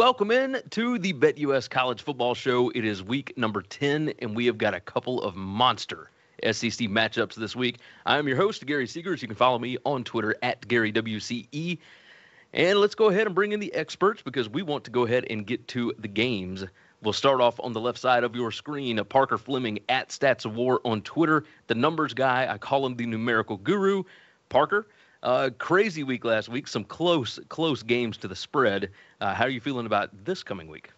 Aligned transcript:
Welcome 0.00 0.30
in 0.30 0.62
to 0.70 0.98
the 0.98 1.12
BetUS 1.12 1.68
College 1.68 2.00
Football 2.00 2.34
Show. 2.34 2.70
It 2.70 2.86
is 2.86 3.02
week 3.02 3.36
number 3.36 3.60
10, 3.60 4.14
and 4.20 4.34
we 4.34 4.46
have 4.46 4.56
got 4.56 4.72
a 4.72 4.80
couple 4.80 5.20
of 5.20 5.36
monster 5.36 6.10
SEC 6.42 6.88
matchups 6.88 7.34
this 7.34 7.54
week. 7.54 7.80
I'm 8.06 8.26
your 8.26 8.38
host, 8.38 8.64
Gary 8.64 8.86
Seegers. 8.86 9.20
You 9.20 9.28
can 9.28 9.36
follow 9.36 9.58
me 9.58 9.76
on 9.84 10.02
Twitter 10.02 10.34
at 10.40 10.62
GaryWCE. 10.62 11.76
And 12.54 12.78
let's 12.78 12.94
go 12.94 13.10
ahead 13.10 13.26
and 13.26 13.34
bring 13.34 13.52
in 13.52 13.60
the 13.60 13.74
experts 13.74 14.22
because 14.22 14.48
we 14.48 14.62
want 14.62 14.84
to 14.84 14.90
go 14.90 15.04
ahead 15.04 15.26
and 15.28 15.46
get 15.46 15.68
to 15.68 15.92
the 15.98 16.08
games. 16.08 16.64
We'll 17.02 17.12
start 17.12 17.42
off 17.42 17.60
on 17.60 17.74
the 17.74 17.80
left 17.80 17.98
side 17.98 18.24
of 18.24 18.34
your 18.34 18.50
screen. 18.50 19.04
Parker 19.04 19.36
Fleming 19.36 19.80
at 19.90 20.08
Stats 20.08 20.46
of 20.46 20.56
War 20.56 20.80
on 20.82 21.02
Twitter, 21.02 21.44
the 21.66 21.74
numbers 21.74 22.14
guy. 22.14 22.50
I 22.50 22.56
call 22.56 22.86
him 22.86 22.96
the 22.96 23.04
numerical 23.04 23.58
guru. 23.58 24.04
Parker, 24.48 24.86
uh, 25.22 25.50
crazy 25.58 26.02
week 26.02 26.24
last 26.24 26.48
week. 26.48 26.68
Some 26.68 26.84
close, 26.84 27.38
close 27.48 27.82
games 27.82 28.16
to 28.18 28.28
the 28.28 28.36
spread. 28.36 28.90
Uh, 29.20 29.34
how 29.34 29.44
are 29.44 29.50
you 29.50 29.60
feeling 29.60 29.86
about 29.86 30.10
this 30.24 30.42
coming 30.42 30.68
week? 30.68 30.90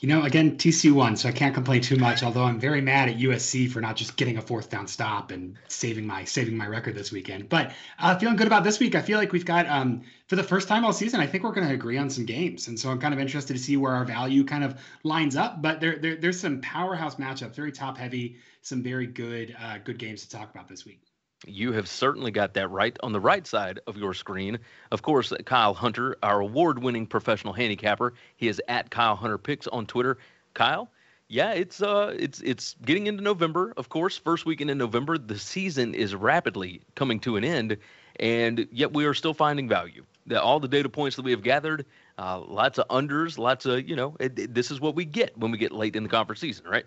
You 0.00 0.08
know, 0.08 0.24
again, 0.24 0.58
TCU 0.58 0.92
won, 0.92 1.16
so 1.16 1.28
I 1.28 1.32
can't 1.32 1.54
complain 1.54 1.80
too 1.80 1.96
much. 1.96 2.22
Although 2.22 2.42
I'm 2.42 2.58
very 2.58 2.80
mad 2.80 3.08
at 3.08 3.16
USC 3.16 3.70
for 3.70 3.80
not 3.80 3.96
just 3.96 4.16
getting 4.16 4.36
a 4.36 4.42
fourth 4.42 4.68
down 4.68 4.86
stop 4.86 5.30
and 5.30 5.56
saving 5.68 6.06
my 6.06 6.24
saving 6.24 6.56
my 6.56 6.66
record 6.66 6.94
this 6.94 7.12
weekend. 7.12 7.48
But 7.48 7.72
uh, 7.98 8.18
feeling 8.18 8.36
good 8.36 8.48
about 8.48 8.64
this 8.64 8.80
week. 8.80 8.96
I 8.96 9.00
feel 9.00 9.18
like 9.18 9.32
we've 9.32 9.44
got 9.44 9.66
um, 9.68 10.02
for 10.26 10.36
the 10.36 10.42
first 10.42 10.68
time 10.68 10.84
all 10.84 10.92
season. 10.92 11.20
I 11.20 11.26
think 11.26 11.44
we're 11.44 11.52
going 11.52 11.68
to 11.68 11.72
agree 11.72 11.96
on 11.96 12.10
some 12.10 12.26
games, 12.26 12.68
and 12.68 12.78
so 12.78 12.90
I'm 12.90 12.98
kind 12.98 13.14
of 13.14 13.20
interested 13.20 13.54
to 13.54 13.62
see 13.62 13.76
where 13.76 13.94
our 13.94 14.04
value 14.04 14.44
kind 14.44 14.64
of 14.64 14.78
lines 15.04 15.36
up. 15.36 15.62
But 15.62 15.80
there, 15.80 15.96
there 15.96 16.16
there's 16.16 16.40
some 16.40 16.60
powerhouse 16.60 17.14
matchups, 17.14 17.54
very 17.54 17.72
top 17.72 17.96
heavy, 17.96 18.36
some 18.62 18.82
very 18.82 19.06
good 19.06 19.56
uh, 19.62 19.78
good 19.78 19.98
games 19.98 20.22
to 20.22 20.28
talk 20.28 20.50
about 20.50 20.68
this 20.68 20.84
week. 20.84 21.00
You 21.46 21.72
have 21.72 21.88
certainly 21.88 22.30
got 22.30 22.54
that 22.54 22.68
right. 22.70 22.96
On 23.02 23.12
the 23.12 23.20
right 23.20 23.46
side 23.46 23.80
of 23.86 23.96
your 23.96 24.14
screen, 24.14 24.58
of 24.90 25.02
course, 25.02 25.32
Kyle 25.44 25.74
Hunter, 25.74 26.16
our 26.22 26.40
award 26.40 26.82
winning 26.82 27.06
professional 27.06 27.52
handicapper. 27.52 28.14
He 28.36 28.48
is 28.48 28.60
at 28.68 28.90
Kyle 28.90 29.16
Hunter 29.16 29.38
Picks 29.38 29.66
on 29.66 29.86
Twitter. 29.86 30.18
Kyle, 30.54 30.90
yeah, 31.28 31.52
it's 31.52 31.82
uh 31.82 32.14
it's 32.18 32.40
it's 32.40 32.76
getting 32.84 33.06
into 33.06 33.22
November, 33.22 33.72
of 33.76 33.88
course. 33.88 34.16
First 34.16 34.46
weekend 34.46 34.70
in 34.70 34.78
November. 34.78 35.18
The 35.18 35.38
season 35.38 35.94
is 35.94 36.14
rapidly 36.14 36.82
coming 36.94 37.20
to 37.20 37.36
an 37.36 37.44
end, 37.44 37.78
and 38.20 38.68
yet 38.70 38.92
we 38.92 39.04
are 39.06 39.14
still 39.14 39.34
finding 39.34 39.68
value. 39.68 40.04
All 40.40 40.60
the 40.60 40.68
data 40.68 40.88
points 40.88 41.16
that 41.16 41.24
we 41.24 41.32
have 41.32 41.42
gathered, 41.42 41.84
uh, 42.18 42.40
lots 42.40 42.78
of 42.78 42.88
unders, 42.88 43.36
lots 43.36 43.66
of, 43.66 43.86
you 43.86 43.94
know, 43.94 44.16
it, 44.18 44.38
it, 44.38 44.54
this 44.54 44.70
is 44.70 44.80
what 44.80 44.94
we 44.94 45.04
get 45.04 45.36
when 45.36 45.50
we 45.50 45.58
get 45.58 45.70
late 45.70 45.96
in 45.96 46.02
the 46.02 46.08
conference 46.08 46.40
season, 46.40 46.66
right? 46.66 46.86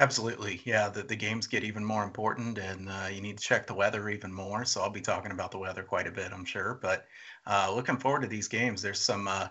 Absolutely. 0.00 0.60
Yeah, 0.64 0.88
the, 0.88 1.02
the 1.02 1.16
games 1.16 1.48
get 1.48 1.64
even 1.64 1.84
more 1.84 2.04
important 2.04 2.58
and 2.58 2.88
uh, 2.88 3.08
you 3.12 3.20
need 3.20 3.36
to 3.36 3.44
check 3.44 3.66
the 3.66 3.74
weather 3.74 4.08
even 4.08 4.32
more. 4.32 4.64
So 4.64 4.80
I'll 4.80 4.90
be 4.90 5.00
talking 5.00 5.32
about 5.32 5.50
the 5.50 5.58
weather 5.58 5.82
quite 5.82 6.06
a 6.06 6.12
bit, 6.12 6.32
I'm 6.32 6.44
sure. 6.44 6.78
But 6.80 7.06
uh, 7.46 7.72
looking 7.74 7.96
forward 7.96 8.22
to 8.22 8.28
these 8.28 8.46
games. 8.46 8.80
There's 8.80 9.00
some 9.00 9.26
uh, 9.26 9.48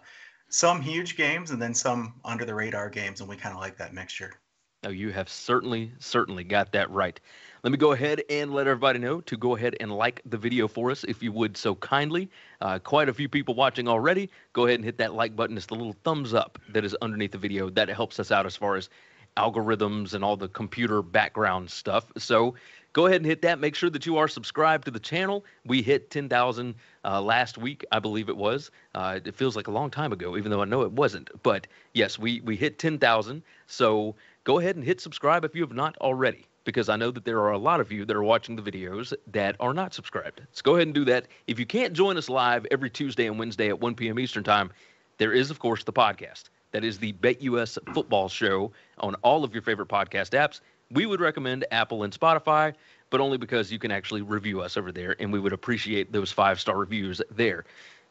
some 0.49 0.81
huge 0.81 1.17
games 1.17 1.51
and 1.51 1.61
then 1.61 1.73
some 1.73 2.15
under 2.23 2.45
the 2.45 2.55
radar 2.55 2.89
games, 2.89 3.19
and 3.19 3.29
we 3.29 3.35
kind 3.35 3.53
of 3.53 3.59
like 3.59 3.77
that 3.77 3.93
mixture. 3.93 4.39
Oh, 4.83 4.89
you 4.89 5.11
have 5.11 5.27
certainly, 5.27 5.91
certainly 5.99 6.43
got 6.43 6.71
that 6.71 6.89
right. 6.91 7.19
Let 7.63 7.71
me 7.71 7.77
go 7.77 7.91
ahead 7.91 8.21
and 8.29 8.53
let 8.53 8.67
everybody 8.67 8.99
know 8.99 9.19
to 9.21 9.35
go 9.35 9.55
ahead 9.55 9.75
and 9.79 9.91
like 9.91 10.21
the 10.23 10.37
video 10.37 10.67
for 10.67 10.91
us 10.91 11.03
if 11.03 11.21
you 11.23 11.31
would 11.31 11.57
so 11.57 11.75
kindly. 11.75 12.29
Uh, 12.61 12.77
quite 12.79 13.09
a 13.09 13.13
few 13.13 13.27
people 13.27 13.55
watching 13.55 13.87
already. 13.87 14.29
Go 14.53 14.67
ahead 14.67 14.75
and 14.75 14.85
hit 14.85 14.99
that 14.99 15.13
like 15.13 15.35
button. 15.35 15.57
It's 15.57 15.65
the 15.65 15.75
little 15.75 15.95
thumbs 16.03 16.33
up 16.33 16.59
that 16.69 16.85
is 16.85 16.95
underneath 17.01 17.31
the 17.31 17.37
video. 17.39 17.69
That 17.71 17.89
helps 17.89 18.19
us 18.19 18.31
out 18.31 18.45
as 18.45 18.55
far 18.55 18.75
as 18.75 18.89
algorithms 19.37 20.13
and 20.13 20.23
all 20.23 20.35
the 20.35 20.49
computer 20.49 21.01
background 21.01 21.69
stuff. 21.69 22.11
So 22.17 22.55
go 22.93 23.05
ahead 23.05 23.17
and 23.17 23.25
hit 23.25 23.43
that. 23.43 23.59
Make 23.59 23.75
sure 23.75 23.89
that 23.91 24.05
you 24.05 24.17
are 24.17 24.27
subscribed 24.27 24.85
to 24.85 24.91
the 24.91 24.99
channel. 24.99 25.45
We 25.65 25.81
hit 25.81 26.09
10,000 26.09 26.75
uh, 27.05 27.21
last 27.21 27.57
week, 27.57 27.85
I 27.91 27.99
believe 27.99 28.27
it 28.27 28.35
was. 28.35 28.71
Uh, 28.95 29.19
it 29.23 29.35
feels 29.35 29.55
like 29.55 29.67
a 29.67 29.71
long 29.71 29.91
time 29.91 30.11
ago, 30.11 30.35
even 30.35 30.51
though 30.51 30.61
I 30.61 30.65
know 30.65 30.81
it 30.81 30.91
wasn't. 30.91 31.29
But 31.43 31.67
yes, 31.93 32.17
we, 32.17 32.41
we 32.41 32.55
hit 32.55 32.79
10,000. 32.79 33.43
So 33.67 34.15
go 34.43 34.59
ahead 34.59 34.75
and 34.75 34.83
hit 34.83 34.99
subscribe 34.99 35.45
if 35.45 35.55
you 35.55 35.61
have 35.61 35.73
not 35.73 35.95
already, 35.97 36.47
because 36.63 36.89
I 36.89 36.95
know 36.95 37.11
that 37.11 37.23
there 37.23 37.39
are 37.39 37.51
a 37.51 37.59
lot 37.59 37.79
of 37.79 37.91
you 37.91 38.03
that 38.05 38.15
are 38.15 38.23
watching 38.23 38.55
the 38.55 38.63
videos 38.63 39.13
that 39.27 39.55
are 39.59 39.73
not 39.73 39.93
subscribed. 39.93 40.41
So 40.51 40.61
go 40.63 40.75
ahead 40.75 40.87
and 40.87 40.95
do 40.95 41.05
that. 41.05 41.27
If 41.45 41.59
you 41.59 41.67
can't 41.67 41.93
join 41.93 42.17
us 42.17 42.29
live 42.29 42.65
every 42.71 42.89
Tuesday 42.89 43.27
and 43.27 43.37
Wednesday 43.37 43.67
at 43.67 43.79
1 43.79 43.93
p.m. 43.93 44.19
Eastern 44.19 44.43
Time, 44.43 44.71
there 45.19 45.33
is, 45.33 45.51
of 45.51 45.59
course, 45.59 45.83
the 45.83 45.93
podcast. 45.93 46.45
That 46.71 46.83
is 46.83 46.97
the 46.97 47.13
BetUS 47.13 47.77
football 47.93 48.29
show 48.29 48.71
on 48.99 49.15
all 49.15 49.43
of 49.43 49.53
your 49.53 49.61
favorite 49.61 49.87
podcast 49.87 50.31
apps. 50.31 50.59
We 50.91 51.05
would 51.05 51.21
recommend 51.21 51.65
Apple 51.71 52.03
and 52.03 52.13
Spotify, 52.13 52.73
but 53.09 53.19
only 53.19 53.37
because 53.37 53.71
you 53.71 53.79
can 53.79 53.91
actually 53.91 54.21
review 54.21 54.61
us 54.61 54.77
over 54.77 54.91
there, 54.91 55.15
and 55.19 55.31
we 55.31 55.39
would 55.39 55.53
appreciate 55.53 56.11
those 56.11 56.31
five 56.31 56.59
star 56.59 56.77
reviews 56.77 57.21
there. 57.31 57.65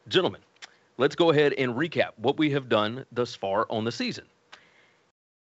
Gentlemen, 0.09 0.41
let's 0.97 1.15
go 1.15 1.31
ahead 1.31 1.53
and 1.55 1.75
recap 1.75 2.11
what 2.16 2.39
we 2.39 2.50
have 2.50 2.69
done 2.69 3.05
thus 3.12 3.34
far 3.34 3.66
on 3.71 3.84
the 3.84 3.93
season. 3.93 4.25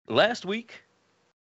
Last 0.08 0.46
week, 0.46 0.84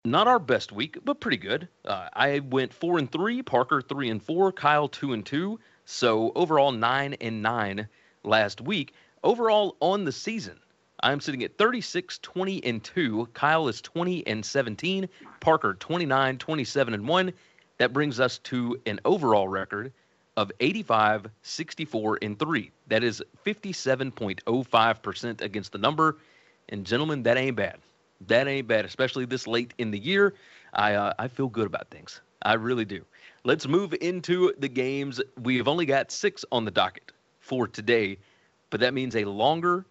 not 0.05 0.27
our 0.27 0.39
best 0.39 0.71
week, 0.71 0.97
but 1.05 1.19
pretty 1.21 1.37
good. 1.37 1.67
Uh, 1.85 2.09
I 2.13 2.39
went 2.39 2.73
four 2.73 2.97
and 2.97 3.11
three, 3.11 3.41
Parker 3.41 3.81
three 3.81 4.09
and 4.09 4.21
four, 4.21 4.51
Kyle 4.51 4.87
two 4.87 5.13
and 5.13 5.25
two. 5.25 5.59
So 5.85 6.31
overall 6.35 6.71
nine 6.71 7.15
and 7.21 7.41
nine 7.41 7.87
last 8.23 8.61
week. 8.61 8.93
Overall 9.23 9.77
on 9.79 10.03
the 10.03 10.11
season, 10.11 10.59
I'm 11.03 11.19
sitting 11.19 11.43
at 11.43 11.57
36, 11.57 12.19
20, 12.19 12.63
and 12.63 12.81
2. 12.81 13.27
Kyle 13.33 13.67
is 13.67 13.81
20 13.81 14.25
and 14.25 14.43
17. 14.43 15.09
Parker 15.41 15.73
29, 15.73 16.37
27, 16.37 16.93
and 16.93 17.05
1. 17.05 17.33
That 17.77 17.91
brings 17.91 18.21
us 18.21 18.37
to 18.39 18.79
an 18.85 19.01
overall 19.03 19.49
record 19.49 19.91
of 20.37 20.49
85, 20.61 21.27
64, 21.41 22.19
and 22.21 22.39
3. 22.39 22.71
That 22.87 23.03
is 23.03 23.21
57.05% 23.45 25.41
against 25.41 25.73
the 25.73 25.77
number. 25.77 26.17
And 26.69 26.85
gentlemen, 26.85 27.23
that 27.23 27.35
ain't 27.35 27.57
bad. 27.57 27.79
That 28.27 28.47
ain't 28.47 28.69
bad, 28.69 28.85
especially 28.85 29.25
this 29.25 29.45
late 29.45 29.73
in 29.77 29.91
the 29.91 29.99
year. 29.99 30.33
I 30.73 30.93
uh, 30.93 31.13
I 31.19 31.27
feel 31.27 31.49
good 31.49 31.67
about 31.67 31.89
things. 31.89 32.21
I 32.43 32.53
really 32.53 32.85
do. 32.85 33.03
Let's 33.43 33.67
move 33.67 33.93
into 33.99 34.53
the 34.57 34.69
games. 34.69 35.21
We 35.41 35.57
have 35.57 35.67
only 35.67 35.85
got 35.85 36.11
six 36.11 36.45
on 36.49 36.63
the 36.63 36.71
docket 36.71 37.11
for 37.41 37.67
today, 37.67 38.17
but 38.69 38.79
that 38.79 38.93
means 38.93 39.17
a 39.17 39.25
longer 39.25 39.85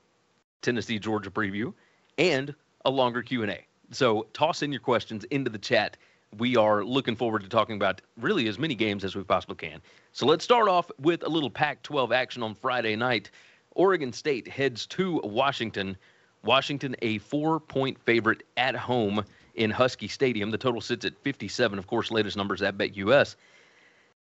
Tennessee 0.63 0.99
Georgia 0.99 1.31
preview 1.31 1.73
and 2.19 2.55
a 2.85 2.91
longer 2.91 3.23
Q&A. 3.23 3.67
So 3.91 4.27
toss 4.33 4.63
in 4.63 4.73
your 4.73 4.81
questions 4.81 5.25
into 5.25 5.51
the 5.51 5.59
chat. 5.59 5.97
We 6.39 6.57
are 6.57 6.83
looking 6.83 7.15
forward 7.15 7.43
to 7.43 7.49
talking 7.49 7.77
about 7.77 8.01
really 8.19 8.49
as 8.49 8.59
many 8.59 8.75
games 8.75 9.05
as 9.05 9.15
we 9.15 9.23
possibly 9.23 9.57
can. 9.57 9.83
So 10.13 10.25
let's 10.25 10.45
start 10.45 10.69
off 10.69 10.91
with 10.99 11.23
a 11.25 11.29
little 11.29 11.51
Pac 11.51 11.83
12 11.83 12.11
action 12.13 12.43
on 12.43 12.55
Friday 12.55 12.97
night. 12.97 13.31
Oregon 13.75 14.13
State 14.13 14.49
heads 14.49 14.87
to 14.87 15.21
Washington. 15.25 15.97
Washington, 16.43 16.97
a 17.03 17.19
four 17.19 17.61
point 17.61 17.99
favorite 18.01 18.43
at 18.57 18.75
home 18.75 19.25
in 19.55 19.71
Husky 19.71 20.09
Stadium. 20.09 20.51
The 20.51 20.59
total 20.59 20.81
sits 20.81 21.05
at 21.05 21.17
57. 21.23 21.79
Of 21.79 21.87
course, 21.87 22.11
latest 22.11 22.37
numbers 22.37 22.63
at 22.63 22.79
BetUS. 22.79 23.37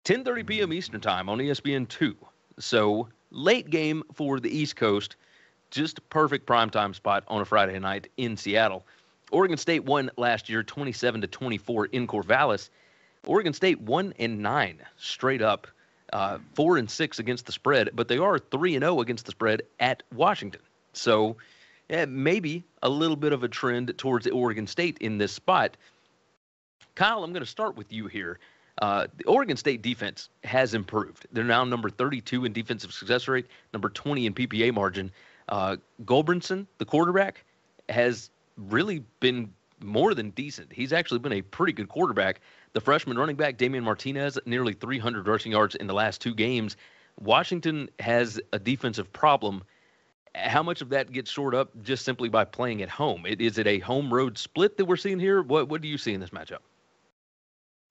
10:30 0.05 0.47
p.m. 0.47 0.73
Eastern 0.73 1.01
Time 1.01 1.29
on 1.29 1.39
ESPN2. 1.39 2.15
So 2.59 3.09
late 3.31 3.71
game 3.71 4.03
for 4.13 4.39
the 4.39 4.55
East 4.55 4.77
Coast 4.77 5.17
just 5.75 6.09
perfect 6.09 6.47
primetime 6.47 6.95
spot 6.95 7.25
on 7.27 7.41
a 7.41 7.45
Friday 7.45 7.79
night 7.81 8.09
in 8.17 8.37
Seattle. 8.37 8.87
Oregon 9.33 9.57
State 9.57 9.85
won 9.85 10.11
last 10.17 10.49
year 10.49 10.63
27 10.63 11.23
to 11.23 11.27
24 11.27 11.87
in 11.87 12.07
Corvallis. 12.07 12.71
Oregon 13.27 13.53
State 13.53 13.81
1 13.81 14.15
and 14.19 14.41
9 14.41 14.79
straight 14.97 15.43
up, 15.43 15.67
uh, 16.13 16.39
4 16.55 16.77
and 16.79 16.89
6 16.89 17.19
against 17.19 17.47
the 17.47 17.53
spread, 17.53 17.91
but 17.95 18.07
they 18.07 18.19
are 18.19 18.39
3 18.39 18.77
and 18.77 18.85
0 18.85 19.01
against 19.01 19.25
the 19.25 19.33
spread 19.33 19.63
at 19.81 20.05
Washington. 20.15 20.61
So, 20.93 21.37
yeah, 21.89 22.05
maybe 22.05 22.63
a 22.83 22.89
little 22.89 23.17
bit 23.17 23.33
of 23.33 23.43
a 23.43 23.49
trend 23.49 23.93
towards 23.99 24.29
Oregon 24.29 24.69
State 24.69 24.99
in 24.99 25.19
this 25.19 25.33
spot. 25.33 25.77
Kyle, 26.95 27.25
I'm 27.25 27.33
going 27.33 27.43
to 27.43 27.51
start 27.51 27.77
with 27.77 27.93
you 27.93 28.07
here. 28.07 28.39
Uh, 28.81 29.07
the 29.17 29.25
Oregon 29.25 29.57
State 29.57 29.83
defense 29.83 30.29
has 30.45 30.75
improved. 30.75 31.27
They're 31.33 31.43
now 31.43 31.65
number 31.65 31.91
32 31.91 32.45
in 32.45 32.53
defensive 32.53 32.93
success 32.93 33.27
rate, 33.27 33.47
number 33.73 33.89
20 33.89 34.27
in 34.27 34.35
PPA 34.35 34.73
margin. 34.73 35.11
Uh, 35.49 35.77
Gulbranson, 36.05 36.67
the 36.79 36.85
quarterback, 36.85 37.45
has 37.89 38.31
really 38.57 39.05
been 39.21 39.53
more 39.81 40.15
than 40.15 40.31
decent. 40.31 40.73
He's 40.73 40.93
actually 40.93 41.19
been 41.19 41.33
a 41.33 41.43
pretty 41.43 41.73
good 41.73 41.89
quarterback. 41.89 42.41
The 42.73 42.81
freshman 42.81 43.19
running 43.19 43.37
back, 43.37 43.57
Damien 43.59 43.85
Martinez, 43.85 44.39
nearly 44.47 44.73
300 44.73 45.27
rushing 45.27 45.53
yards 45.53 45.75
in 45.75 45.87
the 45.87 45.95
last 45.95 46.21
two 46.21 46.35
games. 46.35 46.77
Washington 47.21 47.89
has 48.01 48.41
a 48.53 48.59
defensive 48.59 49.13
problem. 49.13 49.63
How 50.35 50.63
much 50.63 50.81
of 50.81 50.89
that 50.89 51.13
gets 51.13 51.31
shored 51.31 51.55
up 51.55 51.71
just 51.83 52.05
simply 52.05 52.29
by 52.29 52.45
playing 52.45 52.83
at 52.83 52.89
home? 52.89 53.25
Is 53.27 53.59
it 53.59 53.67
a 53.67 53.79
home 53.81 54.13
road 54.13 54.37
split 54.37 54.77
that 54.79 54.85
we're 54.85 54.97
seeing 54.97 55.21
here? 55.21 55.43
What, 55.43 55.69
what 55.69 55.81
do 55.81 55.89
you 55.89 55.99
see 55.99 56.13
in 56.13 56.21
this 56.21 56.31
matchup? 56.31 56.59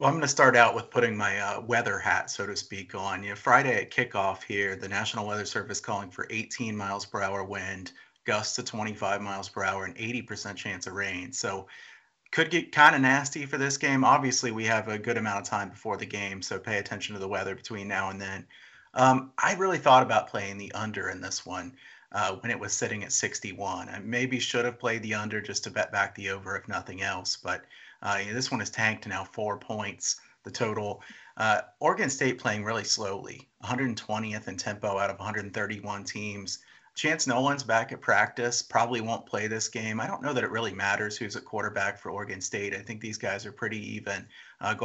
Well, 0.03 0.09
I'm 0.09 0.15
going 0.15 0.23
to 0.23 0.27
start 0.27 0.57
out 0.57 0.75
with 0.75 0.89
putting 0.89 1.15
my 1.15 1.39
uh, 1.39 1.61
weather 1.61 1.97
hat, 1.97 2.29
so 2.29 2.45
to 2.45 2.57
speak, 2.57 2.93
on. 2.93 3.23
You 3.23 3.29
know, 3.29 3.35
Friday 3.37 3.81
at 3.81 3.89
kickoff 3.89 4.43
here, 4.43 4.75
the 4.75 4.89
National 4.89 5.25
Weather 5.25 5.45
Service 5.45 5.79
calling 5.79 6.09
for 6.09 6.27
18 6.29 6.75
miles 6.75 7.05
per 7.05 7.21
hour 7.21 7.41
wind, 7.41 7.93
gusts 8.25 8.57
to 8.57 8.63
25 8.63 9.21
miles 9.21 9.47
per 9.47 9.63
hour, 9.63 9.85
and 9.85 9.95
80% 9.95 10.57
chance 10.57 10.87
of 10.87 10.93
rain. 10.93 11.31
So 11.31 11.67
could 12.33 12.51
get 12.51 12.73
kind 12.73 12.95
of 12.95 13.01
nasty 13.01 13.45
for 13.45 13.57
this 13.57 13.77
game. 13.77 14.03
Obviously, 14.03 14.51
we 14.51 14.65
have 14.65 14.89
a 14.89 14.99
good 14.99 15.15
amount 15.15 15.39
of 15.39 15.45
time 15.45 15.69
before 15.69 15.95
the 15.95 16.05
game, 16.05 16.41
so 16.41 16.59
pay 16.59 16.79
attention 16.79 17.13
to 17.13 17.21
the 17.21 17.29
weather 17.29 17.55
between 17.55 17.87
now 17.87 18.09
and 18.09 18.19
then. 18.19 18.45
Um, 18.93 19.31
I 19.37 19.53
really 19.55 19.77
thought 19.77 20.03
about 20.03 20.27
playing 20.27 20.57
the 20.57 20.73
under 20.73 21.11
in 21.11 21.21
this 21.21 21.45
one. 21.45 21.77
uh, 22.13 22.35
when 22.41 22.51
it 22.51 22.59
was 22.59 22.73
sitting 22.73 23.03
at 23.03 23.11
61. 23.11 23.89
I 23.89 23.99
maybe 23.99 24.39
should 24.39 24.65
have 24.65 24.79
played 24.79 25.01
the 25.03 25.15
under 25.15 25.41
just 25.41 25.63
to 25.65 25.71
bet 25.71 25.91
back 25.91 26.15
the 26.15 26.29
over 26.29 26.55
if 26.55 26.67
nothing 26.67 27.01
else, 27.01 27.37
but 27.37 27.65
uh, 28.03 28.19
know, 28.27 28.33
this 28.33 28.51
one 28.51 28.61
is 28.61 28.69
tanked 28.69 29.03
to 29.03 29.09
now 29.09 29.23
four 29.23 29.57
points. 29.57 30.17
The 30.43 30.51
total. 30.51 31.01
Uh, 31.37 31.61
Oregon 31.79 32.09
State 32.09 32.37
playing 32.37 32.63
really 32.63 32.83
slowly, 32.83 33.49
120th 33.63 34.47
in 34.47 34.57
tempo 34.57 34.99
out 34.99 35.09
of 35.09 35.17
131 35.17 36.03
teams. 36.03 36.59
Chance 36.95 37.25
Nolan's 37.25 37.63
back 37.63 37.91
at 37.91 38.01
practice, 38.01 38.61
probably 38.61 39.01
won't 39.01 39.25
play 39.25 39.47
this 39.47 39.67
game. 39.67 39.99
I 39.99 40.05
don't 40.05 40.21
know 40.21 40.33
that 40.33 40.43
it 40.43 40.51
really 40.51 40.73
matters 40.73 41.17
who's 41.17 41.35
at 41.35 41.43
quarterback 41.43 41.97
for 41.97 42.11
Oregon 42.11 42.39
State. 42.39 42.75
I 42.75 42.83
think 42.83 43.01
these 43.01 43.17
guys 43.17 43.47
are 43.47 43.51
pretty 43.51 43.79
even. 43.95 44.27
Uh, 44.61 44.75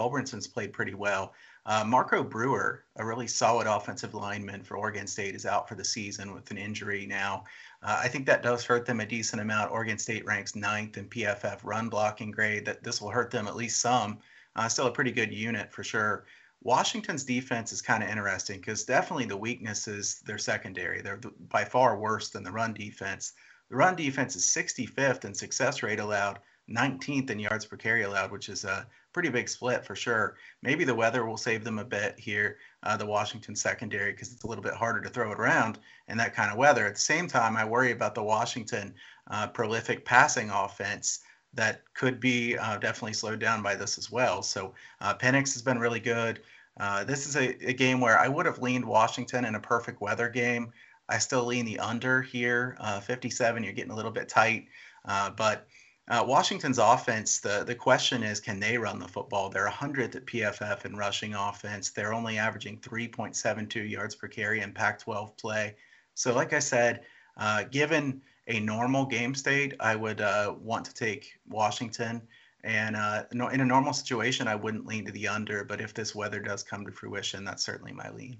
played 0.46 0.72
pretty 0.72 0.94
well. 0.94 1.34
Uh, 1.66 1.84
Marco 1.84 2.24
Brewer, 2.24 2.84
a 2.96 3.04
really 3.04 3.26
solid 3.26 3.66
offensive 3.66 4.14
lineman 4.14 4.62
for 4.62 4.78
Oregon 4.78 5.06
State, 5.06 5.34
is 5.34 5.44
out 5.44 5.68
for 5.68 5.74
the 5.74 5.84
season 5.84 6.32
with 6.32 6.50
an 6.50 6.56
injury 6.56 7.04
now. 7.04 7.44
Uh, 7.82 8.00
I 8.02 8.08
think 8.08 8.26
that 8.26 8.42
does 8.42 8.64
hurt 8.64 8.86
them 8.86 9.00
a 9.00 9.06
decent 9.06 9.40
amount. 9.40 9.70
Oregon 9.70 9.98
State 9.98 10.25
ranks 10.25 10.56
ninth 10.56 10.96
in 10.98 11.08
PFF 11.08 11.60
run 11.62 11.88
blocking 11.88 12.30
grade. 12.30 12.64
That 12.64 12.82
this 12.82 13.00
will 13.00 13.10
hurt 13.10 13.30
them 13.30 13.46
at 13.46 13.56
least 13.56 13.80
some. 13.80 14.19
Uh, 14.56 14.69
still 14.69 14.86
a 14.86 14.92
pretty 14.92 15.12
good 15.12 15.32
unit 15.32 15.72
for 15.72 15.84
sure. 15.84 16.26
Washington's 16.62 17.22
defense 17.22 17.72
is 17.72 17.80
kind 17.80 18.02
of 18.02 18.08
interesting 18.08 18.58
because 18.58 18.84
definitely 18.84 19.26
the 19.26 19.36
weakness 19.36 19.86
is 19.86 20.20
their 20.20 20.38
secondary. 20.38 21.00
They're 21.00 21.20
by 21.48 21.64
far 21.64 21.96
worse 21.98 22.30
than 22.30 22.42
the 22.42 22.50
run 22.50 22.75
defense. 22.75 23.34
The 23.70 23.76
run 23.76 23.94
defense 23.94 24.34
is 24.34 24.44
65th 24.44 25.25
in 25.25 25.34
success 25.34 25.82
rate 25.82 26.00
allowed, 26.00 26.40
19th 26.70 27.30
in 27.30 27.38
yards 27.38 27.64
per 27.64 27.76
carry 27.76 28.02
allowed, 28.02 28.30
which 28.30 28.48
is 28.48 28.64
a 28.64 28.86
pretty 29.12 29.28
big 29.28 29.48
split 29.48 29.84
for 29.84 29.96
sure. 29.96 30.36
Maybe 30.62 30.84
the 30.84 30.94
weather 30.94 31.24
will 31.24 31.36
save 31.36 31.64
them 31.64 31.78
a 31.78 31.84
bit 31.84 32.18
here, 32.18 32.58
uh, 32.82 32.96
the 32.96 33.06
Washington 33.06 33.56
secondary, 33.56 34.12
because 34.12 34.32
it's 34.32 34.44
a 34.44 34.46
little 34.46 34.62
bit 34.62 34.74
harder 34.74 35.00
to 35.00 35.08
throw 35.08 35.32
it 35.32 35.38
around 35.38 35.78
in 36.08 36.18
that 36.18 36.34
kind 36.34 36.52
of 36.52 36.58
weather. 36.58 36.86
At 36.86 36.94
the 36.94 37.00
same 37.00 37.26
time, 37.26 37.56
I 37.56 37.64
worry 37.64 37.92
about 37.92 38.14
the 38.14 38.22
Washington 38.22 38.94
uh, 39.30 39.48
prolific 39.48 40.04
passing 40.04 40.50
offense 40.50 41.20
that 41.54 41.82
could 41.94 42.20
be 42.20 42.56
uh, 42.56 42.76
definitely 42.78 43.14
slowed 43.14 43.40
down 43.40 43.62
by 43.62 43.74
this 43.74 43.98
as 43.98 44.10
well. 44.10 44.42
So 44.42 44.74
uh, 45.00 45.14
Penix 45.14 45.54
has 45.54 45.62
been 45.62 45.78
really 45.78 46.00
good. 46.00 46.40
Uh, 46.78 47.04
this 47.04 47.26
is 47.26 47.36
a, 47.36 47.56
a, 47.66 47.72
game 47.72 48.00
where 48.00 48.18
I 48.18 48.28
would 48.28 48.46
have 48.46 48.60
leaned 48.60 48.84
Washington 48.84 49.44
in 49.44 49.56
a 49.56 49.60
perfect 49.60 50.00
weather 50.00 50.28
game. 50.28 50.72
I 51.08 51.18
still 51.18 51.44
lean 51.44 51.64
the 51.64 51.80
under 51.80 52.22
here. 52.22 52.76
Uh, 52.78 53.00
57, 53.00 53.64
you're 53.64 53.72
getting 53.72 53.90
a 53.90 53.96
little 53.96 54.12
bit 54.12 54.28
tight. 54.28 54.66
Uh, 55.04 55.30
but 55.30 55.66
uh, 56.08 56.25
Washington's 56.26 56.78
offense, 56.78 57.38
the, 57.38 57.64
the 57.66 57.75
question 57.75 58.22
is, 58.22 58.40
can 58.40 58.58
they 58.58 58.78
run 58.78 58.99
the 58.99 59.08
football? 59.08 59.50
They're 59.50 59.69
100th 59.69 60.16
at 60.16 60.26
PFF 60.26 60.87
in 60.87 60.96
rushing 60.96 61.34
offense. 61.34 61.90
They're 61.90 62.14
only 62.14 62.38
averaging 62.38 62.78
3.72 62.78 63.88
yards 63.88 64.14
per 64.14 64.26
carry 64.26 64.60
in 64.60 64.72
Pac 64.72 65.00
12 65.00 65.37
play. 65.37 65.76
So, 66.14 66.34
like 66.34 66.52
I 66.55 66.60
said, 66.60 67.02
uh, 67.37 67.64
given 67.64 68.22
a 68.46 68.58
normal 68.58 69.05
game 69.05 69.34
state, 69.34 69.75
I 69.81 69.96
would 69.96 70.22
uh, 70.22 70.55
want 70.58 70.87
to 70.87 70.94
take 70.94 71.38
Washington. 71.46 72.22
And 72.64 72.96
uh, 72.96 73.25
in 73.31 73.61
a 73.61 73.64
normal 73.64 73.93
situation, 73.93 74.49
I 74.49 74.56
wouldn't 74.56 74.87
lean 74.87 75.04
to 75.04 75.12
the 75.12 75.28
under. 75.28 75.62
But 75.62 75.81
if 75.81 75.94
this 75.94 76.14
weather 76.14 76.40
does 76.40 76.62
come 76.62 76.87
to 76.87 76.93
fruition, 76.93 77.44
that's 77.44 77.64
certainly 77.64 77.93
my 77.93 78.11
lean. 78.11 78.38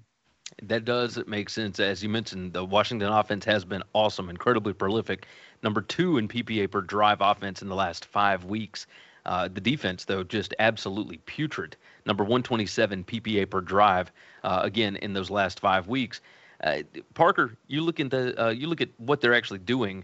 That 0.63 0.83
does 0.83 1.19
make 1.27 1.49
sense. 1.49 1.79
As 1.79 2.03
you 2.03 2.09
mentioned, 2.09 2.53
the 2.53 2.65
Washington 2.65 3.09
offense 3.09 3.45
has 3.45 3.63
been 3.63 3.83
awesome, 3.93 4.29
incredibly 4.29 4.73
prolific. 4.73 5.27
Number 5.63 5.81
two 5.81 6.17
in 6.17 6.27
PPA 6.27 6.69
per 6.69 6.81
drive 6.81 7.21
offense 7.21 7.61
in 7.61 7.69
the 7.69 7.75
last 7.75 8.05
five 8.05 8.45
weeks. 8.45 8.87
Uh, 9.25 9.47
the 9.47 9.61
defense, 9.61 10.05
though, 10.05 10.23
just 10.23 10.53
absolutely 10.59 11.17
putrid. 11.25 11.75
Number 12.05 12.23
127 12.23 13.03
PPA 13.03 13.49
per 13.49 13.61
drive, 13.61 14.11
uh, 14.43 14.61
again 14.63 14.95
in 14.97 15.13
those 15.13 15.29
last 15.29 15.59
five 15.59 15.87
weeks. 15.87 16.21
Uh, 16.63 16.79
Parker, 17.13 17.55
you 17.67 17.81
look 17.81 17.99
into 17.99 18.41
uh, 18.43 18.49
you 18.49 18.67
look 18.67 18.81
at 18.81 18.89
what 18.97 19.21
they're 19.21 19.35
actually 19.35 19.59
doing. 19.59 20.03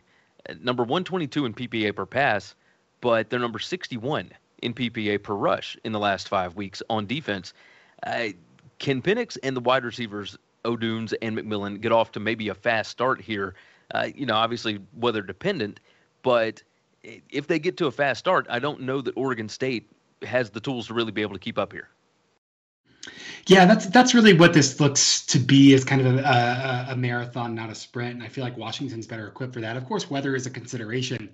Number 0.61 0.83
122 0.83 1.45
in 1.45 1.53
PPA 1.53 1.95
per 1.95 2.05
pass, 2.05 2.55
but 3.01 3.29
they're 3.29 3.39
number 3.39 3.59
61 3.59 4.31
in 4.61 4.73
PPA 4.73 5.21
per 5.21 5.33
rush 5.33 5.75
in 5.83 5.91
the 5.91 5.99
last 5.99 6.29
five 6.29 6.55
weeks 6.55 6.83
on 6.89 7.07
defense. 7.07 7.53
Can 8.79 9.01
Penix 9.01 9.37
and 9.43 9.55
the 9.55 9.61
wide 9.61 9.85
receivers 9.85 10.37
Odunze 10.63 11.13
and 11.21 11.37
McMillan 11.37 11.81
get 11.81 11.91
off 11.91 12.11
to 12.13 12.19
maybe 12.19 12.49
a 12.49 12.55
fast 12.55 12.91
start 12.91 13.21
here? 13.21 13.55
Uh, 13.93 14.07
you 14.15 14.25
know, 14.25 14.35
obviously 14.35 14.79
weather 14.93 15.21
dependent, 15.21 15.79
but 16.23 16.63
if 17.03 17.47
they 17.47 17.59
get 17.59 17.77
to 17.77 17.87
a 17.87 17.91
fast 17.91 18.19
start, 18.19 18.47
I 18.49 18.59
don't 18.59 18.81
know 18.81 19.01
that 19.01 19.15
Oregon 19.15 19.47
State 19.47 19.89
has 20.23 20.49
the 20.49 20.59
tools 20.59 20.87
to 20.87 20.93
really 20.93 21.11
be 21.11 21.21
able 21.21 21.33
to 21.33 21.39
keep 21.39 21.57
up 21.57 21.71
here. 21.71 21.89
Yeah, 23.45 23.65
that's 23.65 23.85
that's 23.85 24.15
really 24.15 24.33
what 24.33 24.53
this 24.53 24.79
looks 24.79 25.23
to 25.27 25.37
be 25.37 25.73
is 25.73 25.85
kind 25.85 26.01
of 26.01 26.15
a, 26.15 26.19
a, 26.23 26.93
a, 26.93 26.95
marathon, 26.95 27.53
not 27.53 27.69
a 27.69 27.75
sprint. 27.75 28.15
And 28.15 28.23
I 28.23 28.27
feel 28.27 28.43
like 28.43 28.57
Washington's 28.57 29.05
better 29.05 29.27
equipped 29.27 29.53
for 29.53 29.61
that. 29.61 29.77
Of 29.77 29.85
course, 29.85 30.09
weather 30.09 30.35
is 30.35 30.47
a 30.47 30.49
consideration. 30.49 31.29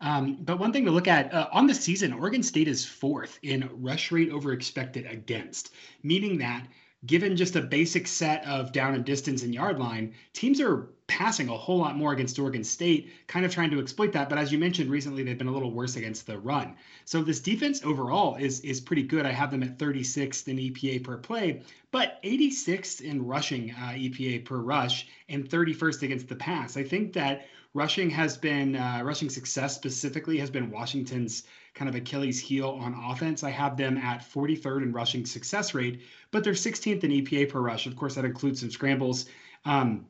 Um, 0.00 0.36
but 0.42 0.60
one 0.60 0.72
thing 0.72 0.84
to 0.84 0.92
look 0.92 1.08
at 1.08 1.32
uh, 1.34 1.48
on 1.50 1.66
the 1.66 1.74
season, 1.74 2.12
Oregon 2.12 2.42
State 2.42 2.68
is 2.68 2.84
fourth 2.84 3.40
in 3.42 3.68
rush 3.72 4.12
rate 4.12 4.30
over 4.30 4.52
expected 4.52 5.06
against, 5.06 5.74
meaning 6.04 6.38
that 6.38 6.64
given 7.04 7.36
just 7.36 7.56
a 7.56 7.60
basic 7.60 8.06
set 8.06 8.44
of 8.46 8.72
down 8.72 8.94
and 8.94 9.04
distance 9.04 9.42
and 9.42 9.54
yard 9.54 9.78
line, 9.78 10.14
teams 10.32 10.60
are 10.60 10.88
passing 11.06 11.48
a 11.48 11.56
whole 11.56 11.78
lot 11.78 11.96
more 11.96 12.12
against 12.12 12.38
Oregon 12.38 12.64
State, 12.64 13.12
kind 13.26 13.46
of 13.46 13.52
trying 13.52 13.70
to 13.70 13.78
exploit 13.78 14.12
that. 14.12 14.28
But 14.28 14.38
as 14.38 14.50
you 14.50 14.58
mentioned 14.58 14.90
recently, 14.90 15.22
they've 15.22 15.38
been 15.38 15.46
a 15.46 15.52
little 15.52 15.70
worse 15.70 15.96
against 15.96 16.26
the 16.26 16.38
run. 16.38 16.74
So 17.04 17.22
this 17.22 17.40
defense 17.40 17.84
overall 17.84 18.36
is 18.36 18.60
is 18.60 18.80
pretty 18.80 19.02
good. 19.02 19.26
I 19.26 19.32
have 19.32 19.50
them 19.50 19.62
at 19.62 19.78
36th 19.78 20.48
in 20.48 20.56
EPA 20.56 21.04
per 21.04 21.18
play, 21.18 21.62
but 21.90 22.22
86th 22.22 23.00
in 23.00 23.24
rushing 23.24 23.70
uh, 23.70 23.92
EPA 23.94 24.44
per 24.44 24.58
rush 24.58 25.06
and 25.28 25.48
31st 25.48 26.02
against 26.02 26.28
the 26.28 26.36
pass. 26.36 26.76
I 26.76 26.82
think 26.82 27.12
that 27.12 27.46
rushing 27.74 28.10
has 28.10 28.36
been 28.36 28.74
uh, 28.74 29.02
rushing 29.04 29.28
success 29.28 29.74
specifically 29.74 30.38
has 30.38 30.50
been 30.50 30.70
Washington's 30.70 31.44
kind 31.76 31.88
of 31.88 31.94
Achilles 31.94 32.40
heel 32.40 32.70
on 32.80 32.94
offense. 33.08 33.44
I 33.44 33.50
have 33.50 33.76
them 33.76 33.98
at 33.98 34.28
43rd 34.28 34.82
in 34.82 34.92
rushing 34.92 35.26
success 35.26 35.74
rate, 35.74 36.00
but 36.32 36.42
they're 36.42 36.54
16th 36.54 37.04
in 37.04 37.10
EPA 37.10 37.50
per 37.50 37.60
rush. 37.60 37.86
Of 37.86 37.94
course, 37.94 38.14
that 38.16 38.24
includes 38.24 38.60
some 38.60 38.70
scrambles. 38.70 39.26
Um, 39.64 40.06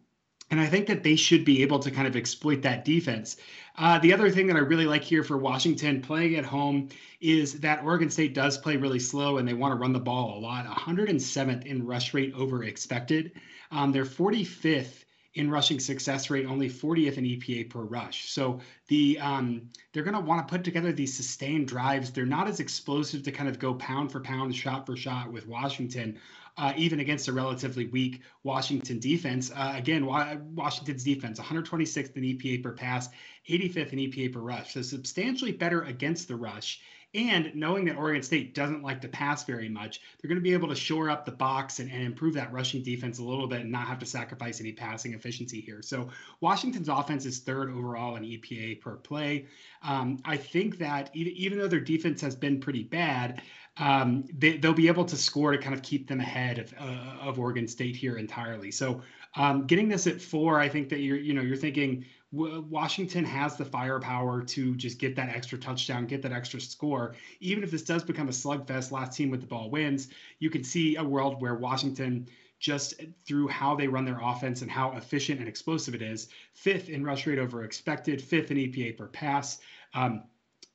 and 0.49 0.61
I 0.61 0.67
think 0.67 0.87
that 0.87 1.03
they 1.03 1.17
should 1.17 1.45
be 1.45 1.63
able 1.63 1.81
to 1.81 1.91
kind 1.91 2.07
of 2.07 2.15
exploit 2.15 2.63
that 2.63 2.85
defense. 2.85 3.37
Uh, 3.77 3.99
the 3.99 4.13
other 4.13 4.31
thing 4.31 4.47
that 4.47 4.57
I 4.57 4.61
really 4.61 4.87
like 4.87 5.03
here 5.03 5.25
for 5.25 5.37
Washington 5.37 6.01
playing 6.01 6.37
at 6.37 6.45
home 6.45 6.89
is 7.21 7.59
that 7.61 7.83
Oregon 7.83 8.11
State 8.11 8.33
does 8.33 8.57
play 8.57 8.77
really 8.77 9.01
slow 9.01 9.39
and 9.39 9.49
they 9.49 9.55
want 9.55 9.73
to 9.73 9.77
run 9.77 9.93
the 9.93 9.99
ball 9.99 10.39
a 10.39 10.41
lot. 10.41 10.67
107th 10.67 11.67
in 11.67 11.85
rush 11.85 12.15
rate 12.15 12.33
over 12.35 12.63
expected. 12.63 13.33
Um, 13.73 13.91
they're 13.91 14.05
45th 14.05 15.06
in 15.37 15.51
rushing 15.51 15.79
success 15.79 16.31
rate, 16.31 16.47
only 16.47 16.69
40th 16.69 17.19
in 17.19 17.25
EPA 17.25 17.69
per 17.71 17.81
rush. 17.81 18.31
So 18.31 18.61
the 18.89 19.19
um, 19.21 19.71
they're 19.93 20.03
going 20.03 20.15
to 20.15 20.21
want 20.21 20.47
to 20.47 20.51
put 20.51 20.65
together 20.65 20.93
these 20.93 21.15
sustained 21.15 21.69
drives. 21.69 22.11
They're 22.11 22.27
not 22.27 22.49
as 22.49 22.59
explosive 22.59 23.23
to 23.25 23.33
kind 23.33 23.49
of 23.49 23.59
go 23.59 23.75
pound 23.75 24.11
for 24.11 24.21
pound, 24.21 24.57
shot 24.57 24.87
for 24.87 24.97
shot 24.97 25.31
with 25.31 25.47
Washington. 25.47 26.19
Uh, 26.59 26.73
even 26.79 27.01
against 27.01 27.29
a 27.29 27.33
relatively 27.35 27.85
weak 27.89 28.23
Washington 28.43 28.99
defense. 28.99 29.51
Uh, 29.55 29.75
again, 29.77 30.07
Washington's 30.07 31.05
defense, 31.05 31.39
126th 31.39 32.17
in 32.17 32.23
EPA 32.23 32.63
per 32.63 32.73
pass, 32.73 33.11
85th 33.47 33.93
in 33.93 33.99
EPA 33.99 34.33
per 34.33 34.41
rush. 34.41 34.73
So 34.73 34.81
substantially 34.81 35.53
better 35.53 35.83
against 35.83 36.29
the 36.29 36.37
rush. 36.37 36.81
And 37.17 37.55
knowing 37.55 37.87
that 37.87 37.97
Oregon 37.97 38.23
State 38.23 38.55
doesn't 38.55 38.83
like 38.83 39.01
to 39.01 39.09
pass 39.09 39.45
very 39.45 39.71
much, 39.71 40.03
they're 40.21 40.29
going 40.29 40.39
to 40.39 40.43
be 40.43 40.53
able 40.53 40.69
to 40.69 40.75
shore 40.75 41.09
up 41.09 41.25
the 41.25 41.33
box 41.33 41.79
and, 41.79 41.91
and 41.91 42.03
improve 42.03 42.35
that 42.35 42.53
rushing 42.53 42.83
defense 42.83 43.19
a 43.19 43.25
little 43.25 43.47
bit 43.47 43.63
and 43.63 43.73
not 43.73 43.87
have 43.87 43.99
to 44.01 44.07
sacrifice 44.07 44.61
any 44.61 44.73
passing 44.73 45.15
efficiency 45.15 45.61
here. 45.61 45.81
So 45.81 46.11
Washington's 46.41 46.91
offense 46.91 47.25
is 47.25 47.39
third 47.39 47.71
overall 47.71 48.17
in 48.17 48.23
EPA 48.23 48.83
per 48.83 48.97
play. 48.97 49.47
Um, 49.83 50.19
I 50.27 50.37
think 50.37 50.77
that 50.79 51.11
even, 51.15 51.33
even 51.33 51.59
though 51.59 51.69
their 51.69 51.81
defense 51.81 52.21
has 52.21 52.37
been 52.37 52.61
pretty 52.61 52.83
bad, 52.83 53.41
um, 53.79 54.25
they, 54.37 54.59
will 54.59 54.75
be 54.75 54.89
able 54.89 55.05
to 55.05 55.17
score 55.17 55.53
to 55.53 55.59
kind 55.59 55.75
of 55.75 55.83
keep 55.83 56.09
them 56.09 56.21
ahead 56.21 56.59
of, 56.59 56.75
uh, 56.79 57.29
of 57.29 57.39
Oregon 57.39 57.69
State 57.69 57.97
here 57.97 58.17
entirely. 58.17 58.71
So 58.71 59.03
um, 59.37 59.67
getting 59.67 59.89
this 59.89 60.07
at 60.07 60.21
four, 60.21 60.61
I 60.61 60.69
think 60.69 60.89
that 60.89 61.01
you're 61.01 61.19
you 61.19 61.35
know 61.35 61.43
you're 61.43 61.57
thinking 61.57 62.07
Washington 62.33 63.25
has 63.25 63.57
the 63.57 63.65
firepower 63.65 64.43
to 64.43 64.75
just 64.75 64.99
get 64.99 65.15
that 65.17 65.29
extra 65.29 65.59
touchdown, 65.59 66.07
get 66.07 66.23
that 66.23 66.33
extra 66.33 66.61
score. 66.61 67.15
Even 67.41 67.63
if 67.63 67.71
this 67.71 67.83
does 67.83 68.03
become 68.03 68.29
a 68.29 68.33
slugfest, 68.33 68.91
last 68.91 69.17
team 69.17 69.31
with 69.31 69.41
the 69.41 69.47
ball 69.47 69.71
wins, 69.71 70.09
you 70.39 70.51
can 70.51 70.65
see 70.65 70.97
a 70.97 71.05
world 71.05 71.41
where 71.41 71.55
Washington, 71.55 72.29
just 72.59 73.01
through 73.25 73.49
how 73.49 73.77
they 73.77 73.87
run 73.87 74.05
their 74.05 74.21
offense 74.21 74.63
and 74.63 74.71
how 74.71 74.93
efficient 74.97 75.39
and 75.41 75.49
explosive 75.49 75.95
it 75.95 76.03
is, 76.03 76.29
fifth 76.53 76.89
in 76.89 77.05
rush 77.05 77.27
rate 77.27 77.39
over 77.39 77.65
expected, 77.65 78.21
fifth 78.21 78.51
in 78.51 78.57
EPA 78.57 78.97
per 78.97 79.07
pass. 79.07 79.61
Um, 79.95 80.25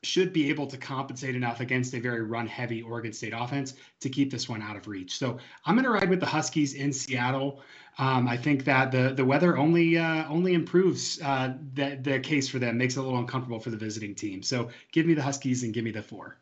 should 0.03 0.34
be 0.34 0.50
able 0.50 0.65
to 0.65 0.77
compensate 0.77 1.36
enough 1.36 1.60
against 1.60 1.93
a 1.93 2.00
very 2.00 2.22
run 2.24 2.48
heavy 2.48 2.81
Oregon 2.81 3.13
State 3.13 3.34
offense 3.36 3.75
to 4.00 4.10
keep 4.10 4.31
this 4.31 4.50
one 4.50 4.62
out 4.62 4.75
of 4.75 4.88
reach. 4.88 5.17
So 5.17 5.38
I'm 5.65 5.75
going 5.75 5.86
to 5.86 5.91
ride 5.91 6.10
with 6.10 6.20
the 6.20 6.25
Huskies 6.25 6.74
in 6.74 6.91
Seattle. 6.91 7.62
Um, 8.00 8.27
I 8.27 8.38
think 8.38 8.63
that 8.65 8.91
the 8.91 9.13
the 9.13 9.24
weather 9.24 9.58
only 9.58 9.98
uh, 9.98 10.27
only 10.27 10.53
improves 10.53 11.22
uh, 11.22 11.53
the 11.75 12.00
the 12.01 12.20
case 12.20 12.48
for 12.48 12.58
them, 12.58 12.77
makes 12.77 12.96
it 12.98 13.01
a 13.01 13.03
little 13.03 13.20
uncomfortable 13.20 13.60
for 13.60 13.70
the 13.70 13.77
visiting 13.77 14.15
team. 14.15 14.41
So 14.41 14.70
give 14.91 15.05
me 15.05 15.13
the 15.13 15.22
Huskies 15.22 15.63
and 15.63 15.74
give 15.74 15.84
me 15.84 15.91
the 15.91 16.01
four. 16.01 16.38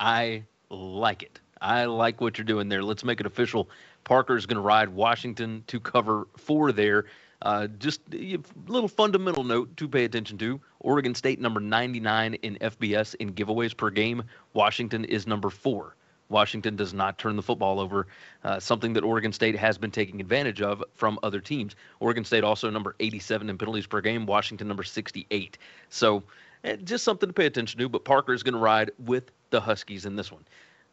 I 0.00 0.44
like 0.70 1.22
it. 1.22 1.40
I 1.60 1.84
like 1.84 2.20
what 2.20 2.38
you're 2.38 2.44
doing 2.44 2.68
there. 2.68 2.82
Let's 2.82 3.04
make 3.04 3.20
it 3.20 3.26
official. 3.26 3.68
Parker 4.04 4.36
is 4.36 4.46
going 4.46 4.56
to 4.56 4.62
ride 4.62 4.88
Washington 4.88 5.62
to 5.68 5.78
cover 5.78 6.26
four 6.36 6.72
there. 6.72 7.04
Uh, 7.42 7.66
just 7.66 8.00
a 8.12 8.38
little 8.68 8.88
fundamental 8.88 9.42
note 9.42 9.76
to 9.76 9.88
pay 9.88 10.04
attention 10.04 10.38
to 10.38 10.60
Oregon 10.80 11.14
State, 11.14 11.40
number 11.40 11.58
99 11.60 12.34
in 12.34 12.56
FBS 12.56 13.16
in 13.16 13.32
giveaways 13.32 13.76
per 13.76 13.90
game. 13.90 14.22
Washington 14.54 15.04
is 15.04 15.26
number 15.26 15.50
four. 15.50 15.96
Washington 16.28 16.76
does 16.76 16.94
not 16.94 17.18
turn 17.18 17.36
the 17.36 17.42
football 17.42 17.78
over, 17.78 18.06
uh, 18.44 18.58
something 18.58 18.92
that 18.94 19.04
Oregon 19.04 19.32
State 19.32 19.56
has 19.56 19.76
been 19.76 19.90
taking 19.90 20.20
advantage 20.20 20.62
of 20.62 20.82
from 20.94 21.18
other 21.22 21.40
teams. 21.40 21.76
Oregon 22.00 22.24
State 22.24 22.44
also 22.44 22.70
number 22.70 22.94
87 23.00 23.50
in 23.50 23.58
penalties 23.58 23.86
per 23.86 24.00
game, 24.00 24.24
Washington 24.24 24.68
number 24.68 24.84
68. 24.84 25.58
So 25.90 26.22
eh, 26.64 26.76
just 26.76 27.04
something 27.04 27.28
to 27.28 27.32
pay 27.32 27.46
attention 27.46 27.78
to. 27.80 27.88
But 27.88 28.04
Parker 28.04 28.32
is 28.32 28.42
going 28.42 28.54
to 28.54 28.60
ride 28.60 28.92
with 28.98 29.30
the 29.50 29.60
Huskies 29.60 30.06
in 30.06 30.16
this 30.16 30.32
one. 30.32 30.44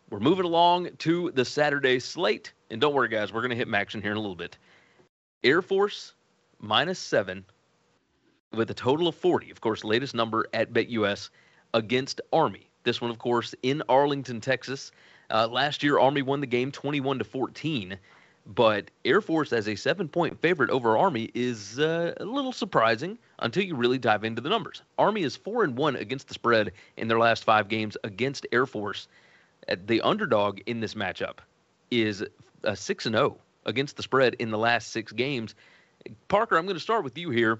We're 0.09 0.19
moving 0.19 0.45
along 0.45 0.89
to 0.99 1.31
the 1.31 1.45
Saturday 1.45 1.99
slate. 1.99 2.51
And 2.71 2.81
don't 2.81 2.93
worry, 2.93 3.07
guys, 3.07 3.31
we're 3.31 3.41
going 3.41 3.51
to 3.51 3.55
hit 3.55 3.73
action 3.73 4.01
here 4.01 4.11
in 4.11 4.17
a 4.17 4.21
little 4.21 4.35
bit. 4.35 4.57
Air 5.43 5.61
Force 5.61 6.13
minus 6.59 6.99
seven 6.99 7.45
with 8.53 8.69
a 8.71 8.73
total 8.73 9.07
of 9.07 9.15
40. 9.15 9.51
Of 9.51 9.61
course, 9.61 9.83
latest 9.83 10.15
number 10.15 10.47
at 10.53 10.73
BetUS 10.73 11.29
against 11.73 12.21
Army. 12.33 12.69
This 12.83 13.01
one, 13.01 13.11
of 13.11 13.19
course, 13.19 13.53
in 13.61 13.83
Arlington, 13.89 14.41
Texas. 14.41 14.91
Uh, 15.29 15.47
last 15.47 15.83
year, 15.83 15.99
Army 15.99 16.21
won 16.21 16.41
the 16.41 16.47
game 16.47 16.71
21 16.71 17.19
to 17.19 17.23
14, 17.23 17.97
but 18.47 18.89
Air 19.05 19.21
Force 19.21 19.53
as 19.53 19.67
a 19.67 19.75
seven-point 19.75 20.41
favorite 20.41 20.71
over 20.71 20.97
Army 20.97 21.29
is 21.35 21.77
uh, 21.79 22.13
a 22.17 22.25
little 22.25 22.51
surprising 22.51 23.17
until 23.39 23.63
you 23.63 23.75
really 23.75 23.99
dive 23.99 24.23
into 24.23 24.41
the 24.41 24.49
numbers. 24.49 24.81
Army 24.97 25.21
is 25.21 25.35
four 25.35 25.63
and 25.63 25.77
one 25.77 25.95
against 25.95 26.27
the 26.27 26.33
spread 26.33 26.71
in 26.97 27.07
their 27.07 27.19
last 27.19 27.43
five 27.43 27.67
games 27.67 27.95
against 28.03 28.47
Air 28.51 28.65
Force. 28.65 29.07
Uh, 29.67 29.75
the 29.85 30.01
underdog 30.01 30.61
in 30.65 30.79
this 30.79 30.95
matchup 30.95 31.39
is 31.91 32.23
a 32.63 32.75
six 32.75 33.05
and 33.05 33.15
zero 33.15 33.37
oh 33.37 33.41
against 33.65 33.97
the 33.97 34.03
spread 34.03 34.35
in 34.39 34.49
the 34.49 34.57
last 34.57 34.89
six 34.91 35.11
games. 35.11 35.53
Parker, 36.27 36.57
I'm 36.57 36.65
going 36.65 36.75
to 36.75 36.81
start 36.81 37.03
with 37.03 37.17
you 37.17 37.29
here. 37.29 37.59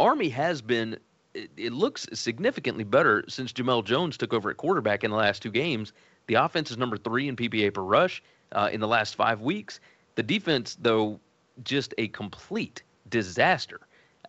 Army 0.00 0.28
has 0.28 0.62
been 0.62 0.98
it, 1.34 1.72
looks 1.72 2.06
significantly 2.12 2.84
better 2.84 3.24
since 3.28 3.52
Jamel 3.52 3.84
Jones 3.84 4.16
took 4.16 4.32
over 4.32 4.50
at 4.50 4.56
quarterback 4.56 5.04
in 5.04 5.10
the 5.10 5.16
last 5.16 5.42
two 5.42 5.50
games. 5.50 5.92
The 6.26 6.34
offense 6.34 6.70
is 6.70 6.78
number 6.78 6.96
three 6.96 7.28
in 7.28 7.36
PPA 7.36 7.74
per 7.74 7.82
rush 7.82 8.22
uh, 8.52 8.70
in 8.72 8.80
the 8.80 8.88
last 8.88 9.14
five 9.14 9.40
weeks. 9.40 9.80
The 10.14 10.22
defense, 10.22 10.76
though, 10.80 11.20
just 11.62 11.94
a 11.98 12.08
complete 12.08 12.82
disaster. 13.08 13.80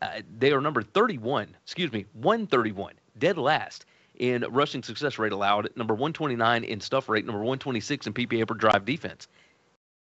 Uh, 0.02 0.22
they 0.38 0.52
are 0.52 0.62
number 0.62 0.82
31, 0.82 1.56
excuse 1.64 1.92
me, 1.92 2.06
131, 2.14 2.96
dead 3.18 3.38
last 3.38 3.86
in 4.18 4.46
rushing 4.50 4.84
success 4.84 5.18
rate 5.18 5.32
allowed, 5.32 5.70
number 5.76 5.94
129 5.94 6.64
in 6.64 6.82
stuff 6.82 7.10
rate, 7.10 7.26
number 7.26 7.40
126 7.40 8.08
in 8.08 8.14
PPA 8.14 8.48
per 8.48 8.54
drive 8.54 8.86
defense. 8.86 9.28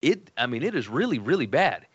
It, 0.01 0.31
I 0.37 0.47
mean, 0.47 0.63
it 0.63 0.75
is 0.75 0.87
really, 0.87 1.19
really 1.19 1.45
bad. 1.45 1.85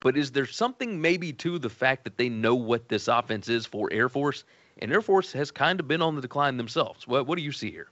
But 0.00 0.16
is 0.16 0.30
there 0.30 0.46
something 0.46 1.00
maybe 1.00 1.32
to 1.34 1.58
the 1.58 1.70
fact 1.70 2.04
that 2.04 2.16
they 2.16 2.28
know 2.28 2.54
what 2.54 2.88
this 2.88 3.08
offense 3.08 3.48
is 3.48 3.66
for 3.66 3.88
Air 3.92 4.08
Force? 4.08 4.44
And 4.78 4.92
Air 4.92 5.02
Force 5.02 5.32
has 5.32 5.50
kind 5.50 5.80
of 5.80 5.88
been 5.88 6.02
on 6.02 6.14
the 6.14 6.20
decline 6.20 6.56
themselves. 6.56 7.08
What, 7.08 7.26
what 7.26 7.38
do 7.38 7.42
you 7.42 7.52
see 7.52 7.70
here? 7.70 7.88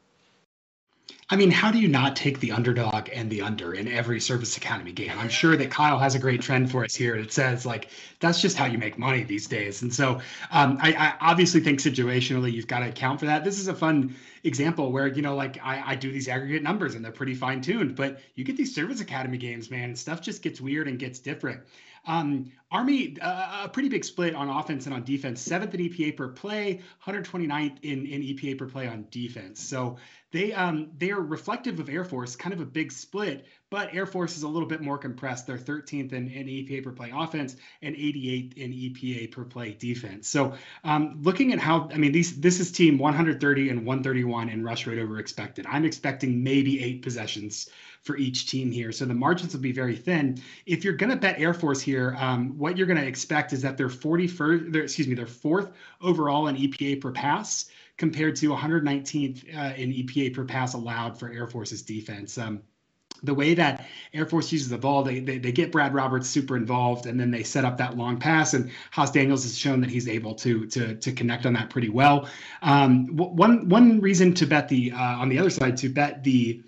I 1.30 1.36
mean, 1.36 1.50
how 1.50 1.70
do 1.70 1.78
you 1.78 1.88
not 1.88 2.16
take 2.16 2.40
the 2.40 2.52
underdog 2.52 3.08
and 3.12 3.30
the 3.30 3.40
under 3.40 3.72
in 3.72 3.88
every 3.88 4.20
Service 4.20 4.56
Academy 4.58 4.92
game? 4.92 5.12
I'm 5.18 5.30
sure 5.30 5.56
that 5.56 5.70
Kyle 5.70 5.98
has 5.98 6.14
a 6.14 6.18
great 6.18 6.42
trend 6.42 6.70
for 6.70 6.84
us 6.84 6.94
here. 6.94 7.16
It 7.16 7.32
says 7.32 7.64
like 7.64 7.88
that's 8.20 8.42
just 8.42 8.58
how 8.58 8.66
you 8.66 8.76
make 8.76 8.98
money 8.98 9.22
these 9.22 9.46
days. 9.46 9.80
And 9.80 9.92
so 9.92 10.20
um, 10.50 10.78
I, 10.82 10.92
I, 10.92 11.14
obviously 11.30 11.60
think 11.60 11.80
situationally 11.80 12.52
you've 12.52 12.66
got 12.66 12.80
to 12.80 12.88
account 12.88 13.20
for 13.20 13.26
that. 13.26 13.42
This 13.42 13.58
is 13.58 13.68
a 13.68 13.74
fun 13.74 14.14
example 14.44 14.92
where 14.92 15.06
you 15.06 15.22
know 15.22 15.34
like 15.34 15.58
I, 15.62 15.92
I 15.92 15.94
do 15.94 16.12
these 16.12 16.28
aggregate 16.28 16.62
numbers 16.62 16.94
and 16.94 17.02
they're 17.02 17.12
pretty 17.12 17.34
fine 17.34 17.62
tuned, 17.62 17.96
but 17.96 18.20
you 18.34 18.44
get 18.44 18.58
these 18.58 18.74
Service 18.74 19.00
Academy 19.00 19.38
games, 19.38 19.70
man, 19.70 19.84
and 19.84 19.98
stuff 19.98 20.20
just 20.20 20.42
gets 20.42 20.60
weird 20.60 20.88
and 20.88 20.98
gets 20.98 21.18
different. 21.18 21.60
Um, 22.06 22.52
Army, 22.70 23.16
uh, 23.20 23.62
a 23.64 23.68
pretty 23.68 23.88
big 23.88 24.04
split 24.04 24.34
on 24.34 24.48
offense 24.48 24.86
and 24.86 24.94
on 24.94 25.04
defense. 25.04 25.40
Seventh 25.40 25.74
in 25.74 25.80
EPA 25.80 26.16
per 26.16 26.28
play, 26.28 26.80
129th 27.06 27.76
in, 27.82 28.04
in 28.06 28.20
EPA 28.20 28.58
per 28.58 28.66
play 28.66 28.88
on 28.88 29.06
defense. 29.10 29.60
So 29.60 29.96
they 30.32 30.52
um, 30.52 30.90
they 30.98 31.12
are 31.12 31.20
reflective 31.20 31.78
of 31.78 31.88
Air 31.88 32.04
Force, 32.04 32.34
kind 32.34 32.52
of 32.52 32.60
a 32.60 32.64
big 32.64 32.90
split, 32.90 33.46
but 33.70 33.94
Air 33.94 34.06
Force 34.06 34.36
is 34.36 34.42
a 34.42 34.48
little 34.48 34.66
bit 34.66 34.80
more 34.80 34.98
compressed. 34.98 35.46
They're 35.46 35.56
13th 35.56 36.12
in, 36.12 36.28
in 36.28 36.48
EPA 36.48 36.82
per 36.82 36.90
play 36.90 37.12
offense 37.14 37.54
and 37.80 37.94
88th 37.94 38.54
in 38.54 38.72
EPA 38.72 39.30
per 39.30 39.44
play 39.44 39.74
defense. 39.74 40.28
So 40.28 40.54
um, 40.82 41.20
looking 41.22 41.52
at 41.52 41.60
how, 41.60 41.88
I 41.94 41.98
mean, 41.98 42.10
these 42.10 42.40
this 42.40 42.58
is 42.58 42.72
team 42.72 42.98
130 42.98 43.70
and 43.70 43.86
131 43.86 44.48
in 44.48 44.64
rush 44.64 44.88
rate 44.88 44.98
over 44.98 45.20
expected. 45.20 45.64
I'm 45.68 45.84
expecting 45.84 46.42
maybe 46.42 46.82
eight 46.82 47.02
possessions 47.02 47.70
for 48.04 48.16
each 48.16 48.50
team 48.50 48.70
here. 48.70 48.92
So 48.92 49.06
the 49.06 49.14
margins 49.14 49.54
will 49.54 49.62
be 49.62 49.72
very 49.72 49.96
thin. 49.96 50.40
If 50.66 50.84
you're 50.84 50.94
going 50.94 51.10
to 51.10 51.16
bet 51.16 51.40
Air 51.40 51.54
Force 51.54 51.80
here, 51.80 52.14
um, 52.18 52.56
what 52.58 52.76
you're 52.76 52.86
going 52.86 53.00
to 53.00 53.06
expect 53.06 53.52
is 53.52 53.62
that 53.62 53.76
they're 53.76 53.88
41st, 53.88 54.72
they're, 54.72 54.82
excuse 54.82 55.08
me, 55.08 55.14
they're 55.14 55.26
fourth 55.26 55.72
overall 56.00 56.46
in 56.48 56.56
EPA 56.56 57.00
per 57.00 57.10
pass 57.10 57.70
compared 57.96 58.36
to 58.36 58.50
119th 58.50 59.56
uh, 59.56 59.74
in 59.76 59.90
EPA 59.90 60.34
per 60.34 60.44
pass 60.44 60.74
allowed 60.74 61.18
for 61.18 61.32
Air 61.32 61.46
Force's 61.46 61.82
defense. 61.82 62.36
Um, 62.36 62.62
the 63.22 63.32
way 63.32 63.54
that 63.54 63.86
Air 64.12 64.26
Force 64.26 64.52
uses 64.52 64.68
the 64.68 64.76
ball, 64.76 65.02
they, 65.02 65.20
they, 65.20 65.38
they 65.38 65.52
get 65.52 65.72
Brad 65.72 65.94
Roberts 65.94 66.28
super 66.28 66.58
involved, 66.58 67.06
and 67.06 67.18
then 67.18 67.30
they 67.30 67.42
set 67.42 67.64
up 67.64 67.78
that 67.78 67.96
long 67.96 68.18
pass. 68.18 68.52
And 68.52 68.70
Haas 68.90 69.10
Daniels 69.10 69.44
has 69.44 69.56
shown 69.56 69.80
that 69.80 69.88
he's 69.88 70.08
able 70.08 70.34
to 70.34 70.66
to 70.66 70.94
to 70.96 71.12
connect 71.12 71.46
on 71.46 71.54
that 71.54 71.70
pretty 71.70 71.88
well. 71.88 72.28
Um, 72.60 73.06
one 73.16 73.68
one 73.70 74.00
reason 74.00 74.34
to 74.34 74.46
bet 74.46 74.68
the 74.68 74.92
uh, 74.92 74.98
on 74.98 75.30
the 75.30 75.38
other 75.38 75.48
side 75.48 75.78
to 75.78 75.88
bet 75.88 76.22
the 76.22 76.62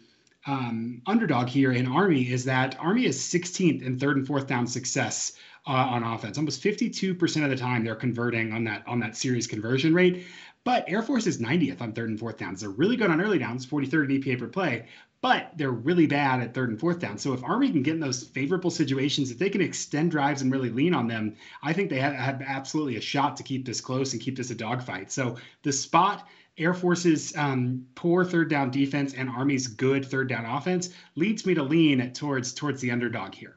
um, 0.47 1.03
underdog 1.07 1.49
here 1.49 1.73
in 1.73 1.87
Army 1.87 2.31
is 2.31 2.45
that 2.45 2.77
Army 2.79 3.05
is 3.05 3.19
16th 3.19 3.83
in 3.83 3.99
third 3.99 4.17
and 4.17 4.27
fourth 4.27 4.47
down 4.47 4.67
success 4.67 5.33
uh, 5.67 5.73
on 5.73 6.05
offense. 6.05 6.39
Almost 6.39 6.63
52% 6.63 7.45
of 7.45 7.51
the 7.51 7.57
time 7.57 7.85
they're 7.85 7.97
converting 7.97 8.53
on 8.53 8.65
that 8.65 8.85
on 8.87 9.01
that 9.01 9.17
series 9.17 9.47
conversion 9.47 9.93
rate. 9.93 10.25
But 10.63 10.85
Air 10.89 11.03
Force 11.03 11.27
is 11.27 11.39
90th 11.39 11.81
on 11.81 11.93
third 11.93 12.11
and 12.11 12.19
fourth 12.19 12.39
downs. 12.39 12.61
They're 12.61 12.71
really 12.71 12.97
good 12.97 13.11
on 13.11 13.21
early 13.21 13.39
downs, 13.39 13.65
43rd 13.67 14.11
in 14.11 14.21
EPA 14.21 14.39
per 14.41 14.49
play, 14.49 14.87
but 15.21 15.53
they're 15.57 15.71
really 15.71 16.07
bad 16.07 16.41
at 16.41 16.55
third 16.55 16.71
and 16.71 16.79
fourth 16.79 16.99
down. 16.99 17.19
So 17.19 17.33
if 17.33 17.45
Army 17.45 17.71
can 17.71 17.83
get 17.83 17.95
in 17.95 18.01
those 18.01 18.25
favorable 18.25 18.71
situations, 18.71 19.31
if 19.31 19.39
they 19.39 19.49
can 19.49 19.61
extend 19.61 20.11
drives 20.11 20.43
and 20.43 20.51
really 20.51 20.71
lean 20.71 20.93
on 20.93 21.07
them, 21.07 21.37
I 21.63 21.73
think 21.73 21.89
they 21.89 22.01
have, 22.01 22.15
have 22.15 22.43
absolutely 22.45 22.97
a 22.97 23.01
shot 23.01 23.37
to 23.37 23.43
keep 23.45 23.65
this 23.65 23.81
close 23.81 24.13
and 24.13 24.21
keep 24.21 24.37
this 24.37 24.51
a 24.51 24.55
dogfight. 24.55 25.13
So 25.13 25.37
the 25.63 25.73
spot 25.73 26.29
Air 26.59 26.75
Force's 26.75 27.37
um, 27.37 27.87
poor 27.95 28.25
third 28.25 28.49
down 28.49 28.71
defense 28.71 29.15
and 29.15 29.29
Army's 29.29 29.67
good 29.67 30.05
third 30.05 30.29
down 30.29 30.45
offense 30.45 30.91
leads 31.15 31.45
me 31.45 31.55
to 31.55 31.63
lean 31.63 32.13
towards 32.13 32.55
towards 32.55 32.81
the 32.81 32.91
underdog 32.91 33.35
here. 33.35 33.57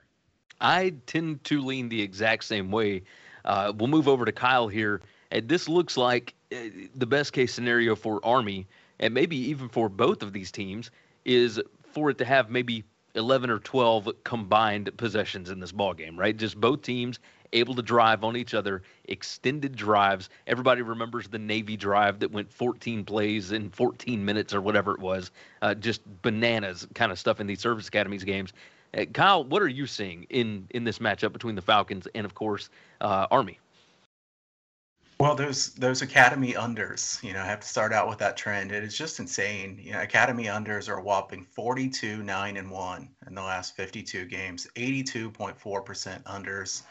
I 0.59 0.93
tend 1.05 1.43
to 1.45 1.61
lean 1.61 1.89
the 1.89 2.01
exact 2.01 2.43
same 2.43 2.71
way. 2.71 3.03
Uh, 3.45 3.71
we'll 3.75 3.87
move 3.87 4.07
over 4.07 4.25
to 4.25 4.31
Kyle 4.31 4.67
here. 4.67 5.01
And 5.31 5.47
this 5.47 5.69
looks 5.69 5.95
like 5.95 6.33
uh, 6.51 6.57
the 6.95 7.05
best 7.05 7.33
case 7.33 7.53
scenario 7.53 7.95
for 7.95 8.19
Army, 8.25 8.67
and 8.99 9.13
maybe 9.13 9.37
even 9.37 9.69
for 9.69 9.87
both 9.87 10.21
of 10.21 10.33
these 10.33 10.51
teams, 10.51 10.91
is 11.23 11.61
for 11.93 12.09
it 12.09 12.17
to 12.17 12.25
have 12.25 12.49
maybe 12.49 12.83
11 13.15 13.49
or 13.49 13.59
12 13.59 14.09
combined 14.23 14.95
possessions 14.97 15.49
in 15.49 15.59
this 15.59 15.71
ball 15.71 15.93
game, 15.93 16.17
right? 16.19 16.35
Just 16.35 16.59
both 16.59 16.81
teams 16.81 17.19
able 17.53 17.75
to 17.75 17.81
drive 17.81 18.23
on 18.23 18.35
each 18.35 18.53
other, 18.53 18.81
extended 19.05 19.75
drives. 19.75 20.29
Everybody 20.47 20.81
remembers 20.81 21.27
the 21.27 21.39
Navy 21.39 21.77
drive 21.77 22.19
that 22.19 22.31
went 22.31 22.51
14 22.51 23.03
plays 23.05 23.51
in 23.51 23.69
14 23.69 24.23
minutes 24.23 24.53
or 24.53 24.61
whatever 24.61 24.93
it 24.93 24.99
was. 24.99 25.31
Uh, 25.61 25.73
just 25.73 26.01
bananas 26.21 26.87
kind 26.95 27.11
of 27.11 27.19
stuff 27.19 27.39
in 27.39 27.47
these 27.47 27.59
service 27.59 27.87
academies 27.87 28.23
games. 28.23 28.53
Uh, 28.97 29.05
Kyle, 29.13 29.43
what 29.43 29.61
are 29.61 29.67
you 29.67 29.85
seeing 29.85 30.23
in 30.29 30.67
in 30.71 30.83
this 30.83 30.99
matchup 30.99 31.31
between 31.33 31.55
the 31.55 31.61
Falcons 31.61 32.07
and, 32.15 32.25
of 32.25 32.33
course, 32.35 32.69
uh, 33.01 33.27
Army? 33.29 33.59
Well, 35.19 35.35
those 35.35 35.73
those 35.73 36.01
academy 36.01 36.53
unders, 36.53 37.21
you 37.21 37.33
know, 37.33 37.41
I 37.41 37.45
have 37.45 37.59
to 37.59 37.67
start 37.67 37.91
out 37.91 38.07
with 38.07 38.19
that 38.19 38.37
trend. 38.37 38.71
It 38.71 38.85
is 38.85 38.97
just 38.97 39.19
insane. 39.19 39.77
You 39.83 39.91
know, 39.91 40.01
academy 40.01 40.45
unders 40.45 40.87
are 40.87 40.99
a 40.99 41.03
whopping 41.03 41.43
42, 41.43 42.23
9, 42.23 42.55
and 42.55 42.71
1 42.71 43.09
in 43.27 43.35
the 43.35 43.41
last 43.41 43.75
52 43.75 44.25
games, 44.27 44.65
82.4% 44.77 46.23
unders. 46.23 46.83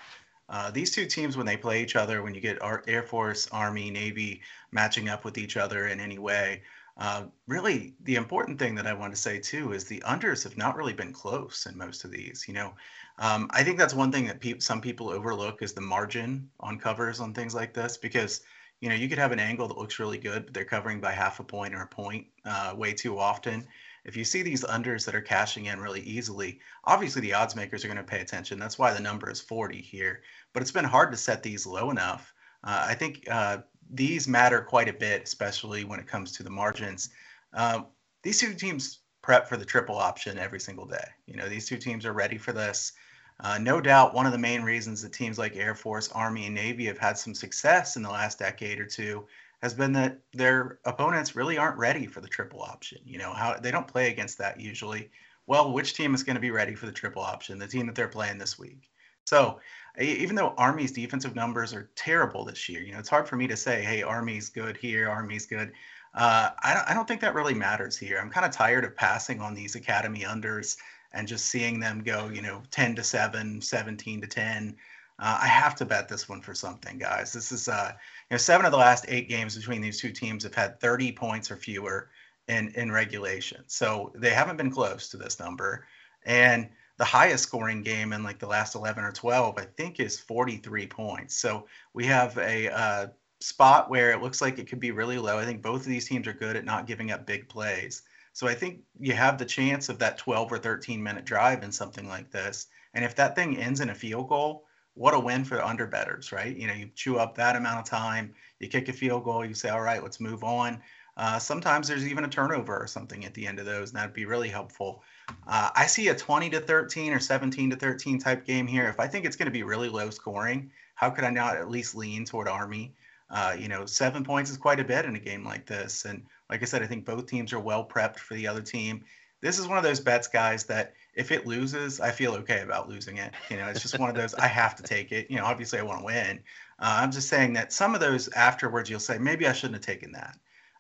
Uh, 0.49 0.71
these 0.71 0.90
two 0.90 1.07
teams, 1.07 1.37
when 1.37 1.47
they 1.47 1.57
play 1.57 1.83
each 1.83 1.97
other, 1.97 2.23
when 2.23 2.35
you 2.35 2.40
get 2.40 2.59
Air 2.87 3.02
Force, 3.02 3.49
Army, 3.52 3.90
Navy 3.90 4.43
matching 4.73 5.09
up 5.09 5.25
with 5.25 5.37
each 5.37 5.57
other 5.57 5.88
in 5.88 6.00
any 6.00 6.19
way, 6.19 6.62
uh, 6.99 7.25
really 7.47 7.95
the 8.02 8.17
important 8.17 8.59
thing 8.59 8.75
that 8.75 8.87
I 8.87 8.93
want 8.93 9.14
to 9.14 9.21
say 9.21 9.38
too 9.38 9.73
is 9.73 9.85
the 9.85 10.00
unders 10.00 10.43
have 10.43 10.57
not 10.57 10.76
really 10.76 10.93
been 10.93 11.12
close 11.12 11.67
in 11.67 11.78
most 11.78 12.05
of 12.05 12.11
these. 12.11 12.47
You 12.49 12.55
know, 12.55 12.75
um, 13.19 13.49
I 13.52 13.62
think 13.62 13.78
that's 13.78 13.95
one 13.95 14.11
thing 14.11 14.26
that 14.26 14.40
pe- 14.40 14.59
some 14.59 14.81
people 14.81 15.09
overlook 15.09 15.62
is 15.62 15.73
the 15.73 15.81
margin 15.81 16.50
on 16.59 16.78
covers 16.78 17.21
on 17.21 17.33
things 17.33 17.55
like 17.55 17.73
this 17.73 17.97
because 17.97 18.40
you 18.81 18.88
know 18.88 18.97
you 18.97 19.09
could 19.09 19.19
have 19.19 19.33
an 19.33 19.38
angle 19.38 19.69
that 19.69 19.78
looks 19.78 20.00
really 20.00 20.19
good, 20.19 20.47
but 20.47 20.55
they're 20.55 20.64
covering 20.64 21.00
by 21.00 21.12
half 21.12 21.38
a 21.38 21.45
point 21.45 21.73
or 21.75 21.83
a 21.83 21.87
point 21.87 22.26
uh, 22.45 22.75
way 22.76 22.93
too 22.93 23.19
often 23.19 23.67
if 24.09 24.17
you 24.17 24.25
see 24.25 24.43
these 24.43 24.65
unders 24.65 25.05
that 25.05 25.15
are 25.15 25.21
cashing 25.21 25.67
in 25.67 25.79
really 25.79 26.00
easily, 26.00 26.61
obviously 26.85 27.21
the 27.21 27.35
odds 27.35 27.55
makers 27.55 27.85
are 27.85 27.88
going 27.88 27.99
to 27.99 28.03
pay 28.03 28.21
attention. 28.21 28.59
That's 28.59 28.79
why 28.79 28.95
the 28.95 29.00
number 29.00 29.31
is 29.31 29.38
40 29.38 29.83
here. 29.83 30.23
But 30.55 30.62
it's 30.62 30.73
been 30.73 30.85
hard 30.85 31.11
to 31.12 31.17
set 31.19 31.43
these 31.43 31.67
low 31.67 31.91
enough. 31.91 32.33
Uh, 32.65 32.87
I 32.88 32.95
think 32.95 33.29
uh, 33.31 33.59
these 33.91 34.27
matter 34.27 34.62
quite 34.62 34.88
a 34.88 34.95
bit, 34.95 35.25
especially 35.25 35.85
when 35.85 36.00
it 36.00 36.07
comes 36.07 36.33
to 36.33 36.43
the 36.43 36.49
margins. 36.50 37.11
Uh, 37.53 37.83
these 38.23 38.41
two 38.41 38.55
teams 38.55 39.00
prep 39.21 39.47
for 39.47 39.59
the 39.59 39.65
triple 39.65 39.97
option 39.97 40.38
every 40.38 40.59
single 40.59 40.87
day. 40.87 41.09
You 41.27 41.37
know, 41.37 41.49
these 41.49 41.69
two 41.69 41.77
teams 41.77 42.07
are 42.07 42.15
ready 42.15 42.38
for 42.38 42.53
this. 42.53 42.95
Uh, 43.41 43.59
no 43.59 43.79
doubt, 43.79 44.15
one 44.15 44.25
of 44.25 44.33
the 44.33 44.38
main 44.38 44.62
reasons 44.62 45.03
that 45.03 45.12
teams 45.12 45.38
like 45.38 45.55
Air 45.55 45.75
Force, 45.75 46.09
Army, 46.09 46.47
and 46.47 46.55
Navy 46.55 46.87
have 46.87 46.99
had 46.99 47.19
some 47.19 47.35
success 47.35 47.97
in 47.97 48.03
the 48.03 48.11
last 48.11 48.38
decade 48.38 48.81
or 48.81 48.87
two 48.87 49.27
has 49.62 49.75
been 49.75 49.93
that 49.93 50.21
their 50.33 50.79
opponents 50.85 51.35
really 51.35 51.59
aren't 51.59 51.79
ready 51.79 52.07
for 52.07 52.21
the 52.21 52.29
triple 52.29 52.62
option. 52.62 52.99
You 53.05 53.19
know, 53.19 53.33
how 53.33 53.59
they 53.59 53.71
don't 53.71 53.88
play 53.88 54.11
against 54.11 54.38
that 54.38 54.61
usually. 54.61 55.11
Well, 55.47 55.73
which 55.73 55.95
team 55.95 56.15
is 56.15 56.23
going 56.23 56.37
to 56.37 56.41
be 56.41 56.50
ready 56.50 56.75
for 56.75 56.87
the 56.87 56.93
triple 56.93 57.23
option? 57.23 57.59
The 57.59 57.67
team 57.67 57.87
that 57.87 57.95
they're 57.95 58.09
playing 58.09 58.38
this 58.38 58.59
week. 58.59 58.91
So, 59.25 59.61
even 60.00 60.37
though 60.37 60.55
Army's 60.57 60.93
defensive 60.93 61.35
numbers 61.35 61.75
are 61.75 61.91
terrible 61.97 62.45
this 62.45 62.69
year, 62.69 62.83
you 62.83 62.93
know, 62.93 62.99
it's 62.99 63.09
hard 63.09 63.29
for 63.29 63.37
me 63.37 63.47
to 63.49 63.57
say, 63.57 63.83
hey, 63.83 64.03
Army's 64.03 64.49
good 64.49 64.77
here, 64.77 65.09
Army's 65.09 65.45
good. 65.45 65.73
Uh, 66.15 66.50
I, 66.62 66.75
don't, 66.75 66.91
I 66.91 66.95
don't 66.95 67.07
think 67.07 67.21
that 67.21 67.35
really 67.35 67.55
matters 67.55 67.97
here. 67.97 68.19
I'm 68.19 68.31
kind 68.31 68.47
of 68.47 68.53
tired 68.53 68.85
of 68.85 68.97
passing 68.97 69.41
on 69.41 69.55
these 69.55 69.75
academy 69.75 70.21
unders 70.21 70.77
and 71.12 71.29
just 71.29 71.47
seeing 71.47 71.81
them 71.81 72.03
go, 72.03 72.29
you 72.29 72.43
know, 72.43 72.62
10 72.71 72.95
to 72.97 73.05
7, 73.05 73.61
17 73.61 74.21
to 74.21 74.27
10. 74.27 74.77
Uh, 75.19 75.38
I 75.43 75.47
have 75.47 75.75
to 75.77 75.85
bet 75.85 76.09
this 76.09 76.29
one 76.29 76.41
for 76.41 76.55
something, 76.55 76.97
guys. 76.99 77.33
This 77.33 77.53
is, 77.53 77.69
uh, 77.69 77.93
you 78.30 78.35
know, 78.35 78.38
seven 78.38 78.66
of 78.66 78.73
the 78.73 78.78
last 78.78 79.06
eight 79.08 79.28
games 79.28 79.56
between 79.56 79.80
these 79.80 80.00
two 80.00 80.12
teams 80.12 80.42
have 80.44 80.54
had 80.54 80.80
30 80.80 81.12
points 81.12 81.50
or 81.50 81.56
fewer 81.56 82.11
in 82.49 82.68
in 82.75 82.92
regulation. 82.92 83.62
So 83.66 84.12
they 84.14 84.30
haven't 84.30 84.56
been 84.56 84.70
close 84.70 85.08
to 85.11 85.16
this 85.16 85.40
number. 85.40 85.87
And 86.25 86.68
the 86.99 87.04
highest 87.04 87.44
scoring 87.44 87.82
game 87.82 88.12
in 88.12 88.23
like 88.23 88.38
the 88.38 88.47
last 88.47 88.75
11 88.75 89.04
or 89.04 89.12
12, 89.12 89.56
I 89.56 89.64
think, 89.64 90.00
is 90.00 90.18
43 90.18 90.87
points. 90.88 91.37
So 91.37 91.66
we 91.94 92.04
have 92.06 92.37
a 92.38 92.68
uh, 92.70 93.06
spot 93.40 93.88
where 93.88 94.11
it 94.11 94.20
looks 94.20 94.40
like 94.40 94.58
it 94.58 94.68
could 94.68 94.80
be 94.80 94.90
really 94.90 95.18
low. 95.18 95.38
I 95.38 95.44
think 95.44 95.62
both 95.62 95.82
of 95.82 95.87
these 95.87 96.08
teams 96.08 96.26
are 96.26 96.32
good 96.32 96.56
at 96.56 96.64
not 96.64 96.87
giving 96.87 97.12
up 97.12 97.25
big 97.25 97.49
plays. 97.49 98.02
So 98.32 98.47
I 98.47 98.54
think 98.54 98.80
you 98.99 99.14
have 99.14 99.38
the 99.38 99.44
chance 99.44 99.88
of 99.88 99.99
that 100.00 100.18
12 100.18 100.52
or 100.52 100.58
13 100.58 101.02
minute 101.02 101.25
drive 101.25 101.62
in 101.62 101.73
something 101.73 102.08
like 102.08 102.30
this. 102.30 102.66
And 102.94 103.04
if 103.04 103.14
that 103.16 103.37
thing 103.37 103.56
ends 103.56 103.80
in 103.80 103.90
a 103.90 103.94
field 103.94 104.28
goal, 104.28 104.66
what 104.99 105.14
a 105.14 105.19
win 105.19 105.45
for 105.45 105.55
the 105.55 105.62
underbetters, 105.62 106.33
right? 106.33 106.57
You 106.57 106.67
know, 106.67 106.75
you 106.75 106.90
chew 106.95 107.19
up 107.19 107.37
that 107.37 107.55
amount 107.55 107.78
of 107.78 107.85
time, 107.85 108.35
you 108.59 108.69
kick 108.69 108.88
a 108.88 108.93
field 108.93 109.25
goal, 109.25 109.45
you 109.45 109.55
say, 109.55 109.69
all 109.69 109.81
right, 109.81 110.02
let's 110.02 110.19
move 110.19 110.43
on. 110.43 110.83
Uh, 111.17 111.38
sometimes 111.38 111.87
there's 111.88 112.07
even 112.07 112.25
a 112.25 112.28
turnover 112.28 112.76
or 112.76 112.87
something 112.87 113.25
at 113.25 113.33
the 113.35 113.47
end 113.47 113.59
of 113.59 113.67
those, 113.67 113.90
and 113.90 113.99
that'd 113.99 114.12
be 114.12 114.25
really 114.25 114.49
helpful. 114.49 115.02
Uh, 115.47 115.71
I 115.75 115.87
see 115.87 116.09
a 116.09 116.14
20 116.14 116.50
to 116.50 116.61
13 116.61 117.12
or 117.12 117.21
17 117.21 117.71
to 117.71 117.76
13 117.76 118.19
type 118.19 118.45
game 118.45 118.67
here. 118.67 118.88
If 118.88 118.99
I 118.99 119.07
think 119.07 119.25
it's 119.25 119.37
going 119.37 119.47
to 119.47 119.52
be 119.52 119.62
really 119.62 119.88
low 119.88 120.11
scoring, 120.11 120.71
how 120.95 121.11
could 121.11 121.25
I 121.25 121.31
not 121.31 121.57
at 121.57 121.71
least 121.71 121.95
lean 121.95 122.25
toward 122.25 122.49
Army? 122.49 122.95
Uh, 123.31 123.55
you 123.59 123.69
know, 123.69 123.87
seven 123.87 124.25
points 124.25 124.50
is 124.50 124.57
quite 124.57 124.81
a 124.81 124.85
bit 124.85 125.05
in 125.05 125.14
a 125.14 125.21
game 125.21 125.45
like 125.45 125.67
this. 125.67 126.07
And 126.07 126.25
like 126.50 126.62
I 126.62 126.64
said, 126.64 126.83
I 126.83 126.87
think 126.87 127.05
both 127.05 127.26
teams 127.26 127.52
are 127.52 127.61
well 127.61 127.85
prepped 127.85 128.19
for 128.19 128.35
the 128.35 128.49
other 128.49 128.62
team. 128.62 129.05
This 129.40 129.59
is 129.59 129.69
one 129.69 129.78
of 129.78 129.85
those 129.85 130.00
bets, 130.00 130.26
guys, 130.26 130.64
that 130.64 130.95
if 131.19 131.33
it 131.33 131.47
loses, 131.47 132.01
I 132.01 132.13
feel 132.13 132.33
okay 132.35 132.61
about 132.61 132.89
losing 132.89 133.17
it. 133.17 133.33
You 133.51 133.57
know, 133.57 133.67
it's 133.67 133.83
just 133.83 133.99
one 133.99 134.09
of 134.09 134.15
those, 134.15 134.35
I 134.35 134.47
have 134.47 134.77
to 134.77 134.85
take 134.85 135.11
it. 135.11 135.29
You 135.29 135.37
know, 135.37 135.45
obviously 135.45 135.81
I 135.81 135.83
want 135.83 135.99
to 135.99 136.05
win. 136.05 136.39
Uh, 136.79 136.99
I'm 137.01 137.11
just 137.11 137.29
saying 137.29 137.55
that 137.55 137.73
some 137.73 137.93
of 137.93 138.01
those 138.01 138.29
afterwards, 138.29 138.89
you'll 138.89 139.01
say, 139.01 139.19
maybe 139.19 139.49
I 139.49 139.53
shouldn't 139.53 139.75
have 139.75 139.85
taken 139.85 140.13
that. 140.13 140.39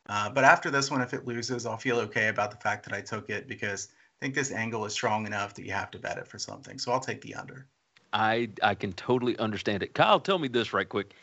Uh, 0.08 0.30
but 0.30 0.44
after 0.44 0.70
this 0.70 0.92
one, 0.92 1.02
if 1.02 1.12
it 1.12 1.26
loses, 1.26 1.66
I'll 1.66 1.76
feel 1.76 1.98
okay 1.98 2.28
about 2.28 2.52
the 2.52 2.56
fact 2.56 2.84
that 2.84 2.94
I 2.94 3.00
took 3.00 3.30
it 3.30 3.48
because 3.48 3.88
I 3.90 4.24
think 4.24 4.36
this 4.36 4.52
angle 4.52 4.84
is 4.84 4.92
strong 4.92 5.26
enough 5.26 5.54
that 5.54 5.64
you 5.66 5.72
have 5.72 5.90
to 5.90 5.98
bet 5.98 6.18
it 6.18 6.28
for 6.28 6.38
something. 6.38 6.78
So 6.78 6.92
I'll 6.92 7.00
take 7.00 7.20
the 7.20 7.34
under. 7.34 7.66
I 8.12 8.48
I 8.62 8.74
can 8.74 8.92
totally 8.92 9.36
understand 9.38 9.82
it. 9.82 9.92
Kyle, 9.92 10.20
tell 10.20 10.38
me 10.38 10.48
this 10.48 10.72
right 10.72 10.88
quick. 10.88 11.14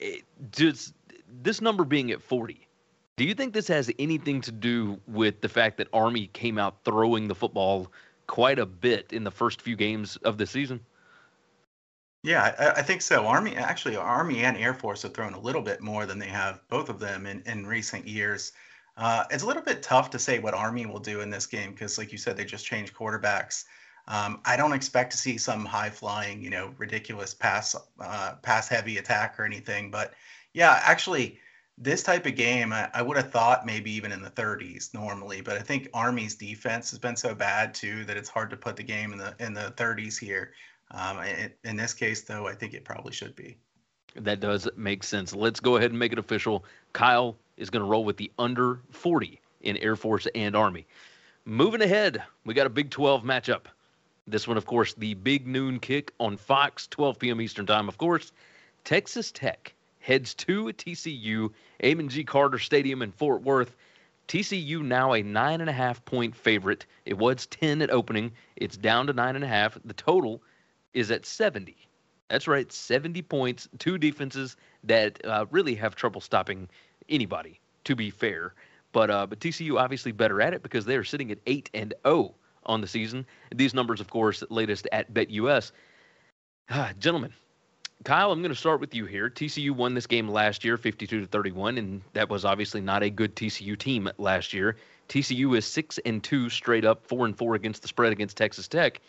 It, 0.00 0.24
does 0.50 0.94
this 1.42 1.60
number 1.60 1.84
being 1.84 2.10
at 2.10 2.22
40, 2.22 2.66
do 3.16 3.24
you 3.24 3.34
think 3.34 3.52
this 3.52 3.68
has 3.68 3.90
anything 3.98 4.40
to 4.40 4.50
do 4.50 4.98
with 5.06 5.40
the 5.42 5.48
fact 5.48 5.76
that 5.76 5.86
Army 5.92 6.28
came 6.32 6.58
out 6.58 6.78
throwing 6.84 7.28
the 7.28 7.34
football 7.34 7.92
quite 8.26 8.58
a 8.58 8.66
bit 8.66 9.12
in 9.12 9.24
the 9.24 9.30
first 9.30 9.62
few 9.62 9.76
games 9.76 10.16
of 10.18 10.38
the 10.38 10.46
season? 10.46 10.80
Yeah, 12.22 12.54
I, 12.58 12.80
I, 12.80 12.82
think 12.82 13.02
so. 13.02 13.26
Army, 13.26 13.54
actually, 13.54 13.96
Army 13.96 14.44
and 14.44 14.56
Air 14.56 14.72
Force 14.72 15.02
have 15.02 15.12
thrown 15.12 15.34
a 15.34 15.38
little 15.38 15.60
bit 15.60 15.82
more 15.82 16.06
than 16.06 16.18
they 16.18 16.28
have, 16.28 16.60
both 16.70 16.88
of 16.88 16.98
them, 16.98 17.26
in, 17.26 17.42
in 17.44 17.66
recent 17.66 18.08
years. 18.08 18.52
Uh, 18.96 19.24
it's 19.30 19.42
a 19.42 19.46
little 19.46 19.62
bit 19.62 19.82
tough 19.82 20.08
to 20.10 20.18
say 20.18 20.38
what 20.38 20.54
Army 20.54 20.86
will 20.86 21.00
do 21.00 21.20
in 21.20 21.28
this 21.28 21.46
game 21.46 21.72
because, 21.72 21.98
like 21.98 22.12
you 22.12 22.18
said, 22.18 22.36
they 22.36 22.46
just 22.46 22.64
changed 22.64 22.94
quarterbacks. 22.94 23.64
Um, 24.08 24.40
I 24.44 24.56
don't 24.56 24.72
expect 24.72 25.12
to 25.12 25.18
see 25.18 25.36
some 25.36 25.66
high 25.66 25.90
flying, 25.90 26.42
you 26.42 26.50
know, 26.50 26.74
ridiculous 26.78 27.34
pass 27.34 27.74
uh, 28.00 28.34
pass 28.42 28.68
heavy 28.68 28.98
attack 28.98 29.38
or 29.38 29.44
anything. 29.44 29.90
But 29.90 30.14
yeah, 30.52 30.80
actually, 30.82 31.38
this 31.76 32.02
type 32.02 32.26
of 32.26 32.36
game, 32.36 32.72
I, 32.72 32.88
I 32.94 33.02
would 33.02 33.16
have 33.16 33.32
thought 33.32 33.66
maybe 33.66 33.90
even 33.92 34.12
in 34.12 34.22
the 34.22 34.30
30s 34.30 34.94
normally. 34.94 35.40
But 35.40 35.56
I 35.56 35.60
think 35.60 35.88
Army's 35.92 36.34
defense 36.34 36.90
has 36.90 36.98
been 36.98 37.16
so 37.16 37.34
bad 37.34 37.74
too 37.74 38.04
that 38.04 38.16
it's 38.16 38.28
hard 38.28 38.50
to 38.50 38.56
put 38.56 38.76
the 38.76 38.82
game 38.82 39.12
in 39.12 39.18
the 39.18 39.34
in 39.40 39.54
the 39.54 39.72
30s 39.76 40.18
here. 40.18 40.52
Um, 40.90 41.18
it, 41.20 41.58
in 41.64 41.76
this 41.76 41.92
case, 41.94 42.22
though, 42.22 42.46
I 42.46 42.54
think 42.54 42.74
it 42.74 42.84
probably 42.84 43.12
should 43.12 43.34
be. 43.34 43.56
That 44.16 44.38
does 44.38 44.68
make 44.76 45.02
sense. 45.02 45.34
Let's 45.34 45.58
go 45.58 45.76
ahead 45.76 45.90
and 45.90 45.98
make 45.98 46.12
it 46.12 46.18
official. 46.18 46.64
Kyle 46.92 47.36
is 47.56 47.70
going 47.70 47.80
to 47.80 47.88
roll 47.88 48.04
with 48.04 48.16
the 48.16 48.30
under 48.38 48.80
40 48.90 49.40
in 49.62 49.76
Air 49.78 49.96
Force 49.96 50.28
and 50.34 50.54
Army. 50.54 50.86
Moving 51.44 51.82
ahead, 51.82 52.22
we 52.44 52.54
got 52.54 52.66
a 52.66 52.70
Big 52.70 52.90
12 52.90 53.24
matchup. 53.24 53.62
This 54.26 54.46
one, 54.46 54.56
of 54.56 54.66
course, 54.66 54.94
the 54.94 55.14
big 55.14 55.46
noon 55.46 55.80
kick 55.80 56.12
on 56.20 56.36
Fox, 56.36 56.86
12 56.86 57.18
p.m. 57.18 57.40
Eastern 57.40 57.66
Time, 57.66 57.88
of 57.88 57.98
course. 57.98 58.32
Texas 58.84 59.32
Tech 59.32 59.73
heads 60.04 60.34
to 60.34 60.66
TCU, 60.66 61.50
Amon 61.82 62.10
G. 62.10 62.24
Carter 62.24 62.58
Stadium 62.58 63.00
in 63.00 63.10
Fort 63.10 63.40
Worth. 63.40 63.74
TCU 64.28 64.82
now 64.82 65.14
a 65.14 65.22
nine 65.22 65.62
and 65.62 65.70
a 65.70 65.72
half 65.72 66.04
point 66.04 66.36
favorite. 66.36 66.84
It 67.06 67.16
was 67.16 67.46
10 67.46 67.80
at 67.80 67.88
opening. 67.88 68.32
It's 68.56 68.76
down 68.76 69.06
to 69.06 69.14
nine 69.14 69.34
and 69.34 69.44
a 69.44 69.48
half. 69.48 69.78
The 69.82 69.94
total 69.94 70.42
is 70.92 71.10
at 71.10 71.24
70. 71.24 71.74
That's 72.28 72.46
right, 72.46 72.70
70 72.70 73.22
points, 73.22 73.66
two 73.78 73.96
defenses 73.96 74.56
that 74.84 75.24
uh, 75.24 75.46
really 75.50 75.74
have 75.76 75.94
trouble 75.94 76.20
stopping 76.20 76.68
anybody, 77.08 77.58
to 77.84 77.96
be 77.96 78.10
fair. 78.10 78.52
But 78.92 79.10
uh, 79.10 79.26
but 79.26 79.40
TCU 79.40 79.80
obviously 79.80 80.12
better 80.12 80.42
at 80.42 80.52
it 80.52 80.62
because 80.62 80.84
they 80.84 80.96
are 80.96 81.04
sitting 81.04 81.30
at 81.32 81.38
8 81.46 81.70
and 81.72 81.94
0 82.06 82.34
on 82.66 82.82
the 82.82 82.86
season. 82.86 83.24
These 83.54 83.72
numbers, 83.72 84.02
of 84.02 84.10
course, 84.10 84.44
latest 84.50 84.86
at 84.92 85.14
BetUS. 85.14 85.72
Ah, 86.68 86.92
gentlemen, 86.98 87.32
Kyle, 88.02 88.32
I'm 88.32 88.42
going 88.42 88.50
to 88.50 88.58
start 88.58 88.80
with 88.80 88.94
you 88.94 89.06
here. 89.06 89.30
TCU 89.30 89.70
won 89.70 89.94
this 89.94 90.06
game 90.06 90.28
last 90.28 90.64
year, 90.64 90.76
52 90.76 91.20
to 91.20 91.26
31, 91.26 91.78
and 91.78 92.02
that 92.12 92.28
was 92.28 92.44
obviously 92.44 92.80
not 92.80 93.02
a 93.02 93.08
good 93.08 93.34
TCU 93.34 93.78
team 93.78 94.10
last 94.18 94.52
year. 94.52 94.76
TCU 95.08 95.56
is 95.56 95.64
six 95.64 95.98
and 96.04 96.22
two 96.22 96.50
straight 96.50 96.84
up, 96.84 97.06
four 97.06 97.24
and 97.24 97.36
four 97.36 97.54
against 97.54 97.82
the 97.82 97.88
spread 97.88 98.12
against 98.12 98.36
Texas 98.36 98.68
Tech. 98.68 99.00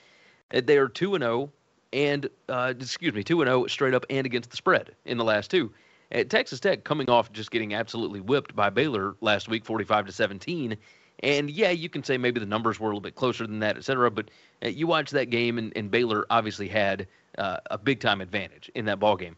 They 0.49 0.77
are 0.77 0.87
two 0.87 1.15
and 1.15 1.23
zero 1.23 1.41
oh 1.41 1.51
and 1.91 2.29
uh, 2.49 2.73
excuse 2.77 3.13
me, 3.13 3.23
two 3.23 3.41
and 3.41 3.49
zero 3.49 3.63
oh 3.63 3.67
straight 3.67 3.93
up 3.93 4.05
and 4.09 4.25
against 4.25 4.49
the 4.49 4.57
spread 4.57 4.91
in 5.05 5.17
the 5.17 5.23
last 5.23 5.51
two. 5.51 5.73
At 6.11 6.29
Texas 6.29 6.59
Tech 6.59 6.83
coming 6.83 7.09
off 7.09 7.31
just 7.31 7.51
getting 7.51 7.73
absolutely 7.73 8.21
whipped 8.21 8.55
by 8.55 8.69
Baylor 8.69 9.15
last 9.21 9.49
week, 9.49 9.65
45 9.65 10.05
to 10.05 10.11
17. 10.11 10.77
And 11.23 11.49
yeah, 11.49 11.71
you 11.71 11.89
can 11.89 12.03
say 12.03 12.17
maybe 12.17 12.39
the 12.39 12.45
numbers 12.45 12.79
were 12.79 12.87
a 12.87 12.89
little 12.89 13.01
bit 13.01 13.15
closer 13.15 13.47
than 13.47 13.59
that, 13.59 13.77
et 13.77 13.83
cetera. 13.83 14.11
But 14.11 14.29
uh, 14.63 14.67
you 14.67 14.85
watch 14.85 15.11
that 15.11 15.29
game, 15.29 15.57
and, 15.57 15.73
and 15.75 15.89
Baylor 15.89 16.25
obviously 16.29 16.67
had 16.67 17.07
uh, 17.37 17.57
a 17.71 17.77
big 17.77 17.99
time 17.99 18.21
advantage 18.21 18.71
in 18.75 18.85
that 18.85 18.99
ball 18.99 19.15
game. 19.15 19.35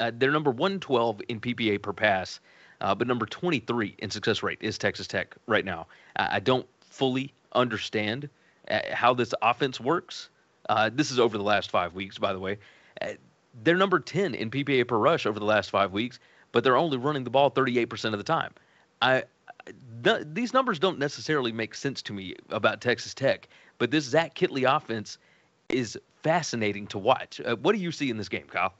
Uh, 0.00 0.10
they're 0.14 0.32
number 0.32 0.50
112 0.50 1.22
in 1.28 1.40
PPA 1.40 1.80
per 1.80 1.92
pass, 1.92 2.40
uh, 2.80 2.94
but 2.94 3.06
number 3.06 3.26
23 3.26 3.94
in 3.98 4.10
success 4.10 4.42
rate 4.42 4.58
is 4.60 4.78
Texas 4.78 5.06
Tech 5.06 5.34
right 5.46 5.64
now. 5.64 5.86
I, 6.16 6.36
I 6.36 6.40
don't 6.40 6.66
fully 6.80 7.32
understand 7.54 8.28
uh, 8.70 8.80
how 8.92 9.14
this 9.14 9.34
offense 9.42 9.80
works. 9.80 10.30
Uh, 10.68 10.90
this 10.92 11.10
is 11.10 11.18
over 11.18 11.36
the 11.36 11.44
last 11.44 11.70
five 11.70 11.94
weeks, 11.94 12.18
by 12.18 12.32
the 12.32 12.38
way. 12.38 12.58
Uh, 13.00 13.08
they're 13.62 13.76
number 13.76 14.00
10 14.00 14.34
in 14.34 14.50
PPA 14.50 14.86
per 14.88 14.96
rush 14.96 15.26
over 15.26 15.38
the 15.38 15.44
last 15.44 15.70
five 15.70 15.92
weeks, 15.92 16.18
but 16.52 16.64
they're 16.64 16.76
only 16.76 16.96
running 16.96 17.24
the 17.24 17.30
ball 17.30 17.50
38% 17.50 18.12
of 18.12 18.18
the 18.18 18.24
time. 18.24 18.52
I 19.00 19.24
th- 20.02 20.26
these 20.32 20.52
numbers 20.52 20.78
don't 20.78 20.98
necessarily 20.98 21.52
make 21.52 21.74
sense 21.74 22.02
to 22.02 22.12
me 22.12 22.34
about 22.50 22.80
Texas 22.80 23.14
Tech, 23.14 23.48
but 23.78 23.90
this 23.90 24.04
Zach 24.04 24.34
Kittley 24.34 24.64
offense 24.64 25.18
is 25.72 25.98
fascinating 26.22 26.86
to 26.88 26.98
watch. 26.98 27.40
Uh, 27.44 27.56
what 27.56 27.74
do 27.74 27.80
you 27.80 27.92
see 27.92 28.10
in 28.10 28.16
this 28.16 28.28
game, 28.28 28.46
Kyle? 28.46 28.74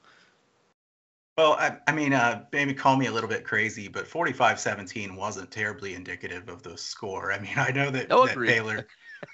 Well, 1.38 1.54
I, 1.54 1.78
I 1.86 1.92
mean, 1.92 2.12
uh, 2.12 2.44
maybe 2.52 2.74
call 2.74 2.96
me 2.96 3.06
a 3.06 3.12
little 3.12 3.28
bit 3.28 3.44
crazy, 3.44 3.88
but 3.88 4.06
45-17 4.06 5.16
wasn't 5.16 5.50
terribly 5.50 5.94
indicative 5.94 6.48
of 6.48 6.62
the 6.62 6.76
score. 6.76 7.32
I 7.32 7.38
mean, 7.38 7.54
I 7.56 7.70
know 7.70 7.90
that, 7.90 8.08
that 8.08 8.36
Baylor 8.36 8.86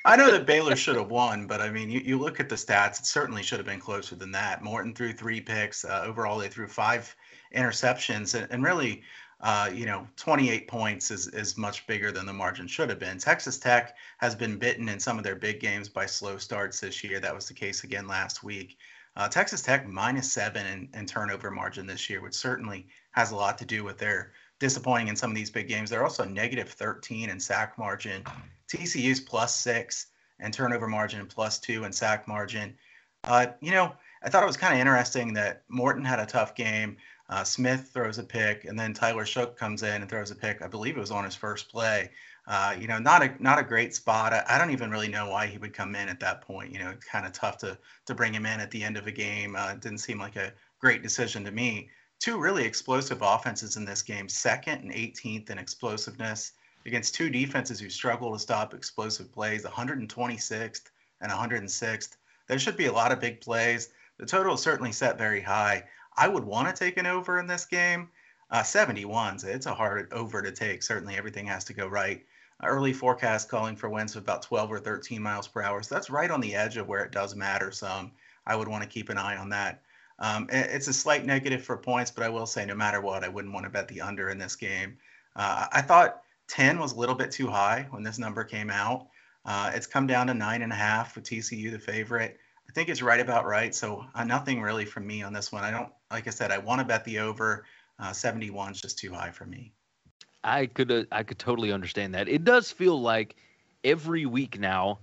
I 0.04 0.16
know 0.16 0.30
that 0.30 0.46
Baylor 0.46 0.76
should 0.76 0.96
have 0.96 1.10
won, 1.10 1.46
but 1.46 1.60
I 1.60 1.70
mean, 1.70 1.90
you, 1.90 2.00
you 2.00 2.18
look 2.18 2.40
at 2.40 2.48
the 2.48 2.54
stats, 2.54 3.00
it 3.00 3.06
certainly 3.06 3.42
should 3.42 3.58
have 3.58 3.66
been 3.66 3.80
closer 3.80 4.14
than 4.14 4.30
that. 4.32 4.62
Morton 4.62 4.94
threw 4.94 5.12
three 5.12 5.40
picks. 5.40 5.84
Uh, 5.84 6.02
overall, 6.04 6.38
they 6.38 6.48
threw 6.48 6.66
five 6.66 7.14
interceptions, 7.54 8.34
and, 8.34 8.50
and 8.50 8.62
really, 8.62 9.02
uh, 9.40 9.70
you 9.72 9.86
know, 9.86 10.06
28 10.16 10.66
points 10.66 11.10
is, 11.10 11.28
is 11.28 11.56
much 11.56 11.86
bigger 11.86 12.10
than 12.10 12.26
the 12.26 12.32
margin 12.32 12.66
should 12.66 12.88
have 12.88 12.98
been. 12.98 13.18
Texas 13.18 13.58
Tech 13.58 13.96
has 14.18 14.34
been 14.34 14.58
bitten 14.58 14.88
in 14.88 14.98
some 14.98 15.16
of 15.16 15.24
their 15.24 15.36
big 15.36 15.60
games 15.60 15.88
by 15.88 16.06
slow 16.06 16.38
starts 16.38 16.80
this 16.80 17.04
year. 17.04 17.20
That 17.20 17.34
was 17.34 17.46
the 17.46 17.54
case 17.54 17.84
again 17.84 18.08
last 18.08 18.42
week. 18.42 18.76
Uh, 19.16 19.28
Texas 19.28 19.62
Tech 19.62 19.86
minus 19.86 20.30
seven 20.30 20.66
in, 20.66 20.88
in 20.94 21.06
turnover 21.06 21.50
margin 21.50 21.86
this 21.86 22.10
year, 22.10 22.20
which 22.20 22.34
certainly 22.34 22.86
has 23.12 23.30
a 23.30 23.36
lot 23.36 23.58
to 23.58 23.64
do 23.64 23.84
with 23.84 23.98
their 23.98 24.32
disappointing 24.58 25.08
in 25.08 25.16
some 25.16 25.30
of 25.30 25.36
these 25.36 25.50
big 25.50 25.68
games. 25.68 25.90
They're 25.90 26.04
also 26.04 26.24
negative 26.24 26.68
13 26.70 27.30
in 27.30 27.38
sack 27.38 27.78
margin. 27.78 28.24
TCU's 28.68 29.20
plus 29.20 29.54
six 29.54 30.06
and 30.40 30.52
turnover 30.52 30.86
margin 30.88 31.26
plus 31.26 31.58
two 31.58 31.84
and 31.84 31.94
sack 31.94 32.26
margin. 32.26 32.76
Uh, 33.24 33.46
you 33.60 33.70
know, 33.70 33.92
I 34.22 34.28
thought 34.28 34.42
it 34.42 34.46
was 34.46 34.56
kind 34.56 34.74
of 34.74 34.80
interesting 34.80 35.32
that 35.34 35.62
Morton 35.68 36.04
had 36.04 36.20
a 36.20 36.26
tough 36.26 36.54
game. 36.54 36.96
Uh, 37.28 37.44
Smith 37.44 37.90
throws 37.92 38.18
a 38.18 38.22
pick, 38.22 38.64
and 38.64 38.78
then 38.78 38.94
Tyler 38.94 39.24
Shough 39.24 39.54
comes 39.56 39.82
in 39.82 40.00
and 40.00 40.08
throws 40.08 40.30
a 40.30 40.34
pick. 40.34 40.62
I 40.62 40.66
believe 40.66 40.96
it 40.96 41.00
was 41.00 41.10
on 41.10 41.24
his 41.24 41.34
first 41.34 41.70
play. 41.70 42.10
Uh, 42.46 42.74
you 42.80 42.88
know, 42.88 42.98
not 42.98 43.22
a 43.22 43.34
not 43.38 43.58
a 43.58 43.62
great 43.62 43.94
spot. 43.94 44.32
I, 44.32 44.42
I, 44.48 44.56
don't 44.56 44.70
even 44.70 44.90
really 44.90 45.08
know 45.08 45.28
why 45.28 45.46
he 45.46 45.58
would 45.58 45.74
come 45.74 45.94
in 45.94 46.08
at 46.08 46.20
that 46.20 46.40
point. 46.40 46.72
You 46.72 46.78
know, 46.78 46.88
it's 46.88 47.04
kind 47.04 47.26
of 47.26 47.32
tough 47.32 47.58
to 47.58 47.76
to 48.06 48.14
bring 48.14 48.32
him 48.32 48.46
in 48.46 48.60
at 48.60 48.70
the 48.70 48.82
end 48.82 48.96
of 48.96 49.06
a 49.06 49.12
game. 49.12 49.54
Uh, 49.54 49.74
didn't 49.74 49.98
seem 49.98 50.18
like 50.18 50.36
a 50.36 50.54
great 50.80 51.02
decision 51.02 51.44
to 51.44 51.50
me. 51.50 51.90
Two 52.20 52.40
really 52.40 52.64
explosive 52.64 53.18
offenses 53.20 53.76
in 53.76 53.84
this 53.84 54.00
game, 54.00 54.28
second 54.30 54.82
and 54.82 54.92
18th 54.92 55.50
in 55.50 55.58
explosiveness 55.58 56.52
against 56.86 57.14
two 57.14 57.28
defenses 57.28 57.78
who 57.78 57.90
struggle 57.90 58.32
to 58.32 58.38
stop 58.38 58.72
explosive 58.72 59.30
plays, 59.30 59.64
126th 59.64 60.90
and 61.20 61.30
106th. 61.30 62.16
There 62.48 62.58
should 62.58 62.76
be 62.78 62.86
a 62.86 62.92
lot 62.92 63.12
of 63.12 63.20
big 63.20 63.42
plays. 63.42 63.90
The 64.16 64.26
total 64.26 64.54
is 64.54 64.62
certainly 64.62 64.92
set 64.92 65.18
very 65.18 65.40
high. 65.40 65.84
I 66.18 66.26
would 66.26 66.44
want 66.44 66.68
to 66.68 66.84
take 66.84 66.96
an 66.96 67.06
over 67.06 67.38
in 67.38 67.46
this 67.46 67.64
game. 67.64 68.08
Uh, 68.50 68.62
71s, 68.62 69.44
it's 69.44 69.66
a 69.66 69.74
hard 69.74 70.12
over 70.12 70.42
to 70.42 70.50
take. 70.50 70.82
Certainly 70.82 71.16
everything 71.16 71.46
has 71.46 71.64
to 71.64 71.72
go 71.72 71.86
right. 71.86 72.24
Early 72.64 72.92
forecast 72.92 73.48
calling 73.48 73.76
for 73.76 73.88
winds 73.88 74.16
of 74.16 74.22
about 74.22 74.42
12 74.42 74.72
or 74.72 74.80
13 74.80 75.22
miles 75.22 75.46
per 75.46 75.62
hour. 75.62 75.82
So 75.82 75.94
that's 75.94 76.10
right 76.10 76.30
on 76.30 76.40
the 76.40 76.56
edge 76.56 76.76
of 76.76 76.88
where 76.88 77.04
it 77.04 77.12
does 77.12 77.36
matter 77.36 77.70
some. 77.70 78.10
I 78.46 78.56
would 78.56 78.66
want 78.66 78.82
to 78.82 78.88
keep 78.88 79.10
an 79.10 79.18
eye 79.18 79.36
on 79.36 79.48
that. 79.50 79.82
Um, 80.18 80.48
it's 80.50 80.88
a 80.88 80.92
slight 80.92 81.24
negative 81.24 81.62
for 81.62 81.76
points, 81.76 82.10
but 82.10 82.24
I 82.24 82.28
will 82.28 82.46
say 82.46 82.66
no 82.66 82.74
matter 82.74 83.00
what, 83.00 83.22
I 83.22 83.28
wouldn't 83.28 83.54
want 83.54 83.64
to 83.64 83.70
bet 83.70 83.86
the 83.86 84.00
under 84.00 84.30
in 84.30 84.38
this 84.38 84.56
game. 84.56 84.96
Uh, 85.36 85.66
I 85.70 85.80
thought 85.82 86.22
10 86.48 86.80
was 86.80 86.94
a 86.94 86.98
little 86.98 87.14
bit 87.14 87.30
too 87.30 87.46
high 87.46 87.86
when 87.90 88.02
this 88.02 88.18
number 88.18 88.42
came 88.42 88.70
out. 88.70 89.06
Uh, 89.44 89.70
it's 89.72 89.86
come 89.86 90.08
down 90.08 90.26
to 90.26 90.34
nine 90.34 90.62
and 90.62 90.72
a 90.72 90.76
half 90.76 91.14
with 91.14 91.24
TCU 91.24 91.70
the 91.70 91.78
favorite. 91.78 92.38
I 92.68 92.72
think 92.72 92.88
it's 92.88 93.02
right 93.02 93.20
about 93.20 93.46
right. 93.46 93.74
So 93.74 94.04
uh, 94.14 94.24
nothing 94.24 94.60
really 94.60 94.84
from 94.84 95.06
me 95.06 95.22
on 95.22 95.32
this 95.32 95.50
one. 95.50 95.64
I 95.64 95.70
don't, 95.70 95.90
like 96.10 96.26
I 96.26 96.30
said, 96.30 96.50
I 96.50 96.58
want 96.58 96.80
to 96.80 96.84
bet 96.84 97.04
the 97.04 97.18
over. 97.20 97.64
Uh, 97.98 98.12
71 98.12 98.72
is 98.72 98.80
just 98.80 98.98
too 98.98 99.12
high 99.12 99.30
for 99.30 99.46
me. 99.46 99.72
I 100.44 100.66
could, 100.66 100.90
uh, 100.92 101.04
I 101.10 101.22
could 101.22 101.38
totally 101.38 101.72
understand 101.72 102.14
that. 102.14 102.28
It 102.28 102.44
does 102.44 102.70
feel 102.70 103.00
like 103.00 103.36
every 103.84 104.26
week 104.26 104.60
now, 104.60 104.98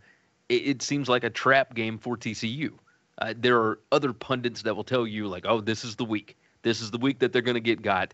it, 0.48 0.68
it 0.68 0.82
seems 0.82 1.10
like 1.10 1.24
a 1.24 1.30
trap 1.30 1.74
game 1.74 1.98
for 1.98 2.16
TCU. 2.16 2.72
Uh, 3.18 3.34
there 3.38 3.58
are 3.58 3.80
other 3.92 4.14
pundits 4.14 4.62
that 4.62 4.76
will 4.76 4.84
tell 4.84 5.08
you 5.08 5.28
like, 5.28 5.46
oh, 5.48 5.60
this 5.60 5.84
is 5.84 5.96
the 5.96 6.06
week. 6.06 6.38
This 6.62 6.82
is 6.82 6.92
the 6.92 6.98
week 6.98 7.20
that 7.20 7.34
they're 7.34 7.42
going 7.42 7.56
to 7.56 7.62
get 7.62 7.82
got. 7.82 8.14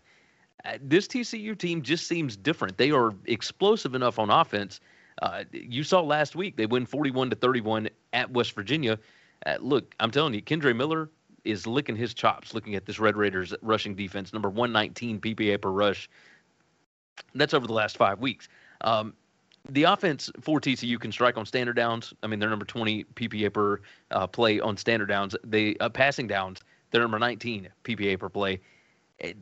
Uh, 0.64 0.78
this 0.80 1.06
TCU 1.06 1.58
team 1.58 1.82
just 1.82 2.06
seems 2.06 2.36
different. 2.36 2.76
They 2.76 2.90
are 2.90 3.12
explosive 3.26 3.94
enough 3.94 4.18
on 4.18 4.30
offense. 4.30 4.80
Uh, 5.20 5.44
you 5.52 5.84
saw 5.84 6.00
last 6.00 6.36
week 6.36 6.56
they 6.56 6.66
win 6.66 6.86
41 6.86 7.30
to 7.30 7.36
31 7.36 7.88
at 8.12 8.30
West 8.30 8.52
Virginia. 8.52 8.98
Uh, 9.44 9.56
look, 9.60 9.94
I'm 10.00 10.10
telling 10.10 10.34
you, 10.34 10.42
Kendre 10.42 10.74
Miller 10.74 11.10
is 11.44 11.66
licking 11.66 11.96
his 11.96 12.14
chops 12.14 12.54
looking 12.54 12.74
at 12.74 12.86
this 12.86 12.98
Red 12.98 13.16
Raiders 13.16 13.52
rushing 13.62 13.94
defense, 13.94 14.32
number 14.32 14.48
119 14.48 15.20
PPA 15.20 15.60
per 15.60 15.70
rush. 15.70 16.08
That's 17.34 17.54
over 17.54 17.66
the 17.66 17.72
last 17.72 17.96
five 17.96 18.20
weeks. 18.20 18.48
Um, 18.82 19.14
the 19.68 19.84
offense 19.84 20.30
for 20.40 20.60
TCU 20.60 20.98
can 20.98 21.12
strike 21.12 21.36
on 21.36 21.46
standard 21.46 21.76
downs. 21.76 22.12
I 22.22 22.26
mean, 22.26 22.40
they're 22.40 22.50
number 22.50 22.64
20 22.64 23.04
PPA 23.14 23.52
per 23.52 23.80
uh, 24.10 24.26
play 24.26 24.60
on 24.60 24.76
standard 24.76 25.06
downs. 25.06 25.36
They 25.44 25.76
uh, 25.76 25.88
passing 25.88 26.26
downs, 26.26 26.60
they're 26.90 27.02
number 27.02 27.18
19 27.18 27.68
PPA 27.84 28.18
per 28.18 28.28
play. 28.28 28.60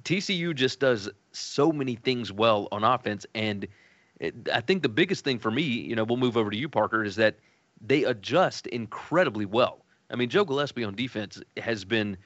TCU 0.05 0.55
just 0.55 0.79
does 0.79 1.09
so 1.33 1.73
many 1.73 1.95
things 1.95 2.31
well 2.31 2.69
on 2.71 2.85
offense, 2.85 3.25
and 3.35 3.67
it, 4.19 4.35
I 4.53 4.61
think 4.61 4.83
the 4.83 4.91
biggest 4.91 5.25
thing 5.25 5.39
for 5.39 5.51
me, 5.51 5.63
you 5.63 5.97
know, 5.97 6.05
we'll 6.05 6.19
move 6.19 6.37
over 6.37 6.51
to 6.51 6.57
you, 6.57 6.69
Parker, 6.69 7.03
is 7.03 7.17
that 7.17 7.37
they 7.81 8.05
adjust 8.05 8.67
incredibly 8.67 9.47
well. 9.47 9.83
I 10.11 10.17
mean, 10.17 10.29
Joe 10.29 10.45
Gillespie 10.45 10.85
on 10.85 10.95
defense 10.95 11.41
has 11.57 11.85
been 11.85 12.17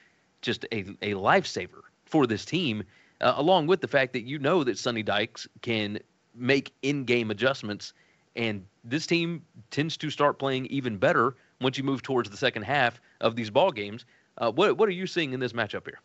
just 0.42 0.64
a, 0.72 0.80
a 1.02 1.14
lifesaver 1.14 1.82
for 2.06 2.26
this 2.26 2.44
team, 2.44 2.84
uh, 3.20 3.34
along 3.36 3.66
with 3.66 3.80
the 3.80 3.88
fact 3.88 4.12
that 4.14 4.22
you 4.22 4.38
know 4.38 4.64
that 4.64 4.78
Sonny 4.78 5.02
Dykes 5.02 5.46
can 5.62 5.98
make 6.34 6.72
in-game 6.82 7.30
adjustments, 7.30 7.92
and 8.36 8.64
this 8.82 9.06
team 9.06 9.44
tends 9.70 9.96
to 9.98 10.10
start 10.10 10.38
playing 10.38 10.66
even 10.66 10.96
better 10.96 11.36
once 11.60 11.78
you 11.78 11.84
move 11.84 12.02
towards 12.02 12.30
the 12.30 12.36
second 12.36 12.62
half 12.62 13.00
of 13.20 13.36
these 13.36 13.50
ball 13.50 13.70
games. 13.70 14.04
Uh, 14.38 14.50
what 14.50 14.76
what 14.76 14.88
are 14.88 14.92
you 14.92 15.06
seeing 15.06 15.32
in 15.32 15.40
this 15.40 15.52
matchup 15.52 15.84
here? 15.84 16.00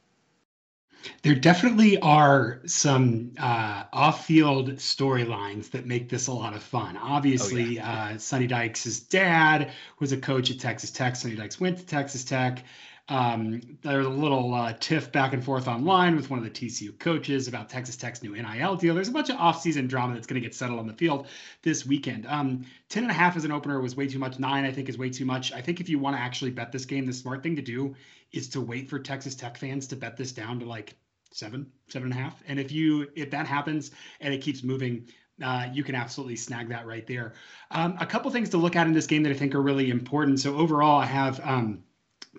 There 1.21 1.35
definitely 1.35 1.97
are 1.99 2.61
some 2.65 3.31
uh, 3.37 3.83
off-field 3.93 4.75
storylines 4.75 5.71
that 5.71 5.85
make 5.85 6.09
this 6.09 6.27
a 6.27 6.33
lot 6.33 6.53
of 6.53 6.63
fun. 6.63 6.97
Obviously, 6.97 7.79
oh, 7.79 7.83
yeah. 7.83 8.11
uh, 8.13 8.17
Sonny 8.17 8.47
Dykes' 8.47 8.99
dad 9.01 9.71
was 9.99 10.11
a 10.11 10.17
coach 10.17 10.51
at 10.51 10.59
Texas 10.59 10.91
Tech. 10.91 11.15
Sonny 11.15 11.35
Dykes 11.35 11.59
went 11.59 11.77
to 11.77 11.85
Texas 11.85 12.23
Tech. 12.23 12.63
Um, 13.09 13.61
there 13.81 13.97
was 13.97 14.07
a 14.07 14.11
little 14.11 14.53
uh, 14.53 14.73
tiff 14.79 15.11
back 15.11 15.33
and 15.33 15.43
forth 15.43 15.67
online 15.67 16.15
with 16.15 16.29
one 16.29 16.37
of 16.37 16.45
the 16.45 16.51
TCU 16.51 16.97
coaches 16.99 17.47
about 17.47 17.67
Texas 17.67 17.95
Tech's 17.95 18.21
new 18.21 18.33
NIL 18.33 18.75
deal. 18.75 18.93
There's 18.93 19.07
a 19.07 19.11
bunch 19.11 19.31
of 19.31 19.37
offseason 19.37 19.87
drama 19.87 20.13
that's 20.13 20.27
going 20.27 20.39
to 20.39 20.47
get 20.47 20.53
settled 20.53 20.79
on 20.79 20.85
the 20.85 20.93
field 20.93 21.27
this 21.63 21.87
weekend. 21.87 22.27
Um, 22.27 22.65
10 22.89 23.03
and 23.03 23.11
a 23.11 23.15
half 23.15 23.35
as 23.35 23.45
an 23.45 23.51
opener 23.51 23.81
was 23.81 23.97
way 23.97 24.07
too 24.07 24.19
much. 24.19 24.37
Nine, 24.37 24.63
I 24.63 24.71
think, 24.71 24.89
is 24.89 24.97
way 24.99 25.09
too 25.09 25.25
much. 25.25 25.51
I 25.51 25.61
think 25.61 25.81
if 25.81 25.89
you 25.89 25.97
want 25.97 26.17
to 26.17 26.21
actually 26.21 26.51
bet 26.51 26.71
this 26.71 26.85
game, 26.85 27.07
the 27.07 27.13
smart 27.13 27.41
thing 27.41 27.55
to 27.55 27.63
do 27.63 27.95
is 28.31 28.49
to 28.49 28.61
wait 28.61 28.89
for 28.89 28.99
Texas 28.99 29.35
Tech 29.35 29.57
fans 29.57 29.87
to 29.87 29.95
bet 29.95 30.17
this 30.17 30.31
down 30.31 30.59
to 30.59 30.65
like 30.65 30.95
seven, 31.31 31.71
seven 31.87 32.11
and 32.11 32.19
a 32.19 32.23
half. 32.23 32.41
And 32.47 32.59
if 32.59 32.71
you 32.71 33.09
if 33.15 33.31
that 33.31 33.47
happens 33.47 33.91
and 34.19 34.33
it 34.33 34.41
keeps 34.41 34.63
moving, 34.63 35.07
uh, 35.43 35.67
you 35.71 35.83
can 35.83 35.95
absolutely 35.95 36.35
snag 36.35 36.69
that 36.69 36.85
right 36.85 37.05
there. 37.07 37.33
Um, 37.71 37.97
a 37.99 38.05
couple 38.05 38.29
things 38.31 38.49
to 38.49 38.57
look 38.57 38.75
at 38.75 38.87
in 38.87 38.93
this 38.93 39.07
game 39.07 39.23
that 39.23 39.31
I 39.31 39.35
think 39.35 39.55
are 39.55 39.61
really 39.61 39.89
important. 39.89 40.39
So 40.39 40.55
overall, 40.55 40.99
I 40.99 41.05
have 41.05 41.39
um, 41.43 41.83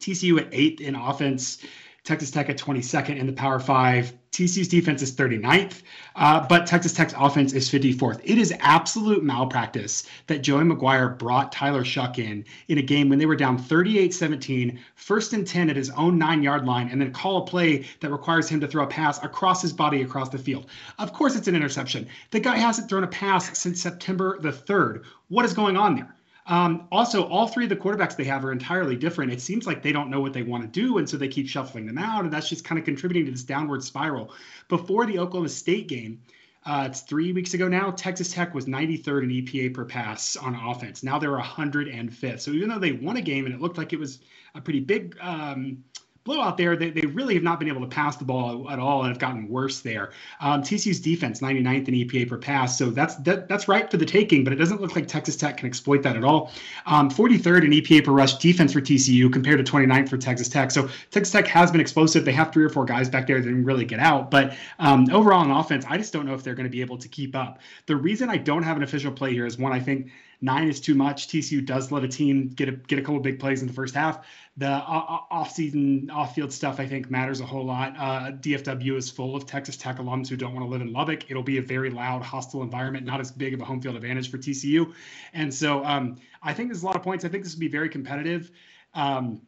TCU 0.00 0.40
at 0.40 0.48
eighth 0.52 0.80
in 0.80 0.94
offense, 0.94 1.58
Texas 2.04 2.30
Tech 2.30 2.48
at 2.48 2.58
22nd 2.58 3.18
in 3.18 3.26
the 3.26 3.32
Power 3.32 3.60
Five. 3.60 4.12
TCU's 4.32 4.68
defense 4.68 5.02
is 5.02 5.12
39th, 5.12 5.82
uh, 6.14 6.46
but 6.46 6.64
Texas 6.64 6.92
Tech's 6.92 7.14
offense 7.18 7.52
is 7.52 7.68
54th. 7.68 8.20
It 8.22 8.38
is 8.38 8.54
absolute 8.60 9.24
malpractice 9.24 10.04
that 10.28 10.38
Joey 10.38 10.62
McGuire 10.62 11.18
brought 11.18 11.50
Tyler 11.50 11.82
Shough 11.82 12.16
in 12.18 12.44
in 12.68 12.78
a 12.78 12.82
game 12.82 13.08
when 13.08 13.18
they 13.18 13.26
were 13.26 13.36
down 13.36 13.58
38 13.58 14.14
17, 14.14 14.78
first 14.94 15.32
and 15.32 15.46
10 15.46 15.68
at 15.68 15.76
his 15.76 15.90
own 15.90 16.16
nine 16.16 16.42
yard 16.42 16.64
line, 16.64 16.88
and 16.88 17.00
then 17.00 17.12
call 17.12 17.38
a 17.38 17.44
play 17.44 17.84
that 17.98 18.10
requires 18.10 18.48
him 18.48 18.60
to 18.60 18.68
throw 18.68 18.84
a 18.84 18.86
pass 18.86 19.22
across 19.24 19.60
his 19.60 19.72
body 19.72 20.02
across 20.02 20.28
the 20.28 20.38
field. 20.38 20.66
Of 20.98 21.12
course, 21.12 21.34
it's 21.34 21.48
an 21.48 21.56
interception. 21.56 22.06
The 22.30 22.40
guy 22.40 22.56
hasn't 22.56 22.88
thrown 22.88 23.04
a 23.04 23.08
pass 23.08 23.58
since 23.58 23.82
September 23.82 24.38
the 24.40 24.52
3rd. 24.52 25.02
What 25.28 25.44
is 25.44 25.52
going 25.52 25.76
on 25.76 25.96
there? 25.96 26.14
Um, 26.50 26.88
also, 26.90 27.28
all 27.28 27.46
three 27.46 27.64
of 27.64 27.70
the 27.70 27.76
quarterbacks 27.76 28.16
they 28.16 28.24
have 28.24 28.44
are 28.44 28.50
entirely 28.50 28.96
different. 28.96 29.32
It 29.32 29.40
seems 29.40 29.68
like 29.68 29.82
they 29.82 29.92
don't 29.92 30.10
know 30.10 30.20
what 30.20 30.32
they 30.32 30.42
want 30.42 30.64
to 30.64 30.68
do, 30.68 30.98
and 30.98 31.08
so 31.08 31.16
they 31.16 31.28
keep 31.28 31.48
shuffling 31.48 31.86
them 31.86 31.96
out, 31.96 32.24
and 32.24 32.32
that's 32.32 32.48
just 32.48 32.64
kind 32.64 32.76
of 32.76 32.84
contributing 32.84 33.24
to 33.26 33.30
this 33.30 33.44
downward 33.44 33.84
spiral. 33.84 34.34
Before 34.68 35.06
the 35.06 35.20
Oklahoma 35.20 35.48
State 35.48 35.86
game, 35.86 36.20
uh, 36.66 36.88
it's 36.90 37.02
three 37.02 37.32
weeks 37.32 37.54
ago 37.54 37.68
now. 37.68 37.92
Texas 37.92 38.32
Tech 38.32 38.52
was 38.52 38.66
93rd 38.66 39.22
in 39.22 39.30
EPA 39.30 39.72
per 39.72 39.84
pass 39.84 40.36
on 40.36 40.56
offense. 40.56 41.04
Now 41.04 41.20
they're 41.20 41.38
105th. 41.38 42.40
So 42.40 42.50
even 42.50 42.68
though 42.68 42.80
they 42.80 42.92
won 42.92 43.16
a 43.16 43.22
game 43.22 43.46
and 43.46 43.54
it 43.54 43.60
looked 43.60 43.78
like 43.78 43.92
it 43.92 43.98
was 43.98 44.18
a 44.56 44.60
pretty 44.60 44.80
big 44.80 45.16
um, 45.20 45.84
blowout 46.24 46.56
there. 46.56 46.76
They, 46.76 46.90
they 46.90 47.06
really 47.06 47.34
have 47.34 47.42
not 47.42 47.58
been 47.58 47.68
able 47.68 47.80
to 47.80 47.86
pass 47.86 48.16
the 48.16 48.24
ball 48.24 48.70
at 48.70 48.78
all 48.78 49.00
and 49.00 49.08
have 49.08 49.18
gotten 49.18 49.48
worse 49.48 49.80
there. 49.80 50.12
Um, 50.40 50.62
TCU's 50.62 51.00
defense, 51.00 51.40
99th 51.40 51.88
in 51.88 51.94
EPA 51.94 52.28
per 52.28 52.36
pass. 52.36 52.76
So 52.76 52.90
that's 52.90 53.16
that, 53.16 53.48
that's 53.48 53.68
right 53.68 53.90
for 53.90 53.96
the 53.96 54.04
taking, 54.04 54.44
but 54.44 54.52
it 54.52 54.56
doesn't 54.56 54.80
look 54.80 54.94
like 54.94 55.08
Texas 55.08 55.36
Tech 55.36 55.56
can 55.56 55.66
exploit 55.66 56.02
that 56.02 56.16
at 56.16 56.24
all. 56.24 56.52
Um, 56.86 57.10
43rd 57.10 57.64
in 57.64 57.70
EPA 57.70 58.04
per 58.04 58.12
rush 58.12 58.34
defense 58.36 58.72
for 58.72 58.80
TCU 58.80 59.32
compared 59.32 59.64
to 59.64 59.72
29th 59.72 60.08
for 60.08 60.18
Texas 60.18 60.48
Tech. 60.48 60.70
So 60.70 60.88
Texas 61.10 61.32
Tech 61.32 61.46
has 61.46 61.70
been 61.70 61.80
explosive. 61.80 62.24
They 62.24 62.32
have 62.32 62.52
three 62.52 62.64
or 62.64 62.70
four 62.70 62.84
guys 62.84 63.08
back 63.08 63.26
there 63.26 63.38
that 63.40 63.46
didn't 63.46 63.64
really 63.64 63.84
get 63.84 64.00
out. 64.00 64.30
But 64.30 64.56
um, 64.78 65.06
overall 65.10 65.40
on 65.40 65.50
offense, 65.50 65.84
I 65.88 65.96
just 65.96 66.12
don't 66.12 66.26
know 66.26 66.34
if 66.34 66.42
they're 66.42 66.54
going 66.54 66.64
to 66.64 66.70
be 66.70 66.82
able 66.82 66.98
to 66.98 67.08
keep 67.08 67.34
up. 67.34 67.60
The 67.86 67.96
reason 67.96 68.28
I 68.28 68.36
don't 68.36 68.62
have 68.62 68.76
an 68.76 68.82
official 68.82 69.10
play 69.12 69.32
here 69.32 69.46
is 69.46 69.58
one, 69.58 69.72
I 69.72 69.80
think 69.80 70.10
nine 70.40 70.68
is 70.68 70.80
too 70.80 70.94
much. 70.94 71.28
TCU 71.28 71.64
does 71.64 71.92
let 71.92 72.04
a 72.04 72.08
team 72.08 72.48
get 72.48 72.68
a 72.68 72.72
get 72.72 72.98
a 72.98 73.02
couple 73.02 73.20
big 73.20 73.38
plays 73.38 73.60
in 73.60 73.66
the 73.66 73.72
first 73.72 73.94
half. 73.94 74.26
The 74.56 74.68
off-season, 74.68 76.10
off-field 76.10 76.52
stuff, 76.52 76.80
I 76.80 76.86
think, 76.86 77.10
matters 77.10 77.40
a 77.40 77.46
whole 77.46 77.64
lot. 77.64 77.94
Uh, 77.96 78.32
DFW 78.32 78.96
is 78.96 79.10
full 79.10 79.34
of 79.36 79.46
Texas 79.46 79.76
Tech 79.76 79.96
alums 79.96 80.28
who 80.28 80.36
don't 80.36 80.52
want 80.54 80.66
to 80.66 80.70
live 80.70 80.82
in 80.82 80.92
Lubbock. 80.92 81.30
It'll 81.30 81.42
be 81.42 81.58
a 81.58 81.62
very 81.62 81.88
loud, 81.88 82.22
hostile 82.22 82.62
environment, 82.62 83.06
not 83.06 83.20
as 83.20 83.30
big 83.30 83.54
of 83.54 83.60
a 83.60 83.64
home 83.64 83.80
field 83.80 83.96
advantage 83.96 84.30
for 84.30 84.38
TCU. 84.38 84.92
And 85.32 85.52
so 85.52 85.84
um, 85.84 86.16
I 86.42 86.52
think 86.52 86.68
there's 86.68 86.82
a 86.82 86.86
lot 86.86 86.96
of 86.96 87.02
points. 87.02 87.24
I 87.24 87.28
think 87.28 87.44
this 87.44 87.54
will 87.54 87.60
be 87.60 87.68
very 87.68 87.88
competitive. 87.88 88.50
Um, 88.94 89.40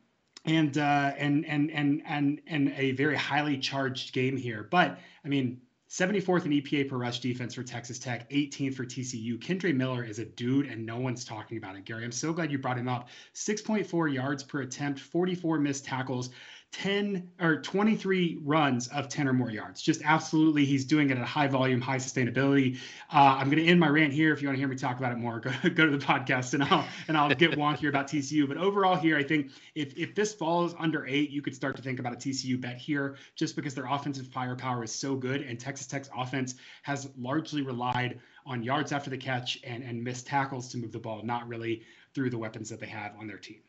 and 0.45 0.77
uh, 0.77 1.13
and 1.17 1.47
and 1.47 1.71
and 1.71 2.03
and 2.07 2.41
and 2.47 2.73
a 2.77 2.93
very 2.93 3.17
highly 3.17 3.59
charged 3.59 4.13
game 4.13 4.37
here. 4.37 4.67
But 4.69 4.99
I 5.25 5.29
mean, 5.29 5.61
74th 5.93 6.47
in 6.47 6.53
EPA 6.53 6.89
per 6.89 6.97
rush 6.97 7.21
defense 7.21 7.53
for 7.53 7.63
Texas 7.63 7.99
Tech, 7.99 8.27
18th 8.31 8.75
for 8.75 8.87
TCU. 8.87 9.39
Kendre 9.39 9.77
Miller 9.77 10.03
is 10.03 10.19
a 10.19 10.25
dude, 10.25 10.65
and 10.65 10.87
no 10.87 10.97
one's 10.97 11.23
talking 11.23 11.59
about 11.59 11.77
it. 11.77 11.85
Gary, 11.85 12.03
I'm 12.03 12.11
so 12.11 12.33
glad 12.33 12.51
you 12.51 12.57
brought 12.57 12.79
him 12.79 12.89
up. 12.89 13.11
6.4 13.35 14.11
yards 14.11 14.43
per 14.43 14.63
attempt, 14.63 15.01
44 15.01 15.59
missed 15.59 15.85
tackles. 15.85 16.31
10 16.73 17.31
or 17.39 17.61
23 17.61 18.39
runs 18.43 18.89
of 18.89 19.09
10 19.09 19.29
or 19.29 19.35
more 19.35 19.51
yards. 19.51 19.83
Just 19.83 20.01
absolutely, 20.05 20.65
he's 20.65 20.87
doing 20.87 21.11
it 21.11 21.19
at 21.19 21.23
a 21.23 21.27
high 21.27 21.47
volume, 21.47 21.83
high 21.83 21.99
sustainability. 21.99 22.79
Uh, 23.13 23.37
I'm 23.39 23.51
going 23.51 23.63
to 23.63 23.67
end 23.67 23.79
my 23.79 23.89
rant 23.89 24.13
here. 24.13 24.33
If 24.33 24.41
you 24.41 24.49
want 24.49 24.57
to 24.57 24.59
hear 24.59 24.69
me 24.69 24.77
talk 24.77 24.99
about 24.99 25.13
it 25.13 25.19
more, 25.19 25.39
go, 25.41 25.53
go 25.75 25.85
to 25.85 25.97
the 25.97 26.05
podcast 26.05 26.55
and 26.55 26.65
I'll 26.65 26.87
and 27.09 27.17
I'll 27.17 27.29
get 27.29 27.53
wonky 27.53 27.89
about 27.89 28.09
TCU. 28.09 28.49
But 28.49 28.57
overall, 28.57 28.97
here, 28.97 29.19
I 29.19 29.23
think 29.23 29.51
if 29.75 29.97
if 29.99 30.15
this 30.15 30.33
falls 30.33 30.75
under 30.79 31.07
eight, 31.07 31.31
you 31.31 31.43
could 31.43 31.55
start 31.55 31.77
to 31.77 31.83
think 31.83 32.01
about 32.01 32.15
a 32.15 32.17
TCU 32.17 32.59
bet 32.59 32.79
here, 32.79 33.17
just 33.37 33.55
because 33.55 33.75
their 33.75 33.87
offensive 33.87 34.27
firepower 34.29 34.83
is 34.83 34.93
so 34.93 35.15
good, 35.15 35.43
and 35.43 35.61
Texas 35.61 35.87
Tech's 35.87 36.09
offense 36.17 36.55
has 36.85 37.11
largely 37.19 37.61
relied 37.61 38.19
on 38.47 38.63
yards 38.63 38.93
after 38.93 39.11
the 39.11 39.19
catch 39.19 39.59
and 39.63 39.85
and 39.85 40.03
missed 40.03 40.27
tackles 40.27 40.71
to 40.71 40.79
move 40.79 40.93
the 40.93 40.99
ball, 40.99 41.23
not 41.23 41.47
really 41.47 41.83
through 42.15 42.31
the 42.31 42.39
weapons 42.39 42.71
that 42.71 42.81
they 42.81 42.87
have 42.87 43.13
on 43.19 43.27
their 43.27 43.39
team. 43.39 43.61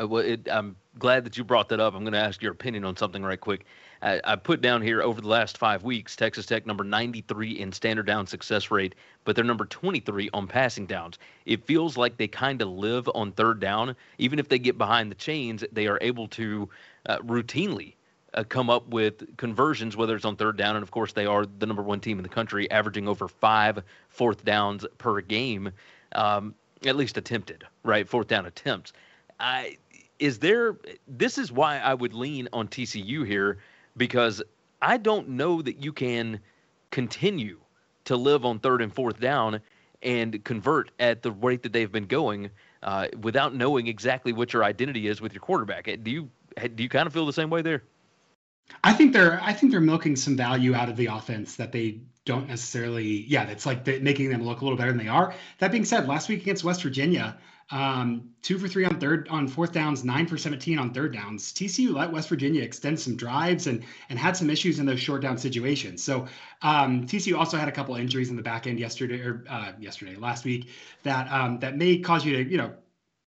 Uh, 0.00 0.36
I'm 0.50 0.76
glad 0.98 1.24
that 1.24 1.36
you 1.36 1.44
brought 1.44 1.68
that 1.68 1.80
up. 1.80 1.94
I'm 1.94 2.02
going 2.02 2.14
to 2.14 2.18
ask 2.18 2.42
your 2.42 2.52
opinion 2.52 2.84
on 2.84 2.96
something 2.96 3.22
right 3.22 3.40
quick. 3.40 3.66
I, 4.02 4.20
I, 4.24 4.36
put 4.36 4.62
down 4.62 4.80
here 4.80 5.02
over 5.02 5.20
the 5.20 5.28
last 5.28 5.58
five 5.58 5.82
weeks, 5.82 6.16
Texas 6.16 6.46
Tech 6.46 6.64
number 6.64 6.84
93 6.84 7.52
in 7.52 7.70
standard 7.70 8.06
down 8.06 8.26
success 8.26 8.70
rate, 8.70 8.94
but 9.24 9.36
they're 9.36 9.44
number 9.44 9.66
23 9.66 10.30
on 10.32 10.46
passing 10.46 10.86
downs. 10.86 11.18
It 11.44 11.66
feels 11.66 11.98
like 11.98 12.16
they 12.16 12.28
kind 12.28 12.62
of 12.62 12.68
live 12.68 13.10
on 13.14 13.32
third 13.32 13.60
down. 13.60 13.94
Even 14.16 14.38
if 14.38 14.48
they 14.48 14.58
get 14.58 14.78
behind 14.78 15.10
the 15.10 15.16
chains, 15.16 15.64
they 15.70 15.86
are 15.86 15.98
able 16.00 16.28
to 16.28 16.68
uh, 17.06 17.18
routinely 17.18 17.94
uh, 18.32 18.44
come 18.44 18.70
up 18.70 18.88
with 18.88 19.36
conversions, 19.36 19.98
whether 19.98 20.16
it's 20.16 20.24
on 20.24 20.36
third 20.36 20.56
down, 20.56 20.76
and 20.76 20.82
of 20.82 20.90
course 20.90 21.12
they 21.12 21.26
are 21.26 21.44
the 21.58 21.66
number 21.66 21.82
one 21.82 22.00
team 22.00 22.18
in 22.18 22.22
the 22.22 22.28
country, 22.28 22.70
averaging 22.70 23.06
over 23.06 23.28
five 23.28 23.82
fourth 24.08 24.44
downs 24.46 24.86
per 24.96 25.20
game, 25.20 25.70
um, 26.12 26.54
at 26.86 26.96
least 26.96 27.18
attempted, 27.18 27.64
right? 27.82 28.08
Fourth 28.08 28.28
down 28.28 28.46
attempts. 28.46 28.94
I 29.38 29.78
is 30.20 30.38
there 30.38 30.76
this 31.08 31.38
is 31.38 31.50
why 31.50 31.78
I 31.78 31.94
would 31.94 32.14
lean 32.14 32.48
on 32.52 32.68
TCU 32.68 33.26
here 33.26 33.58
because 33.96 34.42
I 34.80 34.96
don't 34.98 35.30
know 35.30 35.62
that 35.62 35.82
you 35.82 35.92
can 35.92 36.40
continue 36.90 37.58
to 38.04 38.16
live 38.16 38.44
on 38.44 38.60
third 38.60 38.82
and 38.82 38.94
fourth 38.94 39.18
down 39.18 39.60
and 40.02 40.42
convert 40.44 40.90
at 41.00 41.22
the 41.22 41.32
rate 41.32 41.62
that 41.62 41.72
they've 41.72 41.90
been 41.90 42.06
going 42.06 42.50
uh, 42.82 43.08
without 43.20 43.54
knowing 43.54 43.86
exactly 43.86 44.32
what 44.32 44.52
your 44.52 44.64
identity 44.64 45.08
is 45.08 45.20
with 45.20 45.32
your 45.32 45.40
quarterback. 45.40 45.84
Do 46.02 46.10
you 46.10 46.30
do 46.74 46.82
you 46.82 46.88
kind 46.88 47.06
of 47.06 47.12
feel 47.12 47.26
the 47.26 47.32
same 47.32 47.50
way 47.50 47.62
there? 47.62 47.82
I 48.82 48.92
think 48.92 49.12
they're 49.12 49.40
I 49.42 49.52
think 49.52 49.72
they're 49.72 49.80
milking 49.80 50.16
some 50.16 50.36
value 50.36 50.74
out 50.74 50.88
of 50.88 50.96
the 50.96 51.06
offense 51.06 51.56
that 51.56 51.72
they 51.72 52.00
don't 52.24 52.48
necessarily 52.48 53.24
yeah 53.28 53.44
that's 53.44 53.66
like 53.66 53.86
making 53.86 54.30
them 54.30 54.42
look 54.42 54.60
a 54.60 54.64
little 54.64 54.78
better 54.78 54.92
than 54.92 54.98
they 54.98 55.08
are. 55.08 55.34
That 55.58 55.70
being 55.70 55.84
said, 55.84 56.06
last 56.06 56.28
week 56.28 56.42
against 56.42 56.64
West 56.64 56.82
Virginia, 56.82 57.38
um, 57.70 58.30
two 58.42 58.58
for 58.58 58.66
three 58.66 58.84
on 58.84 58.98
third 58.98 59.28
on 59.28 59.46
fourth 59.46 59.72
downs, 59.72 60.02
nine 60.02 60.26
for 60.26 60.36
17 60.36 60.78
on 60.78 60.92
third 60.92 61.12
downs. 61.12 61.52
TCU 61.52 61.94
let 61.94 62.10
West 62.10 62.28
Virginia 62.28 62.62
extend 62.62 62.98
some 62.98 63.16
drives 63.16 63.66
and 63.66 63.84
and 64.08 64.18
had 64.18 64.36
some 64.36 64.50
issues 64.50 64.78
in 64.78 64.86
those 64.86 65.00
short 65.00 65.22
down 65.22 65.38
situations. 65.38 66.02
So 66.02 66.26
um, 66.62 67.06
TCU 67.06 67.38
also 67.38 67.56
had 67.56 67.68
a 67.68 67.72
couple 67.72 67.94
injuries 67.94 68.30
in 68.30 68.36
the 68.36 68.42
back 68.42 68.66
end 68.66 68.80
yesterday 68.80 69.20
or 69.20 69.44
uh, 69.48 69.72
yesterday 69.78 70.16
last 70.16 70.44
week 70.44 70.68
that 71.04 71.30
um, 71.32 71.60
that 71.60 71.76
may 71.76 71.98
cause 71.98 72.24
you 72.24 72.36
to 72.42 72.50
you 72.50 72.56
know 72.56 72.72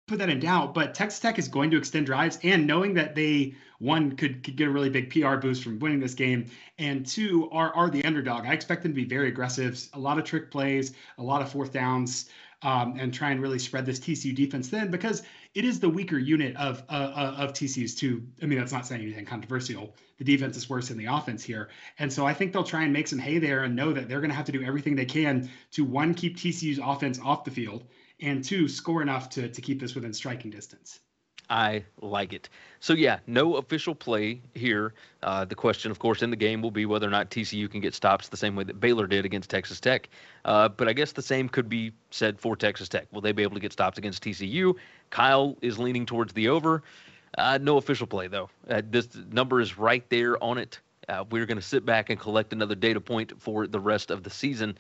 put 0.08 0.20
that 0.20 0.30
in 0.30 0.40
doubt. 0.40 0.74
But 0.74 0.96
Texas 0.96 1.20
Tech 1.20 1.38
is 1.38 1.48
going 1.48 1.72
to 1.72 1.78
extend 1.78 2.06
drives, 2.06 2.40
and 2.44 2.66
knowing 2.66 2.94
that 2.96 3.16
they 3.16 3.56
one 3.80 4.16
could, 4.16 4.44
could 4.44 4.56
get 4.56 4.68
a 4.68 4.72
really 4.72 4.90
big 4.90 5.12
PR 5.12 5.36
boost 5.36 5.64
from 5.64 5.78
winning 5.80 6.00
this 6.00 6.16
game, 6.16 6.48
and 6.80 7.06
two 7.06 7.50
are 7.52 7.74
are 7.74 7.90
the 7.90 8.04
underdog. 8.06 8.46
I 8.46 8.54
expect 8.54 8.84
them 8.84 8.94
to 8.94 8.96
be 8.96 9.06
very 9.06 9.28
aggressive, 9.28 9.80
a 9.94 10.00
lot 10.00 10.18
of 10.18 10.24
trick 10.24 10.50
plays, 10.50 10.94
a 11.18 11.24
lot 11.24 11.42
of 11.42 11.52
fourth 11.52 11.74
downs 11.74 12.30
um, 12.64 12.96
and 13.00 13.14
try 13.14 13.32
and 13.32 13.42
really 13.42 13.60
spread 13.60 13.86
this 13.86 14.00
TCU 14.00 14.34
defense 14.34 14.70
thin 14.70 14.90
because 14.90 15.22
it 15.54 15.64
is 15.64 15.80
the 15.80 15.90
weaker 15.90 16.18
unit 16.18 16.56
of 16.56 16.84
uh, 16.90 16.94
uh 16.94 17.36
of 17.38 17.54
TCU's 17.54 17.96
too. 17.96 18.24
I 18.42 18.46
mean, 18.46 18.58
that's 18.58 18.72
not 18.72 18.86
saying 18.86 19.02
anything 19.02 19.26
controversial. 19.26 19.96
The 20.18 20.24
defense 20.24 20.58
is 20.58 20.70
worse 20.70 20.88
than 20.88 20.98
the 20.98 21.06
offense 21.06 21.44
here, 21.44 21.70
and 22.00 22.12
so 22.12 22.26
I 22.26 22.34
think 22.34 22.54
they'll 22.54 22.64
try 22.64 22.84
and 22.84 22.94
make 22.94 23.08
some 23.08 23.20
hay 23.20 23.38
there 23.38 23.64
and 23.64 23.76
know 23.76 23.94
that 23.94 24.10
they're 24.10 24.20
going 24.20 24.32
to 24.32 24.36
have 24.36 24.46
to 24.46 24.52
do 24.52 24.64
everything 24.64 24.96
they 24.96 25.06
can 25.06 25.50
to 25.72 25.84
one 25.84 26.14
keep 26.14 26.38
TCU's 26.38 26.80
offense 26.82 27.20
off 27.24 27.44
the 27.44 27.52
field 27.52 27.86
and 28.22 28.44
two 28.44 28.68
score 28.68 29.02
enough 29.02 29.30
to 29.32 29.50
to 29.50 29.62
keep 29.62 29.80
this 29.80 29.96
within 29.96 30.14
striking 30.14 30.52
distance. 30.52 31.00
I 31.50 31.86
like 32.02 32.34
it. 32.34 32.50
So 32.80 32.94
yeah, 32.94 33.20
no 33.26 33.56
official 33.56 33.96
play 33.96 34.42
here. 34.54 34.94
Uh, 35.24 35.46
the 35.46 35.56
question, 35.56 35.92
of 35.92 36.00
course, 36.00 36.22
in 36.22 36.30
the 36.30 36.36
game 36.36 36.62
will 36.62 36.72
be 36.72 36.86
whether 36.86 37.08
or 37.08 37.10
not 37.10 37.32
TCU 37.32 37.72
can 37.72 37.80
get 37.80 37.94
stops 37.94 38.28
the 38.28 38.38
same 38.38 38.56
way 38.56 38.66
that 38.66 38.80
Baylor 38.80 39.08
did 39.08 39.26
against 39.26 39.50
Texas 39.50 39.80
Tech. 39.80 40.10
Uh, 40.44 40.68
but 40.68 40.88
I 40.88 40.94
guess 40.94 41.14
the 41.14 41.22
same 41.22 41.48
could 41.48 41.70
be 41.70 41.94
said 42.12 42.40
for 42.40 42.56
Texas 42.56 42.90
Tech. 42.90 43.08
Will 43.12 43.22
they 43.22 43.32
be 43.32 43.44
able 43.44 43.54
to 43.54 43.62
get 43.62 43.72
stops 43.72 43.98
against 43.98 44.24
TCU? 44.24 44.76
Kyle 45.10 45.58
is 45.62 45.80
leaning 45.80 46.06
towards 46.06 46.34
the 46.34 46.50
over. 46.50 46.84
Uh, 47.38 47.60
no 47.62 47.78
official 47.78 48.08
play 48.08 48.28
though. 48.28 48.50
Uh, 48.70 48.82
this 48.90 49.08
number 49.32 49.62
is 49.62 49.78
right 49.78 50.08
there 50.10 50.42
on 50.44 50.58
it. 50.58 50.80
Uh, 51.08 51.24
we're 51.30 51.46
going 51.46 51.58
to 51.58 51.64
sit 51.64 51.86
back 51.86 52.10
and 52.10 52.20
collect 52.20 52.52
another 52.52 52.76
data 52.76 53.00
point 53.00 53.42
for 53.42 53.68
the 53.68 53.80
rest 53.80 54.12
of 54.12 54.24
the 54.24 54.30
season. 54.30 54.78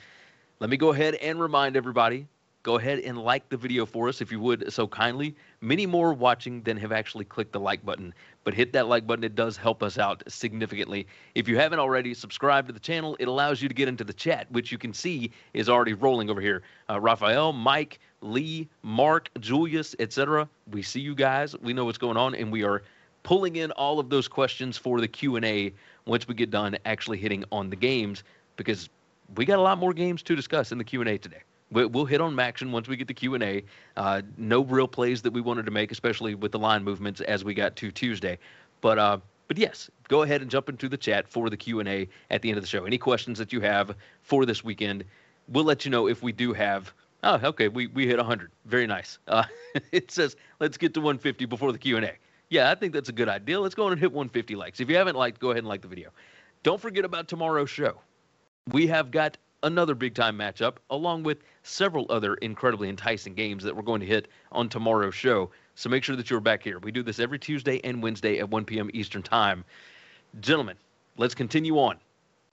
Let 0.60 0.70
me 0.70 0.76
go 0.76 0.90
ahead 0.90 1.16
and 1.16 1.40
remind 1.40 1.78
everybody 1.78 2.28
go 2.68 2.76
ahead 2.76 3.00
and 3.00 3.18
like 3.18 3.48
the 3.48 3.56
video 3.56 3.86
for 3.86 4.10
us 4.10 4.20
if 4.20 4.30
you 4.30 4.42
would 4.42 4.74
so 4.74 4.86
kindly. 4.86 5.34
Many 5.62 5.86
more 5.86 6.12
watching 6.14 6.62
than 6.64 6.76
have 6.76 6.92
actually 6.92 7.24
clicked 7.24 7.54
the 7.54 7.62
like 7.62 7.86
button, 7.86 8.14
but 8.44 8.54
hit 8.54 8.74
that 8.74 8.90
like 8.90 9.08
button. 9.08 9.24
It 9.24 9.36
does 9.36 9.56
help 9.56 9.82
us 9.82 9.98
out 9.98 10.22
significantly. 10.28 11.08
If 11.34 11.48
you 11.48 11.56
haven't 11.56 11.80
already 11.80 12.14
subscribed 12.14 12.68
to 12.68 12.74
the 12.74 12.80
channel, 12.82 13.16
it 13.22 13.30
allows 13.30 13.62
you 13.62 13.70
to 13.70 13.74
get 13.74 13.88
into 13.88 14.04
the 14.04 14.12
chat, 14.12 14.52
which 14.52 14.70
you 14.70 14.78
can 14.78 14.94
see 14.94 15.32
is 15.54 15.70
already 15.70 15.94
rolling 15.94 16.30
over 16.30 16.42
here. 16.42 16.62
Uh, 16.90 17.00
Raphael, 17.00 17.54
Mike, 17.54 18.02
Lee, 18.20 18.68
Mark, 18.82 19.30
Julius, 19.40 19.96
etc. 20.00 20.50
We 20.70 20.82
see 20.82 21.00
you 21.00 21.16
guys. 21.16 21.58
We 21.62 21.72
know 21.72 21.86
what's 21.86 21.98
going 21.98 22.18
on, 22.18 22.36
and 22.36 22.52
we 22.52 22.66
are 22.66 22.84
pulling 23.24 23.56
in 23.56 23.72
all 23.72 23.98
of 23.98 24.10
those 24.10 24.28
questions 24.28 24.78
for 24.78 25.00
the 25.00 25.08
Q&A 25.08 25.72
once 26.06 26.28
we 26.28 26.36
get 26.36 26.52
done 26.52 26.78
actually 26.84 27.18
hitting 27.18 27.46
on 27.50 27.70
the 27.70 27.78
games 27.78 28.26
because 28.58 28.90
we 29.38 29.46
got 29.46 29.58
a 29.58 29.62
lot 29.62 29.78
more 29.78 29.94
games 29.94 30.22
to 30.24 30.36
discuss 30.36 30.74
in 30.74 30.78
the 30.78 30.84
Q&A 30.84 31.18
today. 31.18 31.44
We'll 31.70 32.06
hit 32.06 32.22
on 32.22 32.34
MACtion 32.34 32.72
once 32.72 32.88
we 32.88 32.96
get 32.96 33.10
the 33.10 33.14
Q 33.14 33.34
and 33.34 33.44
A. 33.44 33.64
Uh, 33.98 34.22
no 34.38 34.64
real 34.64 34.88
plays 34.88 35.22
that 35.24 35.34
we 35.34 35.42
wanted 35.42 35.66
to 35.66 35.72
make, 35.72 35.92
especially 35.92 36.34
with 36.34 36.54
the 36.54 36.60
line 36.60 36.84
movements 36.84 37.20
as 37.22 37.44
we 37.44 37.54
got 37.54 37.76
to 37.78 37.92
Tuesday. 37.92 38.40
But 38.80 38.98
uh, 38.98 39.18
but 39.48 39.58
yes, 39.58 39.90
go 40.08 40.22
ahead 40.22 40.42
and 40.42 40.50
jump 40.50 40.70
into 40.70 40.88
the 40.88 40.98
chat 40.98 41.28
for 41.28 41.50
the 41.50 41.58
Q 41.58 41.82
and 41.82 41.90
A 41.90 42.08
at 42.32 42.42
the 42.42 42.50
end 42.50 42.58
of 42.58 42.64
the 42.64 42.68
show. 42.68 42.86
Any 42.86 42.98
questions 42.98 43.38
that 43.40 43.52
you 43.52 43.60
have 43.62 43.96
for 44.22 44.46
this 44.46 44.64
weekend, 44.64 45.04
we'll 45.50 45.66
let 45.66 45.84
you 45.84 45.92
know 45.92 46.08
if 46.08 46.24
we 46.24 46.32
do 46.32 46.54
have. 46.54 46.94
Oh, 47.24 47.40
okay, 47.44 47.68
we 47.68 47.88
we 47.88 48.08
hit 48.08 48.18
100. 48.18 48.52
Very 48.66 48.88
nice. 48.88 49.20
Uh, 49.28 49.44
it 49.92 50.10
says 50.10 50.38
let's 50.62 50.78
get 50.78 50.94
to 50.94 51.02
150 51.02 51.46
before 51.46 51.74
the 51.74 51.78
Q 51.78 51.98
and 51.98 52.06
A. 52.06 52.14
Yeah, 52.50 52.72
I 52.72 52.76
think 52.76 52.94
that's 52.94 53.10
a 53.10 53.14
good 53.14 53.28
idea. 53.28 53.60
Let's 53.60 53.76
go 53.76 53.86
on 53.86 53.92
and 53.92 54.00
hit 54.00 54.12
150 54.12 54.56
likes. 54.56 54.80
If 54.80 54.90
you 54.90 54.96
haven't 54.96 55.18
liked, 55.18 55.40
go 55.40 55.50
ahead 55.50 55.60
and 55.60 55.68
like 55.68 55.82
the 55.82 55.90
video. 55.90 56.12
Don't 56.64 56.80
forget 56.80 57.04
about 57.04 57.28
tomorrow's 57.28 57.70
show. 57.70 58.00
We 58.72 58.88
have 58.88 59.12
got 59.12 59.38
another 59.64 59.96
big 59.96 60.14
time 60.16 60.38
matchup, 60.38 60.78
along 60.90 61.24
with 61.24 61.40
several 61.64 62.06
other 62.10 62.36
incredibly 62.36 62.90
enticing 62.90 63.34
games 63.34 63.64
that 63.64 63.76
we're 63.76 63.82
going 63.82 64.02
to 64.02 64.06
hit 64.06 64.28
on 64.52 64.70
tomorrow's 64.70 65.16
show. 65.16 65.50
So 65.76 65.90
make 65.90 66.04
sure 66.04 66.16
that 66.16 66.30
you're 66.30 66.40
back 66.40 66.64
here. 66.64 66.80
We 66.80 66.92
do 66.92 67.04
this 67.04 67.20
every 67.20 67.40
Tuesday 67.40 67.80
and 67.84 68.02
Wednesday 68.02 68.40
at 68.40 68.50
1 68.50 68.66
p.m. 68.66 68.90
Eastern 68.94 69.24
Time. 69.24 69.64
Gentlemen, 70.40 70.78
let's 71.18 71.36
continue 71.36 71.78
on. 71.78 71.98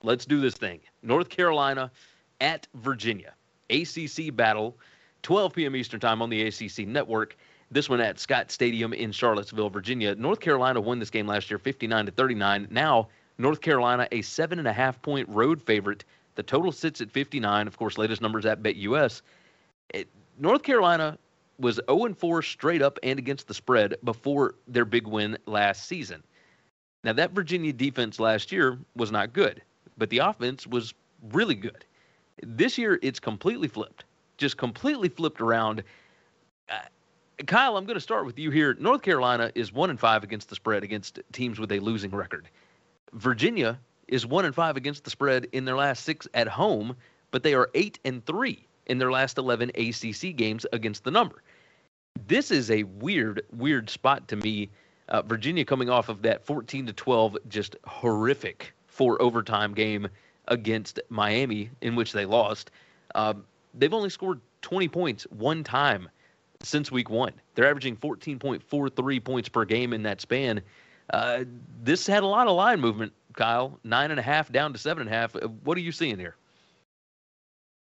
Let's 0.03 0.25
do 0.25 0.39
this 0.39 0.55
thing. 0.55 0.79
North 1.01 1.29
Carolina 1.29 1.91
at 2.41 2.67
Virginia. 2.75 3.33
ACC 3.69 4.35
battle, 4.35 4.77
12 5.23 5.53
p.m. 5.53 5.75
Eastern 5.75 5.99
Time 5.99 6.21
on 6.21 6.29
the 6.29 6.43
ACC 6.43 6.87
network. 6.87 7.35
This 7.71 7.89
one 7.89 7.99
at 7.99 8.19
Scott 8.19 8.51
Stadium 8.51 8.93
in 8.93 9.11
Charlottesville, 9.11 9.69
Virginia. 9.69 10.13
North 10.15 10.39
Carolina 10.39 10.79
won 10.79 10.99
this 10.99 11.09
game 11.09 11.25
last 11.25 11.49
year, 11.49 11.57
59 11.57 12.05
to 12.05 12.11
39. 12.11 12.67
Now, 12.69 13.07
North 13.37 13.59
Carolina, 13.59 14.07
a 14.11 14.21
seven 14.21 14.59
and 14.59 14.67
a 14.67 14.73
half 14.73 15.01
point 15.01 15.27
road 15.29 15.61
favorite 15.61 16.05
the 16.35 16.43
total 16.43 16.71
sits 16.71 17.01
at 17.01 17.11
59. 17.11 17.67
Of 17.67 17.77
course, 17.77 17.97
latest 17.97 18.21
numbers 18.21 18.45
at 18.45 18.61
BetUS. 18.61 19.21
It, 19.89 20.07
North 20.37 20.63
Carolina 20.63 21.17
was 21.57 21.79
0 21.89 22.13
4 22.13 22.41
straight 22.41 22.81
up 22.81 22.99
and 23.03 23.17
against 23.17 23.47
the 23.47 23.53
spread 23.53 23.95
before 24.03 24.55
their 24.67 24.85
big 24.85 25.07
win 25.07 25.37
last 25.45 25.87
season. 25.87 26.23
Now, 27.03 27.13
that 27.13 27.31
Virginia 27.31 27.71
defense 27.71 28.19
last 28.19 28.51
year 28.51 28.79
was 28.95 29.11
not 29.11 29.31
good, 29.31 29.61
but 29.97 30.09
the 30.09 30.19
offense 30.19 30.67
was 30.67 30.93
really 31.31 31.55
good. 31.55 31.85
This 32.43 32.77
year, 32.77 32.99
it's 33.01 33.19
completely 33.19 33.67
flipped, 33.67 34.05
just 34.37 34.57
completely 34.57 35.07
flipped 35.07 35.39
around. 35.39 35.83
Uh, 36.67 36.79
Kyle, 37.45 37.77
I'm 37.77 37.85
going 37.85 37.95
to 37.95 38.01
start 38.01 38.25
with 38.25 38.39
you 38.39 38.49
here. 38.49 38.75
North 38.79 39.03
Carolina 39.03 39.51
is 39.55 39.71
1 39.71 39.91
and 39.91 39.99
5 39.99 40.23
against 40.23 40.49
the 40.49 40.55
spread 40.55 40.83
against 40.83 41.19
teams 41.31 41.59
with 41.59 41.71
a 41.71 41.79
losing 41.79 42.11
record. 42.11 42.49
Virginia 43.13 43.79
is 44.07 44.25
one 44.25 44.45
and 44.45 44.55
five 44.55 44.77
against 44.77 45.03
the 45.03 45.09
spread 45.09 45.47
in 45.51 45.65
their 45.65 45.75
last 45.75 46.03
six 46.03 46.27
at 46.33 46.47
home, 46.47 46.95
but 47.31 47.43
they 47.43 47.53
are 47.53 47.69
eight 47.73 47.99
and 48.05 48.25
three 48.25 48.65
in 48.87 48.97
their 48.97 49.11
last 49.11 49.37
11 49.37 49.71
ACC 49.75 50.35
games 50.35 50.65
against 50.73 51.03
the 51.03 51.11
number. 51.11 51.41
This 52.27 52.51
is 52.51 52.71
a 52.71 52.83
weird, 52.83 53.41
weird 53.55 53.89
spot 53.89 54.27
to 54.29 54.35
me. 54.35 54.69
Uh, 55.09 55.21
Virginia 55.21 55.65
coming 55.65 55.89
off 55.89 56.09
of 56.09 56.21
that 56.23 56.45
14 56.45 56.87
to 56.87 56.93
12, 56.93 57.37
just 57.47 57.75
horrific 57.85 58.73
four 58.87 59.21
overtime 59.21 59.73
game 59.73 60.07
against 60.47 60.99
Miami, 61.09 61.69
in 61.81 61.95
which 61.95 62.13
they 62.13 62.25
lost. 62.25 62.71
Uh, 63.13 63.33
they've 63.73 63.93
only 63.93 64.09
scored 64.09 64.39
20 64.61 64.87
points 64.87 65.23
one 65.31 65.63
time 65.63 66.09
since 66.61 66.91
week 66.91 67.09
one. 67.09 67.33
They're 67.53 67.69
averaging 67.69 67.97
14.43 67.97 69.23
points 69.23 69.49
per 69.49 69.65
game 69.65 69.93
in 69.93 70.03
that 70.03 70.21
span. 70.21 70.61
Uh, 71.11 71.43
this 71.83 72.07
had 72.07 72.23
a 72.23 72.27
lot 72.27 72.47
of 72.47 72.55
line 72.55 72.79
movement, 72.79 73.13
Kyle. 73.35 73.79
Nine 73.83 74.11
and 74.11 74.19
a 74.19 74.23
half 74.23 74.51
down 74.51 74.73
to 74.73 74.79
seven 74.79 75.07
and 75.07 75.13
a 75.13 75.17
half. 75.17 75.35
What 75.63 75.77
are 75.77 75.81
you 75.81 75.91
seeing 75.91 76.17
here? 76.17 76.35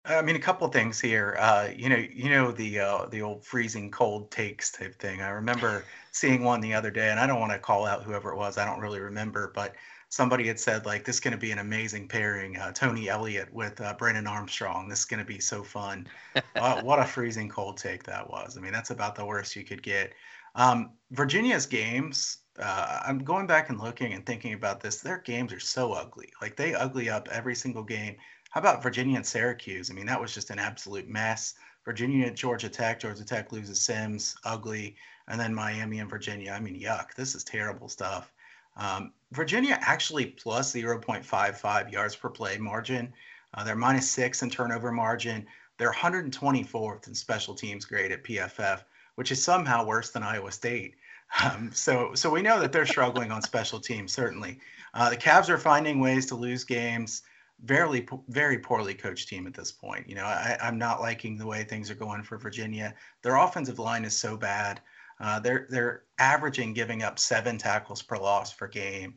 I 0.06 0.20
mean, 0.20 0.36
a 0.36 0.40
couple 0.40 0.68
things 0.68 1.00
here. 1.00 1.36
Uh, 1.38 1.70
you 1.74 1.88
know, 1.88 1.96
you 1.96 2.28
know 2.28 2.52
the 2.52 2.80
uh, 2.80 3.06
the 3.06 3.22
old 3.22 3.44
freezing 3.44 3.90
cold 3.90 4.30
takes 4.30 4.70
type 4.70 4.98
thing. 4.98 5.22
I 5.22 5.28
remember 5.30 5.84
seeing 6.12 6.44
one 6.44 6.60
the 6.60 6.74
other 6.74 6.90
day, 6.90 7.10
and 7.10 7.18
I 7.18 7.26
don't 7.26 7.40
want 7.40 7.52
to 7.52 7.58
call 7.58 7.86
out 7.86 8.02
whoever 8.02 8.30
it 8.30 8.36
was. 8.36 8.58
I 8.58 8.66
don't 8.66 8.80
really 8.80 9.00
remember, 9.00 9.50
but 9.54 9.74
somebody 10.10 10.46
had 10.46 10.60
said 10.60 10.84
like 10.84 11.04
this 11.04 11.16
is 11.16 11.20
going 11.20 11.32
to 11.32 11.38
be 11.38 11.52
an 11.52 11.58
amazing 11.58 12.06
pairing. 12.06 12.58
Uh, 12.58 12.70
Tony 12.72 13.08
Elliott 13.08 13.52
with 13.52 13.80
uh, 13.80 13.94
Brennan 13.94 14.26
Armstrong. 14.26 14.88
This 14.88 15.00
is 15.00 15.04
going 15.06 15.20
to 15.20 15.24
be 15.24 15.40
so 15.40 15.62
fun. 15.62 16.06
uh, 16.56 16.82
what 16.82 16.98
a 16.98 17.04
freezing 17.04 17.48
cold 17.48 17.78
take 17.78 18.04
that 18.04 18.28
was. 18.28 18.58
I 18.58 18.60
mean, 18.60 18.72
that's 18.72 18.90
about 18.90 19.14
the 19.14 19.24
worst 19.24 19.56
you 19.56 19.64
could 19.64 19.82
get. 19.82 20.12
Um, 20.54 20.90
Virginia's 21.12 21.64
games. 21.64 22.38
Uh, 22.58 23.00
I'm 23.04 23.18
going 23.18 23.46
back 23.46 23.68
and 23.70 23.80
looking 23.80 24.12
and 24.12 24.24
thinking 24.24 24.54
about 24.54 24.80
this. 24.80 25.00
Their 25.00 25.18
games 25.18 25.52
are 25.52 25.60
so 25.60 25.92
ugly. 25.92 26.32
Like 26.40 26.56
they 26.56 26.74
ugly 26.74 27.10
up 27.10 27.28
every 27.30 27.54
single 27.54 27.82
game 27.82 28.16
how 28.54 28.60
about 28.60 28.84
Virginia 28.84 29.16
and 29.16 29.26
Syracuse? 29.26 29.90
I 29.90 29.94
mean, 29.94 30.06
that 30.06 30.20
was 30.20 30.32
just 30.32 30.50
an 30.50 30.60
absolute 30.60 31.08
mess. 31.08 31.54
Virginia 31.84 32.30
Georgia 32.30 32.68
Tech. 32.68 33.00
Georgia 33.00 33.24
Tech 33.24 33.50
loses 33.50 33.80
Sims, 33.80 34.36
ugly. 34.44 34.94
And 35.26 35.40
then 35.40 35.52
Miami 35.52 35.98
and 35.98 36.08
Virginia. 36.08 36.52
I 36.52 36.60
mean, 36.60 36.80
yuck. 36.80 37.14
This 37.16 37.34
is 37.34 37.42
terrible 37.42 37.88
stuff. 37.88 38.32
Um, 38.76 39.12
Virginia 39.32 39.76
actually 39.80 40.26
plus 40.26 40.72
0.55 40.72 41.90
yards 41.90 42.14
per 42.14 42.30
play 42.30 42.56
margin. 42.56 43.12
Uh, 43.54 43.64
they're 43.64 43.74
minus 43.74 44.08
six 44.08 44.44
in 44.44 44.50
turnover 44.50 44.92
margin. 44.92 45.48
They're 45.76 45.90
124th 45.90 47.08
in 47.08 47.14
special 47.16 47.56
teams 47.56 47.84
grade 47.84 48.12
at 48.12 48.22
PFF, 48.22 48.84
which 49.16 49.32
is 49.32 49.42
somehow 49.42 49.84
worse 49.84 50.10
than 50.10 50.22
Iowa 50.22 50.52
State. 50.52 50.94
Um, 51.42 51.70
so, 51.72 52.14
so 52.14 52.30
we 52.30 52.42
know 52.42 52.60
that 52.60 52.72
they're 52.72 52.86
struggling 52.86 53.32
on 53.32 53.42
special 53.42 53.80
teams. 53.80 54.12
Certainly, 54.12 54.60
uh, 54.94 55.10
the 55.10 55.16
Cavs 55.16 55.48
are 55.48 55.58
finding 55.58 55.98
ways 55.98 56.26
to 56.26 56.36
lose 56.36 56.64
games 56.64 57.22
very 57.62 58.06
very 58.28 58.58
poorly 58.58 58.94
coached 58.94 59.28
team 59.28 59.46
at 59.46 59.54
this 59.54 59.72
point. 59.72 60.08
You 60.08 60.16
know, 60.16 60.24
I, 60.24 60.56
am 60.60 60.78
not 60.78 61.00
liking 61.00 61.36
the 61.36 61.46
way 61.46 61.64
things 61.64 61.90
are 61.90 61.94
going 61.94 62.22
for 62.22 62.36
Virginia. 62.36 62.94
Their 63.22 63.36
offensive 63.36 63.78
line 63.78 64.04
is 64.04 64.16
so 64.16 64.36
bad. 64.36 64.80
Uh, 65.20 65.40
they're 65.40 65.66
they're 65.70 66.02
averaging 66.18 66.74
giving 66.74 67.02
up 67.02 67.18
seven 67.18 67.56
tackles 67.56 68.02
per 68.02 68.16
loss 68.16 68.52
per 68.52 68.68
game. 68.68 69.14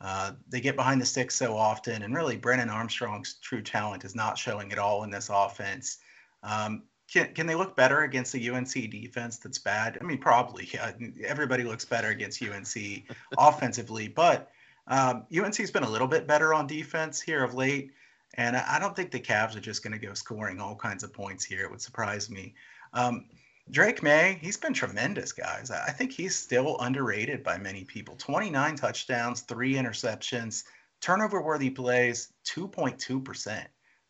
Uh, 0.00 0.32
they 0.48 0.60
get 0.60 0.76
behind 0.76 1.00
the 1.00 1.06
sticks 1.06 1.34
so 1.34 1.56
often, 1.56 2.02
and 2.02 2.14
really 2.14 2.36
Brennan 2.36 2.70
Armstrong's 2.70 3.34
true 3.42 3.62
talent 3.62 4.04
is 4.04 4.14
not 4.14 4.38
showing 4.38 4.72
at 4.72 4.78
all 4.78 5.04
in 5.04 5.10
this 5.10 5.28
offense. 5.30 5.98
Um, 6.42 6.84
can, 7.12 7.34
can 7.34 7.46
they 7.46 7.54
look 7.54 7.76
better 7.76 8.02
against 8.02 8.32
the 8.32 8.50
UNC 8.50 8.72
defense 8.72 9.38
that's 9.38 9.58
bad? 9.58 9.98
I 10.00 10.04
mean, 10.04 10.18
probably. 10.18 10.68
Yeah, 10.72 10.92
everybody 11.24 11.64
looks 11.64 11.84
better 11.84 12.08
against 12.08 12.42
UNC 12.42 13.04
offensively, 13.38 14.08
but 14.08 14.50
um, 14.86 15.24
UNC's 15.36 15.70
been 15.70 15.82
a 15.82 15.90
little 15.90 16.08
bit 16.08 16.26
better 16.26 16.54
on 16.54 16.66
defense 16.66 17.20
here 17.20 17.42
of 17.42 17.54
late, 17.54 17.92
and 18.34 18.56
I 18.56 18.78
don't 18.78 18.94
think 18.94 19.10
the 19.10 19.20
Cavs 19.20 19.56
are 19.56 19.60
just 19.60 19.82
going 19.82 19.92
to 19.92 20.06
go 20.06 20.14
scoring 20.14 20.60
all 20.60 20.76
kinds 20.76 21.02
of 21.02 21.12
points 21.12 21.44
here. 21.44 21.64
It 21.64 21.70
would 21.70 21.82
surprise 21.82 22.30
me. 22.30 22.54
Um, 22.92 23.26
Drake 23.70 24.02
Maye, 24.02 24.38
he's 24.40 24.56
been 24.56 24.72
tremendous, 24.72 25.32
guys. 25.32 25.70
I 25.70 25.90
think 25.90 26.12
he's 26.12 26.34
still 26.34 26.76
underrated 26.80 27.44
by 27.44 27.56
many 27.56 27.84
people. 27.84 28.16
29 28.16 28.74
touchdowns, 28.76 29.42
three 29.42 29.74
interceptions, 29.74 30.64
turnover 31.00 31.40
worthy 31.40 31.70
plays, 31.70 32.32
2.2%. 32.46 33.64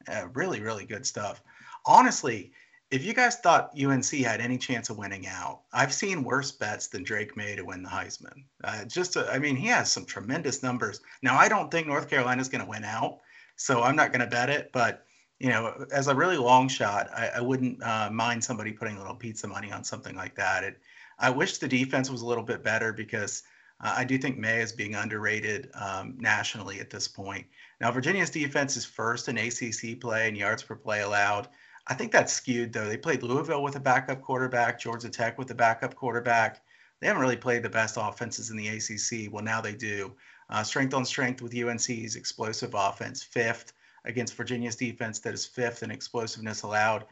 Uh, 0.08 0.28
really, 0.32 0.60
really 0.60 0.86
good 0.86 1.04
stuff. 1.04 1.42
Honestly, 1.84 2.52
if 2.90 3.04
you 3.04 3.14
guys 3.14 3.36
thought 3.36 3.72
UNC 3.80 4.10
had 4.10 4.40
any 4.40 4.58
chance 4.58 4.90
of 4.90 4.98
winning 4.98 5.26
out, 5.26 5.60
I've 5.72 5.92
seen 5.92 6.24
worse 6.24 6.50
bets 6.50 6.88
than 6.88 7.04
Drake 7.04 7.36
Maye 7.36 7.56
to 7.56 7.64
win 7.64 7.82
the 7.82 7.88
Heisman. 7.88 8.44
Uh, 8.64 8.84
just, 8.84 9.12
to, 9.12 9.30
I 9.30 9.38
mean, 9.38 9.54
he 9.54 9.68
has 9.68 9.92
some 9.92 10.04
tremendous 10.04 10.62
numbers. 10.62 11.00
Now, 11.22 11.38
I 11.38 11.48
don't 11.48 11.70
think 11.70 11.86
North 11.86 12.10
Carolina 12.10 12.40
is 12.40 12.48
going 12.48 12.64
to 12.64 12.70
win 12.70 12.84
out, 12.84 13.18
so 13.56 13.82
I'm 13.82 13.96
not 13.96 14.12
going 14.12 14.20
to 14.20 14.26
bet 14.26 14.50
it. 14.50 14.70
But 14.72 15.04
you 15.40 15.48
know, 15.48 15.86
as 15.90 16.06
a 16.08 16.14
really 16.14 16.36
long 16.36 16.68
shot, 16.68 17.08
I, 17.16 17.30
I 17.36 17.40
wouldn't 17.40 17.82
uh, 17.82 18.10
mind 18.12 18.44
somebody 18.44 18.72
putting 18.72 18.96
a 18.96 18.98
little 18.98 19.14
pizza 19.14 19.48
money 19.48 19.72
on 19.72 19.82
something 19.82 20.14
like 20.14 20.36
that. 20.36 20.64
It, 20.64 20.78
I 21.18 21.30
wish 21.30 21.58
the 21.58 21.68
defense 21.68 22.10
was 22.10 22.20
a 22.20 22.26
little 22.26 22.44
bit 22.44 22.62
better 22.62 22.92
because 22.92 23.42
uh, 23.82 23.94
I 23.96 24.04
do 24.04 24.18
think 24.18 24.36
Maye 24.36 24.60
is 24.60 24.72
being 24.72 24.94
underrated 24.94 25.70
um, 25.74 26.16
nationally 26.18 26.78
at 26.80 26.90
this 26.90 27.08
point. 27.08 27.46
Now, 27.80 27.90
Virginia's 27.90 28.28
defense 28.28 28.76
is 28.76 28.84
first 28.84 29.28
in 29.28 29.38
ACC 29.38 29.98
play 29.98 30.28
and 30.28 30.36
yards 30.36 30.62
per 30.62 30.76
play 30.76 31.00
allowed. 31.00 31.48
I 31.86 31.94
think 31.94 32.12
that's 32.12 32.32
skewed 32.32 32.72
though. 32.72 32.88
They 32.88 32.96
played 32.96 33.22
Louisville 33.22 33.62
with 33.62 33.76
a 33.76 33.80
backup 33.80 34.22
quarterback, 34.22 34.80
Georgia 34.80 35.08
Tech 35.08 35.38
with 35.38 35.50
a 35.50 35.54
backup 35.54 35.94
quarterback. 35.94 36.62
They 37.00 37.06
haven't 37.06 37.22
really 37.22 37.36
played 37.36 37.62
the 37.62 37.70
best 37.70 37.96
offenses 37.98 38.50
in 38.50 38.56
the 38.56 38.68
ACC. 38.68 39.32
Well, 39.32 39.42
now 39.42 39.60
they 39.60 39.74
do. 39.74 40.14
Uh, 40.50 40.62
strength 40.62 40.94
on 40.94 41.04
strength 41.04 41.40
with 41.40 41.56
UNC's 41.56 42.16
explosive 42.16 42.74
offense, 42.74 43.22
fifth 43.22 43.72
against 44.04 44.34
Virginia's 44.34 44.76
defense 44.76 45.18
that 45.20 45.34
is 45.34 45.46
fifth 45.46 45.82
in 45.82 45.90
explosiveness 45.90 46.62
allowed. 46.62 47.06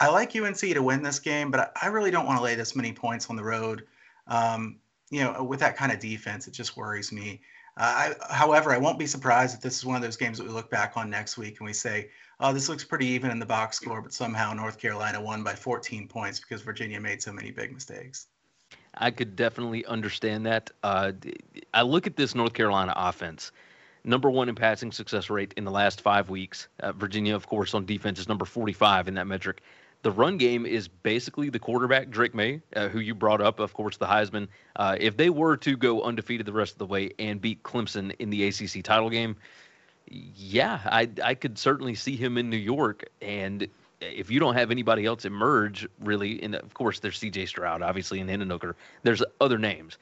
I 0.00 0.08
like 0.08 0.34
UNC 0.36 0.58
to 0.58 0.80
win 0.80 1.02
this 1.02 1.18
game, 1.18 1.50
but 1.50 1.72
I 1.80 1.86
really 1.86 2.10
don't 2.10 2.26
want 2.26 2.38
to 2.38 2.44
lay 2.44 2.54
this 2.54 2.76
many 2.76 2.92
points 2.92 3.30
on 3.30 3.36
the 3.36 3.44
road. 3.44 3.84
Um, 4.26 4.78
you 5.10 5.22
know, 5.22 5.42
with 5.42 5.60
that 5.60 5.76
kind 5.76 5.92
of 5.92 6.00
defense, 6.00 6.48
it 6.48 6.52
just 6.52 6.76
worries 6.76 7.12
me. 7.12 7.40
Uh, 7.76 8.14
I, 8.30 8.34
however, 8.34 8.72
I 8.72 8.78
won't 8.78 8.98
be 8.98 9.06
surprised 9.06 9.54
if 9.54 9.60
this 9.60 9.76
is 9.76 9.84
one 9.84 9.96
of 9.96 10.02
those 10.02 10.16
games 10.16 10.38
that 10.38 10.46
we 10.46 10.52
look 10.52 10.70
back 10.70 10.96
on 10.96 11.10
next 11.10 11.36
week 11.36 11.58
and 11.58 11.66
we 11.66 11.72
say, 11.72 12.10
oh, 12.40 12.52
this 12.52 12.68
looks 12.68 12.84
pretty 12.84 13.06
even 13.06 13.30
in 13.30 13.38
the 13.38 13.46
box 13.46 13.76
score, 13.76 14.00
but 14.00 14.12
somehow 14.12 14.52
North 14.52 14.78
Carolina 14.78 15.20
won 15.20 15.42
by 15.42 15.54
14 15.54 16.06
points 16.06 16.38
because 16.38 16.62
Virginia 16.62 17.00
made 17.00 17.20
so 17.20 17.32
many 17.32 17.50
big 17.50 17.72
mistakes. 17.72 18.28
I 18.96 19.10
could 19.10 19.34
definitely 19.34 19.84
understand 19.86 20.46
that. 20.46 20.70
Uh, 20.82 21.12
I 21.72 21.82
look 21.82 22.06
at 22.06 22.16
this 22.16 22.34
North 22.34 22.52
Carolina 22.52 22.92
offense. 22.94 23.50
Number 24.04 24.30
one 24.30 24.48
in 24.48 24.54
passing 24.54 24.92
success 24.92 25.30
rate 25.30 25.54
in 25.56 25.64
the 25.64 25.70
last 25.70 26.00
five 26.00 26.28
weeks. 26.28 26.68
Uh, 26.78 26.92
Virginia, 26.92 27.34
of 27.34 27.46
course, 27.46 27.74
on 27.74 27.86
defense 27.86 28.18
is 28.18 28.28
number 28.28 28.44
45 28.44 29.08
in 29.08 29.14
that 29.14 29.26
metric. 29.26 29.62
The 30.04 30.12
run 30.12 30.36
game 30.36 30.66
is 30.66 30.86
basically 30.86 31.48
the 31.48 31.58
quarterback, 31.58 32.10
Drake 32.10 32.34
Maye, 32.34 32.60
uh, 32.76 32.88
who 32.88 32.98
you 32.98 33.14
brought 33.14 33.40
up, 33.40 33.58
of 33.58 33.72
course, 33.72 33.96
the 33.96 34.04
Heisman. 34.04 34.48
Uh, 34.76 34.98
if 35.00 35.16
they 35.16 35.30
were 35.30 35.56
to 35.56 35.78
go 35.78 36.02
undefeated 36.02 36.44
the 36.44 36.52
rest 36.52 36.72
of 36.72 36.78
the 36.78 36.84
way 36.84 37.12
and 37.18 37.40
beat 37.40 37.62
Clemson 37.62 38.14
in 38.18 38.28
the 38.28 38.46
ACC 38.46 38.84
title 38.84 39.08
game, 39.08 39.34
yeah, 40.06 40.80
I 40.84 41.08
I 41.22 41.34
could 41.34 41.56
certainly 41.58 41.94
see 41.94 42.16
him 42.16 42.36
in 42.36 42.50
New 42.50 42.58
York. 42.58 43.08
And 43.22 43.66
if 44.02 44.30
you 44.30 44.40
don't 44.40 44.54
have 44.54 44.70
anybody 44.70 45.06
else 45.06 45.24
emerge, 45.24 45.88
really, 46.00 46.42
and 46.42 46.54
of 46.54 46.74
course 46.74 47.00
there's 47.00 47.18
C.J. 47.18 47.46
Stroud, 47.46 47.80
obviously, 47.80 48.20
and 48.20 48.28
Hendon 48.28 48.50
Hooker. 48.50 48.76
There's 49.04 49.22
other 49.40 49.56
names, 49.56 49.96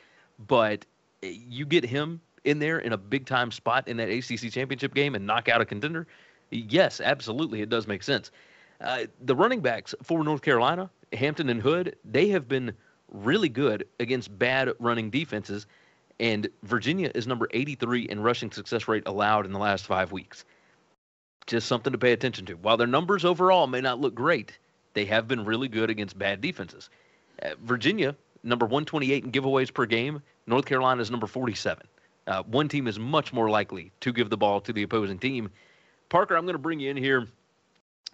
but 0.48 0.84
you 1.22 1.64
get 1.64 1.84
him 1.84 2.20
in 2.42 2.58
there 2.58 2.80
in 2.80 2.92
a 2.92 2.98
big 2.98 3.24
time 3.24 3.52
spot 3.52 3.86
in 3.86 3.98
that 3.98 4.10
ACC 4.10 4.50
championship 4.50 4.94
game 4.94 5.14
and 5.14 5.24
knock 5.28 5.48
out 5.48 5.60
a 5.60 5.64
contender. 5.64 6.08
Yes, 6.50 7.00
absolutely, 7.00 7.62
it 7.62 7.68
does 7.68 7.86
make 7.86 8.02
sense. 8.02 8.32
Uh, 8.82 9.06
the 9.20 9.36
running 9.36 9.60
backs 9.60 9.94
for 10.02 10.24
North 10.24 10.42
Carolina, 10.42 10.90
Hampton 11.12 11.48
and 11.48 11.62
Hood, 11.62 11.96
they 12.04 12.28
have 12.28 12.48
been 12.48 12.72
really 13.08 13.48
good 13.48 13.86
against 14.00 14.36
bad 14.36 14.70
running 14.80 15.08
defenses. 15.08 15.66
And 16.18 16.48
Virginia 16.62 17.10
is 17.14 17.26
number 17.26 17.48
83 17.52 18.02
in 18.02 18.20
rushing 18.20 18.50
success 18.50 18.88
rate 18.88 19.04
allowed 19.06 19.46
in 19.46 19.52
the 19.52 19.58
last 19.58 19.86
five 19.86 20.10
weeks. 20.10 20.44
Just 21.46 21.68
something 21.68 21.92
to 21.92 21.98
pay 21.98 22.12
attention 22.12 22.46
to. 22.46 22.54
While 22.54 22.76
their 22.76 22.86
numbers 22.86 23.24
overall 23.24 23.66
may 23.66 23.80
not 23.80 24.00
look 24.00 24.14
great, 24.14 24.58
they 24.94 25.04
have 25.06 25.28
been 25.28 25.44
really 25.44 25.68
good 25.68 25.90
against 25.90 26.18
bad 26.18 26.40
defenses. 26.40 26.90
Uh, 27.42 27.50
Virginia, 27.62 28.16
number 28.42 28.66
128 28.66 29.24
in 29.24 29.32
giveaways 29.32 29.72
per 29.72 29.86
game. 29.86 30.22
North 30.46 30.64
Carolina 30.64 31.00
is 31.00 31.10
number 31.10 31.26
47. 31.26 31.86
Uh, 32.26 32.42
one 32.44 32.68
team 32.68 32.86
is 32.86 32.98
much 32.98 33.32
more 33.32 33.50
likely 33.50 33.92
to 34.00 34.12
give 34.12 34.30
the 34.30 34.36
ball 34.36 34.60
to 34.60 34.72
the 34.72 34.82
opposing 34.82 35.18
team. 35.18 35.50
Parker, 36.08 36.36
I'm 36.36 36.44
going 36.44 36.54
to 36.54 36.58
bring 36.58 36.78
you 36.78 36.90
in 36.90 36.96
here. 36.96 37.26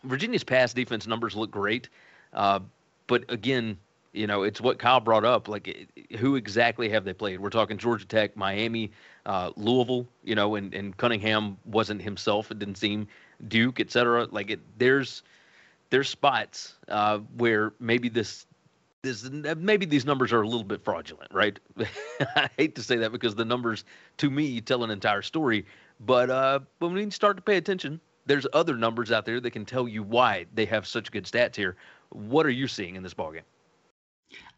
Virginia's 0.04 0.44
pass 0.44 0.72
defense 0.72 1.06
numbers 1.06 1.34
look 1.34 1.50
great, 1.50 1.88
uh, 2.32 2.60
but 3.06 3.24
again, 3.28 3.78
you 4.12 4.26
know, 4.26 4.42
it's 4.42 4.60
what 4.60 4.78
Kyle 4.78 5.00
brought 5.00 5.24
up. 5.24 5.48
Like, 5.48 5.88
who 6.18 6.36
exactly 6.36 6.88
have 6.88 7.04
they 7.04 7.12
played? 7.12 7.40
We're 7.40 7.50
talking 7.50 7.76
Georgia 7.76 8.06
Tech, 8.06 8.36
Miami, 8.36 8.90
uh, 9.26 9.52
Louisville. 9.56 10.06
You 10.24 10.34
know, 10.34 10.54
and, 10.54 10.74
and 10.74 10.96
Cunningham 10.96 11.56
wasn't 11.64 12.02
himself. 12.02 12.50
It 12.50 12.58
didn't 12.58 12.76
seem 12.78 13.06
Duke, 13.46 13.80
et 13.80 13.90
cetera. 13.90 14.26
Like, 14.30 14.50
it, 14.50 14.60
there's 14.78 15.22
there's 15.90 16.08
spots 16.08 16.74
uh, 16.88 17.18
where 17.36 17.72
maybe 17.80 18.08
this 18.08 18.46
this 19.02 19.28
maybe 19.30 19.86
these 19.86 20.04
numbers 20.04 20.32
are 20.32 20.42
a 20.42 20.46
little 20.46 20.64
bit 20.64 20.82
fraudulent, 20.82 21.32
right? 21.32 21.58
I 22.36 22.50
hate 22.56 22.74
to 22.76 22.82
say 22.82 22.96
that 22.96 23.12
because 23.12 23.34
the 23.34 23.44
numbers 23.44 23.84
to 24.18 24.30
me 24.30 24.60
tell 24.60 24.84
an 24.84 24.90
entire 24.90 25.22
story. 25.22 25.64
But 26.00 26.30
uh, 26.30 26.60
when 26.78 26.92
we 26.92 27.00
need 27.00 27.10
to 27.10 27.14
start 27.16 27.36
to 27.36 27.42
pay 27.42 27.56
attention, 27.56 28.00
there's 28.28 28.46
other 28.52 28.76
numbers 28.76 29.10
out 29.10 29.24
there 29.24 29.40
that 29.40 29.50
can 29.50 29.64
tell 29.64 29.88
you 29.88 30.02
why 30.02 30.46
they 30.54 30.66
have 30.66 30.86
such 30.86 31.10
good 31.10 31.24
stats 31.24 31.56
here. 31.56 31.76
What 32.10 32.46
are 32.46 32.50
you 32.50 32.68
seeing 32.68 32.94
in 32.94 33.02
this 33.02 33.14
ballgame? 33.14 33.42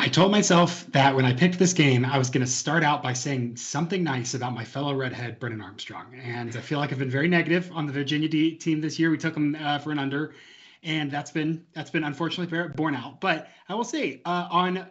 I 0.00 0.08
told 0.08 0.32
myself 0.32 0.84
that 0.88 1.14
when 1.14 1.24
I 1.24 1.32
picked 1.32 1.58
this 1.58 1.72
game, 1.72 2.04
I 2.04 2.18
was 2.18 2.28
going 2.28 2.44
to 2.44 2.50
start 2.50 2.82
out 2.82 3.02
by 3.02 3.12
saying 3.12 3.56
something 3.56 4.02
nice 4.02 4.34
about 4.34 4.52
my 4.52 4.64
fellow 4.64 4.94
redhead, 4.94 5.38
Brennan 5.38 5.60
Armstrong. 5.60 6.20
And 6.20 6.56
I 6.56 6.60
feel 6.60 6.80
like 6.80 6.90
I've 6.90 6.98
been 6.98 7.10
very 7.10 7.28
negative 7.28 7.70
on 7.72 7.86
the 7.86 7.92
Virginia 7.92 8.28
D- 8.28 8.56
team 8.56 8.80
this 8.80 8.98
year. 8.98 9.10
We 9.10 9.18
took 9.18 9.34
them 9.34 9.56
uh, 9.60 9.78
for 9.78 9.92
an 9.92 10.00
under, 10.00 10.34
and 10.82 11.08
that's 11.08 11.30
been 11.30 11.64
that's 11.72 11.90
been 11.90 12.02
unfortunately 12.02 12.68
borne 12.74 12.96
out. 12.96 13.20
But 13.20 13.48
I 13.68 13.74
will 13.74 13.84
say 13.84 14.20
uh, 14.24 14.48
on 14.50 14.86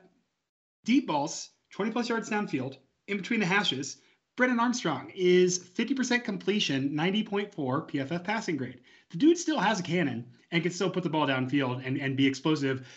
deep 0.86 1.08
balls, 1.08 1.50
20 1.72 1.92
plus 1.92 2.08
yards 2.08 2.30
downfield, 2.30 2.78
in 3.08 3.18
between 3.18 3.42
the 3.42 3.46
hashes, 3.46 3.98
Brennan 4.40 4.62
Armstrong 4.62 5.12
is 5.14 5.60
50% 5.60 6.24
completion, 6.24 6.92
90.4 6.92 7.52
PFF 7.54 8.24
passing 8.24 8.56
grade. 8.56 8.80
The 9.10 9.18
dude 9.18 9.38
still 9.38 9.60
has 9.60 9.82
a 9.82 9.84
cannon 9.84 10.26
and 10.52 10.64
can 10.64 10.72
still 10.72 10.90
put 10.90 11.04
the 11.04 11.10
ball 11.10 11.28
downfield 11.28 11.86
and, 11.86 11.98
and 11.98 12.16
be 12.16 12.26
explosive. 12.26 12.88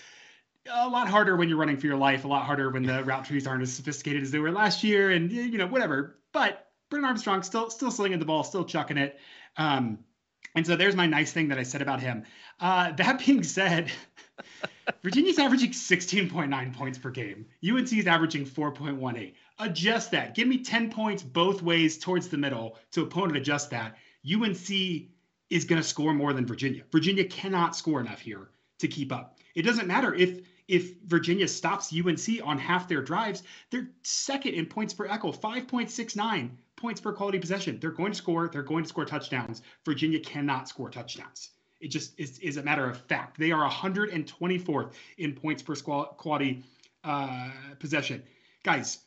A 0.71 0.89
lot 0.89 1.09
harder 1.09 1.35
when 1.35 1.49
you're 1.49 1.59
running 1.59 1.79
for 1.79 1.89
your 1.89 1.97
life, 1.97 2.25
a 2.25 2.29
lot 2.29 2.45
harder 2.45 2.71
when 2.71 2.85
the 2.85 3.03
route 3.03 3.25
trees 3.25 3.45
aren't 3.49 3.63
as 3.65 3.73
sophisticated 3.73 4.23
as 4.23 4.31
they 4.31 4.39
were 4.39 4.53
last 4.53 4.85
year, 4.85 5.11
and 5.11 5.33
you 5.33 5.59
know, 5.59 5.67
whatever. 5.67 6.21
But 6.31 6.71
Brennan 6.91 7.09
Armstrong 7.09 7.43
still 7.43 7.71
still 7.71 7.91
slinging 7.91 8.21
the 8.21 8.25
ball, 8.25 8.45
still 8.45 8.65
chucking 8.65 8.97
it. 8.97 9.19
Um, 9.57 9.99
and 10.55 10.65
so 10.65 10.77
there's 10.77 10.95
my 10.95 11.07
nice 11.07 11.33
thing 11.33 11.49
that 11.49 11.59
I 11.59 11.65
said 11.65 11.83
about 11.83 11.99
him. 11.99 12.23
Uh, 12.61 12.93
that 12.93 13.19
being 13.27 13.43
said, 13.43 13.91
Virginia's 15.03 15.41
averaging 15.41 15.71
16.9 15.71 16.77
points 16.77 16.99
per 16.99 17.11
game. 17.11 17.47
UNC 17.69 17.93
is 17.93 18.07
averaging 18.07 18.45
4.18. 18.45 19.33
Adjust 19.63 20.11
that. 20.11 20.35
Give 20.35 20.49
me 20.49 20.59
10 20.59 20.91
points 20.91 21.23
both 21.23 21.63
ways 21.63 21.97
towards 21.97 22.29
the 22.29 22.37
middle 22.37 22.77
to 22.91 23.03
opponent 23.03 23.37
adjust 23.37 23.71
that. 23.71 23.97
UNC 24.27 24.69
is 25.51 25.65
going 25.65 25.81
to 25.81 25.87
score 25.87 26.13
more 26.13 26.33
than 26.33 26.45
Virginia. 26.45 26.83
Virginia 26.91 27.25
cannot 27.25 27.77
score 27.77 28.01
enough 28.01 28.21
here 28.21 28.49
to 28.81 28.89
keep 28.89 29.13
up. 29.13 29.39
It 29.55 29.63
doesn't 29.63 29.87
matter 29.87 30.15
if 30.15 30.41
if 30.67 30.95
Virginia 31.07 31.47
stops 31.47 31.93
UNC 31.93 32.41
on 32.43 32.59
half 32.59 32.89
their 32.89 33.03
drives, 33.03 33.43
they're 33.71 33.91
second 34.03 34.55
in 34.55 34.67
points 34.67 34.95
per 34.95 35.07
echo, 35.07 35.31
5.69 35.31 36.51
points 36.77 37.01
per 37.01 37.13
quality 37.13 37.39
possession. 37.39 37.79
They're 37.79 37.91
going 37.91 38.13
to 38.13 38.19
score, 38.19 38.49
they're 38.49 38.63
going 38.63 38.85
to 38.85 38.89
score 38.89 39.05
touchdowns. 39.05 39.63
Virginia 39.85 40.21
cannot 40.21 40.69
score 40.69 40.89
touchdowns. 40.89 41.51
It 41.81 41.89
just 41.89 42.19
is, 42.19 42.39
is 42.39 42.57
a 42.57 42.63
matter 42.63 42.89
of 42.89 42.97
fact. 43.03 43.39
They 43.39 43.53
are 43.53 43.69
124th 43.69 44.93
in 45.19 45.35
points 45.35 45.63
per 45.63 45.75
quality 45.75 46.65
uh, 47.05 47.51
possession. 47.79 48.23
Guys, 48.63 49.01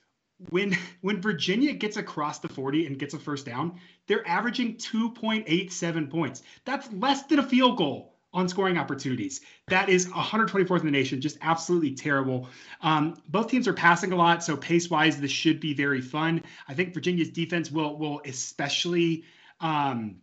when 0.50 0.78
when 1.02 1.22
Virginia 1.22 1.74
gets 1.74 1.98
across 1.98 2.40
the 2.40 2.50
40 2.50 2.88
and 2.88 3.00
gets 3.00 3.14
a 3.14 3.20
first 3.20 3.46
down, 3.46 3.80
they're 4.08 4.28
averaging 4.28 4.76
2.87 4.76 6.10
points. 6.10 6.44
That's 6.66 6.92
less 6.94 7.24
than 7.24 7.40
a 7.40 7.44
field 7.44 7.78
goal 7.78 8.14
on 8.34 8.50
scoring 8.50 8.78
opportunities. 8.78 9.42
That 9.68 9.88
is 9.88 10.08
124th 10.08 10.82
in 10.82 10.86
the 10.86 10.92
nation, 10.92 11.22
just 11.22 11.38
absolutely 11.42 11.96
terrible. 11.96 12.50
Um, 12.82 13.16
both 13.30 13.50
teams 13.50 13.66
are 13.66 13.74
passing 13.74 14.12
a 14.12 14.16
lot, 14.16 14.44
so 14.44 14.58
pace 14.58 14.90
wise, 14.90 15.22
this 15.22 15.32
should 15.32 15.62
be 15.62 15.74
very 15.74 16.02
fun. 16.02 16.44
I 16.68 16.74
think 16.74 16.94
Virginia's 16.94 17.30
defense 17.30 17.72
will 17.72 17.98
will 17.98 18.22
especially. 18.26 19.24
Um, 19.62 20.18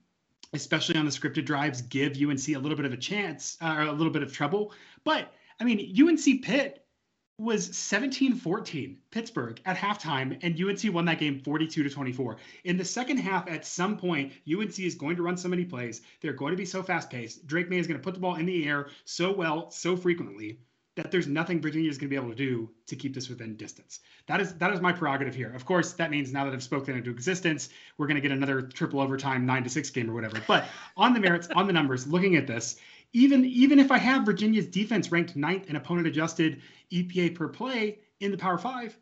especially 0.55 0.97
on 0.97 1.07
the 1.07 1.11
scripted 1.11 1.47
drives, 1.47 1.81
give 1.81 2.13
UNC 2.13 2.47
a 2.49 2.59
little 2.59 2.77
bit 2.77 2.85
of 2.85 2.93
a 2.93 2.97
chance 2.99 3.57
uh, 3.63 3.75
or 3.79 3.83
a 3.85 3.93
little 3.93 4.13
bit 4.13 4.23
of 4.23 4.31
trouble. 4.35 4.75
But 5.03 5.33
I 5.59 5.65
mean, 5.65 5.97
UNC 5.99 6.43
Pitt 6.43 6.82
was 7.39 7.71
17-14 7.71 8.97
Pittsburgh 9.11 9.61
at 9.65 9.77
halftime 9.77 10.39
and 10.43 10.61
UNC 10.61 10.95
won 10.95 11.05
that 11.07 11.19
game 11.19 11.41
42 11.41 11.83
to 11.83 11.91
24. 11.91 12.37
In 12.65 12.77
the 12.77 12.85
second 12.85 13.19
half 13.19 13.49
at 13.49 13.67
some 13.67 13.97
point 13.97 14.33
UNC 14.51 14.79
is 14.79 14.95
going 14.95 15.17
to 15.17 15.23
run 15.23 15.37
so 15.37 15.49
many 15.49 15.65
plays. 15.65 16.03
They're 16.21 16.33
going 16.33 16.53
to 16.53 16.57
be 16.57 16.65
so 16.65 16.83
fast-paced. 16.83 17.47
Drake 17.47 17.69
Maye 17.69 17.79
is 17.79 17.87
going 17.87 17.99
to 17.99 18.05
put 18.05 18.15
the 18.15 18.21
ball 18.21 18.37
in 18.37 18.47
the 18.47 18.67
air 18.67 18.89
so 19.05 19.33
well, 19.33 19.71
so 19.71 19.97
frequently 19.97 20.59
that 20.95 21.11
there's 21.11 21.27
nothing 21.27 21.61
Virginia 21.61 21.89
is 21.89 21.97
going 21.97 22.09
to 22.09 22.11
be 22.11 22.17
able 22.17 22.29
to 22.29 22.37
do 22.37 22.69
to 22.87 22.97
keep 22.97 23.15
this 23.15 23.29
within 23.29 23.57
distance. 23.57 24.01
That 24.27 24.41
is 24.41 24.55
that 24.55 24.73
is 24.73 24.81
my 24.81 24.93
prerogative 24.93 25.35
here. 25.35 25.53
Of 25.55 25.65
course, 25.65 25.95
that 25.95 26.11
means 26.11 26.33
now 26.33 26.45
that 26.45 26.53
I've 26.53 26.63
spoken 26.63 26.97
into 26.97 27.11
existence, 27.11 27.71
we're 27.97 28.07
going 28.07 28.17
to 28.17 28.21
get 28.21 28.31
another 28.31 28.63
triple 28.63 29.01
overtime 29.01 29.47
9 29.47 29.65
to 29.65 29.71
6 29.71 29.91
game 29.91 30.11
or 30.11 30.15
whatever. 30.15 30.39
But 30.47 30.67
on 30.97 31.15
the 31.15 31.21
merits, 31.21 31.49
on 31.55 31.67
the 31.67 31.73
numbers, 31.73 32.07
looking 32.07 32.37
at 32.37 32.47
this, 32.47 32.77
even 33.15 33.45
even 33.45 33.79
if 33.79 33.91
I 33.91 33.99
have 33.99 34.27
Virginia's 34.27 34.67
defense 34.67 35.11
ranked 35.11 35.35
ninth 35.35 35.65
and 35.69 35.77
opponent 35.77 36.07
adjusted 36.07 36.61
EPA 36.93 37.35
per 37.35 37.49
play 37.49 37.99
in 38.21 38.31
the 38.31 38.37
Power 38.37 38.59
Five, 38.59 38.97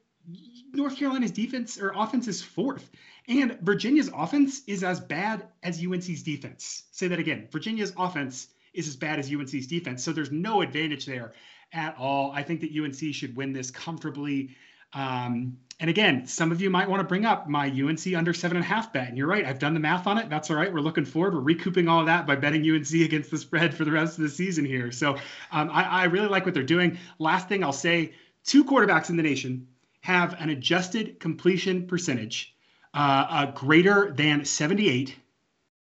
North 0.72 0.96
Carolina's 0.96 1.30
defense 1.30 1.78
or 1.78 1.92
offense 1.94 2.28
is 2.28 2.42
fourth, 2.42 2.90
and 3.28 3.58
Virginia's 3.60 4.10
offense 4.14 4.62
is 4.66 4.84
as 4.84 5.00
bad 5.00 5.48
as 5.62 5.84
UNC's 5.84 6.22
defense. 6.22 6.84
Say 6.92 7.08
that 7.08 7.18
again. 7.18 7.48
Virginia's 7.50 7.92
offense 7.96 8.48
is 8.72 8.86
as 8.86 8.96
bad 8.96 9.18
as 9.18 9.32
UNC's 9.32 9.66
defense, 9.66 10.04
so 10.04 10.12
there's 10.12 10.30
no 10.30 10.62
advantage 10.62 11.06
there 11.06 11.32
at 11.72 11.96
all. 11.98 12.32
I 12.32 12.42
think 12.42 12.60
that 12.60 12.76
UNC 12.76 13.14
should 13.14 13.36
win 13.36 13.52
this 13.52 13.70
comfortably. 13.70 14.56
Um, 14.92 15.58
and 15.80 15.88
again, 15.88 16.26
some 16.26 16.52
of 16.52 16.60
you 16.60 16.68
might 16.68 16.88
want 16.88 17.00
to 17.00 17.08
bring 17.08 17.24
up 17.24 17.48
my 17.48 17.66
UNC 17.66 18.14
under 18.14 18.34
seven 18.34 18.58
and 18.58 18.64
a 18.64 18.68
half 18.68 18.92
bet. 18.92 19.08
And 19.08 19.16
you're 19.16 19.26
right, 19.26 19.46
I've 19.46 19.58
done 19.58 19.72
the 19.72 19.80
math 19.80 20.06
on 20.06 20.18
it. 20.18 20.28
That's 20.28 20.50
all 20.50 20.56
right. 20.56 20.70
We're 20.70 20.80
looking 20.80 21.06
forward. 21.06 21.34
We're 21.34 21.40
recouping 21.40 21.88
all 21.88 22.00
of 22.00 22.06
that 22.06 22.26
by 22.26 22.36
betting 22.36 22.68
UNC 22.68 22.92
against 22.92 23.30
the 23.30 23.38
spread 23.38 23.74
for 23.74 23.86
the 23.86 23.90
rest 23.90 24.18
of 24.18 24.24
the 24.24 24.28
season 24.28 24.64
here. 24.66 24.92
So 24.92 25.16
um, 25.52 25.70
I, 25.70 25.84
I 25.84 26.04
really 26.04 26.28
like 26.28 26.44
what 26.44 26.52
they're 26.52 26.62
doing. 26.62 26.98
Last 27.18 27.48
thing 27.48 27.64
I'll 27.64 27.72
say 27.72 28.12
two 28.44 28.62
quarterbacks 28.62 29.08
in 29.08 29.16
the 29.16 29.22
nation 29.22 29.66
have 30.02 30.34
an 30.38 30.50
adjusted 30.50 31.18
completion 31.18 31.86
percentage 31.86 32.54
uh, 32.92 33.26
uh, 33.28 33.46
greater 33.52 34.12
than 34.12 34.44
78, 34.44 35.16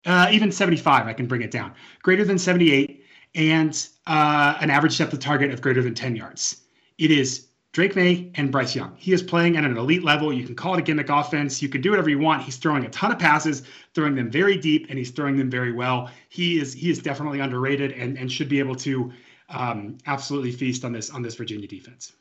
uh, 0.04 0.28
even 0.30 0.52
75. 0.52 1.06
I 1.06 1.12
can 1.14 1.26
bring 1.26 1.42
it 1.42 1.50
down. 1.50 1.72
Greater 2.02 2.24
than 2.24 2.38
78 2.38 3.02
and 3.34 3.88
uh, 4.06 4.56
an 4.60 4.70
average 4.70 4.98
depth 4.98 5.12
of 5.12 5.20
target 5.20 5.52
of 5.52 5.60
greater 5.62 5.82
than 5.82 5.94
10 5.94 6.16
yards. 6.16 6.62
It 6.98 7.10
is 7.10 7.45
Drake 7.76 7.94
Maye 7.94 8.30
and 8.36 8.50
Bryce 8.50 8.74
Young. 8.74 8.94
He 8.96 9.12
is 9.12 9.22
playing 9.22 9.58
at 9.58 9.64
an 9.66 9.76
elite 9.76 10.02
level. 10.02 10.32
You 10.32 10.46
can 10.46 10.54
call 10.54 10.72
it 10.72 10.78
a 10.78 10.82
gimmick 10.82 11.10
offense. 11.10 11.60
You 11.60 11.68
can 11.68 11.82
do 11.82 11.90
whatever 11.90 12.08
you 12.08 12.18
want. 12.18 12.40
He's 12.40 12.56
throwing 12.56 12.86
a 12.86 12.88
ton 12.88 13.12
of 13.12 13.18
passes, 13.18 13.64
throwing 13.92 14.14
them 14.14 14.30
very 14.30 14.56
deep, 14.56 14.86
and 14.88 14.98
he's 14.98 15.10
throwing 15.10 15.36
them 15.36 15.50
very 15.50 15.72
well. 15.72 16.10
He 16.30 16.58
is 16.58 16.72
he 16.72 16.88
is 16.88 17.00
definitely 17.00 17.40
underrated 17.40 17.92
and, 17.92 18.16
and 18.16 18.32
should 18.32 18.48
be 18.48 18.60
able 18.60 18.76
to 18.76 19.12
um, 19.50 19.98
absolutely 20.06 20.52
feast 20.52 20.86
on 20.86 20.92
this 20.92 21.10
on 21.10 21.20
this 21.20 21.34
Virginia 21.34 21.68
defense. 21.68 22.14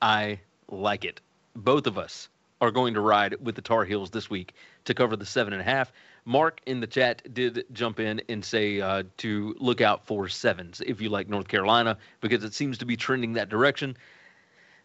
I 0.00 0.38
like 0.68 1.04
it. 1.04 1.20
Both 1.56 1.88
of 1.88 1.98
us 1.98 2.28
are 2.60 2.70
going 2.70 2.94
to 2.94 3.00
ride 3.00 3.34
with 3.44 3.56
the 3.56 3.62
Tar 3.62 3.84
Heels 3.84 4.08
this 4.08 4.30
week 4.30 4.54
to 4.84 4.94
cover 4.94 5.16
the 5.16 5.26
seven 5.26 5.52
and 5.52 5.62
a 5.62 5.64
half. 5.64 5.92
Mark 6.26 6.60
in 6.66 6.78
the 6.78 6.86
chat 6.86 7.22
did 7.34 7.64
jump 7.72 7.98
in 7.98 8.22
and 8.28 8.44
say 8.44 8.80
uh, 8.80 9.02
to 9.16 9.56
look 9.58 9.80
out 9.80 10.06
for 10.06 10.28
sevens 10.28 10.80
if 10.86 11.00
you 11.00 11.08
like 11.08 11.28
North 11.28 11.48
Carolina 11.48 11.98
because 12.20 12.44
it 12.44 12.54
seems 12.54 12.78
to 12.78 12.86
be 12.86 12.96
trending 12.96 13.32
that 13.32 13.48
direction. 13.48 13.96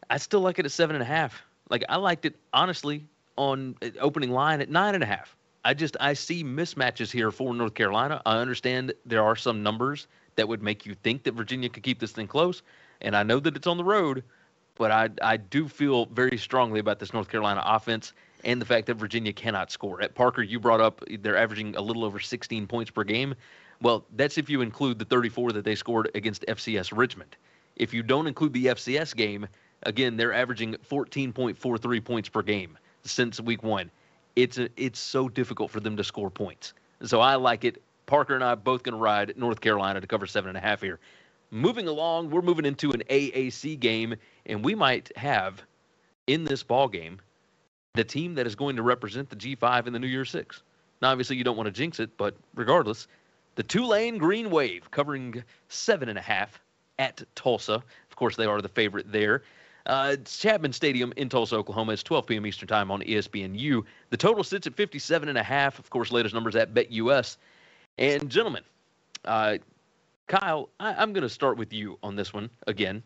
I 0.09 0.17
still 0.17 0.41
like 0.41 0.59
it 0.59 0.65
at 0.65 0.71
seven 0.71 0.95
and 0.95 1.03
a 1.03 1.05
half. 1.05 1.41
Like 1.69 1.83
I 1.89 1.97
liked 1.97 2.25
it 2.25 2.35
honestly 2.53 3.05
on 3.37 3.75
uh, 3.81 3.89
opening 3.99 4.31
line 4.31 4.61
at 4.61 4.69
nine 4.69 4.95
and 4.95 5.03
a 5.03 5.07
half. 5.07 5.35
I 5.65 5.73
just 5.73 5.97
I 5.99 6.13
see 6.13 6.43
mismatches 6.43 7.11
here 7.11 7.31
for 7.31 7.53
North 7.53 7.73
Carolina. 7.73 8.21
I 8.25 8.37
understand 8.37 8.93
there 9.05 9.23
are 9.23 9.35
some 9.35 9.63
numbers 9.63 10.07
that 10.35 10.47
would 10.47 10.63
make 10.63 10.85
you 10.85 10.93
think 11.03 11.23
that 11.23 11.33
Virginia 11.33 11.69
could 11.69 11.83
keep 11.83 11.99
this 11.99 12.11
thing 12.11 12.27
close, 12.27 12.61
and 13.01 13.15
I 13.15 13.23
know 13.23 13.39
that 13.39 13.55
it's 13.55 13.67
on 13.67 13.77
the 13.77 13.83
road, 13.83 14.23
but 14.75 14.91
I 14.91 15.09
I 15.21 15.37
do 15.37 15.67
feel 15.67 16.05
very 16.05 16.37
strongly 16.37 16.79
about 16.79 16.99
this 16.99 17.13
North 17.13 17.29
Carolina 17.29 17.61
offense 17.65 18.13
and 18.45 18.61
the 18.61 18.65
fact 18.65 18.87
that 18.87 18.95
Virginia 18.95 19.33
cannot 19.33 19.71
score. 19.71 20.01
At 20.01 20.15
Parker, 20.15 20.41
you 20.41 20.59
brought 20.59 20.79
up 20.79 21.03
they're 21.19 21.37
averaging 21.37 21.75
a 21.75 21.81
little 21.81 22.05
over 22.05 22.19
16 22.19 22.67
points 22.67 22.91
per 22.91 23.03
game. 23.03 23.35
Well, 23.81 24.05
that's 24.15 24.37
if 24.37 24.49
you 24.49 24.61
include 24.61 24.99
the 24.99 25.05
34 25.05 25.51
that 25.51 25.65
they 25.65 25.75
scored 25.75 26.09
against 26.15 26.45
FCS 26.47 26.95
Richmond. 26.95 27.35
If 27.75 27.93
you 27.93 28.01
don't 28.01 28.25
include 28.25 28.53
the 28.53 28.67
FCS 28.67 29.15
game, 29.15 29.47
Again, 29.83 30.17
they're 30.17 30.33
averaging 30.33 30.75
14.43 30.89 32.03
points 32.03 32.29
per 32.29 32.41
game 32.41 32.77
since 33.03 33.39
week 33.39 33.63
one. 33.63 33.91
It's 34.35 34.57
a, 34.57 34.69
it's 34.77 34.99
so 34.99 35.29
difficult 35.29 35.71
for 35.71 35.79
them 35.79 35.97
to 35.97 36.03
score 36.03 36.29
points. 36.29 36.73
So 37.03 37.19
I 37.21 37.35
like 37.35 37.63
it. 37.63 37.81
Parker 38.05 38.35
and 38.35 38.43
I 38.43 38.55
both 38.55 38.83
going 38.83 38.93
to 38.93 38.99
ride 38.99 39.33
North 39.37 39.61
Carolina 39.61 39.99
to 39.99 40.07
cover 40.07 40.25
seven 40.25 40.49
and 40.49 40.57
a 40.57 40.61
half 40.61 40.81
here. 40.81 40.99
Moving 41.51 41.87
along, 41.87 42.29
we're 42.29 42.41
moving 42.41 42.65
into 42.65 42.91
an 42.91 43.03
AAC 43.09 43.79
game, 43.79 44.15
and 44.45 44.63
we 44.63 44.75
might 44.75 45.15
have 45.17 45.61
in 46.25 46.43
this 46.43 46.63
ball 46.63 46.87
game 46.87 47.19
the 47.93 48.03
team 48.03 48.35
that 48.35 48.45
is 48.45 48.55
going 48.55 48.75
to 48.75 48.83
represent 48.83 49.29
the 49.29 49.35
G5 49.35 49.87
in 49.87 49.93
the 49.93 49.99
New 49.99 50.07
Year 50.07 50.25
Six. 50.25 50.61
Now, 51.01 51.11
obviously, 51.11 51.35
you 51.35 51.43
don't 51.43 51.57
want 51.57 51.67
to 51.67 51.71
jinx 51.71 51.99
it, 51.99 52.15
but 52.17 52.35
regardless, 52.55 53.07
the 53.55 53.63
Tulane 53.63 54.17
Green 54.17 54.49
Wave 54.49 54.89
covering 54.91 55.43
seven 55.69 56.09
and 56.09 56.17
a 56.17 56.21
half 56.21 56.59
at 56.99 57.23
Tulsa. 57.35 57.73
Of 58.09 58.15
course, 58.15 58.35
they 58.35 58.45
are 58.45 58.61
the 58.61 58.69
favorite 58.69 59.11
there. 59.11 59.43
Uh, 59.87 60.17
Chapman 60.25 60.73
Stadium 60.73 61.13
in 61.15 61.29
Tulsa, 61.29 61.55
Oklahoma. 61.55 61.93
It's 61.93 62.03
12 62.03 62.27
p.m. 62.27 62.45
Eastern 62.45 62.67
Time 62.67 62.91
on 62.91 63.01
ESPNU. 63.01 63.83
The 64.09 64.17
total 64.17 64.43
sits 64.43 64.67
at 64.67 64.75
57 64.75 65.29
and 65.29 65.37
a 65.37 65.43
half. 65.43 65.79
Of 65.79 65.89
course, 65.89 66.11
latest 66.11 66.35
numbers 66.35 66.57
at 66.57 66.73
BetUS. 66.73 67.37
And 67.97 68.29
gentlemen, 68.29 68.63
uh, 69.23 69.59
Kyle, 70.27 70.69
I, 70.81 71.01
am 71.01 71.13
going 71.13 71.23
to 71.23 71.29
start 71.29 71.57
with 71.57 71.71
you 71.71 71.97
on 72.03 72.17
this 72.17 72.33
one 72.33 72.49
again. 72.67 73.01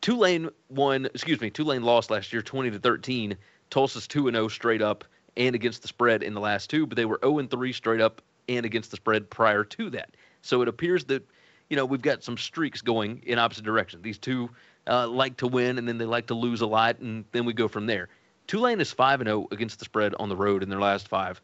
Tulane 0.00 0.48
won, 0.68 1.06
excuse 1.06 1.40
me, 1.40 1.50
Tulane 1.50 1.82
lost 1.82 2.08
last 2.08 2.32
year 2.32 2.40
20 2.40 2.70
to 2.70 2.78
13. 2.78 3.36
Tulsa's 3.70 4.06
2 4.06 4.28
and 4.28 4.36
0 4.36 4.46
straight 4.46 4.80
up 4.80 5.04
and 5.36 5.56
against 5.56 5.82
the 5.82 5.88
spread 5.88 6.22
in 6.22 6.34
the 6.34 6.40
last 6.40 6.70
two, 6.70 6.86
but 6.86 6.94
they 6.94 7.04
were 7.04 7.18
0 7.24 7.38
and 7.40 7.50
3 7.50 7.72
straight 7.72 8.00
up 8.00 8.22
and 8.48 8.64
against 8.64 8.92
the 8.92 8.96
spread 8.96 9.28
prior 9.28 9.64
to 9.64 9.90
that. 9.90 10.10
So 10.42 10.62
it 10.62 10.68
appears 10.68 11.04
that, 11.06 11.26
you 11.68 11.76
know, 11.76 11.84
we've 11.84 12.02
got 12.02 12.22
some 12.22 12.36
streaks 12.36 12.80
going 12.80 13.22
in 13.26 13.40
opposite 13.40 13.64
direction. 13.64 14.02
These 14.02 14.18
two 14.18 14.50
uh, 14.86 15.08
like 15.08 15.36
to 15.38 15.46
win 15.46 15.78
and 15.78 15.88
then 15.88 15.98
they 15.98 16.04
like 16.04 16.26
to 16.28 16.34
lose 16.34 16.60
a 16.60 16.66
lot, 16.66 16.98
and 16.98 17.24
then 17.32 17.44
we 17.44 17.52
go 17.52 17.68
from 17.68 17.86
there. 17.86 18.08
Tulane 18.46 18.80
is 18.80 18.92
5 18.92 19.20
and 19.20 19.28
0 19.28 19.48
against 19.50 19.78
the 19.78 19.84
spread 19.84 20.14
on 20.16 20.28
the 20.28 20.36
road 20.36 20.62
in 20.62 20.68
their 20.68 20.80
last 20.80 21.08
five. 21.08 21.40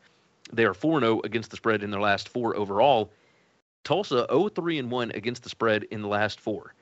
They 0.53 0.65
are 0.65 0.75
4 0.75 1.01
0 1.01 1.21
against 1.25 1.51
the 1.51 1.57
spread 1.57 1.83
in 1.83 1.91
their 1.91 2.01
last 2.01 2.29
four 2.29 2.57
overall. 2.57 3.11
Tulsa 3.85 4.27
0 4.31 4.49
3 4.49 4.79
and 4.79 4.91
1 4.91 5.13
against 5.13 5.43
the 5.43 5.49
spread 5.49 5.85
in 5.85 6.03
the 6.03 6.09
last 6.09 6.41
four. 6.41 6.75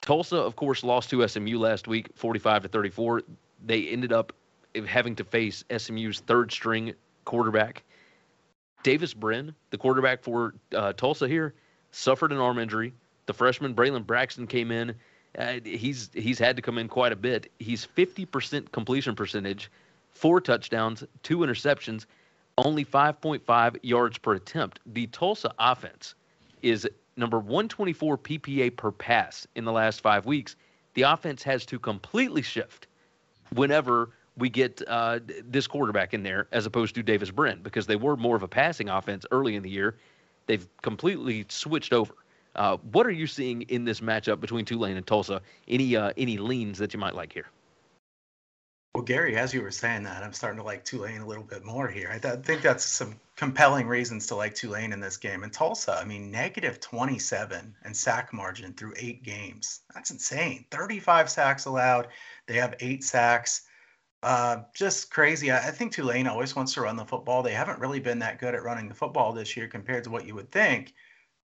Tulsa, 0.00 0.36
of 0.36 0.56
course, 0.56 0.82
lost 0.82 1.10
to 1.10 1.26
SMU 1.26 1.58
last 1.58 1.86
week, 1.86 2.08
45 2.16 2.62
to 2.62 2.68
34. 2.68 3.22
They 3.64 3.88
ended 3.88 4.12
up 4.12 4.32
having 4.86 5.14
to 5.16 5.24
face 5.24 5.64
SMU's 5.76 6.20
third 6.20 6.50
string 6.50 6.94
quarterback. 7.24 7.84
Davis 8.82 9.14
Brin, 9.14 9.54
the 9.70 9.78
quarterback 9.78 10.22
for 10.22 10.54
uh, 10.74 10.92
Tulsa 10.94 11.28
here, 11.28 11.54
suffered 11.92 12.32
an 12.32 12.38
arm 12.38 12.58
injury. 12.58 12.92
The 13.26 13.34
freshman 13.34 13.74
Braylon 13.74 14.04
Braxton 14.04 14.48
came 14.48 14.72
in. 14.72 14.94
Uh, 15.38 15.60
he's 15.64 16.10
he's 16.12 16.38
had 16.38 16.56
to 16.56 16.62
come 16.62 16.78
in 16.78 16.88
quite 16.88 17.12
a 17.12 17.16
bit. 17.16 17.50
He's 17.58 17.86
50% 17.86 18.70
completion 18.72 19.14
percentage, 19.14 19.70
four 20.10 20.40
touchdowns, 20.40 21.04
two 21.22 21.38
interceptions, 21.38 22.04
only 22.58 22.84
5.5 22.84 23.76
yards 23.82 24.18
per 24.18 24.34
attempt. 24.34 24.80
The 24.86 25.06
Tulsa 25.08 25.54
offense 25.58 26.14
is 26.60 26.86
number 27.16 27.38
124 27.38 28.18
PPA 28.18 28.76
per 28.76 28.90
pass 28.90 29.46
in 29.54 29.64
the 29.64 29.72
last 29.72 30.00
five 30.00 30.26
weeks. 30.26 30.56
The 30.94 31.02
offense 31.02 31.42
has 31.44 31.64
to 31.66 31.78
completely 31.78 32.42
shift 32.42 32.86
whenever 33.54 34.10
we 34.36 34.48
get 34.48 34.82
uh, 34.86 35.20
this 35.44 35.66
quarterback 35.66 36.14
in 36.14 36.22
there 36.22 36.48
as 36.52 36.66
opposed 36.66 36.94
to 36.94 37.02
Davis 37.02 37.30
Brin 37.30 37.60
because 37.62 37.86
they 37.86 37.96
were 37.96 38.16
more 38.16 38.36
of 38.36 38.42
a 38.42 38.48
passing 38.48 38.88
offense 38.88 39.26
early 39.30 39.56
in 39.56 39.62
the 39.62 39.70
year. 39.70 39.96
They've 40.46 40.66
completely 40.82 41.46
switched 41.48 41.92
over. 41.92 42.14
Uh, 42.54 42.76
what 42.92 43.06
are 43.06 43.12
you 43.12 43.26
seeing 43.26 43.62
in 43.62 43.84
this 43.84 44.00
matchup 44.00 44.40
between 44.40 44.64
Tulane 44.64 44.96
and 44.96 45.06
Tulsa? 45.06 45.40
Any 45.68 45.96
uh, 45.96 46.12
any 46.16 46.36
leans 46.36 46.78
that 46.78 46.92
you 46.92 47.00
might 47.00 47.14
like 47.14 47.32
here? 47.32 47.46
Well, 48.94 49.04
Gary, 49.04 49.36
as 49.36 49.54
you 49.54 49.62
were 49.62 49.70
saying 49.70 50.02
that, 50.02 50.22
I'm 50.22 50.34
starting 50.34 50.58
to 50.58 50.64
like 50.64 50.84
Tulane 50.84 51.22
a 51.22 51.26
little 51.26 51.44
bit 51.44 51.64
more 51.64 51.88
here. 51.88 52.10
I 52.12 52.18
th- 52.18 52.44
think 52.44 52.60
that's 52.60 52.84
some 52.84 53.18
compelling 53.36 53.88
reasons 53.88 54.26
to 54.26 54.34
like 54.34 54.54
Tulane 54.54 54.92
in 54.92 55.00
this 55.00 55.16
game. 55.16 55.44
And 55.44 55.52
Tulsa, 55.52 55.98
I 55.98 56.04
mean, 56.04 56.30
negative 56.30 56.78
27 56.78 57.74
and 57.84 57.96
sack 57.96 58.34
margin 58.34 58.74
through 58.74 58.92
eight 58.98 59.22
games. 59.22 59.80
That's 59.94 60.10
insane. 60.10 60.66
35 60.70 61.30
sacks 61.30 61.64
allowed. 61.64 62.08
They 62.46 62.54
have 62.54 62.74
eight 62.80 63.02
sacks. 63.02 63.62
Uh, 64.22 64.58
just 64.74 65.10
crazy. 65.10 65.50
I, 65.50 65.68
I 65.68 65.70
think 65.70 65.92
Tulane 65.92 66.26
always 66.26 66.54
wants 66.54 66.74
to 66.74 66.82
run 66.82 66.96
the 66.96 67.06
football. 67.06 67.42
They 67.42 67.54
haven't 67.54 67.78
really 67.78 68.00
been 68.00 68.18
that 68.18 68.38
good 68.38 68.54
at 68.54 68.62
running 68.62 68.90
the 68.90 68.94
football 68.94 69.32
this 69.32 69.56
year 69.56 69.68
compared 69.68 70.04
to 70.04 70.10
what 70.10 70.26
you 70.26 70.34
would 70.34 70.50
think. 70.50 70.92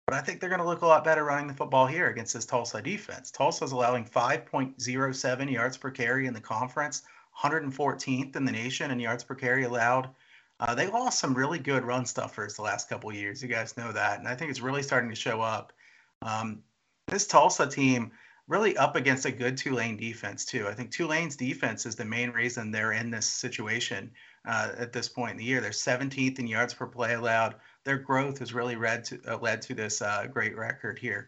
But 0.07 0.15
I 0.15 0.21
think 0.21 0.39
they're 0.39 0.49
going 0.49 0.61
to 0.61 0.65
look 0.65 0.83
a 0.83 0.87
lot 0.87 1.03
better 1.03 1.25
running 1.25 1.47
the 1.47 1.53
football 1.53 1.85
here 1.85 2.07
against 2.07 2.33
this 2.33 2.45
Tulsa 2.45 2.81
defense. 2.81 3.29
Tulsa's 3.29 3.73
allowing 3.73 4.05
5.07 4.05 5.51
yards 5.51 5.75
per 5.75 5.91
carry 5.91 6.27
in 6.27 6.33
the 6.33 6.39
conference, 6.39 7.01
114th 7.37 8.37
in 8.37 8.45
the 8.45 8.51
nation 8.53 8.89
in 8.89 9.01
yards 9.01 9.25
per 9.25 9.35
carry 9.35 9.65
allowed. 9.65 10.09
Uh, 10.61 10.73
they 10.73 10.87
lost 10.87 11.19
some 11.19 11.33
really 11.33 11.59
good 11.59 11.83
run 11.83 12.05
stuffers 12.05 12.53
the 12.53 12.61
last 12.61 12.87
couple 12.87 13.11
years. 13.11 13.43
You 13.43 13.49
guys 13.49 13.75
know 13.75 13.91
that, 13.91 14.19
and 14.19 14.29
I 14.29 14.35
think 14.35 14.49
it's 14.49 14.61
really 14.61 14.81
starting 14.81 15.09
to 15.09 15.15
show 15.15 15.41
up. 15.41 15.73
Um, 16.21 16.63
this 17.09 17.27
Tulsa 17.27 17.67
team 17.67 18.11
really 18.47 18.77
up 18.77 18.95
against 18.95 19.25
a 19.25 19.31
good 19.31 19.57
Tulane 19.57 19.97
defense 19.97 20.45
too. 20.45 20.69
I 20.69 20.73
think 20.73 20.89
Tulane's 20.89 21.35
defense 21.35 21.85
is 21.85 21.95
the 21.95 22.05
main 22.05 22.29
reason 22.31 22.71
they're 22.71 22.93
in 22.93 23.11
this 23.11 23.25
situation 23.25 24.09
uh, 24.47 24.71
at 24.77 24.93
this 24.93 25.09
point 25.09 25.31
in 25.31 25.37
the 25.37 25.43
year. 25.43 25.61
They're 25.61 25.71
17th 25.71 26.39
in 26.39 26.47
yards 26.47 26.73
per 26.73 26.87
play 26.87 27.13
allowed. 27.13 27.55
Their 27.83 27.97
growth 27.97 28.39
has 28.39 28.53
really 28.53 28.75
led 28.75 29.03
to, 29.05 29.19
uh, 29.27 29.37
led 29.37 29.61
to 29.63 29.75
this 29.75 30.01
uh, 30.01 30.25
great 30.31 30.57
record 30.57 30.97
here. 30.97 31.27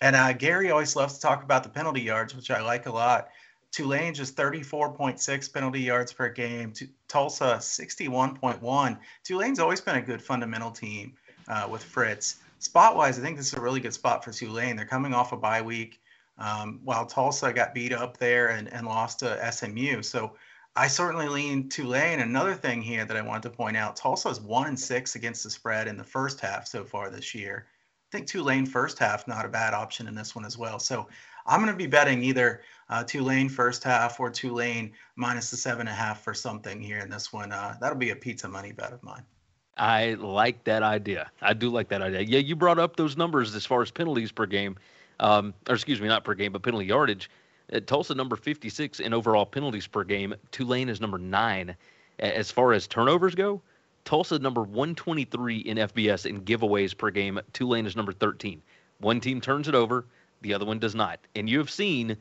And 0.00 0.16
uh, 0.16 0.32
Gary 0.32 0.70
always 0.70 0.96
loves 0.96 1.14
to 1.14 1.20
talk 1.20 1.44
about 1.44 1.62
the 1.62 1.68
penalty 1.68 2.00
yards, 2.00 2.34
which 2.34 2.50
I 2.50 2.62
like 2.62 2.86
a 2.86 2.92
lot. 2.92 3.28
Tulane 3.70 4.14
just 4.14 4.36
34.6 4.36 5.52
penalty 5.52 5.80
yards 5.80 6.12
per 6.12 6.28
game. 6.28 6.72
Tulsa 7.08 7.56
61.1. 7.60 8.98
Tulane's 9.24 9.58
always 9.58 9.80
been 9.80 9.96
a 9.96 10.02
good 10.02 10.22
fundamental 10.22 10.70
team 10.70 11.14
uh, 11.48 11.68
with 11.70 11.82
Fritz. 11.82 12.36
Spot 12.60 12.96
wise, 12.96 13.18
I 13.18 13.22
think 13.22 13.36
this 13.36 13.48
is 13.48 13.54
a 13.54 13.60
really 13.60 13.80
good 13.80 13.92
spot 13.92 14.24
for 14.24 14.32
Tulane. 14.32 14.76
They're 14.76 14.86
coming 14.86 15.12
off 15.12 15.32
a 15.32 15.36
bye 15.36 15.60
week, 15.60 16.00
um, 16.38 16.80
while 16.84 17.04
Tulsa 17.04 17.52
got 17.52 17.74
beat 17.74 17.92
up 17.92 18.16
there 18.16 18.48
and, 18.48 18.72
and 18.72 18.86
lost 18.86 19.18
to 19.18 19.52
SMU. 19.52 20.02
So 20.02 20.34
I 20.76 20.88
certainly 20.88 21.28
lean 21.28 21.68
Tulane. 21.68 22.20
Another 22.20 22.54
thing 22.54 22.82
here 22.82 23.04
that 23.04 23.16
I 23.16 23.22
wanted 23.22 23.44
to 23.44 23.50
point 23.50 23.76
out: 23.76 23.96
Tulsa 23.96 24.28
is 24.28 24.40
one 24.40 24.66
and 24.66 24.78
six 24.78 25.14
against 25.14 25.44
the 25.44 25.50
spread 25.50 25.86
in 25.86 25.96
the 25.96 26.04
first 26.04 26.40
half 26.40 26.66
so 26.66 26.84
far 26.84 27.10
this 27.10 27.34
year. 27.34 27.66
I 28.12 28.16
think 28.16 28.28
Tulane 28.28 28.66
first 28.66 28.98
half 28.98 29.28
not 29.28 29.44
a 29.44 29.48
bad 29.48 29.74
option 29.74 30.08
in 30.08 30.14
this 30.14 30.34
one 30.34 30.44
as 30.44 30.58
well. 30.58 30.78
So 30.78 31.08
I'm 31.46 31.60
going 31.60 31.72
to 31.72 31.76
be 31.76 31.86
betting 31.86 32.22
either 32.22 32.62
uh, 32.88 33.04
Tulane 33.04 33.48
first 33.48 33.84
half 33.84 34.18
or 34.18 34.30
Tulane 34.30 34.92
minus 35.16 35.50
the 35.50 35.56
seven 35.56 35.80
and 35.80 35.90
a 35.90 35.92
half 35.92 36.22
for 36.22 36.34
something 36.34 36.80
here 36.80 36.98
in 36.98 37.10
this 37.10 37.32
one. 37.32 37.52
Uh, 37.52 37.76
that'll 37.80 37.98
be 37.98 38.10
a 38.10 38.16
pizza 38.16 38.48
money 38.48 38.72
bet 38.72 38.92
of 38.92 39.02
mine. 39.02 39.22
I 39.76 40.14
like 40.14 40.64
that 40.64 40.82
idea. 40.82 41.30
I 41.42 41.54
do 41.54 41.70
like 41.70 41.88
that 41.88 42.02
idea. 42.02 42.20
Yeah, 42.20 42.38
you 42.38 42.54
brought 42.54 42.78
up 42.78 42.96
those 42.96 43.16
numbers 43.16 43.54
as 43.54 43.66
far 43.66 43.82
as 43.82 43.90
penalties 43.90 44.30
per 44.30 44.46
game, 44.46 44.76
um, 45.20 45.52
or 45.68 45.74
excuse 45.74 46.00
me, 46.00 46.08
not 46.08 46.24
per 46.24 46.34
game, 46.34 46.52
but 46.52 46.62
penalty 46.62 46.86
yardage. 46.86 47.30
Uh, 47.72 47.80
Tulsa 47.80 48.14
number 48.14 48.36
56 48.36 49.00
in 49.00 49.14
overall 49.14 49.46
penalties 49.46 49.86
per 49.86 50.04
game. 50.04 50.34
Tulane 50.50 50.88
is 50.88 51.00
number 51.00 51.18
nine. 51.18 51.76
As 52.18 52.50
far 52.50 52.72
as 52.72 52.86
turnovers 52.86 53.34
go, 53.34 53.60
Tulsa 54.04 54.38
number 54.38 54.62
123 54.62 55.58
in 55.58 55.78
FBS 55.78 56.26
in 56.26 56.42
giveaways 56.42 56.96
per 56.96 57.10
game. 57.10 57.40
Tulane 57.52 57.86
is 57.86 57.96
number 57.96 58.12
13. 58.12 58.62
One 59.00 59.20
team 59.20 59.40
turns 59.40 59.68
it 59.68 59.74
over 59.74 60.06
the 60.44 60.54
other 60.54 60.64
one 60.64 60.78
does 60.78 60.94
not. 60.94 61.18
And 61.34 61.50
you 61.50 61.58
have 61.58 61.70
seen, 61.70 62.16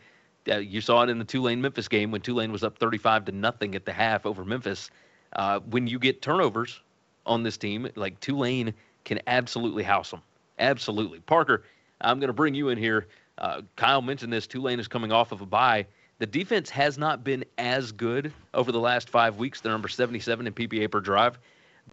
uh, 0.50 0.56
you 0.56 0.82
saw 0.82 1.04
it 1.04 1.10
in 1.10 1.20
the 1.20 1.26
Tulane 1.26 1.62
Memphis 1.62 1.88
game 1.88 2.10
when 2.10 2.22
Tulane 2.22 2.52
was 2.52 2.64
up 2.64 2.80
35 2.80 3.26
to 3.26 3.32
nothing 3.32 3.76
at 3.76 3.86
the 3.86 3.94
half 3.94 4.26
over 4.26 4.44
Memphis. 4.44 4.89
Uh, 5.34 5.60
when 5.60 5.86
you 5.86 6.00
get 6.00 6.22
turnovers 6.22 6.80
on 7.26 7.44
this 7.44 7.58
team, 7.58 7.88
like 7.96 8.20
Tulane 8.20 8.74
can 9.04 9.20
absolutely 9.28 9.84
house 9.84 10.10
them. 10.10 10.22
Absolutely. 10.58 11.20
Parker, 11.20 11.64
I'm 12.02 12.20
going 12.20 12.30
to 12.30 12.34
bring 12.34 12.56
you 12.56 12.70
in 12.70 12.78
here. 12.78 13.08
Uh, 13.38 13.61
Kyle 13.75 14.01
mentioned 14.01 14.31
this. 14.31 14.47
Tulane 14.47 14.79
is 14.79 14.88
coming 14.88 15.11
off 15.11 15.31
of 15.31 15.41
a 15.41 15.45
bye. 15.45 15.86
The 16.19 16.27
defense 16.27 16.69
has 16.69 16.97
not 16.97 17.23
been 17.23 17.43
as 17.57 17.91
good 17.91 18.31
over 18.53 18.71
the 18.71 18.79
last 18.79 19.09
five 19.09 19.38
weeks. 19.38 19.61
They're 19.61 19.71
number 19.71 19.88
77 19.88 20.47
in 20.47 20.53
PPA 20.53 20.89
per 20.89 20.99
drive, 20.99 21.39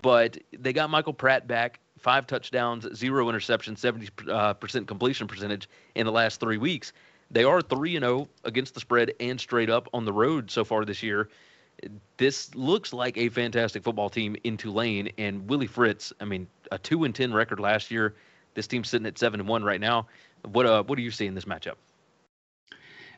but 0.02 0.38
they 0.52 0.72
got 0.72 0.90
Michael 0.90 1.14
Pratt 1.14 1.46
back 1.48 1.80
five 1.98 2.26
touchdowns, 2.26 2.86
zero 2.94 3.26
interceptions, 3.26 3.78
70% 3.78 4.28
uh, 4.30 4.84
completion 4.84 5.26
percentage 5.26 5.68
in 5.94 6.06
the 6.06 6.12
last 6.12 6.40
three 6.40 6.58
weeks. 6.58 6.92
They 7.30 7.44
are 7.44 7.60
3 7.60 7.92
0 7.98 8.28
against 8.44 8.74
the 8.74 8.80
spread 8.80 9.12
and 9.20 9.38
straight 9.38 9.70
up 9.70 9.88
on 9.92 10.04
the 10.04 10.12
road 10.12 10.50
so 10.50 10.64
far 10.64 10.84
this 10.84 11.02
year. 11.02 11.28
This 12.16 12.54
looks 12.54 12.92
like 12.92 13.16
a 13.16 13.28
fantastic 13.28 13.82
football 13.82 14.10
team 14.10 14.36
in 14.44 14.56
Tulane. 14.56 15.10
And 15.16 15.48
Willie 15.48 15.66
Fritz, 15.66 16.12
I 16.20 16.24
mean, 16.24 16.46
a 16.72 16.78
2 16.78 17.04
and 17.04 17.14
10 17.14 17.32
record 17.32 17.60
last 17.60 17.90
year. 17.90 18.14
This 18.54 18.66
team's 18.66 18.88
sitting 18.88 19.06
at 19.06 19.16
7 19.16 19.38
and 19.38 19.48
1 19.48 19.62
right 19.62 19.80
now. 19.80 20.06
What, 20.44 20.66
uh, 20.66 20.82
what 20.84 20.96
do 20.96 21.02
you 21.02 21.10
see 21.10 21.26
in 21.26 21.34
this 21.34 21.44
matchup? 21.44 21.74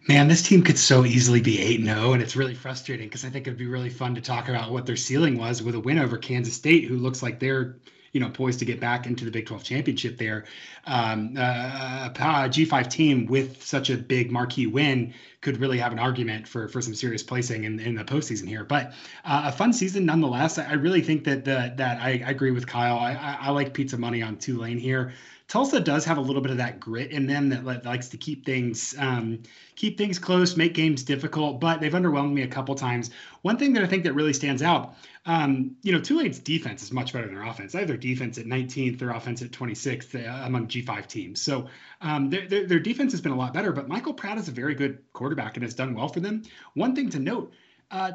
Man, 0.09 0.27
this 0.27 0.43
team 0.43 0.63
could 0.63 0.79
so 0.79 1.05
easily 1.05 1.41
be 1.41 1.61
8 1.61 1.85
0, 1.85 2.13
and 2.13 2.23
it's 2.23 2.35
really 2.35 2.55
frustrating 2.55 3.07
because 3.07 3.25
I 3.25 3.29
think 3.29 3.47
it'd 3.47 3.59
be 3.59 3.67
really 3.67 3.91
fun 3.91 4.17
to 4.17 4.21
talk 4.21 4.49
about 4.49 4.73
what 4.73 4.85
their 4.85 4.97
ceiling 4.97 5.39
was 5.39 5.63
with 5.63 5.77
a 5.77 5.81
win 5.81 5.99
over 5.99 6.19
Kansas 6.19 6.55
State, 6.55 6.87
who 6.87 6.97
looks 6.97 7.23
like 7.23 7.39
they're 7.39 7.77
you 8.13 8.21
know 8.21 8.29
poised 8.29 8.59
to 8.59 8.65
get 8.65 8.79
back 8.79 9.07
into 9.07 9.25
the 9.25 9.31
Big 9.31 9.47
12 9.47 9.63
championship 9.63 10.19
there. 10.19 10.45
Um, 10.87 11.35
uh, 11.39 12.09
a 12.09 12.49
G5 12.49 12.91
team 12.91 13.27
with 13.27 13.63
such 13.63 13.91
a 13.91 13.97
big 13.97 14.31
marquee 14.31 14.67
win 14.67 15.15
could 15.41 15.59
really 15.59 15.79
have 15.79 15.93
an 15.93 15.99
argument 15.99 16.47
for 16.47 16.69
for 16.69 16.83
some 16.83 16.95
serious 16.95 17.23
placing 17.23 17.65
in, 17.65 17.81
in 17.81 17.95
the 17.95 18.05
postseason 18.05 18.49
here. 18.49 18.65
But 18.65 18.93
uh, 19.25 19.43
a 19.47 19.53
fun 19.53 19.73
season 19.73 20.05
nonetheless. 20.05 20.59
I 20.59 20.75
really 20.75 21.01
think 21.01 21.25
that 21.25 21.45
the, 21.45 21.73
that 21.77 22.01
I, 22.03 22.23
I 22.27 22.31
agree 22.31 22.51
with 22.51 22.67
Kyle. 22.67 22.99
I, 22.99 23.13
I, 23.13 23.39
I 23.43 23.51
like 23.51 23.73
pizza 23.73 23.97
money 23.97 24.21
on 24.23 24.37
Tulane 24.37 24.79
here. 24.79 25.13
Tulsa 25.53 25.81
does 25.81 26.07
have 26.07 26.17
a 26.17 26.21
little 26.23 26.41
bit 26.41 26.51
of 26.51 26.57
that 26.57 26.81
grit 26.81 27.11
in 27.11 27.27
them 27.27 27.51
that 27.51 27.85
likes 27.85 28.09
to 28.09 28.17
keep 28.17 28.47
things 28.47 28.95
um, 28.99 29.43
keep 29.77 29.99
things 29.99 30.19
close, 30.19 30.57
make 30.57 30.73
games 30.73 31.03
difficult. 31.03 31.61
But 31.61 31.79
they've 31.79 31.93
underwhelmed 31.93 32.33
me 32.33 32.41
a 32.41 32.49
couple 32.49 32.75
times. 32.75 33.11
One 33.43 33.59
thing 33.59 33.75
that 33.75 33.83
I 33.83 33.87
think 33.87 34.05
that 34.05 34.15
really 34.15 34.33
stands 34.33 34.63
out, 34.63 34.95
um, 35.27 35.77
you 35.83 35.93
know, 35.93 36.01
Tulane's 36.01 36.39
defense 36.39 36.83
is 36.83 36.91
much 36.91 37.13
better 37.13 37.27
than 37.27 37.35
their 37.35 37.45
offense. 37.45 37.73
They 37.73 37.81
have 37.81 37.89
their 37.89 37.99
defense 37.99 38.39
at 38.39 38.47
19th, 38.47 38.99
their 38.99 39.11
offense 39.11 39.43
at 39.43 39.51
26th 39.51 40.27
uh, 40.27 40.47
among 40.47 40.69
G5 40.69 41.07
teams. 41.07 41.43
So 41.43 41.67
um, 42.01 42.31
their, 42.31 42.49
their, 42.49 42.67
their 42.67 42.81
defense 42.81 43.13
has 43.13 43.21
been 43.21 43.33
a 43.33 43.37
lot 43.37 43.53
better. 43.53 43.73
But 43.73 43.89
Michael 43.89 44.15
Pratt 44.15 44.39
is 44.39 44.49
a 44.49 44.53
very 44.53 44.75
good 44.75 45.01
quarterback 45.13 45.59
and 45.59 45.65
has 45.65 45.75
done 45.75 45.95
well 45.95 46.09
for 46.09 46.21
them. 46.21 46.45
One 46.73 46.95
thing 46.95 47.11
to 47.11 47.19
note. 47.19 47.53
Uh, 47.91 48.13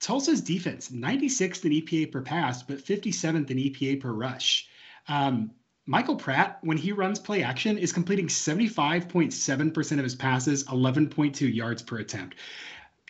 Tulsa's 0.00 0.40
defense, 0.40 0.88
96th 0.88 1.66
in 1.66 1.72
EPA 1.72 2.12
per 2.12 2.22
pass, 2.22 2.62
but 2.62 2.78
57th 2.78 3.50
in 3.50 3.58
EPA 3.58 4.00
per 4.00 4.10
rush. 4.10 4.70
Um, 5.06 5.50
Michael 5.88 6.16
Pratt, 6.16 6.58
when 6.60 6.76
he 6.76 6.92
runs 6.92 7.18
play 7.18 7.42
action, 7.42 7.78
is 7.78 7.94
completing 7.94 8.26
75.7% 8.26 9.92
of 9.92 10.04
his 10.04 10.14
passes, 10.14 10.64
11.2 10.64 11.54
yards 11.54 11.80
per 11.80 11.96
attempt. 11.96 12.36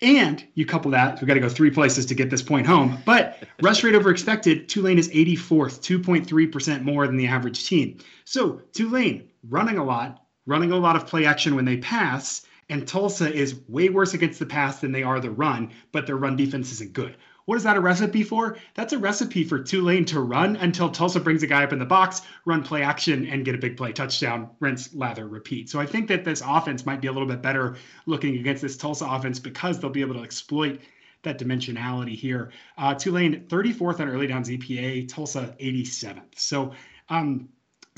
And 0.00 0.46
you 0.54 0.64
couple 0.64 0.92
that, 0.92 1.20
we've 1.20 1.26
got 1.26 1.34
to 1.34 1.40
go 1.40 1.48
three 1.48 1.72
places 1.72 2.06
to 2.06 2.14
get 2.14 2.30
this 2.30 2.40
point 2.40 2.68
home. 2.68 2.98
But 3.04 3.42
rush 3.62 3.82
rate 3.82 3.96
over 3.96 4.10
expected, 4.10 4.68
Tulane 4.68 4.96
is 4.96 5.08
84th, 5.08 5.80
2.3% 5.80 6.82
more 6.82 7.08
than 7.08 7.16
the 7.16 7.26
average 7.26 7.66
team. 7.66 7.98
So 8.24 8.62
Tulane 8.72 9.28
running 9.48 9.78
a 9.78 9.84
lot, 9.84 10.24
running 10.46 10.70
a 10.70 10.76
lot 10.76 10.94
of 10.94 11.08
play 11.08 11.26
action 11.26 11.56
when 11.56 11.64
they 11.64 11.78
pass, 11.78 12.46
and 12.68 12.86
Tulsa 12.86 13.34
is 13.34 13.58
way 13.66 13.88
worse 13.88 14.14
against 14.14 14.38
the 14.38 14.46
pass 14.46 14.80
than 14.80 14.92
they 14.92 15.02
are 15.02 15.18
the 15.18 15.32
run, 15.32 15.72
but 15.90 16.06
their 16.06 16.16
run 16.16 16.36
defense 16.36 16.70
isn't 16.70 16.92
good. 16.92 17.16
What 17.48 17.56
is 17.56 17.64
that 17.64 17.78
a 17.78 17.80
recipe 17.80 18.24
for? 18.24 18.58
That's 18.74 18.92
a 18.92 18.98
recipe 18.98 19.42
for 19.42 19.58
Tulane 19.58 20.04
to 20.04 20.20
run 20.20 20.56
until 20.56 20.90
Tulsa 20.90 21.18
brings 21.18 21.42
a 21.42 21.46
guy 21.46 21.64
up 21.64 21.72
in 21.72 21.78
the 21.78 21.86
box, 21.86 22.20
run 22.44 22.62
play 22.62 22.82
action, 22.82 23.26
and 23.26 23.42
get 23.42 23.54
a 23.54 23.58
big 23.58 23.74
play 23.74 23.90
touchdown, 23.90 24.50
rinse, 24.60 24.94
lather, 24.94 25.26
repeat. 25.26 25.70
So 25.70 25.80
I 25.80 25.86
think 25.86 26.08
that 26.08 26.26
this 26.26 26.42
offense 26.46 26.84
might 26.84 27.00
be 27.00 27.08
a 27.08 27.12
little 27.12 27.26
bit 27.26 27.40
better 27.40 27.76
looking 28.04 28.36
against 28.36 28.60
this 28.60 28.76
Tulsa 28.76 29.06
offense 29.06 29.38
because 29.38 29.80
they'll 29.80 29.88
be 29.88 30.02
able 30.02 30.16
to 30.16 30.22
exploit 30.22 30.82
that 31.22 31.38
dimensionality 31.38 32.14
here. 32.14 32.52
Uh, 32.76 32.92
Tulane 32.92 33.46
34th 33.48 34.00
on 34.00 34.10
early 34.10 34.26
downs 34.26 34.50
EPA, 34.50 35.08
Tulsa 35.08 35.56
87th. 35.58 36.36
So 36.36 36.72
um, 37.08 37.48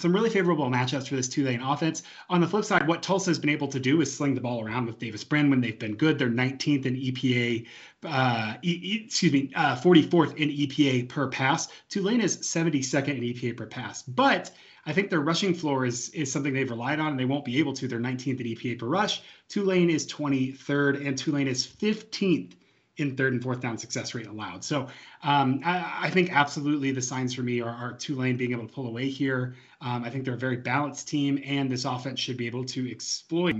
some 0.00 0.12
really 0.14 0.30
favorable 0.30 0.70
matchups 0.70 1.08
for 1.08 1.16
this 1.16 1.28
Tulane 1.28 1.60
offense. 1.60 2.02
On 2.30 2.40
the 2.40 2.46
flip 2.46 2.64
side, 2.64 2.88
what 2.88 3.02
Tulsa 3.02 3.30
has 3.30 3.38
been 3.38 3.50
able 3.50 3.68
to 3.68 3.78
do 3.78 4.00
is 4.00 4.14
sling 4.14 4.34
the 4.34 4.40
ball 4.40 4.64
around 4.64 4.86
with 4.86 4.98
Davis 4.98 5.22
Brin 5.22 5.50
when 5.50 5.60
they've 5.60 5.78
been 5.78 5.94
good. 5.94 6.18
They're 6.18 6.30
19th 6.30 6.86
in 6.86 6.96
EPA, 6.96 7.66
uh, 8.04 8.54
e- 8.62 9.02
excuse 9.04 9.32
me, 9.32 9.50
uh, 9.54 9.76
44th 9.76 10.36
in 10.36 10.48
EPA 10.48 11.08
per 11.08 11.28
pass. 11.28 11.68
Tulane 11.88 12.20
is 12.20 12.38
72nd 12.38 13.18
in 13.18 13.22
EPA 13.22 13.56
per 13.56 13.66
pass, 13.66 14.02
but 14.02 14.50
I 14.86 14.94
think 14.94 15.10
their 15.10 15.20
rushing 15.20 15.54
floor 15.54 15.84
is 15.84 16.08
is 16.10 16.32
something 16.32 16.54
they've 16.54 16.70
relied 16.70 17.00
on, 17.00 17.08
and 17.08 17.20
they 17.20 17.26
won't 17.26 17.44
be 17.44 17.58
able 17.58 17.74
to. 17.74 17.86
They're 17.86 18.00
19th 18.00 18.40
in 18.40 18.46
EPA 18.46 18.78
per 18.78 18.86
rush. 18.86 19.22
Tulane 19.48 19.90
is 19.90 20.06
23rd, 20.06 21.06
and 21.06 21.18
Tulane 21.18 21.48
is 21.48 21.66
15th 21.66 22.52
in 23.00 23.16
third 23.16 23.32
and 23.32 23.42
fourth 23.42 23.60
down 23.60 23.78
success 23.78 24.14
rate 24.14 24.26
allowed. 24.26 24.62
So 24.64 24.88
um, 25.22 25.60
I, 25.64 26.06
I, 26.06 26.10
think 26.10 26.32
absolutely 26.32 26.92
the 26.92 27.02
signs 27.02 27.34
for 27.34 27.42
me 27.42 27.60
are, 27.60 27.70
are 27.70 27.92
Tulane 27.94 28.36
being 28.36 28.52
able 28.52 28.66
to 28.66 28.72
pull 28.72 28.86
away 28.86 29.08
here. 29.08 29.54
Um, 29.80 30.04
I 30.04 30.10
think 30.10 30.24
they're 30.24 30.34
a 30.34 30.38
very 30.38 30.58
balanced 30.58 31.08
team, 31.08 31.40
and 31.44 31.70
this 31.70 31.84
offense 31.84 32.20
should 32.20 32.36
be 32.36 32.46
able 32.46 32.64
to 32.66 32.90
exploit 32.90 33.56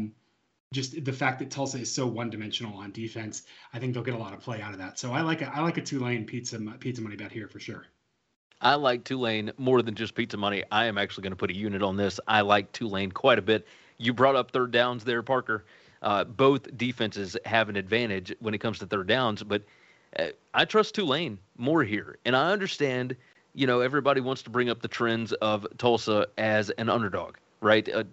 just 0.72 1.04
the 1.04 1.12
fact 1.12 1.40
that 1.40 1.50
Tulsa 1.50 1.78
is 1.78 1.92
so 1.92 2.06
one-dimensional 2.06 2.76
on 2.76 2.92
defense. 2.92 3.42
I 3.74 3.80
think 3.80 3.92
they'll 3.92 4.04
get 4.04 4.14
a 4.14 4.18
lot 4.18 4.32
of 4.32 4.40
play 4.40 4.60
out 4.62 4.72
of 4.72 4.78
that. 4.78 4.98
So 4.98 5.12
I 5.12 5.22
like 5.22 5.42
a, 5.42 5.52
I 5.52 5.60
like 5.60 5.78
a 5.78 5.82
Tulane 5.82 6.24
pizza 6.24 6.58
pizza 6.78 7.02
money 7.02 7.16
bet 7.16 7.32
here 7.32 7.48
for 7.48 7.58
sure. 7.58 7.86
I 8.60 8.74
like 8.74 9.04
Tulane 9.04 9.52
more 9.56 9.82
than 9.82 9.94
just 9.94 10.14
pizza 10.14 10.36
money. 10.36 10.62
I 10.70 10.84
am 10.84 10.98
actually 10.98 11.22
going 11.22 11.32
to 11.32 11.36
put 11.36 11.50
a 11.50 11.56
unit 11.56 11.82
on 11.82 11.96
this. 11.96 12.20
I 12.28 12.42
like 12.42 12.72
Tulane 12.72 13.10
quite 13.10 13.38
a 13.38 13.42
bit. 13.42 13.66
You 13.96 14.12
brought 14.12 14.36
up 14.36 14.50
third 14.50 14.70
downs 14.70 15.02
there, 15.02 15.22
Parker. 15.22 15.64
Uh, 16.02 16.24
both 16.24 16.76
defenses 16.76 17.36
have 17.44 17.68
an 17.68 17.76
advantage 17.76 18.34
when 18.40 18.54
it 18.54 18.58
comes 18.58 18.78
to 18.78 18.86
third 18.86 19.06
downs, 19.06 19.42
but 19.42 19.62
uh, 20.18 20.26
I 20.54 20.64
trust 20.64 20.94
Tulane 20.94 21.38
more 21.58 21.84
here. 21.84 22.18
And 22.24 22.34
I 22.34 22.52
understand, 22.52 23.16
you 23.54 23.66
know, 23.66 23.80
everybody 23.80 24.20
wants 24.20 24.42
to 24.42 24.50
bring 24.50 24.70
up 24.70 24.80
the 24.80 24.88
trends 24.88 25.32
of 25.34 25.66
Tulsa 25.78 26.26
as 26.38 26.70
an 26.70 26.88
underdog, 26.88 27.36
right? 27.60 27.88
Uh, 27.88 28.04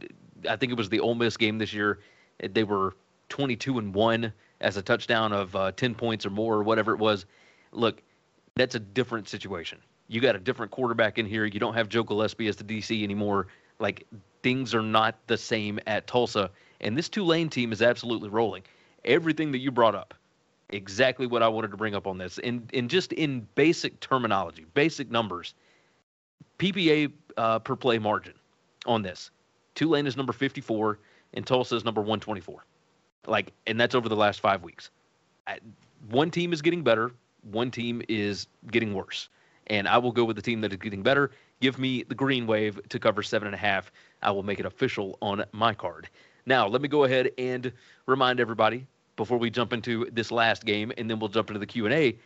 I 0.50 0.56
think 0.56 0.72
it 0.72 0.78
was 0.78 0.90
the 0.90 1.00
Ole 1.00 1.16
Miss 1.16 1.38
game 1.38 1.58
this 1.58 1.74
year. 1.74 2.00
They 2.40 2.64
were 2.64 2.96
22 3.30 3.80
and 3.80 3.94
1 3.94 4.34
as 4.62 4.78
a 4.78 4.82
touchdown 4.82 5.34
of 5.34 5.56
uh, 5.56 5.72
10 5.72 5.96
points 5.96 6.26
or 6.26 6.30
more, 6.30 6.56
or 6.56 6.64
whatever 6.64 6.94
it 6.94 7.00
was. 7.00 7.26
Look, 7.72 8.02
that's 8.56 8.76
a 8.76 8.80
different 8.80 9.30
situation. 9.30 9.80
You 10.08 10.22
got 10.22 10.36
a 10.36 10.40
different 10.40 10.72
quarterback 10.72 11.18
in 11.18 11.26
here. 11.26 11.46
You 11.46 11.60
don't 11.60 11.74
have 11.74 11.90
Joe 11.90 12.04
Gillespie 12.04 12.48
as 12.48 12.56
the 12.56 12.64
DC 12.64 13.04
anymore. 13.04 13.48
Like, 13.80 14.08
things 14.42 14.74
are 14.74 14.82
not 14.82 15.16
the 15.28 15.38
same 15.38 15.80
at 15.86 16.08
Tulsa. 16.08 16.50
And 16.82 16.98
this 16.98 17.10
Tulane 17.10 17.50
team 17.50 17.72
is 17.72 17.82
absolutely 17.82 18.30
rolling. 18.30 18.64
Everything 19.06 19.52
that 19.52 19.60
you 19.60 19.72
brought 19.72 19.96
up, 19.96 20.14
exactly 20.70 21.26
what 21.26 21.42
I 21.44 21.48
wanted 21.48 21.72
to 21.72 21.78
bring 21.78 21.96
up 21.96 22.08
on 22.08 22.18
this. 22.18 22.40
And, 22.40 22.70
and 22.74 22.90
just 22.90 23.14
in 23.14 23.48
basic 23.56 24.00
terminology, 24.00 24.66
basic 24.74 25.10
numbers, 25.10 25.54
PPA 26.60 27.12
uh, 27.38 27.60
per 27.60 27.76
play 27.76 28.00
margin 28.00 28.34
on 28.86 29.02
this. 29.02 29.32
Tulane 29.76 30.08
is 30.08 30.18
number 30.18 30.34
54 30.34 31.00
and 31.34 31.46
Tulsa 31.46 31.76
is 31.76 31.86
number 31.86 32.02
124. 32.02 32.66
Like, 33.28 33.54
and 33.66 33.80
that's 33.80 33.96
over 33.96 34.10
the 34.10 34.16
last 34.16 34.40
five 34.40 34.64
weeks. 34.64 34.90
One 36.10 36.32
team 36.32 36.54
is 36.54 36.62
getting 36.62 36.84
better, 36.84 37.12
one 37.44 37.72
team 37.72 38.02
is 38.08 38.48
getting 38.72 38.94
worse. 38.94 39.30
And 39.68 39.88
I 39.88 39.98
will 39.98 40.12
go 40.12 40.24
with 40.24 40.36
the 40.36 40.42
team 40.42 40.62
that 40.62 40.72
is 40.72 40.78
getting 40.78 41.04
better. 41.04 41.32
Give 41.60 41.78
me 41.78 42.04
the 42.04 42.16
green 42.16 42.48
wave 42.48 42.80
to 42.90 43.00
cover 43.00 43.22
seven 43.22 43.48
and 43.48 43.56
a 43.56 43.58
half. 43.58 43.92
I 44.22 44.32
will 44.32 44.44
make 44.44 44.60
it 44.60 44.66
official 44.66 45.18
on 45.22 45.44
my 45.52 45.74
card. 45.74 46.10
Now, 46.48 46.66
let 46.66 46.82
me 46.82 46.88
go 46.88 47.04
ahead 47.04 47.32
and 47.38 47.74
remind 48.06 48.40
everybody 48.40 48.88
before 49.18 49.38
we 49.38 49.50
jump 49.50 49.74
into 49.74 50.08
this 50.14 50.32
last 50.32 50.64
game, 50.64 50.94
and 50.98 51.10
then 51.10 51.20
we'll 51.20 51.28
jump 51.28 51.50
into 51.50 51.60
the 51.60 51.66
Q 51.66 51.86
and 51.86 51.94
A. 51.94 52.18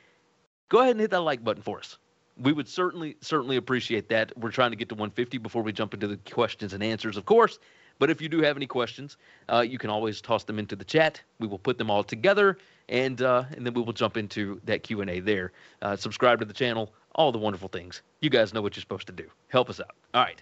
Go 0.70 0.80
ahead 0.80 0.92
and 0.92 1.00
hit 1.00 1.10
that 1.10 1.22
like 1.22 1.44
button 1.44 1.64
for 1.64 1.80
us. 1.80 1.98
We 2.38 2.54
would 2.54 2.68
certainly, 2.68 3.18
certainly 3.22 3.58
appreciate 3.58 4.10
that. 4.10 4.32
We're 4.38 4.52
trying 4.52 4.70
to 4.70 4.78
get 4.78 4.90
to 4.90 4.96
150 4.96 5.40
before 5.40 5.64
we 5.64 5.74
jump 5.74 5.96
into 5.96 6.08
the 6.08 6.18
questions 6.18 6.74
and 6.74 6.84
answers, 6.84 7.18
of 7.18 7.26
course. 7.26 7.58
But 7.98 8.12
if 8.12 8.22
you 8.22 8.30
do 8.30 8.42
have 8.42 8.56
any 8.56 8.68
questions, 8.68 9.18
uh, 9.50 9.62
you 9.62 9.80
can 9.80 9.90
always 9.90 10.22
toss 10.22 10.44
them 10.44 10.60
into 10.60 10.76
the 10.76 10.86
chat. 10.86 11.20
We 11.40 11.48
will 11.48 11.60
put 11.60 11.80
them 11.80 11.90
all 11.90 12.04
together, 12.04 12.60
and 12.90 13.24
uh, 13.24 13.46
and 13.58 13.66
then 13.66 13.74
we 13.74 13.82
will 13.82 13.94
jump 13.94 14.18
into 14.18 14.62
that 14.66 14.84
Q 14.84 15.02
and 15.02 15.10
A 15.10 15.20
there. 15.20 15.52
Uh, 15.82 15.96
subscribe 15.96 16.38
to 16.40 16.46
the 16.46 16.54
channel, 16.54 16.94
all 17.16 17.32
the 17.32 17.40
wonderful 17.40 17.70
things. 17.70 18.04
You 18.22 18.30
guys 18.30 18.54
know 18.54 18.62
what 18.62 18.76
you're 18.76 18.82
supposed 18.82 19.08
to 19.08 19.14
do. 19.14 19.26
Help 19.48 19.68
us 19.72 19.80
out. 19.80 19.96
All 20.14 20.22
right, 20.22 20.42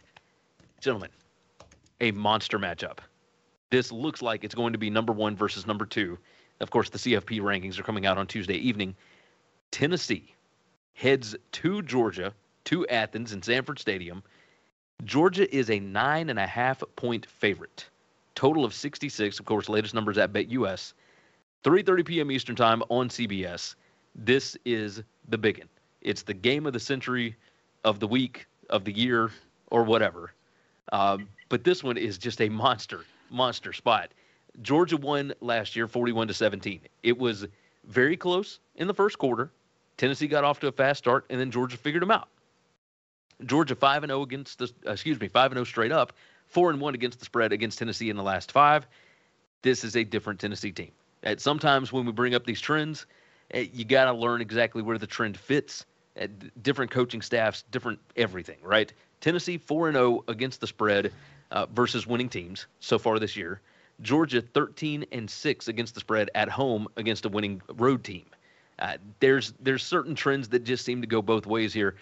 gentlemen, 0.82 1.12
a 2.02 2.12
monster 2.12 2.60
matchup 2.60 3.00
this 3.70 3.92
looks 3.92 4.22
like 4.22 4.44
it's 4.44 4.56
going 4.56 4.74
to 4.74 4.80
be 4.80 4.90
number 4.90 5.14
one 5.14 5.36
versus 5.36 5.68
number 5.68 5.86
two. 5.86 6.18
Of 6.60 6.72
course, 6.72 6.90
the 6.90 6.98
CFP 6.98 7.40
rankings 7.42 7.80
are 7.80 7.84
coming 7.84 8.06
out 8.06 8.18
on 8.18 8.28
Tuesday 8.28 8.56
evening. 8.56 8.96
Tennessee 9.72 10.34
heads 10.94 11.36
to 11.54 11.82
Georgia, 11.84 12.34
to 12.66 12.86
Athens 12.88 13.32
and 13.32 13.44
Sanford 13.44 13.80
Stadium. 13.80 14.24
Georgia 15.06 15.54
is 15.56 15.70
a 15.70 15.80
nine 15.80 16.30
and 16.30 16.40
a 16.40 16.48
half 16.48 16.84
point 16.96 17.26
favorite. 17.26 17.88
Total 18.36 18.66
of 18.66 18.74
66. 18.74 19.40
Of 19.40 19.46
course, 19.46 19.70
latest 19.70 19.94
numbers 19.94 20.18
at 20.18 20.34
BetUS. 20.34 20.94
3:30 21.64 22.06
p.m. 22.06 22.32
Eastern 22.32 22.56
Time 22.56 22.82
on 22.90 23.10
CBS. 23.10 23.76
This 24.16 24.58
is 24.66 25.04
the 25.30 25.38
big 25.38 25.60
one. 25.60 25.70
It's 26.02 26.24
the 26.24 26.34
game 26.34 26.66
of 26.66 26.74
the 26.74 26.80
century, 26.80 27.36
of 27.84 28.00
the 28.00 28.08
week, 28.08 28.48
of 28.70 28.84
the 28.86 28.92
year, 28.92 29.32
or 29.70 29.84
whatever. 29.84 30.34
Um, 30.92 31.30
but 31.50 31.64
this 31.64 31.84
one 31.84 31.98
is 31.98 32.18
just 32.18 32.42
a 32.42 32.50
monster 32.50 33.06
monster 33.30 33.74
spot. 33.74 34.12
Georgia 34.62 34.98
won 34.98 35.34
last 35.42 35.76
year 35.76 35.88
41 35.88 36.28
to 36.28 36.34
17. 36.34 36.82
It 37.04 37.18
was 37.18 37.46
very 37.86 38.18
close 38.18 38.60
in 38.76 38.88
the 38.88 38.94
first 38.94 39.18
quarter. 39.18 39.52
Tennessee 39.98 40.28
got 40.28 40.44
off 40.44 40.60
to 40.62 40.68
a 40.68 40.72
fast 40.72 41.00
start 41.00 41.26
and 41.30 41.40
then 41.40 41.52
Georgia 41.52 41.78
figured 41.78 42.02
them 42.02 42.12
out. 42.12 42.30
Georgia 43.46 43.76
5 43.76 44.04
and 44.04 44.10
0 44.10 44.22
against 44.22 44.60
the 44.60 44.72
excuse 44.86 45.20
me, 45.20 45.28
5 45.28 45.52
and 45.52 45.58
0 45.58 45.64
straight 45.64 45.92
up, 45.92 46.14
4 46.48 46.72
and 46.72 46.82
1 46.82 46.96
against 46.96 47.20
the 47.20 47.26
spread 47.26 47.54
against 47.54 47.80
Tennessee 47.80 48.10
in 48.10 48.18
the 48.18 48.24
last 48.24 48.52
5. 48.52 48.88
This 49.62 49.84
is 49.84 49.96
a 49.96 50.04
different 50.04 50.40
Tennessee 50.40 50.72
team. 50.72 50.92
At 51.24 51.42
sometimes 51.42 51.92
when 51.92 52.06
we 52.06 52.12
bring 52.12 52.36
up 52.36 52.46
these 52.46 52.62
trends, 52.62 53.06
eh, 53.52 53.68
you 53.74 53.86
got 53.86 54.06
to 54.06 54.14
learn 54.14 54.42
exactly 54.42 54.82
where 54.82 54.98
the 54.98 55.08
trend 55.08 55.38
fits. 55.38 55.86
At 56.16 56.30
eh, 56.30 56.48
different 56.62 56.92
coaching 56.92 57.22
staffs, 57.22 57.64
different 57.72 58.00
everything, 58.16 58.58
right? 58.62 58.92
Tennessee 59.22 59.58
4 59.58 59.90
and 59.90 59.96
0 59.96 60.24
against 60.28 60.62
the 60.62 60.68
spread 60.68 61.12
uh, 61.52 61.66
versus 61.68 62.08
winning 62.08 62.30
teams 62.30 62.68
so 62.80 62.97
far 63.00 63.20
this 63.20 63.36
year. 63.36 63.62
Georgia 64.02 64.41
13 64.41 65.06
and 65.12 65.30
6 65.30 65.68
against 65.68 65.93
the 65.93 66.00
spread 66.00 66.30
at 66.36 66.50
home 66.50 66.88
against 66.95 67.26
a 67.26 67.30
winning 67.30 67.62
road 67.76 68.04
team. 68.04 68.26
Uh, 68.80 68.95
there's 69.20 69.54
there's 69.60 69.84
certain 69.84 70.16
trends 70.16 70.47
that 70.50 70.64
just 70.64 70.86
seem 70.86 71.02
to 71.02 71.08
go 71.08 71.22
both 71.22 71.45
ways 71.45 71.74
here. 71.74 71.95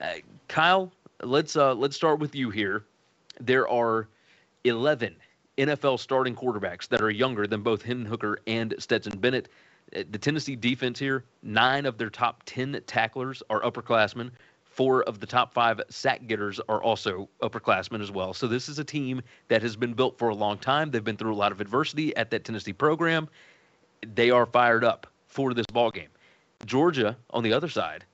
Uh, 0.00 0.14
Kyle, 0.48 0.92
let's 1.22 1.56
uh, 1.56 1.72
let's 1.74 1.94
start 1.94 2.18
with 2.18 2.34
you 2.34 2.50
here. 2.50 2.84
There 3.40 3.68
are 3.68 4.08
11 4.64 5.14
NFL 5.58 6.00
starting 6.00 6.34
quarterbacks 6.34 6.88
that 6.88 7.00
are 7.00 7.10
younger 7.10 7.46
than 7.46 7.62
both 7.62 7.82
Hendon 7.82 8.06
Hooker 8.06 8.40
and 8.46 8.74
Stetson 8.78 9.18
Bennett. 9.18 9.48
Uh, 9.94 10.02
the 10.10 10.18
Tennessee 10.18 10.56
defense 10.56 10.98
here, 10.98 11.24
nine 11.42 11.86
of 11.86 11.96
their 11.96 12.10
top 12.10 12.42
10 12.46 12.82
tacklers 12.86 13.42
are 13.48 13.60
upperclassmen. 13.62 14.30
Four 14.76 15.04
of 15.04 15.20
the 15.20 15.26
top 15.26 15.54
five 15.54 15.80
sack 15.88 16.26
getters 16.26 16.60
are 16.68 16.82
also 16.82 17.30
upperclassmen 17.40 18.02
as 18.02 18.10
well. 18.10 18.34
So 18.34 18.46
this 18.46 18.68
is 18.68 18.78
a 18.78 18.84
team 18.84 19.22
that 19.48 19.62
has 19.62 19.74
been 19.74 19.94
built 19.94 20.18
for 20.18 20.28
a 20.28 20.34
long 20.34 20.58
time. 20.58 20.90
They've 20.90 21.02
been 21.02 21.16
through 21.16 21.32
a 21.32 21.34
lot 21.34 21.50
of 21.50 21.62
adversity 21.62 22.14
at 22.14 22.30
that 22.30 22.44
Tennessee 22.44 22.74
program. 22.74 23.26
They 24.14 24.30
are 24.30 24.44
fired 24.44 24.84
up 24.84 25.06
for 25.28 25.54
this 25.54 25.64
ball 25.72 25.90
game. 25.90 26.10
Georgia, 26.66 27.16
on 27.30 27.42
the 27.42 27.54
other 27.54 27.70
side, 27.70 28.04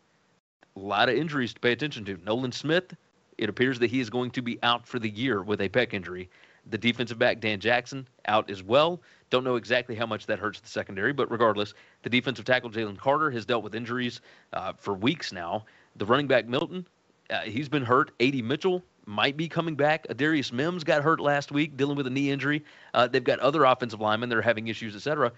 a 0.77 0.79
lot 0.79 1.09
of 1.09 1.17
injuries 1.17 1.53
to 1.53 1.59
pay 1.59 1.73
attention 1.73 2.05
to. 2.05 2.17
Nolan 2.25 2.53
Smith, 2.53 2.95
it 3.39 3.49
appears 3.49 3.81
that 3.81 3.91
he 3.91 3.99
is 3.99 4.09
going 4.09 4.31
to 4.31 4.41
be 4.41 4.61
out 4.63 4.87
for 4.87 5.01
the 5.01 5.11
year 5.11 5.43
with 5.43 5.61
a 5.63 5.69
pec 5.69 5.93
injury. 5.93 6.31
The 6.71 6.79
defensive 6.79 7.19
back, 7.19 7.41
Dan 7.41 7.59
Jackson, 7.59 8.07
out 8.27 8.49
as 8.49 8.63
well. 8.63 9.03
Don't 9.31 9.43
know 9.43 9.57
exactly 9.57 9.97
how 9.97 10.07
much 10.07 10.27
that 10.27 10.39
hurts 10.39 10.61
the 10.61 10.69
secondary, 10.69 11.13
but 11.13 11.29
regardless, 11.29 11.75
the 12.05 12.11
defensive 12.11 12.45
tackle, 12.45 12.71
Jalen 12.71 12.99
Carter, 12.99 13.33
has 13.33 13.45
dealt 13.45 13.65
with 13.65 13.75
injuries 13.75 14.21
uh, 14.53 14.75
for 14.79 14.95
weeks 14.95 15.33
now. 15.33 15.65
The 15.97 16.07
running 16.07 16.27
back 16.27 16.47
Milton, 16.47 16.87
uh, 17.31 17.41
he's 17.41 17.69
been 17.69 17.85
hurt. 17.85 18.13
A.D. 18.21 18.43
Mitchell 18.43 18.83
might 19.07 19.37
be 19.37 19.49
coming 19.49 19.75
back. 19.75 20.07
Darius 20.17 20.53
Mims 20.53 20.85
got 20.85 21.03
hurt 21.03 21.21
last 21.21 21.53
week, 21.53 21.77
dealing 21.77 21.97
with 21.97 22.07
a 22.07 22.11
knee 22.11 22.31
injury. 22.31 22.65
Uh, 22.95 23.07
they've 23.07 23.25
got 23.25 23.39
other 23.41 23.65
offensive 23.65 24.01
linemen 24.01 24.29
that 24.29 24.39
are 24.39 24.43
having 24.43 24.69
issues, 24.69 24.95
etc. 24.95 25.33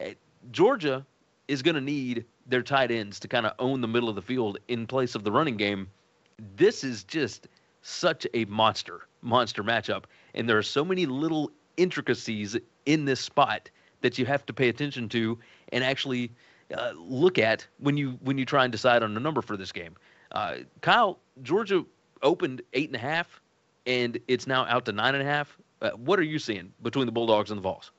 Uh, 0.00 0.10
Georgia 0.50 1.04
is 1.48 1.62
going 1.62 1.74
to 1.74 1.80
need 1.80 2.24
their 2.46 2.62
tight 2.62 2.90
ends 2.90 3.20
to 3.20 3.28
kind 3.28 3.46
of 3.46 3.52
own 3.58 3.80
the 3.80 3.88
middle 3.88 4.08
of 4.08 4.14
the 4.14 4.22
field 4.22 4.58
in 4.68 4.86
place 4.86 5.14
of 5.14 5.24
the 5.24 5.32
running 5.32 5.56
game. 5.56 5.88
This 6.56 6.84
is 6.84 7.04
just 7.04 7.48
such 7.82 8.26
a 8.34 8.44
monster, 8.46 9.06
monster 9.22 9.62
matchup, 9.62 10.04
and 10.34 10.48
there 10.48 10.58
are 10.58 10.62
so 10.62 10.84
many 10.84 11.06
little 11.06 11.50
intricacies 11.76 12.56
in 12.86 13.04
this 13.04 13.20
spot 13.20 13.70
that 14.00 14.18
you 14.18 14.26
have 14.26 14.44
to 14.46 14.52
pay 14.52 14.68
attention 14.68 15.08
to 15.10 15.38
and 15.72 15.84
actually 15.84 16.30
uh, 16.76 16.92
look 16.96 17.38
at 17.38 17.66
when 17.78 17.96
you 17.96 18.18
when 18.22 18.38
you 18.38 18.44
try 18.44 18.64
and 18.64 18.72
decide 18.72 19.02
on 19.02 19.16
a 19.16 19.20
number 19.20 19.42
for 19.42 19.56
this 19.56 19.72
game. 19.72 19.96
Uh, 20.32 20.58
Kyle, 20.80 21.18
Georgia 21.42 21.84
opened 22.22 22.62
eight 22.72 22.88
and 22.88 22.96
a 22.96 23.00
half, 23.00 23.40
and 23.86 24.18
it's 24.28 24.46
now 24.46 24.64
out 24.66 24.84
to 24.86 24.92
nine 24.92 25.14
and 25.14 25.22
a 25.22 25.26
half. 25.26 25.56
Uh, 25.82 25.90
what 25.90 26.18
are 26.18 26.24
you 26.24 26.38
seeing 26.38 26.72
between 26.82 27.06
the 27.06 27.12
Bulldogs 27.12 27.50
and 27.50 27.58
the 27.58 27.62
Vols? 27.62 27.90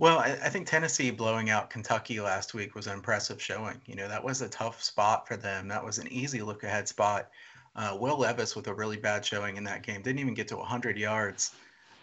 Well, 0.00 0.18
I, 0.18 0.32
I 0.32 0.48
think 0.48 0.66
Tennessee 0.66 1.10
blowing 1.10 1.50
out 1.50 1.70
Kentucky 1.70 2.20
last 2.20 2.52
week 2.52 2.74
was 2.74 2.88
an 2.88 2.94
impressive 2.94 3.40
showing. 3.40 3.80
You 3.86 3.94
know, 3.94 4.08
that 4.08 4.22
was 4.22 4.42
a 4.42 4.48
tough 4.48 4.82
spot 4.82 5.28
for 5.28 5.36
them. 5.36 5.68
That 5.68 5.84
was 5.84 5.98
an 5.98 6.08
easy 6.12 6.42
look 6.42 6.64
ahead 6.64 6.88
spot. 6.88 7.30
Uh, 7.76 7.96
Will 7.98 8.18
Levis 8.18 8.54
with 8.54 8.66
a 8.66 8.74
really 8.74 8.96
bad 8.96 9.24
showing 9.24 9.56
in 9.56 9.64
that 9.64 9.82
game 9.82 10.02
didn't 10.02 10.18
even 10.18 10.34
get 10.34 10.48
to 10.48 10.56
100 10.56 10.98
yards. 10.98 11.52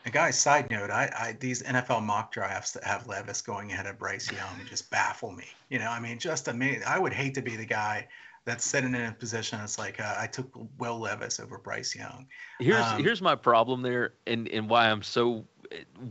And 0.04 0.14
guys, 0.14 0.38
side 0.40 0.70
note, 0.72 0.90
I, 0.90 1.12
I 1.16 1.38
these 1.40 1.62
NFL 1.64 2.04
mock 2.04 2.32
drafts 2.32 2.72
that 2.72 2.84
have 2.84 3.08
Levis 3.08 3.42
going 3.42 3.72
ahead 3.72 3.86
of 3.86 4.00
Bryce 4.00 4.32
Young 4.32 4.66
just 4.68 4.90
baffle 4.90 5.32
me. 5.32 5.46
You 5.70 5.80
know, 5.80 5.90
I 5.90 6.00
mean, 6.00 6.18
just 6.18 6.48
amazing. 6.48 6.84
I 6.88 6.98
would 6.98 7.14
hate 7.14 7.36
to 7.36 7.42
be 7.42 7.56
the 7.56 7.66
guy 7.66 8.08
that's 8.46 8.66
sitting 8.66 8.96
in 8.96 9.02
a 9.02 9.12
position 9.12 9.60
that's 9.60 9.78
like 9.78 10.00
uh, 10.00 10.16
I 10.18 10.28
took 10.28 10.50
Will 10.80 11.00
Levis 11.00 11.40
over 11.40 11.60
Bryce 11.60 11.96
Young. 11.96 12.26
Here's 12.60 12.86
um, 12.86 13.04
here's 13.04 13.22
my 13.22 13.36
problem 13.36 13.82
there, 13.82 14.14
and 14.26 14.48
and 14.48 14.70
why 14.70 14.90
I'm 14.90 15.04
so 15.04 15.46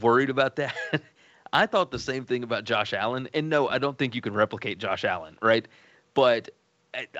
worried 0.01 0.30
about 0.30 0.57
that. 0.57 0.74
I 1.53 1.66
thought 1.66 1.91
the 1.91 1.99
same 1.99 2.24
thing 2.24 2.45
about 2.45 2.62
Josh 2.64 2.93
Allen, 2.93 3.28
and 3.34 3.49
no, 3.51 3.68
I 3.68 3.78
don't 3.78 3.99
think 3.99 4.14
you 4.14 4.20
can 4.20 4.34
replicate 4.34 4.78
Josh 4.78 5.05
Allen, 5.05 5.36
right? 5.43 5.66
But 6.14 6.51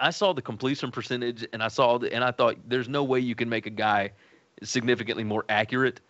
I 0.01 0.11
saw 0.11 0.33
the 0.33 0.43
completion 0.43 0.93
percentage, 0.93 1.47
and 1.53 1.63
I 1.63 1.69
saw 1.69 1.99
the, 1.99 2.13
and 2.13 2.23
I 2.23 2.31
thought 2.31 2.57
there's 2.69 2.89
no 2.89 3.03
way 3.03 3.19
you 3.19 3.35
can 3.35 3.49
make 3.49 3.67
a 3.67 3.71
guy 3.71 4.13
significantly 4.63 5.25
more 5.25 5.45
accurate, 5.49 6.01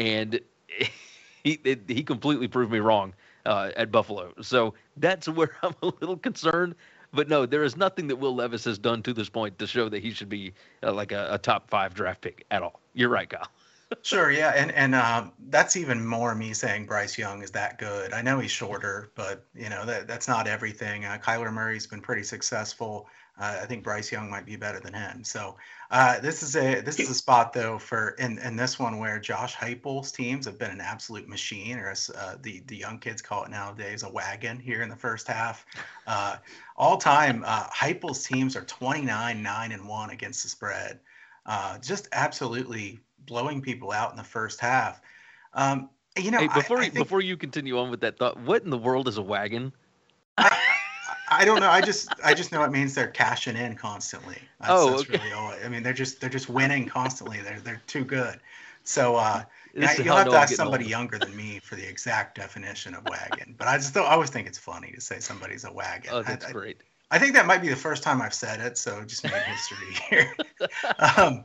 and 0.00 0.40
he 1.44 1.60
he 1.86 2.02
completely 2.02 2.48
proved 2.48 2.72
me 2.72 2.80
wrong 2.80 3.12
uh, 3.46 3.70
at 3.76 3.92
Buffalo. 3.92 4.32
So 4.40 4.74
that's 4.96 5.28
where 5.38 5.56
I'm 5.62 5.74
a 5.82 5.86
little 5.86 6.16
concerned. 6.16 6.74
But 7.12 7.28
no, 7.28 7.44
there 7.44 7.64
is 7.64 7.76
nothing 7.76 8.06
that 8.06 8.16
Will 8.16 8.36
Levis 8.36 8.64
has 8.64 8.78
done 8.78 9.02
to 9.02 9.12
this 9.12 9.28
point 9.28 9.58
to 9.58 9.66
show 9.66 9.88
that 9.88 10.00
he 10.00 10.12
should 10.12 10.28
be 10.28 10.52
uh, 10.84 10.92
like 10.92 11.10
a, 11.10 11.28
a 11.32 11.38
top 11.38 11.68
five 11.68 11.92
draft 11.92 12.20
pick 12.20 12.44
at 12.52 12.62
all. 12.62 12.78
You're 12.94 13.08
right, 13.08 13.28
Kyle 13.28 13.48
sure, 14.02 14.30
yeah, 14.30 14.52
and 14.54 14.70
and 14.72 14.94
um, 14.94 15.32
that's 15.48 15.76
even 15.76 16.06
more 16.06 16.36
me 16.36 16.54
saying 16.54 16.86
Bryce 16.86 17.18
Young 17.18 17.42
is 17.42 17.50
that 17.50 17.78
good. 17.78 18.12
I 18.12 18.22
know 18.22 18.38
he's 18.38 18.52
shorter, 18.52 19.10
but 19.16 19.44
you 19.56 19.68
know 19.68 19.84
that 19.84 20.06
that's 20.06 20.28
not 20.28 20.46
everything. 20.46 21.04
Uh, 21.04 21.18
Kyler 21.20 21.52
Murray's 21.52 21.88
been 21.88 22.00
pretty 22.00 22.22
successful. 22.22 23.08
Uh, 23.40 23.60
I 23.62 23.66
think 23.66 23.82
Bryce 23.82 24.12
Young 24.12 24.28
might 24.28 24.44
be 24.44 24.56
better 24.56 24.80
than 24.80 24.92
him. 24.92 25.24
So 25.24 25.56
uh, 25.90 26.20
this 26.20 26.42
is 26.42 26.56
a 26.56 26.80
this 26.82 27.00
is 27.00 27.08
a 27.08 27.14
spot 27.14 27.54
though 27.54 27.78
for 27.78 28.10
in, 28.18 28.38
in 28.38 28.54
this 28.54 28.78
one 28.78 28.98
where 28.98 29.18
Josh 29.18 29.56
Heupel's 29.56 30.12
teams 30.12 30.44
have 30.44 30.58
been 30.58 30.70
an 30.70 30.80
absolute 30.82 31.26
machine, 31.26 31.78
or 31.78 31.88
as 31.90 32.10
uh, 32.10 32.36
the 32.42 32.62
the 32.66 32.76
young 32.76 32.98
kids 32.98 33.22
call 33.22 33.44
it 33.44 33.50
nowadays, 33.50 34.02
a 34.02 34.10
wagon 34.10 34.60
here 34.60 34.82
in 34.82 34.90
the 34.90 34.96
first 34.96 35.26
half. 35.26 35.64
Uh, 36.06 36.36
all 36.76 36.98
time, 36.98 37.42
uh, 37.46 37.66
Heupel's 37.70 38.24
teams 38.24 38.56
are 38.56 38.64
29 38.64 39.42
nine 39.42 39.72
and 39.72 39.88
one 39.88 40.10
against 40.10 40.42
the 40.42 40.50
spread. 40.50 41.00
Uh, 41.46 41.78
just 41.78 42.08
absolutely 42.12 43.00
blowing 43.26 43.62
people 43.62 43.90
out 43.90 44.10
in 44.10 44.18
the 44.18 44.24
first 44.24 44.60
half. 44.60 45.00
Um, 45.54 45.88
you 46.18 46.30
know, 46.30 46.40
hey, 46.40 46.48
before 46.48 46.78
I, 46.78 46.82
I 46.82 46.84
think, 46.90 47.06
before 47.06 47.22
you 47.22 47.38
continue 47.38 47.78
on 47.78 47.90
with 47.90 48.00
that 48.02 48.18
thought, 48.18 48.38
what 48.38 48.64
in 48.64 48.70
the 48.70 48.78
world 48.78 49.08
is 49.08 49.16
a 49.16 49.22
wagon? 49.22 49.72
I, 51.30 51.42
I 51.42 51.44
don't 51.44 51.60
know. 51.60 51.70
I 51.70 51.80
just 51.80 52.08
I 52.24 52.34
just 52.34 52.52
know 52.52 52.62
it 52.64 52.70
means 52.70 52.94
they're 52.94 53.08
cashing 53.08 53.56
in 53.56 53.76
constantly. 53.76 54.38
That's, 54.60 54.72
oh, 54.72 54.90
that's 54.90 55.02
okay. 55.02 55.18
really 55.18 55.32
all. 55.32 55.54
I 55.64 55.68
mean, 55.68 55.82
they're 55.82 55.92
just 55.92 56.20
they're 56.20 56.30
just 56.30 56.48
winning 56.48 56.86
constantly. 56.86 57.40
They're 57.40 57.60
they're 57.60 57.82
too 57.86 58.04
good. 58.04 58.40
So 58.84 59.16
uh, 59.16 59.42
you'll 59.74 59.86
have 59.86 60.28
to 60.28 60.36
ask 60.36 60.54
somebody 60.54 60.84
older. 60.84 60.90
younger 60.90 61.18
than 61.18 61.36
me 61.36 61.58
for 61.62 61.76
the 61.76 61.86
exact 61.86 62.36
definition 62.36 62.94
of 62.94 63.04
wagon. 63.04 63.54
But 63.56 63.68
I 63.68 63.76
just 63.76 63.96
I 63.96 64.00
always 64.00 64.30
think 64.30 64.46
it's 64.46 64.58
funny 64.58 64.92
to 64.92 65.00
say 65.00 65.20
somebody's 65.20 65.64
a 65.64 65.72
wagon. 65.72 66.10
Oh, 66.12 66.22
that's 66.22 66.46
I, 66.46 66.52
great. 66.52 66.78
I 67.10 67.18
think 67.18 67.34
that 67.34 67.46
might 67.46 67.60
be 67.60 67.68
the 67.68 67.76
first 67.76 68.02
time 68.02 68.22
I've 68.22 68.34
said 68.34 68.60
it, 68.60 68.78
so 68.78 69.02
just 69.04 69.24
made 69.24 69.32
history 69.32 69.94
here. 70.10 70.34
um, 71.16 71.44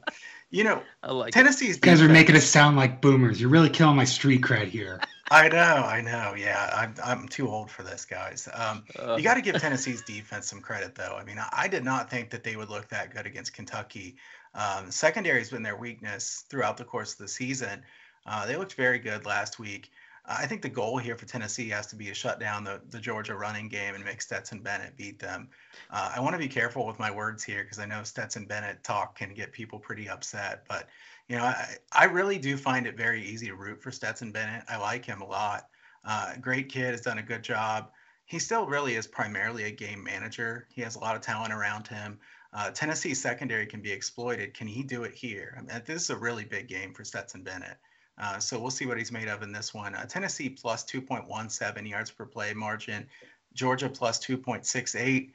you 0.52 0.64
know, 0.64 0.82
I 1.04 1.12
like 1.12 1.34
Tennessee's. 1.34 1.76
You 1.76 1.82
guys 1.82 2.02
are 2.02 2.10
making 2.10 2.36
us 2.36 2.46
sound 2.46 2.78
like 2.78 3.02
boomers. 3.02 3.42
You're 3.42 3.50
really 3.50 3.70
killing 3.70 3.96
my 3.96 4.06
street 4.06 4.42
cred 4.42 4.68
here. 4.68 5.02
I 5.32 5.50
know, 5.50 5.58
I 5.58 6.02
know. 6.02 6.36
Yeah, 6.38 6.70
I'm, 6.76 6.94
I'm 7.04 7.28
too 7.28 7.50
old 7.50 7.72
for 7.72 7.82
this, 7.82 8.06
guys. 8.06 8.48
Um, 8.54 8.84
uh, 9.00 9.16
you 9.16 9.24
got 9.24 9.34
to 9.36 9.42
give 9.42 9.56
Tennessee's 9.56 10.04
defense 10.04 10.48
some 10.48 10.62
credit, 10.62 10.94
though. 10.94 11.18
I 11.20 11.24
mean, 11.24 11.38
I 11.52 11.68
did 11.68 11.84
not 11.84 12.10
think 12.10 12.30
that 12.30 12.44
they 12.44 12.56
would 12.56 12.70
look 12.70 12.88
that 12.90 13.14
good 13.14 13.26
against 13.26 13.54
Kentucky. 13.54 14.18
Um, 14.54 14.92
secondary 14.92 15.40
has 15.40 15.50
been 15.50 15.64
their 15.64 15.76
weakness 15.78 16.46
throughout 16.50 16.78
the 16.78 16.86
course 16.86 17.14
of 17.14 17.18
the 17.20 17.28
season. 17.28 17.82
Uh, 18.28 18.46
they 18.46 18.56
looked 18.56 18.76
very 18.76 19.00
good 19.00 19.26
last 19.26 19.58
week. 19.58 19.92
I 20.28 20.48
think 20.48 20.62
the 20.62 20.70
goal 20.70 20.98
here 20.98 21.16
for 21.16 21.26
Tennessee 21.26 21.70
has 21.70 21.86
to 21.88 21.96
be 21.96 22.06
to 22.08 22.14
shut 22.14 22.40
down 22.40 22.64
the, 22.64 22.82
the 22.90 23.00
Georgia 23.00 23.36
running 23.36 23.68
game 23.68 23.94
and 23.94 24.04
make 24.04 24.22
Stetson 24.22 24.60
Bennett 24.60 24.98
beat 24.98 25.20
them. 25.20 25.50
Uh, 25.92 26.14
I 26.16 26.20
want 26.20 26.34
to 26.34 26.40
be 26.40 26.48
careful 26.48 26.88
with 26.88 26.98
my 26.98 27.12
words 27.12 27.44
here 27.44 27.64
because 27.64 27.78
I 27.78 27.86
know 27.86 28.04
Stetson 28.04 28.46
Bennett 28.46 28.84
talk 28.84 29.18
can 29.18 29.34
get 29.34 29.52
people 29.52 29.78
pretty 29.78 30.10
upset. 30.10 30.64
But, 30.68 30.88
you 31.28 31.38
know, 31.38 31.44
I, 31.44 31.78
I 31.92 32.06
really 32.06 32.38
do 32.38 32.58
find 32.58 32.86
it 32.86 32.98
very 32.98 33.24
easy 33.24 33.48
to 33.48 33.56
root 33.56 33.82
for 33.82 33.92
Stetson 33.92 34.32
Bennett. 34.32 34.64
I 34.70 34.78
like 34.78 35.06
him 35.06 35.22
a 35.22 35.28
lot. 35.28 35.68
Uh, 36.04 36.36
great 36.40 36.70
kid, 36.70 36.92
has 36.92 37.02
done 37.02 37.18
a 37.18 37.24
good 37.24 37.44
job. 37.44 37.92
He 38.26 38.40
still 38.40 38.66
really 38.66 38.96
is 38.96 39.08
primarily 39.08 39.64
a 39.64 39.72
game 39.72 40.04
manager. 40.04 40.68
He 40.70 40.82
has 40.82 40.96
a 40.96 41.00
lot 41.00 41.16
of 41.16 41.22
talent 41.22 41.54
around 41.54 41.88
him. 41.88 42.20
Uh, 42.54 42.72
Tennessee 42.72 43.14
secondary 43.14 43.66
can 43.66 43.82
be 43.82 43.92
exploited. 43.92 44.54
Can 44.54 44.68
he 44.68 44.82
do 44.82 45.04
it 45.04 45.14
here? 45.14 45.56
I 45.58 45.62
mean, 45.62 45.82
this 45.86 46.04
is 46.04 46.10
a 46.10 46.16
really 46.16 46.46
big 46.46 46.68
game 46.68 46.94
for 46.94 47.04
Stetson 47.04 47.44
Bennett. 47.44 47.78
Uh, 48.18 48.40
so 48.40 48.58
we'll 48.58 48.72
see 48.72 48.86
what 48.86 48.98
he's 48.98 49.12
made 49.12 49.28
of 49.28 49.44
in 49.44 49.52
this 49.52 49.74
one. 49.74 49.94
Uh, 49.94 50.06
Tennessee 50.06 50.50
plus 50.50 50.86
2.17 50.86 51.90
yards 51.90 52.12
per 52.12 52.26
play 52.26 52.54
margin. 52.54 53.08
Georgia 53.54 53.90
plus 53.90 54.20
2.68. 54.26 55.32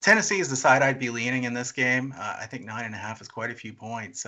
Tennessee 0.00 0.40
is 0.40 0.50
the 0.50 0.56
side 0.56 0.82
I'd 0.82 0.98
be 0.98 1.10
leaning 1.10 1.44
in 1.44 1.54
this 1.54 1.70
game. 1.70 2.12
Uh, 2.18 2.36
I 2.40 2.46
think 2.46 2.64
nine 2.64 2.86
and 2.86 2.94
a 2.94 2.98
half 2.98 3.20
is 3.20 3.28
quite 3.28 3.50
a 3.50 3.54
few 3.54 3.72
points. 3.72 4.26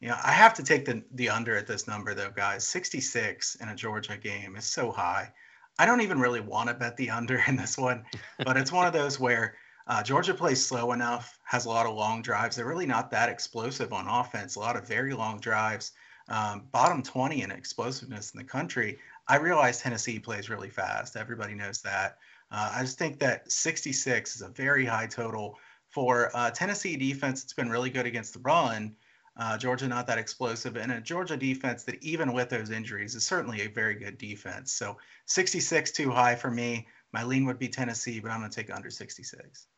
You 0.00 0.08
know, 0.08 0.16
I 0.22 0.32
have 0.32 0.54
to 0.54 0.62
take 0.62 0.84
the 0.84 1.02
the 1.12 1.28
under 1.28 1.56
at 1.56 1.66
this 1.66 1.88
number 1.88 2.14
though, 2.14 2.30
guys. 2.30 2.66
66 2.66 3.56
in 3.56 3.68
a 3.68 3.74
Georgia 3.74 4.16
game 4.16 4.56
is 4.56 4.64
so 4.64 4.92
high. 4.92 5.32
I 5.78 5.86
don't 5.86 6.00
even 6.00 6.18
really 6.18 6.40
want 6.40 6.68
to 6.68 6.74
bet 6.74 6.96
the 6.96 7.10
under 7.10 7.42
in 7.48 7.56
this 7.56 7.76
one, 7.76 8.04
but 8.44 8.56
it's 8.56 8.72
one 8.72 8.86
of 8.86 8.92
those 8.92 9.18
where 9.18 9.56
uh, 9.86 10.02
Georgia 10.02 10.34
plays 10.34 10.64
slow 10.64 10.92
enough, 10.92 11.38
has 11.44 11.64
a 11.64 11.68
lot 11.68 11.86
of 11.86 11.94
long 11.94 12.20
drives. 12.20 12.56
They're 12.56 12.66
really 12.66 12.86
not 12.86 13.10
that 13.10 13.28
explosive 13.28 13.92
on 13.92 14.06
offense. 14.06 14.56
A 14.56 14.60
lot 14.60 14.76
of 14.76 14.86
very 14.86 15.14
long 15.14 15.40
drives 15.40 15.92
um, 16.28 16.64
bottom 16.72 17.02
20 17.02 17.42
in 17.42 17.50
explosiveness 17.50 18.32
in 18.32 18.38
the 18.38 18.44
country. 18.44 18.98
I 19.28 19.36
realize 19.36 19.80
Tennessee 19.80 20.18
plays 20.18 20.50
really 20.50 20.68
fast. 20.68 21.16
Everybody 21.16 21.54
knows 21.54 21.80
that. 21.82 22.18
Uh, 22.50 22.72
I 22.74 22.82
just 22.82 22.98
think 22.98 23.18
that 23.20 23.50
66 23.50 24.36
is 24.36 24.42
a 24.42 24.48
very 24.48 24.84
high 24.84 25.06
total 25.06 25.58
for 25.88 26.30
uh, 26.34 26.50
Tennessee 26.50 26.96
defense. 26.96 27.42
It's 27.42 27.52
been 27.52 27.70
really 27.70 27.90
good 27.90 28.06
against 28.06 28.34
the 28.34 28.40
run. 28.40 28.94
Uh, 29.38 29.56
Georgia 29.56 29.86
not 29.86 30.06
that 30.08 30.18
explosive, 30.18 30.76
and 30.76 30.90
a 30.90 31.00
Georgia 31.00 31.36
defense 31.36 31.84
that 31.84 32.02
even 32.02 32.32
with 32.32 32.48
those 32.48 32.70
injuries 32.70 33.14
is 33.14 33.24
certainly 33.24 33.62
a 33.62 33.68
very 33.68 33.94
good 33.94 34.18
defense. 34.18 34.72
So 34.72 34.96
66 35.26 35.92
too 35.92 36.10
high 36.10 36.34
for 36.34 36.50
me. 36.50 36.88
My 37.12 37.22
lean 37.22 37.46
would 37.46 37.58
be 37.58 37.68
Tennessee, 37.68 38.18
but 38.18 38.32
I'm 38.32 38.40
going 38.40 38.50
to 38.50 38.56
take 38.56 38.74
under 38.74 38.90
66. 38.90 39.68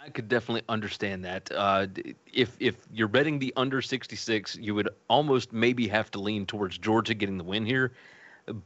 I 0.00 0.10
could 0.10 0.28
definitely 0.28 0.62
understand 0.68 1.24
that. 1.24 1.50
Uh, 1.54 1.86
if 2.32 2.56
if 2.58 2.76
you're 2.92 3.08
betting 3.08 3.38
the 3.38 3.52
under 3.56 3.82
66, 3.82 4.56
you 4.56 4.74
would 4.74 4.88
almost 5.08 5.52
maybe 5.52 5.88
have 5.88 6.10
to 6.12 6.20
lean 6.20 6.46
towards 6.46 6.78
Georgia 6.78 7.14
getting 7.14 7.38
the 7.38 7.44
win 7.44 7.64
here, 7.66 7.92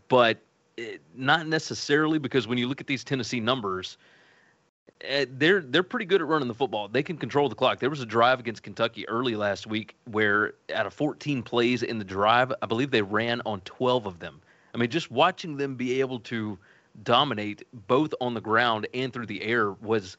but 0.08 0.38
eh, 0.78 0.96
not 1.14 1.46
necessarily 1.46 2.18
because 2.18 2.46
when 2.46 2.58
you 2.58 2.68
look 2.68 2.80
at 2.80 2.86
these 2.86 3.04
Tennessee 3.04 3.40
numbers, 3.40 3.98
they're 5.28 5.60
they're 5.60 5.82
pretty 5.82 6.06
good 6.06 6.20
at 6.20 6.26
running 6.26 6.48
the 6.48 6.54
football. 6.54 6.88
They 6.88 7.02
can 7.02 7.16
control 7.16 7.48
the 7.48 7.54
clock. 7.54 7.80
There 7.80 7.90
was 7.90 8.00
a 8.00 8.06
drive 8.06 8.40
against 8.40 8.62
Kentucky 8.62 9.08
early 9.08 9.36
last 9.36 9.66
week 9.66 9.94
where 10.10 10.54
out 10.74 10.86
of 10.86 10.94
14 10.94 11.42
plays 11.42 11.82
in 11.82 11.98
the 11.98 12.04
drive, 12.04 12.52
I 12.62 12.66
believe 12.66 12.90
they 12.90 13.02
ran 13.02 13.42
on 13.44 13.60
12 13.60 14.06
of 14.06 14.18
them. 14.18 14.40
I 14.74 14.78
mean, 14.78 14.90
just 14.90 15.10
watching 15.10 15.56
them 15.56 15.74
be 15.74 16.00
able 16.00 16.20
to 16.20 16.58
dominate 17.02 17.62
both 17.86 18.14
on 18.20 18.34
the 18.34 18.40
ground 18.40 18.86
and 18.94 19.12
through 19.12 19.26
the 19.26 19.42
air 19.42 19.72
was 19.72 20.16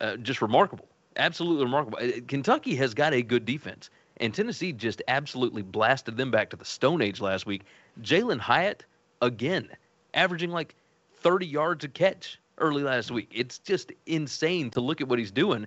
uh, 0.00 0.16
just 0.16 0.40
remarkable. 0.42 0.86
Absolutely 1.16 1.64
remarkable. 1.64 1.98
Uh, 2.00 2.20
Kentucky 2.28 2.76
has 2.76 2.94
got 2.94 3.12
a 3.12 3.22
good 3.22 3.44
defense, 3.44 3.90
and 4.18 4.32
Tennessee 4.32 4.72
just 4.72 5.02
absolutely 5.08 5.62
blasted 5.62 6.16
them 6.16 6.30
back 6.30 6.50
to 6.50 6.56
the 6.56 6.64
Stone 6.64 7.02
Age 7.02 7.20
last 7.20 7.46
week. 7.46 7.62
Jalen 8.00 8.38
Hyatt, 8.38 8.84
again, 9.22 9.68
averaging 10.14 10.50
like 10.50 10.74
30 11.18 11.46
yards 11.46 11.84
a 11.84 11.88
catch 11.88 12.38
early 12.60 12.82
last 12.82 13.10
week. 13.10 13.30
It's 13.34 13.58
just 13.58 13.92
insane 14.06 14.70
to 14.70 14.80
look 14.80 15.00
at 15.00 15.08
what 15.08 15.18
he's 15.18 15.30
doing. 15.30 15.66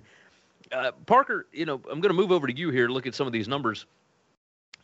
Uh, 0.72 0.92
Parker, 1.06 1.46
you 1.52 1.66
know, 1.66 1.74
I'm 1.90 2.00
going 2.00 2.14
to 2.14 2.20
move 2.20 2.32
over 2.32 2.46
to 2.46 2.56
you 2.56 2.70
here. 2.70 2.88
Look 2.88 3.06
at 3.06 3.14
some 3.14 3.26
of 3.26 3.32
these 3.32 3.48
numbers. 3.48 3.86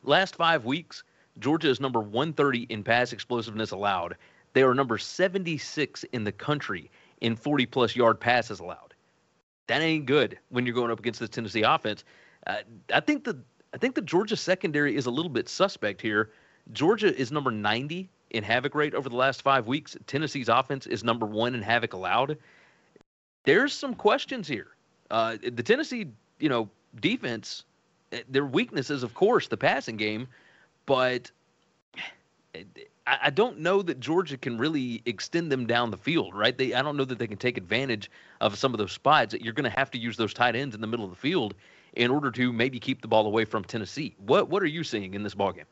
Last 0.02 0.36
five 0.36 0.64
weeks, 0.64 1.02
Georgia 1.38 1.68
is 1.68 1.80
number 1.80 2.00
130 2.00 2.66
in 2.68 2.82
pass 2.82 3.12
explosiveness 3.12 3.70
allowed. 3.70 4.16
They 4.52 4.62
are 4.62 4.74
number 4.74 4.98
76 4.98 6.04
in 6.12 6.24
the 6.24 6.32
country 6.32 6.90
in 7.20 7.36
40 7.36 7.66
plus 7.66 7.96
yard 7.96 8.20
passes 8.20 8.60
allowed 8.60 8.90
that 9.70 9.82
ain't 9.82 10.04
good 10.04 10.36
when 10.48 10.66
you're 10.66 10.74
going 10.74 10.90
up 10.90 10.98
against 10.98 11.20
the 11.20 11.28
Tennessee 11.28 11.62
offense. 11.62 12.02
Uh, 12.44 12.56
I 12.92 12.98
think 12.98 13.22
the 13.22 13.38
I 13.72 13.78
think 13.78 13.94
the 13.94 14.02
Georgia 14.02 14.36
secondary 14.36 14.96
is 14.96 15.06
a 15.06 15.12
little 15.12 15.30
bit 15.30 15.48
suspect 15.48 16.02
here. 16.02 16.30
Georgia 16.72 17.16
is 17.16 17.30
number 17.30 17.52
90 17.52 18.10
in 18.30 18.44
havoc 18.44 18.74
rate 18.74 18.94
over 18.94 19.08
the 19.08 19.16
last 19.16 19.42
five 19.42 19.66
weeks. 19.66 19.96
Tennessee's 20.06 20.48
offense 20.48 20.86
is 20.86 21.04
number 21.04 21.26
one 21.26 21.54
in 21.54 21.62
havoc 21.62 21.92
allowed. 21.92 22.38
There's 23.44 23.72
some 23.72 23.94
questions 23.94 24.46
here. 24.46 24.68
Uh, 25.10 25.36
the 25.42 25.62
Tennessee, 25.62 26.06
you 26.38 26.48
know, 26.48 26.68
defense, 27.00 27.64
eh, 28.12 28.22
their 28.28 28.46
weakness 28.46 28.90
is 28.90 29.02
of 29.02 29.14
course 29.14 29.48
the 29.48 29.56
passing 29.56 29.96
game, 29.96 30.28
but 30.86 31.30
I, 33.06 33.30
don't 33.30 33.58
know 33.58 33.82
that 33.82 33.98
Georgia 33.98 34.36
can 34.36 34.58
really 34.58 35.02
extend 35.06 35.50
them 35.50 35.66
down 35.66 35.90
the 35.90 35.96
field, 35.96 36.34
right? 36.34 36.56
They, 36.56 36.74
I 36.74 36.82
don't 36.82 36.96
know 36.96 37.04
that 37.04 37.18
they 37.18 37.26
can 37.26 37.38
take 37.38 37.56
advantage 37.56 38.10
of 38.40 38.56
some 38.56 38.72
of 38.72 38.78
those 38.78 38.92
spots. 38.92 39.34
You're 39.34 39.52
going 39.52 39.70
to 39.70 39.76
have 39.76 39.90
to 39.92 39.98
use 39.98 40.16
those 40.16 40.34
tight 40.34 40.54
ends 40.54 40.74
in 40.74 40.80
the 40.80 40.86
middle 40.86 41.04
of 41.04 41.10
the 41.10 41.16
field 41.16 41.54
in 41.94 42.10
order 42.10 42.30
to 42.32 42.52
maybe 42.52 42.78
keep 42.78 43.02
the 43.02 43.08
ball 43.08 43.26
away 43.26 43.44
from 43.44 43.64
Tennessee. 43.64 44.14
What 44.18 44.48
what 44.48 44.62
are 44.62 44.66
you 44.66 44.84
seeing 44.84 45.14
in 45.14 45.22
this 45.22 45.34
ballgame? 45.34 45.64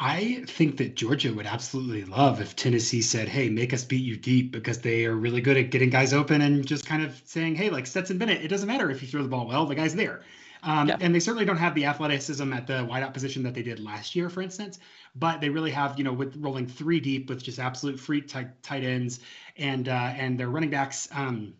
I 0.00 0.44
think 0.46 0.76
that 0.76 0.94
Georgia 0.94 1.34
would 1.34 1.46
absolutely 1.46 2.04
love 2.04 2.40
if 2.40 2.54
Tennessee 2.54 3.02
said, 3.02 3.28
"Hey, 3.28 3.48
make 3.48 3.72
us 3.72 3.84
beat 3.84 4.04
you 4.04 4.16
deep," 4.16 4.52
because 4.52 4.80
they 4.80 5.04
are 5.06 5.14
really 5.14 5.40
good 5.40 5.56
at 5.56 5.70
getting 5.70 5.90
guys 5.90 6.12
open 6.12 6.40
and 6.40 6.64
just 6.64 6.86
kind 6.86 7.02
of 7.02 7.20
saying, 7.24 7.56
"Hey, 7.56 7.68
like 7.68 7.84
Stetson 7.84 8.16
Bennett, 8.16 8.44
it 8.44 8.48
doesn't 8.48 8.68
matter 8.68 8.90
if 8.90 9.02
you 9.02 9.08
throw 9.08 9.22
the 9.22 9.28
ball 9.28 9.48
well, 9.48 9.66
the 9.66 9.74
guy's 9.74 9.96
there." 9.96 10.22
Um, 10.62 10.88
yeah. 10.88 10.96
And 11.00 11.12
they 11.12 11.20
certainly 11.20 11.44
don't 11.44 11.56
have 11.56 11.74
the 11.74 11.86
athleticism 11.86 12.52
at 12.52 12.66
the 12.68 12.86
wideout 12.86 13.12
position 13.12 13.42
that 13.42 13.54
they 13.54 13.62
did 13.62 13.80
last 13.80 14.14
year, 14.14 14.30
for 14.30 14.40
instance. 14.40 14.78
But 15.16 15.40
they 15.40 15.48
really 15.48 15.72
have, 15.72 15.98
you 15.98 16.04
know, 16.04 16.12
with 16.12 16.36
rolling 16.36 16.68
three 16.68 17.00
deep 17.00 17.28
with 17.28 17.42
just 17.42 17.58
absolute 17.58 17.98
freak 17.98 18.28
tight, 18.28 18.62
tight 18.62 18.84
ends 18.84 19.18
and 19.56 19.88
uh, 19.88 20.12
and 20.16 20.38
their 20.38 20.48
running 20.48 20.70
backs. 20.70 21.08
Um, 21.12 21.54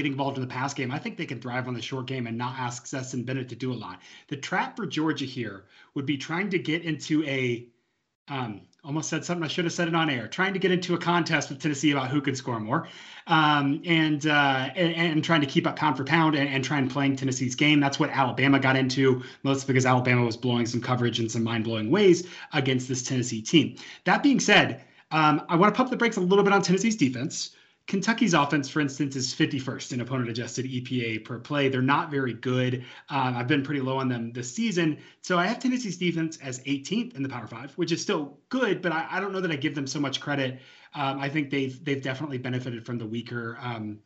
getting 0.00 0.12
involved 0.12 0.38
in 0.38 0.40
the 0.40 0.48
pass 0.48 0.72
game, 0.72 0.90
I 0.90 0.98
think 0.98 1.18
they 1.18 1.26
can 1.26 1.42
thrive 1.42 1.68
on 1.68 1.74
the 1.74 1.82
short 1.82 2.06
game 2.06 2.26
and 2.26 2.38
not 2.38 2.58
ask 2.58 2.86
Stetson 2.86 3.22
Bennett 3.22 3.50
to 3.50 3.54
do 3.54 3.70
a 3.70 3.74
lot. 3.74 4.00
The 4.28 4.36
trap 4.36 4.74
for 4.74 4.86
Georgia 4.86 5.26
here 5.26 5.64
would 5.94 6.06
be 6.06 6.16
trying 6.16 6.48
to 6.50 6.58
get 6.58 6.84
into 6.84 7.22
a 7.24 7.66
um, 8.28 8.62
almost 8.82 9.10
said 9.10 9.26
something 9.26 9.44
I 9.44 9.48
should 9.48 9.66
have 9.66 9.74
said 9.74 9.88
it 9.88 9.94
on 9.94 10.08
air. 10.08 10.26
Trying 10.26 10.54
to 10.54 10.58
get 10.58 10.70
into 10.70 10.94
a 10.94 10.98
contest 10.98 11.50
with 11.50 11.60
Tennessee 11.60 11.90
about 11.90 12.08
who 12.08 12.22
can 12.22 12.34
score 12.34 12.58
more, 12.58 12.88
um, 13.26 13.82
and, 13.84 14.24
uh, 14.26 14.70
and, 14.74 14.94
and 14.94 15.22
trying 15.22 15.42
to 15.42 15.46
keep 15.46 15.66
up 15.66 15.76
pound 15.76 15.98
for 15.98 16.04
pound 16.04 16.34
and, 16.34 16.48
and 16.48 16.64
try 16.64 16.78
and 16.78 16.90
playing 16.90 17.16
Tennessee's 17.16 17.54
game. 17.54 17.78
That's 17.78 17.98
what 17.98 18.08
Alabama 18.08 18.58
got 18.58 18.76
into, 18.76 19.22
mostly 19.42 19.66
because 19.66 19.84
Alabama 19.84 20.24
was 20.24 20.38
blowing 20.38 20.64
some 20.64 20.80
coverage 20.80 21.20
in 21.20 21.28
some 21.28 21.42
mind 21.42 21.64
blowing 21.64 21.90
ways 21.90 22.26
against 22.54 22.88
this 22.88 23.02
Tennessee 23.02 23.42
team. 23.42 23.76
That 24.04 24.22
being 24.22 24.40
said, 24.40 24.82
um, 25.10 25.42
I 25.48 25.56
want 25.56 25.74
to 25.74 25.76
pump 25.76 25.90
the 25.90 25.96
brakes 25.96 26.16
a 26.16 26.20
little 26.20 26.44
bit 26.44 26.54
on 26.54 26.62
Tennessee's 26.62 26.96
defense. 26.96 27.50
Kentucky's 27.90 28.34
offense, 28.34 28.68
for 28.68 28.78
instance, 28.78 29.16
is 29.16 29.34
51st 29.34 29.94
in 29.94 30.00
opponent 30.00 30.30
adjusted 30.30 30.64
EPA 30.64 31.24
per 31.24 31.40
play. 31.40 31.68
They're 31.68 31.82
not 31.82 32.08
very 32.08 32.34
good. 32.34 32.84
Um, 33.08 33.36
I've 33.36 33.48
been 33.48 33.64
pretty 33.64 33.80
low 33.80 33.98
on 33.98 34.08
them 34.08 34.32
this 34.32 34.48
season. 34.48 34.96
So 35.22 35.36
I 35.40 35.46
have 35.46 35.58
Tennessee's 35.58 35.96
defense 35.96 36.38
as 36.40 36.60
18th 36.60 37.16
in 37.16 37.24
the 37.24 37.28
Power 37.28 37.48
Five, 37.48 37.72
which 37.72 37.90
is 37.90 38.00
still 38.00 38.38
good, 38.48 38.80
but 38.80 38.92
I, 38.92 39.08
I 39.10 39.18
don't 39.18 39.32
know 39.32 39.40
that 39.40 39.50
I 39.50 39.56
give 39.56 39.74
them 39.74 39.88
so 39.88 39.98
much 39.98 40.20
credit. 40.20 40.60
Um, 40.94 41.18
I 41.18 41.28
think 41.28 41.50
they've 41.50 41.84
they've 41.84 42.00
definitely 42.00 42.38
benefited 42.38 42.86
from 42.86 42.96
the 42.96 43.06
weaker 43.06 43.58
um, 43.60 43.98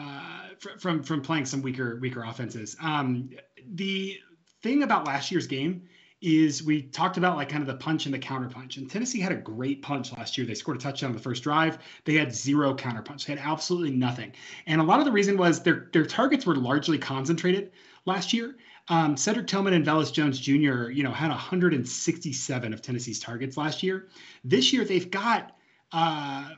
uh, 0.00 0.48
from 0.76 1.04
from 1.04 1.22
playing 1.22 1.44
some 1.44 1.62
weaker 1.62 2.00
weaker 2.00 2.24
offenses. 2.24 2.76
Um, 2.82 3.30
the 3.74 4.18
thing 4.62 4.82
about 4.82 5.06
last 5.06 5.30
year's 5.30 5.46
game 5.46 5.88
is 6.22 6.62
we 6.62 6.82
talked 6.82 7.18
about 7.18 7.36
like 7.36 7.48
kind 7.48 7.62
of 7.62 7.66
the 7.66 7.74
punch 7.74 8.06
and 8.06 8.14
the 8.14 8.18
counter 8.18 8.48
punch. 8.48 8.78
And 8.78 8.90
Tennessee 8.90 9.20
had 9.20 9.32
a 9.32 9.36
great 9.36 9.82
punch 9.82 10.16
last 10.16 10.38
year. 10.38 10.46
They 10.46 10.54
scored 10.54 10.78
a 10.78 10.80
touchdown 10.80 11.10
on 11.10 11.16
the 11.16 11.22
first 11.22 11.42
drive. 11.42 11.78
They 12.04 12.14
had 12.14 12.34
zero 12.34 12.74
counter 12.74 13.02
punch. 13.02 13.26
They 13.26 13.34
had 13.34 13.42
absolutely 13.44 13.90
nothing. 13.90 14.32
And 14.66 14.80
a 14.80 14.84
lot 14.84 14.98
of 14.98 15.04
the 15.04 15.12
reason 15.12 15.36
was 15.36 15.62
their 15.62 15.88
their 15.92 16.06
targets 16.06 16.46
were 16.46 16.56
largely 16.56 16.98
concentrated 16.98 17.72
last 18.06 18.32
year. 18.32 18.56
Um, 18.88 19.16
Cedric 19.16 19.46
Tillman 19.46 19.74
and 19.74 19.84
Velus 19.84 20.12
Jones 20.12 20.38
Jr. 20.38 20.90
You 20.90 21.02
know 21.02 21.12
had 21.12 21.28
167 21.28 22.72
of 22.72 22.82
Tennessee's 22.82 23.20
targets 23.20 23.56
last 23.56 23.82
year. 23.82 24.08
This 24.44 24.72
year 24.72 24.84
they've 24.84 25.10
got 25.10 25.56
uh, 25.92 26.48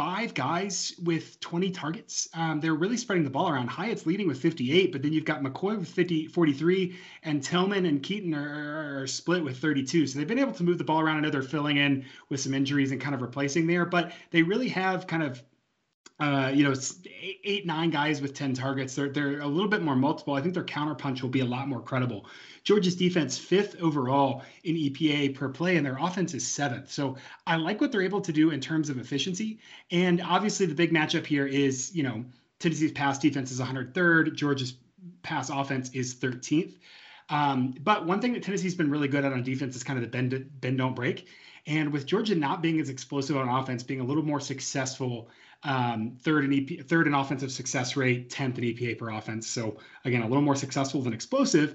five 0.00 0.32
guys 0.32 0.94
with 1.02 1.38
20 1.40 1.72
targets. 1.72 2.26
Um, 2.32 2.58
they're 2.58 2.72
really 2.72 2.96
spreading 2.96 3.22
the 3.22 3.28
ball 3.28 3.50
around. 3.50 3.68
Hyatt's 3.68 4.06
leading 4.06 4.26
with 4.26 4.40
58, 4.40 4.92
but 4.92 5.02
then 5.02 5.12
you've 5.12 5.26
got 5.26 5.42
McCoy 5.42 5.78
with 5.78 5.90
50, 5.90 6.26
43, 6.28 6.96
and 7.24 7.42
Tillman 7.42 7.84
and 7.84 8.02
Keyton 8.02 8.32
are, 8.32 9.02
are, 9.02 9.06
split 9.06 9.44
with 9.44 9.58
32. 9.58 10.06
So 10.06 10.18
they've 10.18 10.26
been 10.26 10.38
able 10.38 10.54
to 10.54 10.62
move 10.62 10.78
the 10.78 10.84
ball 10.84 11.02
around. 11.02 11.18
I 11.18 11.20
know 11.20 11.30
they're 11.30 11.42
filling 11.42 11.76
in 11.76 12.06
with 12.30 12.40
some 12.40 12.54
injuries 12.54 12.92
and 12.92 12.98
kind 13.00 13.14
of 13.14 13.20
replacing 13.20 13.66
there, 13.66 13.84
but 13.84 14.12
they 14.30 14.42
really 14.42 14.68
have 14.68 15.06
kind 15.06 15.22
of 15.22 15.42
uh, 16.20 16.50
you 16.54 16.62
know, 16.62 16.74
eight, 17.44 17.64
nine 17.64 17.90
guys 17.90 18.20
with 18.20 18.34
10 18.34 18.52
targets. 18.52 18.94
They're, 18.94 19.08
they're 19.08 19.40
a 19.40 19.46
little 19.46 19.70
bit 19.70 19.82
more 19.82 19.96
multiple. 19.96 20.34
I 20.34 20.42
think 20.42 20.52
their 20.52 20.64
counterpunch 20.64 21.22
will 21.22 21.30
be 21.30 21.40
a 21.40 21.46
lot 21.46 21.66
more 21.66 21.80
credible. 21.80 22.26
Georgia's 22.62 22.94
defense, 22.94 23.38
fifth 23.38 23.80
overall 23.80 24.42
in 24.64 24.76
EPA 24.76 25.34
per 25.34 25.48
play, 25.48 25.76
and 25.78 25.86
their 25.86 25.96
offense 25.98 26.34
is 26.34 26.46
seventh. 26.46 26.92
So 26.92 27.16
I 27.46 27.56
like 27.56 27.80
what 27.80 27.90
they're 27.90 28.02
able 28.02 28.20
to 28.20 28.32
do 28.32 28.50
in 28.50 28.60
terms 28.60 28.90
of 28.90 28.98
efficiency. 28.98 29.60
And 29.90 30.20
obviously, 30.20 30.66
the 30.66 30.74
big 30.74 30.92
matchup 30.92 31.24
here 31.24 31.46
is, 31.46 31.94
you 31.94 32.02
know, 32.02 32.24
Tennessee's 32.58 32.92
pass 32.92 33.18
defense 33.18 33.50
is 33.50 33.60
103rd, 33.60 34.34
Georgia's 34.34 34.74
pass 35.22 35.48
offense 35.48 35.90
is 35.94 36.14
13th. 36.14 36.76
Um, 37.30 37.74
but 37.80 38.04
one 38.04 38.20
thing 38.20 38.34
that 38.34 38.42
Tennessee's 38.42 38.74
been 38.74 38.90
really 38.90 39.08
good 39.08 39.24
at 39.24 39.32
on 39.32 39.42
defense 39.42 39.74
is 39.74 39.84
kind 39.84 39.98
of 39.98 40.02
the 40.02 40.10
bend, 40.10 40.50
bend 40.60 40.76
don't 40.76 40.94
break. 40.94 41.28
And 41.66 41.92
with 41.92 42.04
Georgia 42.04 42.34
not 42.34 42.60
being 42.60 42.80
as 42.80 42.90
explosive 42.90 43.36
on 43.36 43.48
offense, 43.48 43.82
being 43.82 44.00
a 44.00 44.04
little 44.04 44.22
more 44.24 44.40
successful 44.40 45.30
um, 45.62 46.16
third 46.20 46.44
in 46.44 46.52
EP, 46.52 46.86
third 46.86 47.06
in 47.06 47.14
offensive 47.14 47.52
success 47.52 47.96
rate, 47.96 48.30
10th 48.30 48.58
in 48.58 48.64
EPA 48.64 48.98
per 48.98 49.10
offense. 49.10 49.46
So 49.46 49.78
again, 50.04 50.22
a 50.22 50.26
little 50.26 50.42
more 50.42 50.56
successful 50.56 51.02
than 51.02 51.12
explosive. 51.12 51.74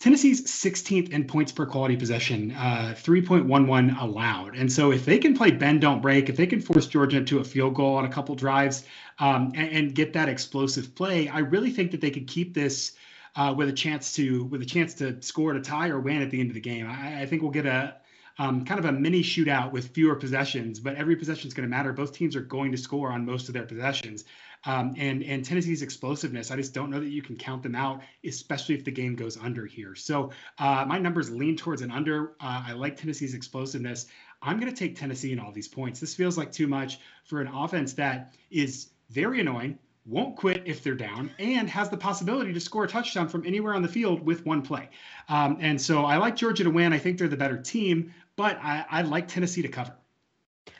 Tennessee's 0.00 0.44
16th 0.44 1.10
in 1.10 1.24
points 1.24 1.52
per 1.52 1.64
quality 1.64 1.96
possession, 1.96 2.50
uh, 2.52 2.94
3.11 2.96 4.00
allowed. 4.00 4.56
And 4.56 4.70
so 4.70 4.92
if 4.92 5.04
they 5.04 5.18
can 5.18 5.34
play 5.34 5.50
bend 5.50 5.80
don't 5.80 6.02
break, 6.02 6.28
if 6.28 6.36
they 6.36 6.46
can 6.46 6.60
force 6.60 6.86
Georgia 6.86 7.24
to 7.24 7.38
a 7.38 7.44
field 7.44 7.74
goal 7.74 7.94
on 7.94 8.04
a 8.04 8.08
couple 8.08 8.34
drives 8.34 8.84
um, 9.20 9.52
and, 9.54 9.68
and, 9.70 9.94
get 9.94 10.12
that 10.12 10.28
explosive 10.28 10.94
play, 10.94 11.28
I 11.28 11.38
really 11.38 11.70
think 11.70 11.92
that 11.92 12.00
they 12.00 12.10
could 12.10 12.26
keep 12.26 12.52
this 12.52 12.92
uh, 13.36 13.54
with 13.56 13.68
a 13.68 13.72
chance 13.72 14.14
to 14.14 14.44
with 14.44 14.62
a 14.62 14.66
chance 14.66 14.94
to 14.94 15.20
score 15.22 15.52
to 15.52 15.60
tie 15.60 15.88
or 15.88 16.00
win 16.00 16.22
at 16.22 16.30
the 16.30 16.40
end 16.40 16.50
of 16.50 16.54
the 16.54 16.60
game. 16.60 16.86
I, 16.86 17.22
I 17.22 17.26
think 17.26 17.42
we'll 17.42 17.50
get 17.50 17.66
a 17.66 17.96
um, 18.38 18.64
kind 18.64 18.78
of 18.78 18.86
a 18.86 18.92
mini 18.92 19.22
shootout 19.22 19.70
with 19.72 19.88
fewer 19.88 20.16
possessions, 20.16 20.80
but 20.80 20.96
every 20.96 21.16
possession 21.16 21.48
is 21.48 21.54
going 21.54 21.68
to 21.68 21.74
matter. 21.74 21.92
Both 21.92 22.12
teams 22.12 22.34
are 22.34 22.40
going 22.40 22.72
to 22.72 22.78
score 22.78 23.12
on 23.12 23.24
most 23.24 23.48
of 23.48 23.54
their 23.54 23.64
possessions. 23.64 24.24
Um, 24.66 24.94
and 24.96 25.22
and 25.22 25.44
Tennessee's 25.44 25.82
explosiveness, 25.82 26.50
I 26.50 26.56
just 26.56 26.72
don't 26.72 26.90
know 26.90 27.00
that 27.00 27.10
you 27.10 27.22
can 27.22 27.36
count 27.36 27.62
them 27.62 27.74
out, 27.74 28.02
especially 28.24 28.74
if 28.74 28.84
the 28.84 28.90
game 28.90 29.14
goes 29.14 29.36
under 29.36 29.66
here. 29.66 29.94
So 29.94 30.30
uh, 30.58 30.84
my 30.88 30.98
numbers 30.98 31.30
lean 31.30 31.56
towards 31.56 31.82
an 31.82 31.90
under. 31.90 32.30
Uh, 32.40 32.64
I 32.68 32.72
like 32.72 32.96
Tennessee's 32.96 33.34
explosiveness. 33.34 34.06
I'm 34.40 34.58
going 34.58 34.72
to 34.72 34.78
take 34.78 34.98
Tennessee 34.98 35.32
in 35.32 35.38
all 35.38 35.52
these 35.52 35.68
points. 35.68 36.00
This 36.00 36.14
feels 36.14 36.38
like 36.38 36.50
too 36.50 36.66
much 36.66 36.98
for 37.24 37.40
an 37.40 37.48
offense 37.48 37.92
that 37.94 38.34
is 38.50 38.90
very 39.10 39.40
annoying, 39.40 39.78
won't 40.06 40.36
quit 40.36 40.62
if 40.66 40.82
they're 40.82 40.94
down, 40.94 41.30
and 41.38 41.68
has 41.68 41.88
the 41.88 41.96
possibility 41.96 42.52
to 42.52 42.60
score 42.60 42.84
a 42.84 42.88
touchdown 42.88 43.28
from 43.28 43.46
anywhere 43.46 43.74
on 43.74 43.82
the 43.82 43.88
field 43.88 44.24
with 44.24 44.44
one 44.44 44.60
play. 44.60 44.88
Um, 45.28 45.58
and 45.60 45.80
so 45.80 46.04
I 46.04 46.16
like 46.18 46.36
Georgia 46.36 46.64
to 46.64 46.70
win. 46.70 46.92
I 46.92 46.98
think 46.98 47.18
they're 47.18 47.28
the 47.28 47.36
better 47.36 47.58
team 47.58 48.12
but 48.36 48.58
I, 48.62 48.84
I 48.90 49.02
like 49.02 49.28
Tennessee 49.28 49.62
to 49.62 49.68
cover. 49.68 49.94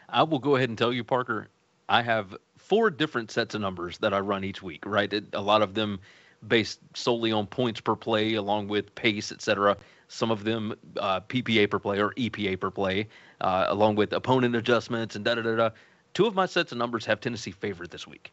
I 0.08 0.22
will 0.22 0.38
go 0.38 0.56
ahead 0.56 0.68
and 0.68 0.78
tell 0.78 0.92
you, 0.92 1.04
Parker, 1.04 1.48
I 1.88 2.02
have 2.02 2.36
four 2.56 2.90
different 2.90 3.30
sets 3.30 3.54
of 3.54 3.60
numbers 3.60 3.98
that 3.98 4.14
I 4.14 4.20
run 4.20 4.44
each 4.44 4.62
week, 4.62 4.84
right? 4.86 5.12
It, 5.12 5.24
a 5.32 5.40
lot 5.40 5.62
of 5.62 5.74
them 5.74 6.00
based 6.46 6.80
solely 6.94 7.32
on 7.32 7.46
points 7.46 7.80
per 7.80 7.96
play, 7.96 8.34
along 8.34 8.68
with 8.68 8.94
pace, 8.94 9.32
etc. 9.32 9.76
Some 10.08 10.30
of 10.30 10.44
them 10.44 10.74
uh, 10.98 11.20
PPA 11.20 11.70
per 11.70 11.78
play 11.78 12.00
or 12.00 12.12
EPA 12.12 12.60
per 12.60 12.70
play, 12.70 13.08
uh, 13.40 13.66
along 13.68 13.96
with 13.96 14.12
opponent 14.12 14.54
adjustments 14.56 15.16
and 15.16 15.24
da 15.24 15.34
da 15.34 15.42
da 15.42 15.56
da. 15.56 15.70
Two 16.12 16.26
of 16.26 16.34
my 16.34 16.46
sets 16.46 16.72
of 16.72 16.78
numbers 16.78 17.04
have 17.06 17.20
Tennessee 17.20 17.50
favored 17.50 17.90
this 17.90 18.06
week, 18.06 18.32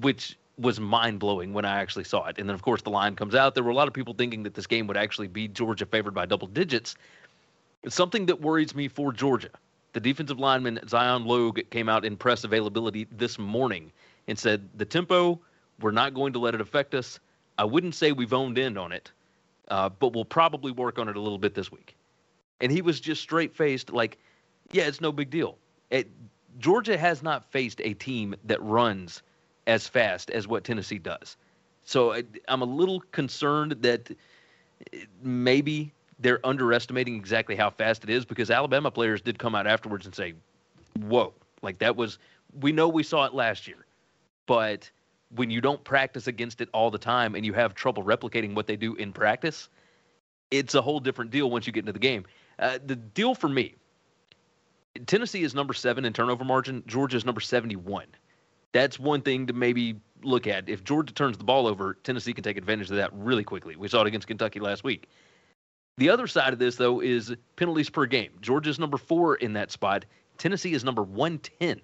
which 0.00 0.36
was 0.58 0.80
mind 0.80 1.20
blowing 1.20 1.52
when 1.54 1.64
I 1.64 1.80
actually 1.80 2.04
saw 2.04 2.26
it. 2.26 2.38
And 2.38 2.48
then, 2.48 2.54
of 2.54 2.62
course, 2.62 2.82
the 2.82 2.90
line 2.90 3.16
comes 3.16 3.34
out. 3.34 3.54
There 3.54 3.64
were 3.64 3.70
a 3.70 3.74
lot 3.74 3.88
of 3.88 3.94
people 3.94 4.12
thinking 4.12 4.42
that 4.42 4.54
this 4.54 4.66
game 4.66 4.86
would 4.88 4.96
actually 4.96 5.28
be 5.28 5.48
Georgia 5.48 5.86
favored 5.86 6.14
by 6.14 6.26
double 6.26 6.48
digits. 6.48 6.96
Something 7.88 8.26
that 8.26 8.40
worries 8.40 8.74
me 8.74 8.88
for 8.88 9.12
Georgia. 9.12 9.50
The 9.92 10.00
defensive 10.00 10.38
lineman 10.38 10.80
Zion 10.88 11.24
Logue 11.24 11.60
came 11.70 11.88
out 11.88 12.04
in 12.04 12.16
press 12.16 12.44
availability 12.44 13.06
this 13.10 13.38
morning 13.38 13.90
and 14.28 14.38
said 14.38 14.68
the 14.76 14.84
tempo, 14.84 15.40
we're 15.80 15.90
not 15.90 16.14
going 16.14 16.34
to 16.34 16.38
let 16.38 16.54
it 16.54 16.60
affect 16.60 16.94
us. 16.94 17.18
I 17.58 17.64
wouldn't 17.64 17.94
say 17.94 18.12
we've 18.12 18.34
owned 18.34 18.58
in 18.58 18.76
on 18.76 18.92
it, 18.92 19.10
uh, 19.68 19.88
but 19.88 20.12
we'll 20.12 20.24
probably 20.24 20.72
work 20.72 20.98
on 20.98 21.08
it 21.08 21.16
a 21.16 21.20
little 21.20 21.38
bit 21.38 21.54
this 21.54 21.72
week. 21.72 21.96
And 22.60 22.70
he 22.70 22.82
was 22.82 23.00
just 23.00 23.22
straight 23.22 23.56
faced, 23.56 23.90
like, 23.90 24.18
yeah, 24.70 24.84
it's 24.84 25.00
no 25.00 25.10
big 25.10 25.30
deal. 25.30 25.56
It, 25.90 26.08
Georgia 26.58 26.98
has 26.98 27.22
not 27.22 27.50
faced 27.50 27.80
a 27.82 27.94
team 27.94 28.34
that 28.44 28.62
runs 28.62 29.22
as 29.66 29.88
fast 29.88 30.30
as 30.30 30.46
what 30.46 30.64
Tennessee 30.64 30.98
does. 30.98 31.36
So 31.84 32.12
I, 32.12 32.24
I'm 32.48 32.60
a 32.60 32.66
little 32.66 33.00
concerned 33.12 33.76
that 33.80 34.14
maybe 35.22 35.92
they're 36.20 36.44
underestimating 36.46 37.16
exactly 37.16 37.56
how 37.56 37.70
fast 37.70 38.04
it 38.04 38.10
is 38.10 38.24
because 38.24 38.50
Alabama 38.50 38.90
players 38.90 39.20
did 39.20 39.38
come 39.38 39.54
out 39.54 39.66
afterwards 39.66 40.06
and 40.06 40.14
say, 40.14 40.34
"Whoa!" 40.98 41.32
Like 41.62 41.78
that 41.78 41.96
was 41.96 42.18
we 42.60 42.72
know 42.72 42.88
we 42.88 43.02
saw 43.02 43.24
it 43.24 43.34
last 43.34 43.66
year, 43.66 43.86
but 44.46 44.90
when 45.34 45.50
you 45.50 45.60
don't 45.60 45.82
practice 45.84 46.26
against 46.26 46.60
it 46.60 46.68
all 46.72 46.90
the 46.90 46.98
time 46.98 47.34
and 47.34 47.46
you 47.46 47.52
have 47.52 47.74
trouble 47.74 48.02
replicating 48.02 48.54
what 48.54 48.66
they 48.66 48.76
do 48.76 48.94
in 48.96 49.12
practice, 49.12 49.68
it's 50.50 50.74
a 50.74 50.82
whole 50.82 51.00
different 51.00 51.30
deal 51.30 51.50
once 51.50 51.66
you 51.66 51.72
get 51.72 51.80
into 51.80 51.92
the 51.92 51.98
game. 51.98 52.24
Uh, 52.58 52.78
the 52.84 52.96
deal 52.96 53.34
for 53.34 53.48
me, 53.48 53.76
Tennessee 55.06 55.42
is 55.42 55.54
number 55.54 55.72
seven 55.72 56.04
in 56.04 56.12
turnover 56.12 56.44
margin. 56.44 56.82
Georgia 56.86 57.16
is 57.16 57.24
number 57.24 57.40
seventy-one. 57.40 58.06
That's 58.72 58.98
one 58.98 59.22
thing 59.22 59.46
to 59.46 59.52
maybe 59.52 59.96
look 60.22 60.46
at. 60.46 60.68
If 60.68 60.84
Georgia 60.84 61.14
turns 61.14 61.38
the 61.38 61.44
ball 61.44 61.66
over, 61.66 61.94
Tennessee 62.04 62.34
can 62.34 62.44
take 62.44 62.56
advantage 62.56 62.90
of 62.90 62.96
that 62.96 63.10
really 63.14 63.42
quickly. 63.42 63.74
We 63.74 63.88
saw 63.88 64.02
it 64.02 64.06
against 64.06 64.26
Kentucky 64.26 64.60
last 64.60 64.84
week 64.84 65.08
The 66.00 66.08
other 66.08 66.26
side 66.26 66.54
of 66.54 66.58
this, 66.58 66.76
though, 66.76 67.00
is 67.00 67.36
penalties 67.56 67.90
per 67.90 68.06
game. 68.06 68.30
Georgia's 68.40 68.78
number 68.78 68.96
four 68.96 69.34
in 69.34 69.52
that 69.52 69.70
spot. 69.70 70.06
Tennessee 70.38 70.72
is 70.72 70.82
number 70.82 71.02
110. 71.02 71.78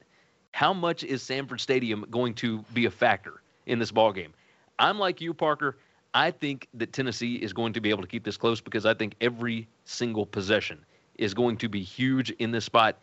How 0.52 0.72
much 0.72 1.04
is 1.04 1.22
Sanford 1.22 1.60
Stadium 1.60 2.06
going 2.10 2.32
to 2.36 2.64
be 2.72 2.86
a 2.86 2.90
factor 2.90 3.42
in 3.66 3.78
this 3.78 3.92
ball 3.92 4.14
game? 4.14 4.32
I'm 4.78 4.98
like 4.98 5.20
you, 5.20 5.34
Parker. 5.34 5.76
I 6.14 6.30
think 6.30 6.66
that 6.72 6.94
Tennessee 6.94 7.34
is 7.34 7.52
going 7.52 7.74
to 7.74 7.80
be 7.82 7.90
able 7.90 8.00
to 8.00 8.08
keep 8.08 8.24
this 8.24 8.38
close 8.38 8.58
because 8.58 8.86
I 8.86 8.94
think 8.94 9.16
every 9.20 9.68
single 9.84 10.24
possession 10.24 10.82
is 11.16 11.34
going 11.34 11.58
to 11.58 11.68
be 11.68 11.82
huge 11.82 12.30
in 12.30 12.52
this 12.52 12.64
spot. 12.64 12.96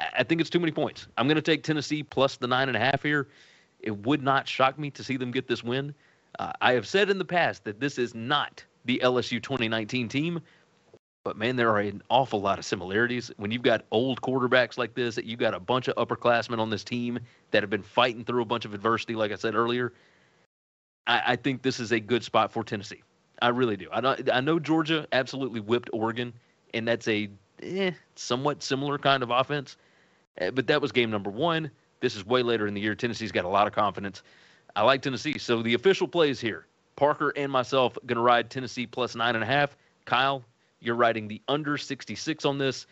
I 0.00 0.24
think 0.24 0.40
it's 0.40 0.50
too 0.50 0.58
many 0.58 0.72
points. 0.72 1.06
I'm 1.16 1.28
going 1.28 1.36
to 1.36 1.40
take 1.40 1.62
Tennessee 1.62 2.02
plus 2.02 2.36
the 2.36 2.48
nine 2.48 2.66
and 2.66 2.76
a 2.76 2.80
half 2.80 3.04
here. 3.04 3.28
It 3.78 3.96
would 3.96 4.24
not 4.24 4.48
shock 4.48 4.76
me 4.76 4.90
to 4.90 5.04
see 5.04 5.16
them 5.16 5.30
get 5.30 5.46
this 5.46 5.62
win. 5.62 5.94
Uh, 6.40 6.50
I 6.60 6.72
have 6.72 6.88
said 6.88 7.10
in 7.10 7.18
the 7.18 7.24
past 7.24 7.62
that 7.62 7.78
this 7.78 7.96
is 7.96 8.12
not 8.12 8.64
the 8.88 9.00
LSU 9.04 9.40
2019 9.40 10.08
team, 10.08 10.40
but 11.22 11.36
man, 11.36 11.56
there 11.56 11.68
are 11.68 11.80
an 11.80 12.02
awful 12.08 12.40
lot 12.40 12.58
of 12.58 12.64
similarities. 12.64 13.30
When 13.36 13.50
you've 13.50 13.62
got 13.62 13.84
old 13.90 14.22
quarterbacks 14.22 14.78
like 14.78 14.94
this, 14.94 15.14
that 15.14 15.26
you've 15.26 15.38
got 15.38 15.52
a 15.52 15.60
bunch 15.60 15.88
of 15.88 15.96
upperclassmen 15.96 16.58
on 16.58 16.70
this 16.70 16.82
team 16.82 17.18
that 17.50 17.62
have 17.62 17.68
been 17.68 17.82
fighting 17.82 18.24
through 18.24 18.40
a 18.40 18.46
bunch 18.46 18.64
of 18.64 18.72
adversity, 18.72 19.14
like 19.14 19.30
I 19.30 19.34
said 19.34 19.54
earlier, 19.54 19.92
I, 21.06 21.22
I 21.26 21.36
think 21.36 21.60
this 21.60 21.78
is 21.78 21.92
a 21.92 22.00
good 22.00 22.24
spot 22.24 22.50
for 22.50 22.64
Tennessee. 22.64 23.02
I 23.42 23.48
really 23.48 23.76
do. 23.76 23.88
I 23.92 24.00
know, 24.00 24.16
I 24.32 24.40
know 24.40 24.58
Georgia 24.58 25.06
absolutely 25.12 25.60
whipped 25.60 25.90
Oregon, 25.92 26.32
and 26.72 26.88
that's 26.88 27.06
a 27.08 27.28
eh, 27.62 27.90
somewhat 28.16 28.62
similar 28.62 28.96
kind 28.96 29.22
of 29.22 29.30
offense. 29.30 29.76
Eh, 30.38 30.50
but 30.50 30.66
that 30.66 30.80
was 30.80 30.92
game 30.92 31.10
number 31.10 31.30
one. 31.30 31.70
This 32.00 32.16
is 32.16 32.24
way 32.24 32.42
later 32.42 32.66
in 32.66 32.72
the 32.72 32.80
year. 32.80 32.94
Tennessee's 32.94 33.32
got 33.32 33.44
a 33.44 33.48
lot 33.48 33.66
of 33.66 33.74
confidence. 33.74 34.22
I 34.74 34.82
like 34.82 35.02
Tennessee. 35.02 35.36
So 35.36 35.60
the 35.60 35.74
official 35.74 36.08
plays 36.08 36.40
here 36.40 36.64
Parker 36.98 37.32
and 37.36 37.50
myself 37.52 37.96
going 38.06 38.16
to 38.16 38.22
ride 38.22 38.50
Tennessee 38.50 38.84
plus 38.84 39.14
nine 39.14 39.36
and 39.36 39.44
a 39.44 39.46
half. 39.46 39.76
Kyle, 40.04 40.44
you're 40.80 40.96
riding 40.96 41.28
the 41.28 41.40
under 41.46 41.78
66 41.78 42.44
on 42.44 42.58
this. 42.58 42.88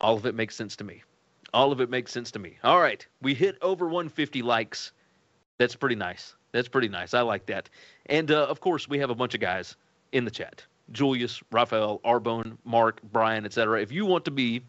All 0.00 0.16
of 0.16 0.26
it 0.26 0.36
makes 0.36 0.54
sense 0.54 0.76
to 0.76 0.84
me. 0.84 1.02
All 1.52 1.72
of 1.72 1.80
it 1.80 1.90
makes 1.90 2.12
sense 2.12 2.30
to 2.30 2.38
me. 2.38 2.56
All 2.62 2.80
right. 2.80 3.04
We 3.20 3.34
hit 3.34 3.58
over 3.62 3.86
150 3.86 4.42
likes. 4.42 4.92
That's 5.58 5.74
pretty 5.74 5.96
nice. 5.96 6.36
That's 6.52 6.68
pretty 6.68 6.88
nice. 6.88 7.12
I 7.12 7.22
like 7.22 7.46
that. 7.46 7.68
And 8.06 8.30
uh, 8.30 8.44
of 8.44 8.60
course, 8.60 8.88
we 8.88 9.00
have 9.00 9.10
a 9.10 9.14
bunch 9.16 9.34
of 9.34 9.40
guys 9.40 9.74
in 10.12 10.24
the 10.24 10.30
chat 10.30 10.64
Julius, 10.92 11.42
Raphael, 11.50 12.00
Arbone, 12.04 12.58
Mark, 12.64 13.00
Brian, 13.12 13.44
etc. 13.44 13.82
If 13.82 13.90
you 13.90 14.06
want 14.06 14.24
to 14.26 14.30
be 14.30 14.62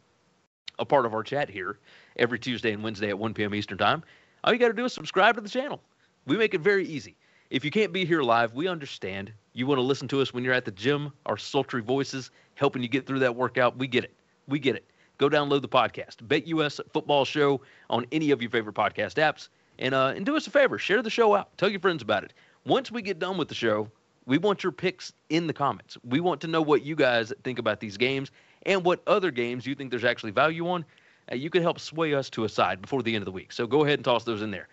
a 0.79 0.85
part 0.85 1.05
of 1.05 1.13
our 1.13 1.21
chat 1.21 1.47
here 1.47 1.77
every 2.15 2.39
Tuesday 2.39 2.71
and 2.71 2.83
Wednesday 2.83 3.09
at 3.09 3.19
1 3.19 3.35
p.m. 3.35 3.53
Eastern 3.53 3.77
Time, 3.77 4.03
all 4.43 4.51
you 4.51 4.57
got 4.57 4.69
to 4.69 4.73
do 4.73 4.85
is 4.85 4.93
subscribe 4.93 5.35
to 5.35 5.41
the 5.41 5.49
channel. 5.49 5.79
We 6.25 6.37
make 6.37 6.55
it 6.55 6.61
very 6.61 6.87
easy. 6.87 7.15
If 7.51 7.65
you 7.65 7.69
can't 7.69 7.91
be 7.91 8.05
here 8.05 8.21
live, 8.21 8.53
we 8.53 8.69
understand. 8.69 9.33
You 9.51 9.67
want 9.67 9.77
to 9.77 9.83
listen 9.83 10.07
to 10.07 10.21
us 10.21 10.33
when 10.33 10.41
you're 10.41 10.53
at 10.53 10.63
the 10.63 10.71
gym, 10.71 11.11
our 11.25 11.35
sultry 11.35 11.81
voices 11.81 12.31
helping 12.55 12.81
you 12.81 12.87
get 12.87 13.05
through 13.05 13.19
that 13.19 13.35
workout. 13.35 13.77
We 13.77 13.87
get 13.87 14.05
it. 14.05 14.13
We 14.47 14.57
get 14.57 14.77
it. 14.77 14.85
Go 15.17 15.29
download 15.29 15.61
the 15.61 15.67
podcast, 15.67 16.25
BetUS 16.29 16.79
Football 16.93 17.25
Show 17.25 17.59
on 17.89 18.05
any 18.13 18.31
of 18.31 18.41
your 18.41 18.49
favorite 18.49 18.75
podcast 18.75 19.15
apps. 19.15 19.49
And, 19.79 19.93
uh, 19.93 20.13
and 20.15 20.25
do 20.25 20.37
us 20.37 20.47
a 20.47 20.49
favor, 20.49 20.77
share 20.77 21.01
the 21.01 21.09
show 21.09 21.35
out. 21.35 21.57
Tell 21.57 21.69
your 21.69 21.81
friends 21.81 22.01
about 22.01 22.23
it. 22.23 22.31
Once 22.65 22.89
we 22.89 23.01
get 23.01 23.19
done 23.19 23.37
with 23.37 23.49
the 23.49 23.55
show, 23.55 23.91
we 24.25 24.37
want 24.37 24.63
your 24.63 24.71
picks 24.71 25.11
in 25.27 25.45
the 25.45 25.53
comments. 25.53 25.97
We 26.05 26.21
want 26.21 26.39
to 26.41 26.47
know 26.47 26.61
what 26.61 26.83
you 26.83 26.95
guys 26.95 27.33
think 27.43 27.59
about 27.59 27.81
these 27.81 27.97
games 27.97 28.31
and 28.65 28.81
what 28.85 29.03
other 29.07 29.29
games 29.29 29.65
you 29.65 29.75
think 29.75 29.89
there's 29.89 30.05
actually 30.05 30.31
value 30.31 30.69
on. 30.69 30.85
Uh, 31.29 31.35
you 31.35 31.49
can 31.49 31.63
help 31.63 31.81
sway 31.81 32.13
us 32.13 32.29
to 32.29 32.45
a 32.45 32.49
side 32.49 32.81
before 32.81 33.03
the 33.03 33.13
end 33.13 33.23
of 33.23 33.25
the 33.25 33.31
week. 33.33 33.51
So 33.51 33.67
go 33.67 33.83
ahead 33.83 33.99
and 33.99 34.05
toss 34.05 34.23
those 34.23 34.41
in 34.41 34.51
there. 34.51 34.69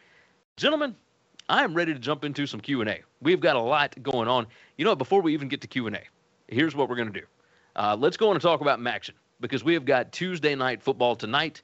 Gentlemen, 0.57 0.95
I 1.49 1.65
am 1.65 1.75
ready 1.75 1.95
to 1.95 1.99
jump 1.99 2.25
into 2.25 2.47
some 2.47 2.61
Q&A. 2.61 3.03
We've 3.23 3.41
got 3.41 3.57
a 3.57 3.61
lot 3.61 4.01
going 4.03 4.29
on. 4.29 4.47
You 4.77 4.85
know, 4.85 4.95
before 4.95 5.23
we 5.23 5.33
even 5.33 5.49
get 5.49 5.61
to 5.63 5.67
Q&A, 5.67 6.03
here's 6.49 6.77
what 6.77 6.89
we're 6.89 6.97
going 6.97 7.13
to 7.13 7.21
do. 7.21 7.27
Uh, 7.75 7.97
let's 7.99 8.17
go 8.17 8.29
on 8.29 8.37
and 8.37 8.43
talk 8.43 8.61
about 8.61 8.81
MACtion 8.81 9.13
because 9.41 9.65
we 9.65 9.73
have 9.75 9.85
got 9.85 10.13
Tuesday 10.13 10.55
night 10.55 10.83
football 10.83 11.17
tonight. 11.17 11.63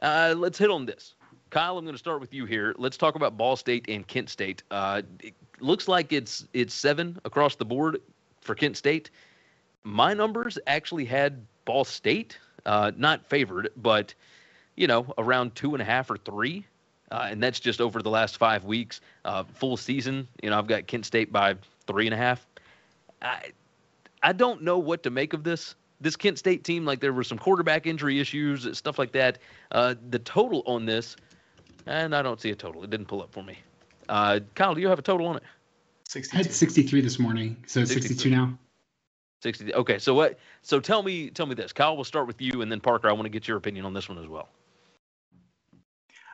Uh, 0.00 0.34
let's 0.36 0.56
hit 0.58 0.70
on 0.70 0.86
this. 0.86 1.14
Kyle, 1.50 1.76
I'm 1.76 1.84
going 1.84 1.94
to 1.94 1.98
start 1.98 2.20
with 2.20 2.32
you 2.32 2.46
here. 2.46 2.74
Let's 2.78 2.96
talk 2.96 3.14
about 3.14 3.36
Ball 3.36 3.56
State 3.56 3.84
and 3.88 4.06
Kent 4.06 4.30
State. 4.30 4.62
Uh, 4.70 5.02
it 5.20 5.34
looks 5.60 5.86
like 5.86 6.12
it's 6.12 6.48
it's 6.54 6.72
seven 6.72 7.18
across 7.26 7.56
the 7.56 7.64
board 7.66 7.98
for 8.40 8.54
Kent 8.54 8.78
State. 8.78 9.10
My 9.84 10.14
numbers 10.14 10.58
actually 10.66 11.04
had 11.04 11.44
Ball 11.66 11.84
State 11.84 12.38
uh, 12.64 12.92
not 12.96 13.26
favored, 13.26 13.68
but 13.76 14.14
you 14.76 14.86
know 14.86 15.12
around 15.18 15.54
two 15.54 15.74
and 15.74 15.82
a 15.82 15.84
half 15.84 16.10
or 16.10 16.16
three, 16.16 16.64
uh, 17.12 17.28
and 17.30 17.40
that's 17.40 17.60
just 17.60 17.80
over 17.80 18.02
the 18.02 18.10
last 18.10 18.38
five 18.38 18.64
weeks. 18.64 19.00
Uh, 19.24 19.44
full 19.54 19.76
season, 19.76 20.26
you 20.42 20.50
know, 20.50 20.58
I've 20.58 20.66
got 20.66 20.88
Kent 20.88 21.06
State 21.06 21.32
by 21.32 21.54
three 21.86 22.06
and 22.06 22.14
a 22.14 22.18
half. 22.18 22.44
I 23.20 23.52
I 24.24 24.32
don't 24.32 24.62
know 24.62 24.78
what 24.78 25.04
to 25.04 25.10
make 25.10 25.32
of 25.32 25.44
this 25.44 25.76
this 26.00 26.16
Kent 26.16 26.38
State 26.38 26.64
team, 26.64 26.84
like 26.84 26.98
there 26.98 27.12
were 27.12 27.22
some 27.22 27.38
quarterback 27.38 27.86
injury 27.86 28.18
issues, 28.18 28.76
stuff 28.76 28.98
like 28.98 29.12
that. 29.12 29.38
Uh, 29.70 29.94
the 30.10 30.18
total 30.18 30.64
on 30.66 30.84
this 30.84 31.16
and 31.86 32.14
I 32.14 32.22
don't 32.22 32.40
see 32.40 32.50
a 32.50 32.54
total. 32.54 32.84
It 32.84 32.90
didn't 32.90 33.06
pull 33.06 33.22
up 33.22 33.32
for 33.32 33.42
me. 33.42 33.58
Uh, 34.08 34.40
Kyle, 34.54 34.74
do 34.74 34.80
you 34.80 34.88
have 34.88 34.98
a 34.98 35.02
total 35.02 35.26
on 35.26 35.36
it? 35.36 35.42
62. 36.08 36.36
I 36.36 36.42
had 36.42 36.52
63 36.52 37.00
this 37.00 37.18
morning, 37.18 37.56
so 37.66 37.80
it's 37.80 37.92
62 37.92 38.30
now. 38.30 38.58
60. 39.42 39.74
Okay, 39.74 39.98
so 39.98 40.14
what? 40.14 40.38
So 40.62 40.78
tell 40.78 41.02
me, 41.02 41.30
tell 41.30 41.46
me 41.46 41.54
this. 41.54 41.72
Kyle, 41.72 41.96
we'll 41.96 42.04
start 42.04 42.26
with 42.26 42.40
you, 42.40 42.62
and 42.62 42.70
then 42.70 42.80
Parker. 42.80 43.08
I 43.08 43.12
want 43.12 43.24
to 43.24 43.30
get 43.30 43.48
your 43.48 43.56
opinion 43.56 43.84
on 43.84 43.94
this 43.94 44.08
one 44.08 44.18
as 44.18 44.28
well. 44.28 44.48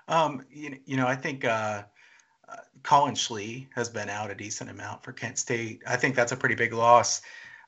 Um, 0.09 0.45
you, 0.51 0.79
you 0.87 0.97
know, 0.97 1.07
I 1.07 1.15
think 1.15 1.45
uh, 1.45 1.85
uh, 2.49 2.57
Collin 2.83 3.15
Schlee 3.15 3.69
has 3.75 3.89
been 3.89 4.09
out 4.09 4.31
a 4.31 4.35
decent 4.35 4.71
amount 4.71 5.05
for 5.05 5.13
Kent 5.13 5.39
State. 5.39 5.83
I 5.87 5.97
think 5.97 6.15
that's 6.15 6.33
a 6.33 6.37
pretty 6.37 6.55
big 6.55 6.73
loss. 6.73 7.21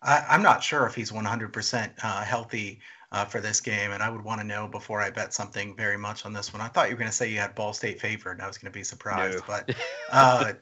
I, 0.02 0.34
am 0.34 0.42
not 0.42 0.62
sure 0.62 0.86
if 0.86 0.94
he's 0.94 1.12
100% 1.12 1.90
uh, 2.02 2.22
healthy 2.22 2.80
uh, 3.12 3.24
for 3.24 3.40
this 3.40 3.60
game, 3.60 3.90
and 3.90 4.02
I 4.02 4.08
would 4.08 4.22
want 4.22 4.40
to 4.40 4.46
know 4.46 4.68
before 4.68 5.00
I 5.00 5.10
bet 5.10 5.34
something 5.34 5.76
very 5.76 5.98
much 5.98 6.24
on 6.24 6.32
this 6.32 6.52
one. 6.52 6.62
I 6.62 6.68
thought 6.68 6.88
you 6.88 6.94
were 6.94 7.00
going 7.00 7.10
to 7.10 7.16
say 7.16 7.28
you 7.30 7.38
had 7.38 7.54
Ball 7.54 7.72
State 7.72 8.00
favored, 8.00 8.32
and 8.32 8.42
I 8.42 8.46
was 8.46 8.56
going 8.56 8.72
to 8.72 8.78
be 8.78 8.84
surprised. 8.84 9.38
No. 9.38 9.44
But 9.46 9.74
uh, 10.10 10.52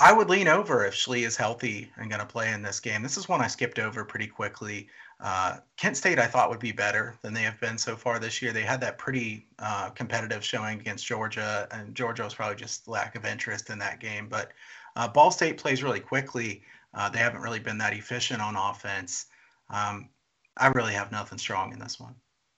I 0.00 0.12
would 0.12 0.28
lean 0.28 0.48
over 0.48 0.84
if 0.84 0.94
Schlee 0.94 1.24
is 1.24 1.36
healthy 1.36 1.90
and 1.96 2.10
going 2.10 2.20
to 2.20 2.26
play 2.26 2.52
in 2.52 2.62
this 2.62 2.80
game. 2.80 3.02
This 3.02 3.16
is 3.16 3.28
one 3.28 3.40
I 3.40 3.46
skipped 3.46 3.78
over 3.78 4.04
pretty 4.04 4.26
quickly. 4.26 4.88
Uh, 5.20 5.56
Kent 5.76 5.96
State, 5.96 6.18
I 6.18 6.26
thought, 6.26 6.48
would 6.48 6.60
be 6.60 6.72
better 6.72 7.16
than 7.22 7.34
they 7.34 7.42
have 7.42 7.60
been 7.60 7.76
so 7.76 7.96
far 7.96 8.18
this 8.18 8.40
year. 8.40 8.52
They 8.52 8.62
had 8.62 8.80
that 8.82 8.98
pretty 8.98 9.46
uh, 9.58 9.90
competitive 9.90 10.44
showing 10.44 10.78
against 10.78 11.06
Georgia, 11.06 11.66
and 11.72 11.94
Georgia 11.94 12.22
was 12.22 12.34
probably 12.34 12.56
just 12.56 12.86
lack 12.86 13.16
of 13.16 13.24
interest 13.24 13.70
in 13.70 13.78
that 13.80 13.98
game. 13.98 14.28
But 14.28 14.52
uh, 14.94 15.08
Ball 15.08 15.30
State 15.30 15.58
plays 15.58 15.82
really 15.82 16.00
quickly. 16.00 16.62
Uh, 16.94 17.08
they 17.08 17.18
haven't 17.18 17.40
really 17.40 17.58
been 17.58 17.78
that 17.78 17.92
efficient 17.92 18.40
on 18.40 18.56
offense. 18.56 19.26
Um, 19.70 20.08
I 20.56 20.68
really 20.68 20.94
have 20.94 21.10
nothing 21.12 21.38
strong 21.38 21.72
in 21.72 21.78
this 21.78 21.98
one. 21.98 22.14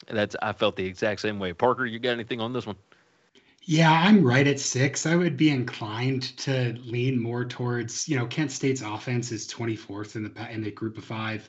That's 0.09 0.37
I 0.43 0.53
felt 0.53 0.77
the 0.77 0.85
exact 0.85 1.21
same 1.21 1.39
way. 1.39 1.53
Parker, 1.53 1.87
you 1.87 1.99
got 1.99 2.13
anything 2.13 2.41
on 2.41 2.53
this 2.53 2.67
one? 2.67 2.77
Yeah, 3.63 3.93
I'm 3.93 4.25
right 4.25 4.47
at 4.47 4.59
six. 4.59 5.05
I 5.05 5.17
would 5.17 5.37
be 5.37 5.51
inclined 5.51 6.37
to 6.39 6.75
lean 6.83 7.21
more 7.21 7.45
towards, 7.45 8.09
you 8.09 8.17
know, 8.17 8.27
Kent 8.27 8.51
State's 8.51 8.81
offense 8.81 9.33
is 9.33 9.47
24th 9.49 10.17
in 10.17 10.23
the 10.23 10.51
in 10.51 10.63
the 10.63 10.71
group 10.71 10.97
of 10.97 11.05
five, 11.05 11.49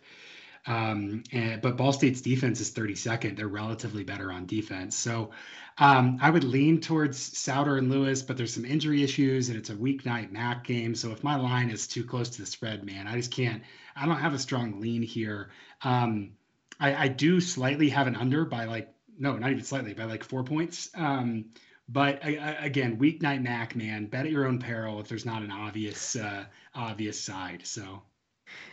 um, 0.68 1.24
and, 1.32 1.62
but 1.62 1.78
Ball 1.78 1.94
State's 1.94 2.22
defense 2.22 2.60
is 2.60 2.72
32nd. 2.72 3.36
They're 3.36 3.48
relatively 3.48 4.04
better 4.04 4.32
on 4.32 4.46
defense, 4.46 4.96
so 4.96 5.32
um, 5.78 6.18
I 6.22 6.30
would 6.30 6.44
lean 6.44 6.82
towards 6.82 7.38
Souter 7.38 7.78
and 7.78 7.90
Lewis. 7.90 8.22
But 8.22 8.38
there's 8.38 8.54
some 8.54 8.66
injury 8.66 9.04
issues, 9.04 9.50
and 9.50 9.58
it's 9.58 9.70
a 9.70 9.76
weeknight 9.76 10.32
MAC 10.32 10.64
game. 10.64 10.96
So 10.96 11.12
if 11.12 11.24
my 11.24 11.36
line 11.36 11.70
is 11.70 11.88
too 11.88 12.04
close 12.04 12.30
to 12.30 12.42
the 12.42 12.48
spread, 12.48 12.86
man, 12.86 13.08
I 13.08 13.16
just 13.16 13.32
can't. 13.32 13.64
I 13.96 14.06
don't 14.06 14.20
have 14.20 14.34
a 14.34 14.40
strong 14.40 14.80
lean 14.80 15.02
here. 15.02 15.50
Um, 15.84 16.32
I, 16.80 17.06
I 17.06 17.08
do 17.08 17.40
slightly 17.42 17.90
have 17.90 18.08
an 18.08 18.16
under 18.16 18.46
by 18.46 18.66
like 18.66 18.94
no, 19.18 19.38
not 19.38 19.52
even 19.52 19.64
slightly 19.64 19.94
by 19.94 20.06
like 20.06 20.24
four 20.24 20.44
points. 20.44 20.90
Um, 20.96 21.46
but 21.88 22.24
I, 22.24 22.38
I, 22.38 22.66
again, 22.66 22.98
weeknight 22.98 23.44
MAC 23.44 23.76
man, 23.76 24.08
bet 24.08 24.26
at 24.26 24.32
your 24.32 24.48
own 24.48 24.60
peril 24.60 25.00
if 25.00 25.08
there's 25.08 25.26
not 25.26 25.42
an 25.42 25.52
obvious 25.52 26.16
uh, 26.16 26.46
obvious 26.74 27.20
side. 27.20 27.62
So 27.66 28.02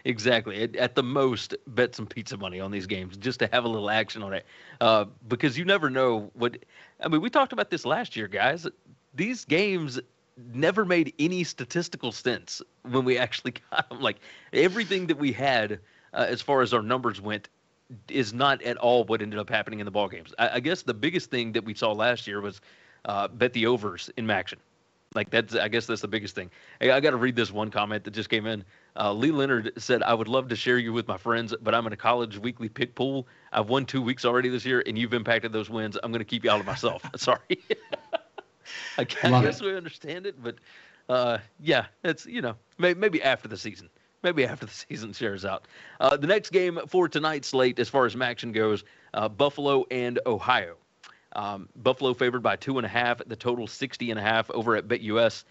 exactly 0.05 0.63
at, 0.63 0.77
at, 0.77 0.95
the 0.95 1.03
most 1.03 1.55
bet 1.67 1.95
some 1.95 2.07
pizza 2.07 2.37
money 2.37 2.61
on 2.61 2.71
these 2.71 2.87
games 2.87 3.17
just 3.17 3.39
to 3.39 3.49
have 3.53 3.65
a 3.65 3.69
little 3.69 3.91
action 3.91 4.23
on 4.23 4.33
it 4.33 4.47
uh, 4.81 5.05
because 5.29 5.57
you 5.59 5.65
never 5.65 5.91
know 5.91 6.31
what 6.35 6.57
i 7.03 7.09
mean 7.09 7.21
we 7.21 7.31
talked 7.31 7.53
about 7.53 7.71
this 7.71 7.85
last 7.85 8.17
year 8.17 8.29
guys 8.29 8.67
these 9.15 9.45
games 9.45 9.99
never 10.53 10.85
made 10.85 11.13
any 11.19 11.45
statistical 11.45 12.13
sense 12.13 12.63
when 12.83 13.05
we 13.05 13.19
actually 13.19 13.55
got 13.71 13.89
them 13.89 14.01
like 14.01 14.19
everything 14.53 15.07
that 15.07 15.19
we 15.19 15.33
had 15.33 15.81
uh, 16.15 16.27
as 16.29 16.41
far 16.41 16.63
as 16.63 16.73
our 16.73 16.83
numbers 16.83 17.21
went 17.21 17.49
is 18.09 18.33
not 18.33 18.63
at 18.63 18.77
all 18.77 19.05
what 19.05 19.23
ended 19.23 19.39
up 19.39 19.49
happening 19.49 19.81
in 19.81 19.85
the 19.85 19.91
ball 19.91 20.09
games. 20.09 20.35
I, 20.39 20.49
I 20.55 20.61
guess 20.61 20.83
the 20.83 20.95
biggest 20.95 21.31
thing 21.31 21.53
that 21.53 21.65
we 21.65 21.75
saw 21.75 21.93
last 21.93 22.27
year 22.27 22.41
was 22.41 22.61
uh, 23.05 23.29
bet 23.29 23.53
the 23.53 23.67
overs 23.67 24.11
in 24.17 24.31
action. 24.31 24.59
Like 25.15 25.31
that's, 25.31 25.55
I 25.55 25.69
guess 25.69 25.87
that's 25.87 26.03
the 26.03 26.09
biggest 26.09 26.35
thing. 26.35 26.51
Hey, 26.81 26.91
I 26.91 27.01
got 27.01 27.11
to 27.11 27.17
read 27.17 27.35
this 27.35 27.51
one 27.51 27.71
comment 27.71 28.05
that 28.05 28.11
just 28.11 28.29
came 28.29 28.47
in. 28.47 28.65
Uh, 28.97 29.13
Lee 29.13 29.31
Leonard 29.31 29.73
said, 29.79 30.03
"I 30.03 30.13
would 30.13 30.29
love 30.29 30.49
to 30.49 30.57
share 30.57 30.79
you 30.79 30.93
with 30.93 31.09
my 31.09 31.17
friends, 31.17 31.55
but 31.63 31.75
I'm 31.75 31.87
in 31.87 31.93
a 31.93 31.97
college 31.97 32.37
weekly 32.39 32.69
pick 32.69 32.95
pool. 32.95 33.27
I've 33.53 33.69
won 33.69 33.87
two 33.87 34.03
weeks 34.03 34.25
already 34.25 34.49
this 34.49 34.65
year, 34.65 34.83
and 34.87 34.99
you've 34.99 35.15
impacted 35.15 35.53
those 35.53 35.71
wins. 35.71 35.97
I'm 36.03 36.13
going 36.13 36.21
to 36.21 36.27
keep 36.27 36.45
you 36.45 36.51
out 36.51 36.61
of 36.61 36.67
myself. 36.67 37.03
Sorry. 37.17 37.39
I 38.99 39.07
I 39.23 39.43
guess 39.43 39.63
we 39.63 39.75
understand 39.75 40.27
it, 40.27 40.43
but 40.43 40.57
uh, 41.09 41.39
yeah, 41.61 41.87
it's 42.05 42.27
you 42.27 42.43
know 42.43 42.57
maybe, 42.77 43.01
maybe 43.01 43.23
after 43.23 43.49
the 43.49 43.57
season 43.57 43.89
maybe 44.23 44.45
after 44.45 44.67
the 44.67 44.73
season 44.89 45.13
shares 45.13 45.45
out. 45.45 45.67
Uh, 46.01 46.17
the 46.17 46.27
next 46.27 46.51
game 46.51 46.79
for 46.87 47.09
tonight's 47.09 47.49
slate, 47.49 47.79
as 47.79 47.89
far 47.89 48.07
as 48.07 48.17
action 48.21 48.53
goes, 48.53 48.85
uh, 49.15 49.29
Buffalo 49.29 49.87
and 49.91 50.19
Ohio. 50.27 50.77
Um, 51.33 51.69
Buffalo 51.77 52.15
favored 52.15 52.43
by 52.43 52.57
two 52.57 52.79
and 52.79 52.87
a 52.87 52.89
half. 52.89 53.21
The 53.27 53.37
total 53.37 53.67
60 53.67 54.11
and 54.11 54.19
a 54.19 54.23
half 54.23 54.51
over 54.51 54.77
at 54.77 54.89
BetUS. 54.89 55.45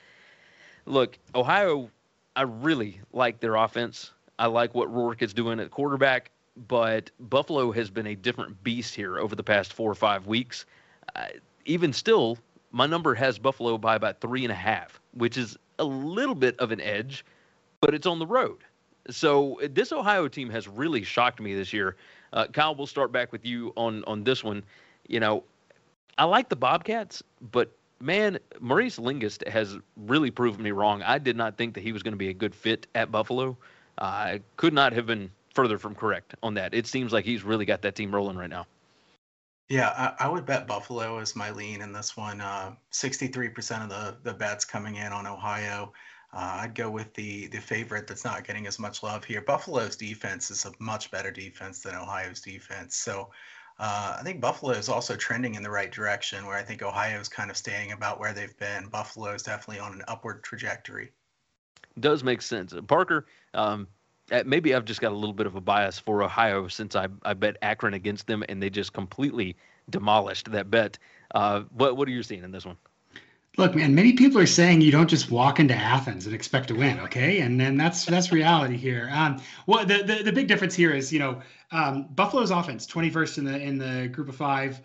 Look, 0.86 1.18
Ohio, 1.36 1.90
I 2.36 2.44
really 2.44 3.02
like 3.14 3.40
their 3.40 3.56
offense. 3.56 4.12
I 4.40 4.48
like 4.48 4.74
what 4.74 4.94
Rourke 4.94 5.22
is 5.22 5.34
doing 5.34 5.60
at 5.60 5.72
quarterback, 5.72 6.32
but 6.68 7.10
Buffalo 7.20 7.72
has 7.72 7.90
been 7.90 8.08
a 8.08 8.16
different 8.16 8.64
beast 8.64 8.96
here 8.96 9.18
over 9.18 9.36
the 9.36 9.44
past 9.44 9.74
four 9.74 9.92
or 9.92 9.96
five 9.96 10.28
weeks. 10.28 10.66
Uh, 11.16 11.26
even 11.66 11.92
still, 11.92 12.38
my 12.72 12.86
number 12.86 13.14
has 13.16 13.40
Buffalo 13.40 13.78
by 13.78 13.96
about 13.96 14.22
three 14.22 14.44
and 14.44 14.52
a 14.52 14.56
half, 14.56 15.00
which 15.14 15.38
is 15.38 15.58
a 15.80 15.84
little 15.84 16.36
bit 16.36 16.58
of 16.60 16.72
an 16.72 16.80
edge, 16.82 17.26
but 17.82 17.94
it's 17.94 18.08
on 18.08 18.20
the 18.20 18.28
road. 18.28 18.60
So 19.10 19.60
this 19.72 19.92
Ohio 19.92 20.28
team 20.28 20.50
has 20.50 20.68
really 20.68 21.04
shocked 21.04 21.40
me 21.40 21.56
this 21.56 21.74
year. 21.74 21.96
Uh, 22.34 22.48
Kyle, 22.48 22.76
we'll 22.76 22.88
start 22.88 23.12
back 23.12 23.32
with 23.32 23.46
you 23.46 23.74
on 23.78 24.04
on 24.06 24.24
this 24.24 24.44
one. 24.44 24.64
You 25.08 25.20
know, 25.20 25.44
I 26.18 26.26
like 26.26 26.50
the 26.50 26.56
Bobcats, 26.56 27.22
but 27.52 27.72
man, 28.00 28.40
Maurice 28.60 29.00
Linguist 29.00 29.44
has 29.48 29.78
really 29.96 30.32
proven 30.32 30.64
me 30.64 30.72
wrong. 30.72 31.02
I 31.04 31.18
did 31.18 31.36
not 31.36 31.58
think 31.58 31.74
that 31.76 31.82
he 31.82 31.92
was 31.92 32.04
going 32.04 32.14
to 32.14 32.18
be 32.18 32.30
a 32.30 32.34
good 32.34 32.56
fit 32.56 32.88
at 32.96 33.12
Buffalo. 33.12 33.58
I 33.98 34.42
could 34.58 34.74
not 34.74 34.94
have 34.94 35.06
been 35.06 35.32
further 35.54 35.78
from 35.78 35.96
correct 35.96 36.36
on 36.44 36.54
that. 36.56 36.74
It 36.74 36.88
seems 36.88 37.14
like 37.14 37.26
he's 37.26 37.44
really 37.44 37.66
got 37.66 37.82
that 37.82 37.96
team 37.96 38.14
rolling 38.14 38.38
right 38.38 38.50
now. 38.50 38.68
Yeah, 39.70 39.90
I, 40.20 40.26
I 40.26 40.30
would 40.30 40.46
bet 40.46 40.68
Buffalo 40.68 41.20
is 41.20 41.36
my 41.36 41.52
lean 41.52 41.82
in 41.82 41.92
this 41.92 42.16
one. 42.16 42.40
Uh, 42.40 42.76
63% 42.92 43.84
of 43.84 43.90
the, 43.90 44.18
the 44.24 44.34
bets 44.34 44.64
coming 44.64 44.96
in 44.96 45.12
on 45.12 45.28
Ohio. 45.28 45.92
Uh, 46.34 46.60
I'd 46.62 46.76
go 46.76 46.90
with 46.90 47.14
the 47.14 47.48
the 47.48 47.60
favorite 47.60 48.06
that's 48.06 48.26
not 48.26 48.46
getting 48.46 48.68
as 48.68 48.80
much 48.80 49.02
love 49.02 49.24
here. 49.24 49.42
Buffalo's 49.42 49.96
defense 49.96 50.52
is 50.52 50.66
a 50.66 50.74
much 50.80 51.10
better 51.10 51.32
defense 51.32 51.80
than 51.80 51.96
Ohio's 51.96 52.42
defense. 52.42 52.98
So 52.98 53.30
uh, 53.80 54.18
I 54.20 54.24
think 54.24 54.42
Buffalo 54.42 54.72
is 54.72 54.90
also 54.90 55.16
trending 55.16 55.56
in 55.56 55.64
the 55.64 55.70
right 55.70 55.92
direction, 55.92 56.46
where 56.46 56.58
I 56.58 56.64
think 56.64 56.82
Ohio 56.82 57.20
is 57.20 57.30
kind 57.30 57.52
of 57.52 57.58
staying 57.58 57.92
about 57.92 58.20
where 58.20 58.34
they've 58.34 58.58
been. 58.58 58.88
Buffalo 58.88 59.34
is 59.34 59.44
definitely 59.44 59.80
on 59.80 59.94
an 59.94 60.04
upward 60.08 60.44
trajectory. 60.44 61.12
Does 62.00 62.24
make 62.24 62.42
sense. 62.42 62.74
Parker, 62.88 63.28
um, 63.54 63.88
uh, 64.32 64.44
maybe 64.46 64.74
I've 64.74 64.86
just 64.86 65.02
got 65.02 65.12
a 65.12 65.16
little 65.16 65.34
bit 65.34 65.48
of 65.48 65.56
a 65.56 65.62
bias 65.62 66.00
for 66.00 66.24
Ohio 66.24 66.68
since 66.68 66.96
I, 66.96 67.08
I 67.24 67.34
bet 67.34 67.58
Akron 67.62 67.94
against 67.94 68.28
them 68.28 68.44
and 68.50 68.62
they 68.62 68.70
just 68.70 68.94
completely 68.94 69.56
demolished 69.90 70.52
that 70.52 70.70
bet. 70.70 70.98
Uh, 71.34 71.62
what 71.72 71.98
what 71.98 72.08
are 72.08 72.12
you 72.12 72.24
seeing 72.24 72.44
in 72.44 72.52
this 72.52 72.66
one? 72.66 72.78
Look, 73.58 73.74
man, 73.74 73.96
many 73.96 74.14
people 74.14 74.40
are 74.40 74.46
saying 74.46 74.82
you 74.82 74.92
don't 74.92 75.10
just 75.10 75.32
walk 75.32 75.60
into 75.60 75.74
Athens 75.74 76.28
and 76.28 76.36
expect 76.36 76.68
to 76.68 76.76
win, 76.76 77.00
okay? 77.00 77.40
And 77.40 77.60
then 77.60 77.76
that's 77.76 78.06
that's 78.06 78.32
reality 78.32 78.78
here. 78.78 79.10
Um, 79.12 79.42
well, 79.66 79.84
the, 79.84 80.04
the 80.04 80.22
the 80.24 80.32
big 80.32 80.48
difference 80.48 80.76
here 80.76 80.92
is, 80.92 81.12
you 81.12 81.18
know, 81.18 81.42
um, 81.72 82.08
Buffalo's 82.14 82.52
offense 82.52 82.86
21st 82.86 83.40
in 83.40 83.44
the 83.46 83.60
in 83.60 83.78
the 83.80 84.08
group 84.10 84.30
of 84.30 84.36
five, 84.36 84.80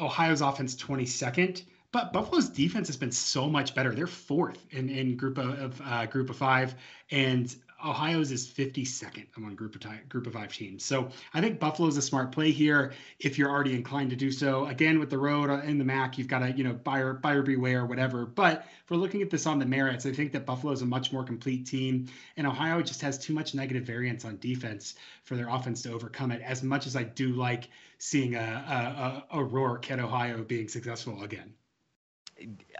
Ohio's 0.00 0.40
offense 0.40 0.74
22nd. 0.74 1.64
But 1.92 2.12
Buffalo's 2.12 2.48
defense 2.48 2.88
has 2.88 2.96
been 2.96 3.12
so 3.12 3.48
much 3.48 3.72
better. 3.74 3.94
They're 3.94 4.08
fourth 4.08 4.66
in, 4.70 4.88
in 4.88 5.16
group 5.16 5.38
of, 5.38 5.80
uh, 5.84 6.06
group 6.06 6.28
of 6.28 6.36
five, 6.36 6.74
and 7.12 7.54
Ohio's 7.84 8.32
is 8.32 8.46
52nd 8.46 9.26
among 9.36 9.54
group 9.54 9.74
of 9.74 10.08
group 10.08 10.26
of 10.26 10.32
five 10.32 10.52
teams. 10.52 10.84
So 10.84 11.10
I 11.34 11.40
think 11.40 11.60
Buffalo's 11.60 11.96
a 11.96 12.02
smart 12.02 12.32
play 12.32 12.50
here 12.50 12.92
if 13.18 13.38
you're 13.38 13.50
already 13.50 13.74
inclined 13.74 14.10
to 14.10 14.16
do 14.16 14.30
so. 14.30 14.66
Again, 14.66 14.98
with 14.98 15.10
the 15.10 15.18
road 15.18 15.50
uh, 15.50 15.60
in 15.64 15.78
the 15.78 15.84
MAC, 15.84 16.16
you've 16.16 16.28
got 16.28 16.38
to 16.40 16.52
you 16.52 16.64
know 16.64 16.72
buyer 16.72 17.14
buyer 17.14 17.42
beware, 17.42 17.82
or 17.82 17.86
whatever. 17.86 18.24
But 18.24 18.66
for 18.86 18.96
looking 18.96 19.22
at 19.22 19.30
this 19.30 19.46
on 19.46 19.58
the 19.58 19.66
merits, 19.66 20.06
I 20.06 20.12
think 20.12 20.32
that 20.32 20.46
Buffalo 20.46 20.72
is 20.72 20.82
a 20.82 20.86
much 20.86 21.12
more 21.12 21.24
complete 21.24 21.66
team, 21.66 22.06
and 22.36 22.46
Ohio 22.46 22.80
just 22.80 23.00
has 23.02 23.18
too 23.18 23.34
much 23.34 23.54
negative 23.54 23.84
variance 23.84 24.24
on 24.24 24.38
defense 24.38 24.94
for 25.24 25.36
their 25.36 25.48
offense 25.48 25.82
to 25.82 25.92
overcome 25.92 26.30
it. 26.30 26.40
As 26.42 26.62
much 26.62 26.86
as 26.86 26.96
I 26.96 27.02
do 27.04 27.34
like 27.34 27.68
seeing 27.98 28.34
a 28.34 29.24
a, 29.28 29.36
a, 29.36 29.40
a 29.40 29.44
Rourke 29.44 29.90
at 29.90 30.00
Ohio 30.00 30.42
being 30.42 30.68
successful 30.68 31.22
again. 31.22 31.52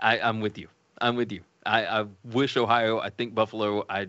I, 0.01 0.19
I'm 0.19 0.41
with 0.41 0.59
you. 0.59 0.69
I'm 1.01 1.17
with 1.17 1.33
you. 1.33 1.43
I, 1.67 1.87
I 1.87 2.07
wish 2.25 2.57
Ohio. 2.57 2.99
I 2.99 3.11
think 3.11 3.35
Buffalo. 3.35 3.85
I 3.89 4.09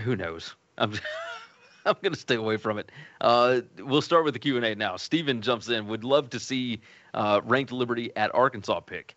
who 0.00 0.16
knows? 0.16 0.54
I'm 0.78 0.92
I'm 1.84 1.96
going 2.00 2.12
to 2.12 2.18
stay 2.18 2.36
away 2.36 2.56
from 2.56 2.78
it. 2.78 2.92
Uh, 3.20 3.62
we'll 3.78 4.02
start 4.02 4.24
with 4.24 4.34
the 4.34 4.40
Q 4.40 4.56
and 4.56 4.64
A 4.64 4.74
now. 4.74 4.96
Steven 4.96 5.42
jumps 5.42 5.68
in. 5.68 5.88
Would 5.88 6.04
love 6.04 6.30
to 6.30 6.38
see 6.38 6.80
uh, 7.14 7.40
ranked 7.44 7.72
Liberty 7.72 8.12
at 8.16 8.32
Arkansas 8.34 8.80
pick. 8.80 9.16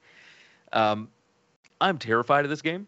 Um, 0.73 1.09
I'm 1.79 1.97
terrified 1.97 2.43
of 2.43 2.49
this 2.49 2.61
game 2.61 2.87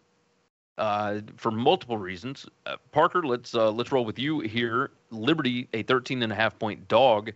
uh, 0.77 1.19
for 1.35 1.51
multiple 1.51 1.97
reasons. 1.97 2.47
Uh, 2.65 2.77
Parker, 2.91 3.23
let's 3.23 3.53
uh, 3.53 3.71
let's 3.71 3.91
roll 3.91 4.05
with 4.05 4.19
you 4.19 4.39
here. 4.41 4.91
Liberty, 5.11 5.67
a 5.73 5.83
13 5.83 6.23
and 6.23 6.31
a 6.31 6.35
half 6.35 6.57
point 6.57 6.87
dog 6.87 7.31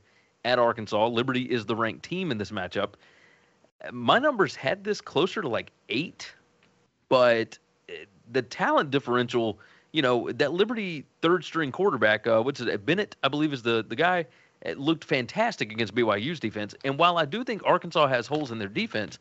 at 0.46 0.60
Arkansas. 0.60 1.08
Liberty 1.08 1.44
is 1.44 1.66
the 1.66 1.76
ranked 1.76 2.04
team 2.04 2.32
in 2.32 2.38
this 2.38 2.52
matchup. 2.52 2.94
My 3.92 4.20
numbers 4.20 4.56
had 4.56 4.84
this 4.84 5.02
closer 5.02 5.42
to 5.42 5.48
like 5.48 5.72
eight, 5.90 6.32
but 7.10 7.58
uh, 7.90 7.94
the 8.32 8.42
talent 8.42 8.92
differential 8.92 9.60
you 9.92 10.02
know, 10.02 10.32
that 10.32 10.54
Liberty 10.54 11.06
third 11.22 11.44
string 11.44 11.72
quarterback, 11.72 12.26
uh, 12.28 12.42
what's 12.42 12.62
it, 12.62 12.86
Bennett, 12.86 13.16
I 13.24 13.28
believe 13.28 13.54
is 13.54 13.62
the, 13.62 13.86
the 13.88 13.96
guy, 13.96 14.26
it 14.62 14.80
looked 14.80 15.04
fantastic 15.04 15.72
against 15.72 15.94
BYU's 15.96 16.40
defense. 16.40 16.76
And 16.86 16.98
while 16.98 17.18
I 17.18 17.26
do 17.26 17.44
think 17.44 17.64
Arkansas 17.66 18.08
has 18.08 18.28
holes 18.28 18.52
in 18.52 18.60
their 18.60 18.68
defense, 18.68 19.20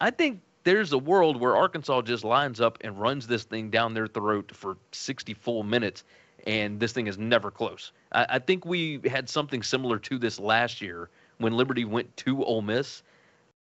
I 0.00 0.10
think 0.10 0.40
there's 0.64 0.92
a 0.92 0.98
world 0.98 1.38
where 1.38 1.56
Arkansas 1.56 2.02
just 2.02 2.24
lines 2.24 2.60
up 2.60 2.78
and 2.80 3.00
runs 3.00 3.26
this 3.26 3.44
thing 3.44 3.70
down 3.70 3.94
their 3.94 4.06
throat 4.06 4.50
for 4.54 4.76
60 4.92 5.34
full 5.34 5.62
minutes, 5.62 6.04
and 6.46 6.80
this 6.80 6.92
thing 6.92 7.06
is 7.06 7.18
never 7.18 7.50
close. 7.50 7.92
I, 8.12 8.26
I 8.30 8.38
think 8.38 8.64
we 8.64 9.00
had 9.04 9.28
something 9.28 9.62
similar 9.62 9.98
to 10.00 10.18
this 10.18 10.40
last 10.40 10.80
year 10.80 11.08
when 11.38 11.52
Liberty 11.54 11.84
went 11.84 12.14
to 12.18 12.44
Ole 12.44 12.62
Miss, 12.62 13.02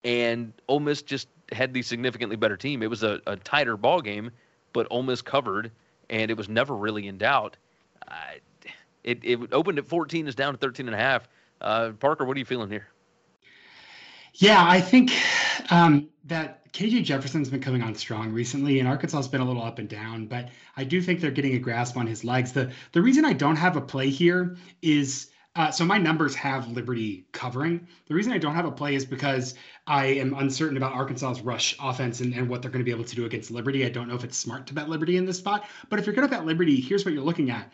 and 0.04 0.54
Ole 0.68 0.80
Miss 0.80 1.02
just 1.02 1.28
had 1.52 1.74
the 1.74 1.82
significantly 1.82 2.36
better 2.36 2.58
team. 2.58 2.82
It 2.82 2.90
was 2.90 3.04
a, 3.04 3.22
a 3.28 3.36
tighter 3.36 3.78
ball 3.78 4.02
game, 4.02 4.32
but 4.74 4.88
Ole 4.89 5.03
Miss 5.03 5.22
covered– 5.22 5.72
and 6.09 6.32
it 6.32 6.38
was 6.38 6.49
never 6.49 6.76
really 6.76 7.07
in 7.07 7.17
doubt. 7.17 7.57
Uh, 8.07 8.13
it, 9.03 9.20
it 9.24 9.39
opened 9.53 9.78
at 9.78 9.88
14, 9.88 10.28
is 10.28 10.36
down 10.36 10.53
to 10.53 10.59
13 10.59 10.88
and 10.88 10.95
a 10.95 10.97
half. 10.97 11.28
Uh, 11.61 11.91
Parker, 11.99 12.26
what 12.26 12.36
are 12.36 12.39
you 12.39 12.45
feeling 12.45 12.70
here? 12.70 12.88
Yeah, 14.34 14.63
I 14.65 14.80
think 14.80 15.11
um, 15.70 16.07
that 16.26 16.72
KJ 16.72 17.03
Jefferson's 17.03 17.49
been 17.49 17.61
coming 17.61 17.82
on 17.82 17.95
strong 17.95 18.32
recently, 18.32 18.80
and 18.80 18.88
Arkansas's 18.88 19.28
been 19.28 19.41
a 19.41 19.45
little 19.45 19.63
up 19.63 19.80
and 19.80 19.89
down, 19.89 20.28
but 20.28 20.49
I 20.78 20.84
do 20.84 21.01
think 21.01 21.20
they're 21.20 21.32
getting 21.32 21.55
a 21.55 21.59
grasp 21.59 21.97
on 21.97 22.07
his 22.07 22.24
legs. 22.24 22.53
The 22.53 22.72
the 22.91 23.01
reason 23.01 23.26
I 23.26 23.34
don't 23.34 23.57
have 23.57 23.76
a 23.76 23.82
play 23.82 24.09
here 24.09 24.55
is 24.82 25.30
uh, 25.60 25.70
so 25.70 25.84
my 25.84 25.97
numbers 25.97 26.34
have 26.36 26.72
Liberty 26.72 27.26
covering. 27.34 27.86
The 28.07 28.16
reason 28.16 28.32
I 28.32 28.38
don't 28.38 28.55
have 28.55 28.64
a 28.64 28.72
play 28.72 28.95
is 28.95 29.03
because 29.03 29.55
I 29.86 30.05
am 30.05 30.34
uncertain 30.34 30.78
about 30.78 30.93
Arkansas's 30.93 31.41
rush 31.41 31.76
offense 31.82 32.22
and, 32.22 32.34
and 32.34 32.47
what 32.47 32.62
they're 32.62 32.72
going 32.72 32.80
to 32.80 32.86
be 32.86 32.95
able 32.95 33.03
to 33.03 33.16
do 33.16 33.26
against 33.26 33.51
Liberty. 33.51 33.86
I 33.86 33.89
don't 33.89 34.07
know 34.07 34.16
if 34.16 34.24
it's 34.24 34.38
smart 34.38 34.68
to 34.68 34.74
bet 34.74 34.88
Liberty 34.88 35.18
in 35.18 35.26
this 35.26 35.38
spot, 35.38 35.68
but 35.89 35.99
if 35.99 36.05
you're 36.05 36.16
going 36.16 36.26
to 36.26 36.34
bet 36.34 36.45
Liberty, 36.45 36.80
here's 36.80 37.03
what 37.03 37.14
you're 37.14 37.24
looking 37.24 37.51
at. 37.51 37.74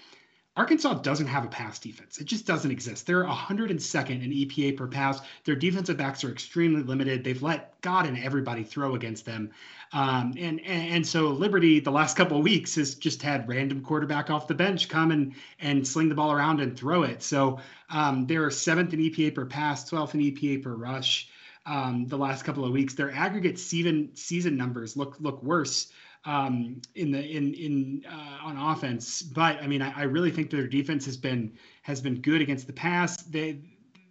Arkansas 0.57 0.93
doesn't 0.95 1.27
have 1.27 1.43
a 1.43 1.49
pass 1.49 1.79
defense. 1.79 2.17
It 2.17 2.25
just 2.25 2.45
doesn't 2.45 2.71
exist. 2.71 3.05
They're 3.05 3.25
102nd 3.25 4.23
in 4.23 4.31
EPA 4.31 4.77
per 4.77 4.87
pass. 4.87 5.19
Their 5.43 5.55
defensive 5.55 5.97
backs 5.97 6.23
are 6.23 6.31
extremely 6.31 6.81
limited. 6.81 7.23
They've 7.23 7.41
let 7.41 7.79
God 7.81 8.05
and 8.05 8.17
everybody 8.17 8.63
throw 8.63 8.95
against 8.95 9.25
them. 9.25 9.51
Um, 9.91 10.33
and, 10.37 10.61
and, 10.61 10.93
and 10.93 11.07
so 11.07 11.27
Liberty, 11.27 11.81
the 11.81 11.91
last 11.91 12.15
couple 12.15 12.37
of 12.37 12.43
weeks, 12.43 12.75
has 12.75 12.95
just 12.95 13.21
had 13.21 13.49
random 13.49 13.81
quarterback 13.81 14.29
off 14.29 14.47
the 14.47 14.53
bench 14.53 14.87
come 14.87 15.11
and 15.11 15.35
and 15.59 15.85
sling 15.85 16.07
the 16.07 16.15
ball 16.15 16.31
around 16.31 16.61
and 16.61 16.77
throw 16.77 17.03
it. 17.03 17.21
So 17.21 17.59
um, 17.89 18.25
they're 18.25 18.49
seventh 18.49 18.93
in 18.93 19.01
EPA 19.01 19.35
per 19.35 19.45
pass, 19.45 19.89
12th 19.89 20.13
in 20.13 20.21
EPA 20.21 20.63
per 20.63 20.73
rush. 20.73 21.29
Um, 21.65 22.07
the 22.07 22.17
last 22.17 22.43
couple 22.43 22.63
of 22.63 22.71
weeks, 22.71 22.93
their 22.93 23.11
aggregate 23.11 23.59
season 23.59 24.11
season 24.13 24.55
numbers 24.55 24.95
look 24.95 25.17
look 25.19 25.43
worse 25.43 25.91
um, 26.25 26.81
in 26.95 27.11
the 27.11 27.23
in 27.23 27.53
in 27.53 28.05
uh, 28.09 28.47
on 28.47 28.57
offense. 28.57 29.21
But 29.21 29.61
I 29.61 29.67
mean, 29.67 29.81
I, 29.81 29.93
I, 30.01 30.03
really 30.03 30.31
think 30.31 30.49
their 30.49 30.67
defense 30.67 31.05
has 31.05 31.17
been 31.17 31.53
has 31.83 32.01
been 32.01 32.21
good 32.21 32.41
against 32.41 32.67
the 32.67 32.73
pass. 32.73 33.23
They, 33.23 33.59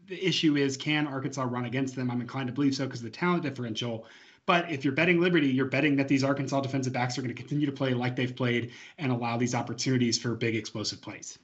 the 0.07 0.25
issue 0.25 0.57
is 0.57 0.77
can 0.77 1.07
Arkansas 1.07 1.43
run 1.43 1.65
against 1.65 1.97
them? 1.97 2.11
I'm 2.11 2.21
inclined 2.21 2.47
to 2.49 2.53
believe 2.53 2.75
so 2.75 2.85
because 2.85 3.01
of 3.01 3.05
the 3.05 3.11
talent 3.11 3.43
differential. 3.43 4.07
But 4.47 4.71
if 4.71 4.85
you're 4.85 4.95
betting 4.95 5.21
Liberty, 5.21 5.49
you're 5.49 5.67
betting 5.67 5.97
that 5.97 6.07
these 6.07 6.23
Arkansas 6.23 6.61
defensive 6.61 6.93
backs 6.93 7.17
are 7.17 7.23
going 7.23 7.35
to 7.35 7.41
continue 7.41 7.65
to 7.67 7.73
play 7.73 7.95
like 7.95 8.15
they've 8.15 8.37
played 8.37 8.73
and 8.99 9.11
allow 9.11 9.39
these 9.39 9.55
opportunities 9.55 10.19
for 10.19 10.35
big 10.35 10.55
explosive 10.55 11.01
plays. 11.01 11.39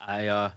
I 0.00 0.28
uh, 0.28 0.50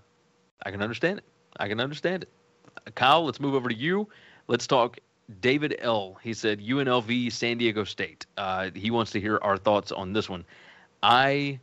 I 0.66 0.72
can 0.72 0.82
understand 0.82 1.20
it. 1.20 1.26
I 1.60 1.68
can 1.68 1.80
understand 1.80 2.24
it. 2.24 2.96
Kyle, 2.96 3.26
let's 3.26 3.40
move 3.40 3.56
over 3.56 3.70
to 3.70 3.76
you. 3.76 4.08
Let's 4.48 4.68
talk 4.68 4.98
David 5.40 5.76
L. 5.80 6.18
He 6.22 6.34
said 6.34 6.60
UNLV 6.60 7.32
San 7.32 7.58
Diego 7.58 7.84
State. 7.84 8.26
Uh, 8.38 8.70
he 8.74 8.92
wants 8.92 9.12
to 9.12 9.22
hear 9.22 9.40
our 9.42 9.58
thoughts 9.58 9.92
on 9.92 10.14
this 10.14 10.30
one. 10.30 10.44
I 11.02 11.60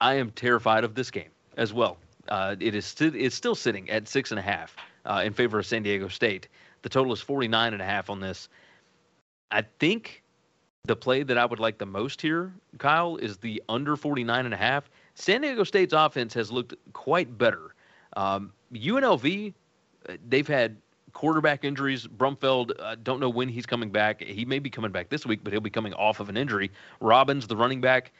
I 0.00 0.14
am 0.14 0.30
terrified 0.30 0.84
of 0.84 0.94
this 0.94 1.10
game 1.10 1.30
as 1.56 1.72
well. 1.72 1.98
Uh, 2.28 2.56
it 2.58 2.74
is 2.74 2.86
st- 2.86 3.14
it's 3.14 3.34
still 3.34 3.54
sitting 3.54 3.90
at 3.90 4.08
six 4.08 4.30
and 4.30 4.38
a 4.38 4.42
half 4.42 4.76
uh, 5.04 5.22
in 5.24 5.32
favor 5.32 5.58
of 5.58 5.66
San 5.66 5.82
Diego 5.82 6.08
State. 6.08 6.48
The 6.82 6.88
total 6.88 7.12
is 7.12 7.20
49 7.20 7.72
and 7.72 7.82
a 7.82 7.84
half 7.84 8.08
on 8.08 8.20
this. 8.20 8.48
I 9.50 9.62
think 9.78 10.22
the 10.84 10.96
play 10.96 11.22
that 11.22 11.36
I 11.36 11.44
would 11.44 11.60
like 11.60 11.78
the 11.78 11.86
most 11.86 12.22
here, 12.22 12.52
Kyle, 12.78 13.16
is 13.16 13.36
the 13.36 13.62
under 13.68 13.96
49 13.96 14.44
and 14.44 14.54
a 14.54 14.56
half. 14.56 14.88
San 15.14 15.42
Diego 15.42 15.64
State's 15.64 15.92
offense 15.92 16.32
has 16.34 16.50
looked 16.50 16.74
quite 16.92 17.36
better. 17.36 17.74
Um, 18.16 18.52
UNLV, 18.72 19.52
uh, 20.08 20.12
they've 20.28 20.48
had 20.48 20.76
quarterback 21.12 21.64
injuries. 21.64 22.06
Brumfield, 22.06 22.72
uh, 22.78 22.96
don't 23.02 23.20
know 23.20 23.28
when 23.28 23.48
he's 23.48 23.66
coming 23.66 23.90
back. 23.90 24.22
He 24.22 24.44
may 24.44 24.58
be 24.58 24.70
coming 24.70 24.90
back 24.90 25.08
this 25.08 25.26
week, 25.26 25.40
but 25.42 25.52
he'll 25.52 25.60
be 25.60 25.70
coming 25.70 25.94
off 25.94 26.20
of 26.20 26.28
an 26.28 26.36
injury. 26.36 26.70
Robbins, 27.00 27.46
the 27.46 27.56
running 27.56 27.80
back. 27.80 28.12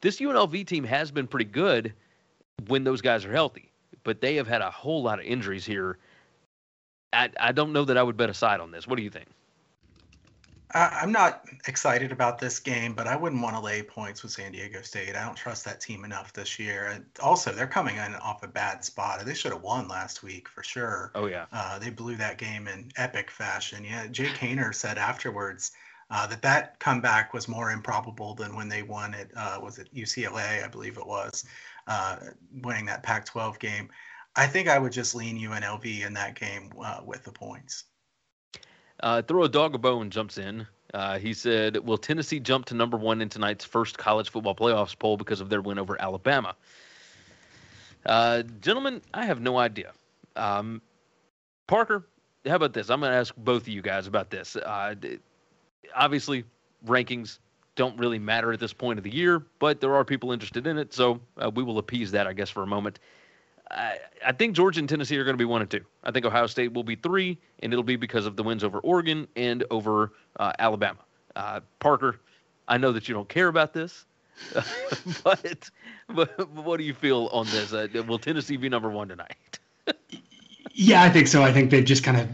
This 0.00 0.20
UNLV 0.20 0.66
team 0.66 0.84
has 0.84 1.10
been 1.10 1.26
pretty 1.26 1.46
good 1.46 1.92
when 2.66 2.84
those 2.84 3.00
guys 3.00 3.24
are 3.24 3.32
healthy, 3.32 3.70
but 4.04 4.20
they 4.20 4.34
have 4.36 4.46
had 4.46 4.60
a 4.60 4.70
whole 4.70 5.02
lot 5.02 5.18
of 5.18 5.24
injuries 5.24 5.64
here. 5.64 5.98
I, 7.12 7.30
I 7.40 7.52
don't 7.52 7.72
know 7.72 7.84
that 7.84 7.96
I 7.96 8.02
would 8.02 8.16
bet 8.16 8.28
a 8.28 8.34
side 8.34 8.60
on 8.60 8.70
this. 8.70 8.86
What 8.86 8.96
do 8.96 9.02
you 9.02 9.10
think? 9.10 9.28
I'm 10.72 11.12
not 11.12 11.44
excited 11.68 12.10
about 12.10 12.38
this 12.38 12.58
game, 12.58 12.92
but 12.92 13.06
I 13.06 13.14
wouldn't 13.14 13.40
want 13.40 13.54
to 13.54 13.60
lay 13.60 13.82
points 13.82 14.22
with 14.22 14.32
San 14.32 14.52
Diego 14.52 14.82
State. 14.82 15.14
I 15.14 15.24
don't 15.24 15.36
trust 15.36 15.64
that 15.64 15.80
team 15.80 16.04
enough 16.04 16.32
this 16.32 16.58
year. 16.58 16.88
And 16.88 17.04
also, 17.22 17.52
they're 17.52 17.68
coming 17.68 17.96
in 17.96 18.14
off 18.16 18.42
a 18.42 18.48
bad 18.48 18.84
spot. 18.84 19.24
They 19.24 19.34
should 19.34 19.52
have 19.52 19.62
won 19.62 19.86
last 19.86 20.24
week 20.24 20.48
for 20.48 20.64
sure. 20.64 21.12
Oh 21.14 21.26
yeah. 21.26 21.46
Uh, 21.52 21.78
they 21.78 21.90
blew 21.90 22.16
that 22.16 22.38
game 22.38 22.66
in 22.66 22.90
epic 22.96 23.30
fashion. 23.30 23.84
Yeah, 23.84 24.08
Jake 24.08 24.34
Haener 24.34 24.74
said 24.74 24.98
afterwards 24.98 25.70
uh, 26.10 26.26
that 26.26 26.42
that 26.42 26.78
comeback 26.80 27.32
was 27.32 27.48
more 27.48 27.70
improbable 27.70 28.34
than 28.34 28.54
when 28.56 28.68
they 28.68 28.82
won 28.82 29.14
it. 29.14 29.30
Uh, 29.36 29.58
was 29.62 29.78
it 29.78 29.92
UCLA? 29.94 30.64
I 30.64 30.68
believe 30.68 30.98
it 30.98 31.06
was, 31.06 31.44
uh, 31.86 32.16
winning 32.62 32.86
that 32.86 33.02
Pac-12 33.02 33.58
game. 33.58 33.88
I 34.34 34.46
think 34.46 34.68
I 34.68 34.78
would 34.78 34.92
just 34.92 35.14
lean 35.14 35.38
UNLV 35.38 36.04
in 36.04 36.12
that 36.14 36.34
game 36.34 36.72
uh, 36.84 37.00
with 37.04 37.24
the 37.24 37.32
points. 37.32 37.84
Uh, 39.00 39.22
throw 39.22 39.44
a 39.44 39.48
dog 39.48 39.74
a 39.74 39.78
bone 39.78 40.10
jumps 40.10 40.38
in. 40.38 40.66
Uh, 40.94 41.18
he 41.18 41.34
said, 41.34 41.76
"Will 41.76 41.98
Tennessee 41.98 42.40
jump 42.40 42.66
to 42.66 42.74
number 42.74 42.96
one 42.96 43.20
in 43.20 43.28
tonight's 43.28 43.64
first 43.64 43.98
college 43.98 44.30
football 44.30 44.54
playoffs 44.54 44.98
poll 44.98 45.16
because 45.16 45.40
of 45.40 45.48
their 45.50 45.60
win 45.60 45.78
over 45.78 46.00
Alabama?" 46.00 46.54
Uh, 48.06 48.42
gentlemen, 48.60 49.02
I 49.12 49.26
have 49.26 49.40
no 49.40 49.58
idea. 49.58 49.92
Um, 50.36 50.80
Parker, 51.66 52.06
how 52.46 52.54
about 52.54 52.72
this? 52.72 52.88
I'm 52.88 53.00
going 53.00 53.10
to 53.10 53.18
ask 53.18 53.34
both 53.36 53.62
of 53.62 53.68
you 53.68 53.82
guys 53.82 54.06
about 54.06 54.30
this. 54.30 54.54
Uh, 54.56 54.94
obviously, 55.94 56.44
rankings 56.86 57.38
don't 57.74 57.98
really 57.98 58.18
matter 58.18 58.52
at 58.52 58.60
this 58.60 58.72
point 58.72 58.98
of 58.98 59.04
the 59.04 59.14
year, 59.14 59.44
but 59.58 59.80
there 59.80 59.94
are 59.94 60.04
people 60.04 60.32
interested 60.32 60.66
in 60.66 60.78
it, 60.78 60.94
so 60.94 61.20
uh, 61.38 61.50
we 61.50 61.62
will 61.62 61.78
appease 61.78 62.12
that, 62.12 62.26
I 62.26 62.32
guess, 62.32 62.48
for 62.48 62.62
a 62.62 62.66
moment. 62.66 63.00
I, 63.70 63.98
I 64.24 64.32
think 64.32 64.54
Georgia 64.54 64.80
and 64.80 64.88
Tennessee 64.88 65.16
are 65.18 65.24
going 65.24 65.34
to 65.34 65.38
be 65.38 65.44
one 65.44 65.60
and 65.60 65.70
two. 65.70 65.84
I 66.04 66.10
think 66.10 66.24
Ohio 66.24 66.46
State 66.46 66.72
will 66.72 66.84
be 66.84 66.96
three, 66.96 67.38
and 67.60 67.72
it'll 67.72 67.82
be 67.82 67.96
because 67.96 68.26
of 68.26 68.36
the 68.36 68.42
wins 68.42 68.64
over 68.64 68.78
Oregon 68.78 69.26
and 69.36 69.64
over 69.70 70.12
uh, 70.38 70.52
Alabama. 70.58 71.00
Uh, 71.34 71.60
Parker, 71.80 72.20
I 72.68 72.78
know 72.78 72.92
that 72.92 73.08
you 73.08 73.14
don't 73.14 73.28
care 73.28 73.48
about 73.48 73.72
this, 73.72 74.04
but, 75.24 75.70
but 76.08 76.48
what 76.50 76.78
do 76.78 76.84
you 76.84 76.94
feel 76.94 77.28
on 77.32 77.46
this? 77.46 77.72
Uh, 77.72 77.88
will 78.06 78.18
Tennessee 78.18 78.56
be 78.56 78.68
number 78.68 78.90
one 78.90 79.08
tonight? 79.08 79.58
yeah, 80.72 81.02
I 81.02 81.10
think 81.10 81.26
so. 81.26 81.42
I 81.42 81.52
think 81.52 81.70
they've 81.70 81.84
just 81.84 82.04
kind 82.04 82.18
of 82.18 82.28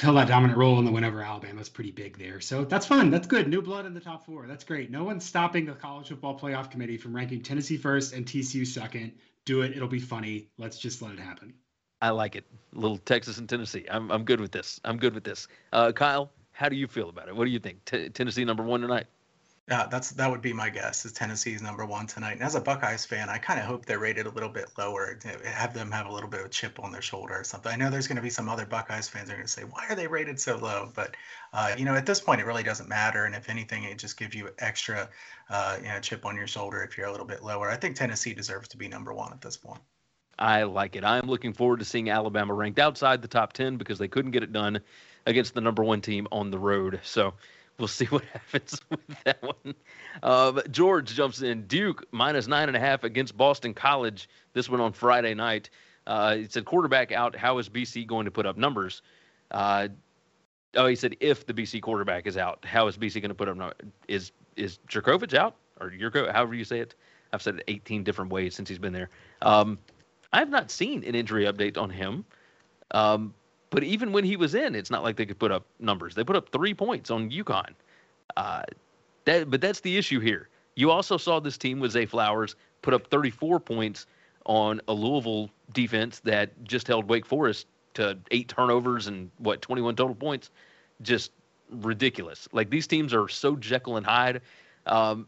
held 0.00 0.16
that 0.16 0.28
dominant 0.28 0.58
role 0.58 0.78
in 0.78 0.84
the 0.84 0.92
win 0.92 1.04
over 1.04 1.22
Alabama. 1.22 1.58
It's 1.60 1.68
pretty 1.68 1.90
big 1.90 2.18
there. 2.18 2.40
So 2.40 2.64
that's 2.64 2.86
fun. 2.86 3.10
That's 3.10 3.26
good. 3.26 3.48
New 3.48 3.62
blood 3.62 3.86
in 3.86 3.94
the 3.94 4.00
top 4.00 4.26
four. 4.26 4.46
That's 4.46 4.64
great. 4.64 4.90
No 4.90 5.04
one's 5.04 5.24
stopping 5.24 5.64
the 5.64 5.72
college 5.72 6.08
football 6.08 6.38
playoff 6.38 6.70
committee 6.70 6.98
from 6.98 7.16
ranking 7.16 7.42
Tennessee 7.42 7.78
first 7.78 8.12
and 8.12 8.26
TCU 8.26 8.66
second 8.66 9.12
do 9.46 9.62
it. 9.62 9.74
It'll 9.74 9.88
be 9.88 10.00
funny. 10.00 10.48
Let's 10.58 10.78
just 10.78 11.00
let 11.00 11.12
it 11.12 11.20
happen. 11.20 11.54
I 12.02 12.10
like 12.10 12.36
it. 12.36 12.44
A 12.74 12.78
little 12.78 12.98
Texas 12.98 13.38
and 13.38 13.48
Tennessee. 13.48 13.86
I'm 13.90 14.10
I'm 14.12 14.24
good 14.24 14.40
with 14.40 14.52
this. 14.52 14.78
I'm 14.84 14.98
good 14.98 15.14
with 15.14 15.24
this. 15.24 15.48
Uh, 15.72 15.92
Kyle, 15.92 16.30
how 16.52 16.68
do 16.68 16.76
you 16.76 16.86
feel 16.86 17.08
about 17.08 17.28
it? 17.28 17.34
What 17.34 17.46
do 17.46 17.50
you 17.50 17.58
think? 17.58 17.82
T- 17.86 18.10
Tennessee 18.10 18.44
number 18.44 18.62
one 18.62 18.82
tonight? 18.82 19.06
Yeah, 19.68 19.88
that's 19.90 20.10
that 20.12 20.30
would 20.30 20.42
be 20.42 20.52
my 20.52 20.70
guess. 20.70 21.04
Is 21.04 21.12
Tennessee's 21.12 21.60
number 21.60 21.84
one 21.84 22.06
tonight? 22.06 22.34
And 22.34 22.42
as 22.42 22.54
a 22.54 22.60
Buckeyes 22.60 23.04
fan, 23.04 23.28
I 23.28 23.38
kind 23.38 23.58
of 23.58 23.66
hope 23.66 23.84
they're 23.84 23.98
rated 23.98 24.26
a 24.26 24.30
little 24.30 24.48
bit 24.48 24.68
lower 24.78 25.18
have 25.44 25.74
them 25.74 25.90
have 25.90 26.06
a 26.06 26.12
little 26.12 26.30
bit 26.30 26.38
of 26.38 26.46
a 26.46 26.48
chip 26.48 26.78
on 26.78 26.92
their 26.92 27.02
shoulder 27.02 27.34
or 27.34 27.42
something. 27.42 27.72
I 27.72 27.74
know 27.74 27.90
there's 27.90 28.06
going 28.06 28.16
to 28.16 28.22
be 28.22 28.30
some 28.30 28.48
other 28.48 28.64
Buckeyes 28.64 29.08
fans 29.08 29.28
are 29.28 29.32
going 29.32 29.44
to 29.44 29.50
say, 29.50 29.62
"Why 29.62 29.84
are 29.88 29.96
they 29.96 30.06
rated 30.06 30.38
so 30.38 30.56
low?" 30.56 30.92
But 30.94 31.16
uh, 31.52 31.74
you 31.76 31.84
know, 31.84 31.96
at 31.96 32.06
this 32.06 32.20
point, 32.20 32.40
it 32.40 32.46
really 32.46 32.62
doesn't 32.62 32.88
matter. 32.88 33.24
And 33.24 33.34
if 33.34 33.48
anything, 33.48 33.82
it 33.82 33.98
just 33.98 34.16
gives 34.16 34.36
you 34.36 34.50
extra, 34.60 35.08
uh, 35.50 35.78
you 35.82 35.88
know, 35.88 35.98
chip 35.98 36.24
on 36.24 36.36
your 36.36 36.46
shoulder 36.46 36.84
if 36.84 36.96
you're 36.96 37.08
a 37.08 37.10
little 37.10 37.26
bit 37.26 37.42
lower. 37.42 37.68
I 37.68 37.76
think 37.76 37.96
Tennessee 37.96 38.34
deserves 38.34 38.68
to 38.68 38.76
be 38.76 38.86
number 38.86 39.12
one 39.12 39.32
at 39.32 39.40
this 39.40 39.56
point. 39.56 39.80
I 40.38 40.62
like 40.62 40.94
it. 40.94 41.04
I'm 41.04 41.26
looking 41.26 41.52
forward 41.52 41.80
to 41.80 41.84
seeing 41.84 42.10
Alabama 42.10 42.54
ranked 42.54 42.78
outside 42.78 43.22
the 43.22 43.28
top 43.28 43.52
10 43.54 43.78
because 43.78 43.98
they 43.98 44.08
couldn't 44.08 44.32
get 44.32 44.42
it 44.42 44.52
done 44.52 44.80
against 45.24 45.54
the 45.54 45.60
number 45.60 45.82
one 45.82 46.02
team 46.02 46.28
on 46.30 46.50
the 46.50 46.58
road. 46.58 47.00
So 47.02 47.34
we'll 47.78 47.88
see 47.88 48.06
what 48.06 48.24
happens 48.32 48.80
with 48.90 49.24
that 49.24 49.42
one. 49.42 49.74
Uh, 50.22 50.62
George 50.70 51.14
jumps 51.14 51.42
in. 51.42 51.66
Duke 51.66 52.06
minus 52.10 52.46
nine 52.46 52.68
and 52.68 52.76
a 52.76 52.80
half 52.80 53.04
against 53.04 53.36
Boston 53.36 53.74
College. 53.74 54.28
This 54.52 54.68
one 54.68 54.80
on 54.80 54.92
Friday 54.92 55.34
night. 55.34 55.70
Uh, 56.06 56.36
he 56.36 56.46
said 56.48 56.64
quarterback 56.64 57.12
out. 57.12 57.34
How 57.36 57.58
is 57.58 57.68
BC 57.68 58.06
going 58.06 58.26
to 58.26 58.30
put 58.30 58.46
up 58.46 58.56
numbers? 58.56 59.02
Uh, 59.50 59.88
oh, 60.74 60.86
he 60.86 60.96
said 60.96 61.16
if 61.20 61.46
the 61.46 61.54
BC 61.54 61.82
quarterback 61.82 62.26
is 62.26 62.36
out, 62.36 62.64
how 62.64 62.86
is 62.86 62.96
BC 62.96 63.20
going 63.20 63.30
to 63.30 63.34
put 63.34 63.48
up 63.48 63.56
numbers? 63.56 63.76
Is 64.08 64.32
is 64.56 64.78
Jurkovec 64.88 65.34
out 65.34 65.56
or 65.80 65.90
Jurko, 65.90 66.32
however 66.32 66.54
you 66.54 66.64
say 66.64 66.80
it? 66.80 66.94
I've 67.32 67.42
said 67.42 67.56
it 67.56 67.64
18 67.68 68.04
different 68.04 68.30
ways 68.30 68.54
since 68.54 68.68
he's 68.68 68.78
been 68.78 68.92
there. 68.92 69.10
Um, 69.42 69.78
I've 70.32 70.48
not 70.48 70.70
seen 70.70 71.04
an 71.04 71.14
injury 71.14 71.44
update 71.44 71.76
on 71.76 71.90
him. 71.90 72.24
Um, 72.92 73.34
but 73.76 73.84
even 73.84 74.10
when 74.10 74.24
he 74.24 74.36
was 74.36 74.54
in, 74.54 74.74
it's 74.74 74.88
not 74.90 75.02
like 75.02 75.16
they 75.16 75.26
could 75.26 75.38
put 75.38 75.52
up 75.52 75.66
numbers. 75.80 76.14
They 76.14 76.24
put 76.24 76.34
up 76.34 76.48
three 76.48 76.72
points 76.72 77.10
on 77.10 77.30
UConn. 77.30 77.74
Uh, 78.34 78.62
that, 79.26 79.50
but 79.50 79.60
that's 79.60 79.80
the 79.80 79.98
issue 79.98 80.18
here. 80.18 80.48
You 80.76 80.90
also 80.90 81.18
saw 81.18 81.40
this 81.40 81.58
team 81.58 81.78
with 81.78 81.90
Zay 81.90 82.06
Flowers 82.06 82.56
put 82.80 82.94
up 82.94 83.08
34 83.08 83.60
points 83.60 84.06
on 84.46 84.80
a 84.88 84.94
Louisville 84.94 85.50
defense 85.74 86.20
that 86.20 86.64
just 86.64 86.86
held 86.86 87.06
Wake 87.10 87.26
Forest 87.26 87.66
to 87.92 88.16
eight 88.30 88.48
turnovers 88.48 89.08
and 89.08 89.30
what 89.36 89.60
21 89.60 89.94
total 89.94 90.14
points. 90.14 90.50
Just 91.02 91.32
ridiculous. 91.70 92.48
Like 92.52 92.70
these 92.70 92.86
teams 92.86 93.12
are 93.12 93.28
so 93.28 93.56
Jekyll 93.56 93.98
and 93.98 94.06
Hyde. 94.06 94.40
Um, 94.86 95.26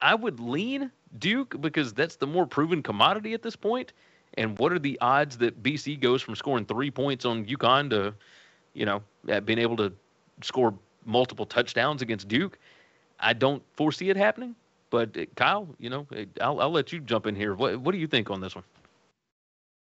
I 0.00 0.14
would 0.14 0.40
lean 0.40 0.90
Duke 1.18 1.60
because 1.60 1.92
that's 1.92 2.16
the 2.16 2.26
more 2.26 2.46
proven 2.46 2.82
commodity 2.82 3.34
at 3.34 3.42
this 3.42 3.54
point. 3.54 3.92
And 4.34 4.58
what 4.58 4.72
are 4.72 4.78
the 4.78 4.98
odds 5.00 5.38
that 5.38 5.62
BC 5.62 6.00
goes 6.00 6.22
from 6.22 6.36
scoring 6.36 6.64
three 6.64 6.90
points 6.90 7.24
on 7.24 7.44
UConn 7.46 7.90
to, 7.90 8.14
you 8.74 8.86
know, 8.86 9.02
being 9.40 9.58
able 9.58 9.76
to 9.76 9.92
score 10.42 10.74
multiple 11.04 11.46
touchdowns 11.46 12.02
against 12.02 12.28
Duke? 12.28 12.58
I 13.18 13.32
don't 13.32 13.62
foresee 13.74 14.10
it 14.10 14.16
happening. 14.16 14.54
But 14.90 15.16
uh, 15.16 15.26
Kyle, 15.36 15.68
you 15.78 15.88
know, 15.88 16.06
uh, 16.14 16.24
I'll, 16.40 16.60
I'll 16.60 16.70
let 16.70 16.92
you 16.92 17.00
jump 17.00 17.26
in 17.26 17.34
here. 17.34 17.54
What 17.54 17.80
what 17.80 17.92
do 17.92 17.98
you 17.98 18.06
think 18.06 18.28
on 18.30 18.40
this 18.40 18.54
one? 18.54 18.64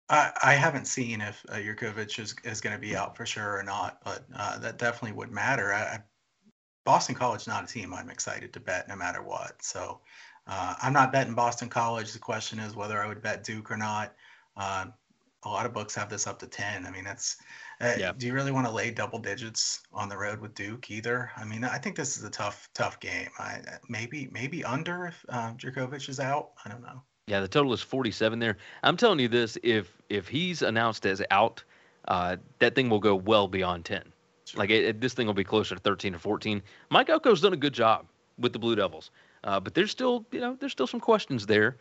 I, 0.09 0.33
I 0.43 0.55
haven't 0.55 0.87
seen 0.87 1.21
if 1.21 1.45
uh, 1.51 1.57
is, 1.57 2.35
is 2.45 2.61
going 2.61 2.75
to 2.75 2.81
be 2.81 2.95
out 2.95 3.17
for 3.17 3.27
sure 3.27 3.59
or 3.59 3.63
not, 3.63 3.99
but 4.05 4.25
uh, 4.37 4.59
that 4.59 4.79
definitely 4.79 5.17
would 5.17 5.33
matter. 5.33 5.73
I, 5.73 5.99
Boston 6.85 7.15
College 7.15 7.47
not 7.47 7.65
a 7.65 7.67
team 7.67 7.95
I'm 7.95 8.11
excited 8.11 8.53
to 8.53 8.61
bet 8.61 8.89
no 8.89 8.97
matter 8.97 9.23
what. 9.23 9.63
So 9.63 10.01
uh, 10.47 10.75
I'm 10.83 10.93
not 10.93 11.11
betting 11.11 11.35
Boston 11.35 11.69
College. 11.71 12.13
The 12.13 12.19
question 12.19 12.59
is 12.59 12.77
whether 12.77 13.03
I 13.03 13.07
would 13.07 13.23
bet 13.23 13.45
Duke 13.45 13.71
or 13.71 13.79
not. 13.79 14.15
Uh, 14.57 14.87
a 15.45 15.49
lot 15.49 15.67
of 15.67 15.73
books 15.73 15.95
have 15.95 16.09
this 16.09 16.27
up 16.27 16.39
to 16.39 16.47
10. 16.47 16.87
I 16.87 16.91
mean, 16.91 17.05
that's, 17.05 17.37
uh, 17.81 17.95
yeah. 17.99 18.13
do 18.17 18.27
you 18.27 18.33
really 18.33 18.53
want 18.53 18.67
to 18.67 18.73
lay 18.73 18.91
double 18.91 19.19
digits 19.19 19.83
on 19.93 20.09
the 20.09 20.17
road 20.17 20.41
with 20.41 20.55
Duke 20.55 20.91
either? 20.91 21.31
I 21.37 21.45
mean, 21.45 21.65
I 21.65 21.79
think 21.79 21.97
this 21.97 22.17
is 22.17 22.25
a 22.25 22.31
tough, 22.31 22.69
tough 22.73 22.99
game. 23.01 23.29
I, 23.39 23.61
maybe, 23.89 24.29
maybe 24.33 24.65
under 24.65 25.07
if 25.07 25.25
uh, 25.29 25.53
Jurkovec 25.53 26.09
is 26.09 26.21
out. 26.21 26.51
I 26.65 26.71
don't 26.71 26.83
know. 26.83 27.03
Yeah, 27.27 27.41
the 27.41 27.49
total 27.49 27.73
is 27.73 27.81
47 27.81 28.39
there. 28.39 28.59
I'm 28.83 28.97
telling 28.97 29.19
you 29.19 29.29
this: 29.29 29.57
if 29.63 29.91
if 30.11 30.29
he's 30.29 30.61
announced 30.61 31.07
as 31.07 31.23
out, 31.31 31.65
uh, 32.09 32.37
that 32.59 32.75
thing 32.75 32.91
will 32.91 33.01
go 33.01 33.15
well 33.15 33.49
beyond 33.49 33.87
10. 33.87 34.03
Sure. 34.45 34.59
Like 34.59 34.69
it, 34.69 34.85
it, 34.85 35.01
this 35.01 35.15
thing 35.15 35.27
will 35.27 35.33
be 35.33 35.45
closer 35.45 35.75
to 35.75 35.81
13 35.81 36.15
or 36.15 36.19
14. 36.19 36.63
Mike 36.91 37.09
Elko's 37.09 37.41
done 37.41 37.55
a 37.55 37.57
good 37.57 37.73
job 37.73 38.05
with 38.39 38.53
the 38.53 38.59
Blue 38.59 38.75
Devils, 38.77 39.11
uh, 39.45 39.59
but 39.59 39.73
there's 39.73 39.91
still 39.91 40.27
you 40.33 40.41
know 40.41 40.57
there's 40.61 40.73
still 40.73 40.87
some 40.87 41.01
questions 41.01 41.47
there. 41.47 41.77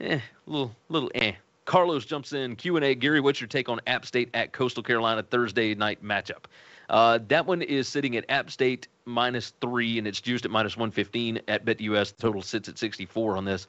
Eh, 0.00 0.20
little 0.46 0.74
little 0.88 1.10
eh. 1.14 1.32
Carlos 1.64 2.04
jumps 2.04 2.32
in. 2.32 2.56
Q 2.56 2.76
and 2.76 2.84
A. 2.84 2.94
Gary, 2.94 3.20
what's 3.20 3.40
your 3.40 3.48
take 3.48 3.68
on 3.68 3.80
App 3.86 4.04
State 4.06 4.30
at 4.34 4.52
Coastal 4.52 4.82
Carolina 4.82 5.22
Thursday 5.22 5.74
night 5.74 6.02
matchup? 6.02 6.44
Uh, 6.88 7.18
that 7.28 7.46
one 7.46 7.62
is 7.62 7.88
sitting 7.88 8.16
at 8.16 8.24
App 8.28 8.50
State 8.50 8.88
minus 9.04 9.52
three, 9.60 9.98
and 9.98 10.06
it's 10.06 10.20
juiced 10.20 10.44
at 10.44 10.50
minus 10.50 10.76
115 10.76 11.40
at 11.48 11.64
BetUS. 11.64 12.16
The 12.16 12.22
total 12.22 12.42
sits 12.42 12.68
at 12.68 12.78
64 12.78 13.36
on 13.36 13.44
this. 13.44 13.66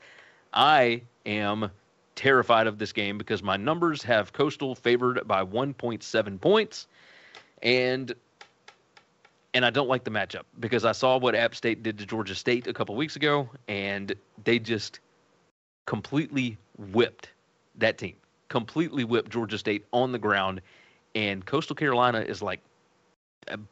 I 0.53 1.03
am 1.25 1.71
terrified 2.15 2.67
of 2.67 2.77
this 2.77 2.91
game 2.91 3.17
because 3.17 3.41
my 3.41 3.57
numbers 3.57 4.03
have 4.03 4.33
Coastal 4.33 4.75
favored 4.75 5.27
by 5.27 5.43
1.7 5.43 6.41
points, 6.41 6.87
and 7.61 8.13
and 9.55 9.63
I 9.63 9.69
don't 9.69 9.87
like 9.87 10.03
the 10.03 10.11
matchup 10.11 10.43
because 10.59 10.83
I 10.83 10.93
saw 10.93 11.17
what 11.17 11.35
App 11.35 11.53
State 11.53 11.83
did 11.83 11.99
to 11.99 12.05
Georgia 12.07 12.33
State 12.33 12.65
a 12.65 12.73
couple 12.73 12.95
weeks 12.95 13.15
ago, 13.15 13.49
and 13.67 14.13
they 14.43 14.57
just 14.57 14.99
completely 15.85 16.57
whipped 16.77 17.29
that 17.75 17.97
team, 17.97 18.15
completely 18.49 19.03
whipped 19.03 19.31
Georgia 19.31 19.57
State 19.57 19.85
on 19.91 20.11
the 20.11 20.19
ground. 20.19 20.61
And 21.15 21.45
Coastal 21.45 21.75
Carolina 21.75 22.21
is 22.21 22.41
like 22.41 22.61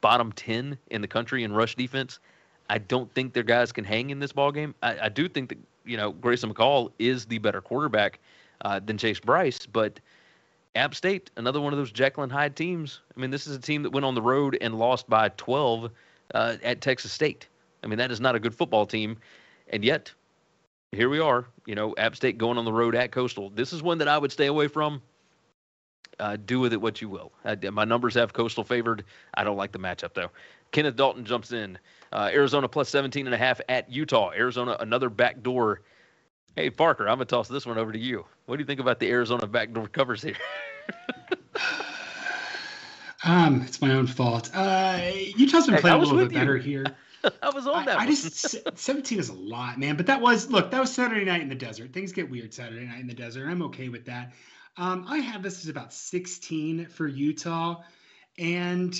bottom 0.01 0.31
10 0.31 0.77
in 0.89 1.01
the 1.01 1.07
country 1.07 1.43
in 1.43 1.53
rush 1.53 1.75
defense. 1.75 2.19
I 2.69 2.77
don't 2.77 3.13
think 3.13 3.33
their 3.33 3.43
guys 3.43 3.71
can 3.71 3.83
hang 3.83 4.09
in 4.09 4.19
this 4.19 4.31
ball 4.31 4.51
game. 4.51 4.73
I, 4.81 4.99
I 5.01 5.09
do 5.09 5.27
think 5.27 5.49
that 5.49 5.57
you 5.85 5.97
know 5.97 6.11
Grayson 6.13 6.53
McCall 6.53 6.91
is 6.99 7.25
the 7.25 7.37
better 7.37 7.61
quarterback 7.61 8.19
uh, 8.61 8.79
than 8.79 8.97
Chase 8.97 9.19
Brice, 9.19 9.65
but 9.65 9.99
App 10.75 10.95
State, 10.95 11.31
another 11.35 11.59
one 11.59 11.73
of 11.73 11.79
those 11.79 11.91
Jekyll 11.91 12.23
and 12.23 12.31
Hyde 12.31 12.55
teams. 12.55 13.01
I 13.15 13.19
mean, 13.19 13.29
this 13.29 13.45
is 13.45 13.55
a 13.55 13.59
team 13.59 13.83
that 13.83 13.89
went 13.89 14.05
on 14.05 14.15
the 14.15 14.21
road 14.21 14.57
and 14.61 14.77
lost 14.77 15.09
by 15.09 15.29
12 15.29 15.91
uh, 16.33 16.55
at 16.63 16.79
Texas 16.79 17.11
State. 17.11 17.47
I 17.83 17.87
mean, 17.87 17.97
that 17.97 18.11
is 18.11 18.21
not 18.21 18.35
a 18.35 18.39
good 18.39 18.55
football 18.55 18.85
team, 18.85 19.17
and 19.69 19.83
yet 19.83 20.13
here 20.91 21.09
we 21.09 21.19
are. 21.19 21.45
You 21.65 21.75
know, 21.75 21.95
App 21.97 22.15
State 22.15 22.37
going 22.37 22.57
on 22.57 22.65
the 22.65 22.73
road 22.73 22.95
at 22.95 23.11
Coastal. 23.11 23.49
This 23.49 23.71
is 23.73 23.81
one 23.81 23.97
that 23.99 24.07
I 24.07 24.17
would 24.17 24.31
stay 24.31 24.47
away 24.47 24.67
from. 24.67 25.01
Uh, 26.19 26.37
do 26.45 26.59
with 26.59 26.73
it 26.73 26.81
what 26.81 27.01
you 27.01 27.09
will. 27.09 27.31
Uh, 27.45 27.55
my 27.71 27.85
numbers 27.85 28.13
have 28.13 28.33
Coastal 28.33 28.63
favored. 28.63 29.05
I 29.33 29.43
don't 29.43 29.57
like 29.57 29.71
the 29.71 29.79
matchup 29.79 30.13
though. 30.13 30.29
Kenneth 30.71 30.95
Dalton 30.95 31.25
jumps 31.25 31.51
in. 31.51 31.77
Uh, 32.11 32.29
Arizona 32.31 32.67
plus 32.67 32.89
17 32.89 33.25
and 33.25 33.33
a 33.33 33.37
half 33.37 33.61
at 33.69 33.89
Utah. 33.89 34.31
Arizona 34.31 34.75
another 34.81 35.09
backdoor. 35.09 35.81
Hey 36.55 36.69
Parker, 36.69 37.07
I'm 37.07 37.15
gonna 37.15 37.25
toss 37.25 37.47
this 37.47 37.65
one 37.65 37.77
over 37.77 37.93
to 37.93 37.99
you. 37.99 38.25
What 38.45 38.57
do 38.57 38.61
you 38.61 38.67
think 38.67 38.81
about 38.81 38.99
the 38.99 39.09
Arizona 39.09 39.47
backdoor 39.47 39.87
covers 39.87 40.21
here? 40.21 40.35
um, 43.23 43.61
it's 43.61 43.81
my 43.81 43.91
own 43.93 44.07
fault. 44.07 44.49
Uh, 44.53 45.11
Utah's 45.35 45.67
been 45.67 45.77
playing 45.77 45.97
a 45.97 45.99
little 45.99 46.17
bit 46.17 46.31
you. 46.31 46.39
better 46.39 46.57
here. 46.57 46.85
I 47.41 47.49
was 47.49 47.67
on 47.67 47.85
that. 47.85 47.99
I, 47.99 48.03
I 48.03 48.05
just 48.07 48.55
17 48.75 49.19
is 49.19 49.29
a 49.29 49.33
lot, 49.33 49.77
man. 49.77 49.95
But 49.95 50.07
that 50.07 50.21
was 50.21 50.49
look, 50.49 50.71
that 50.71 50.79
was 50.79 50.91
Saturday 50.91 51.23
night 51.23 51.41
in 51.41 51.49
the 51.49 51.55
desert. 51.55 51.93
Things 51.93 52.11
get 52.11 52.29
weird 52.29 52.53
Saturday 52.53 52.85
night 52.85 52.99
in 52.99 53.07
the 53.07 53.13
desert. 53.13 53.47
I'm 53.47 53.61
okay 53.63 53.89
with 53.89 54.05
that. 54.05 54.33
Um, 54.77 55.05
I 55.07 55.17
have 55.17 55.43
this 55.43 55.61
as 55.63 55.69
about 55.69 55.93
16 55.93 56.87
for 56.87 57.07
Utah, 57.07 57.81
and 58.39 58.99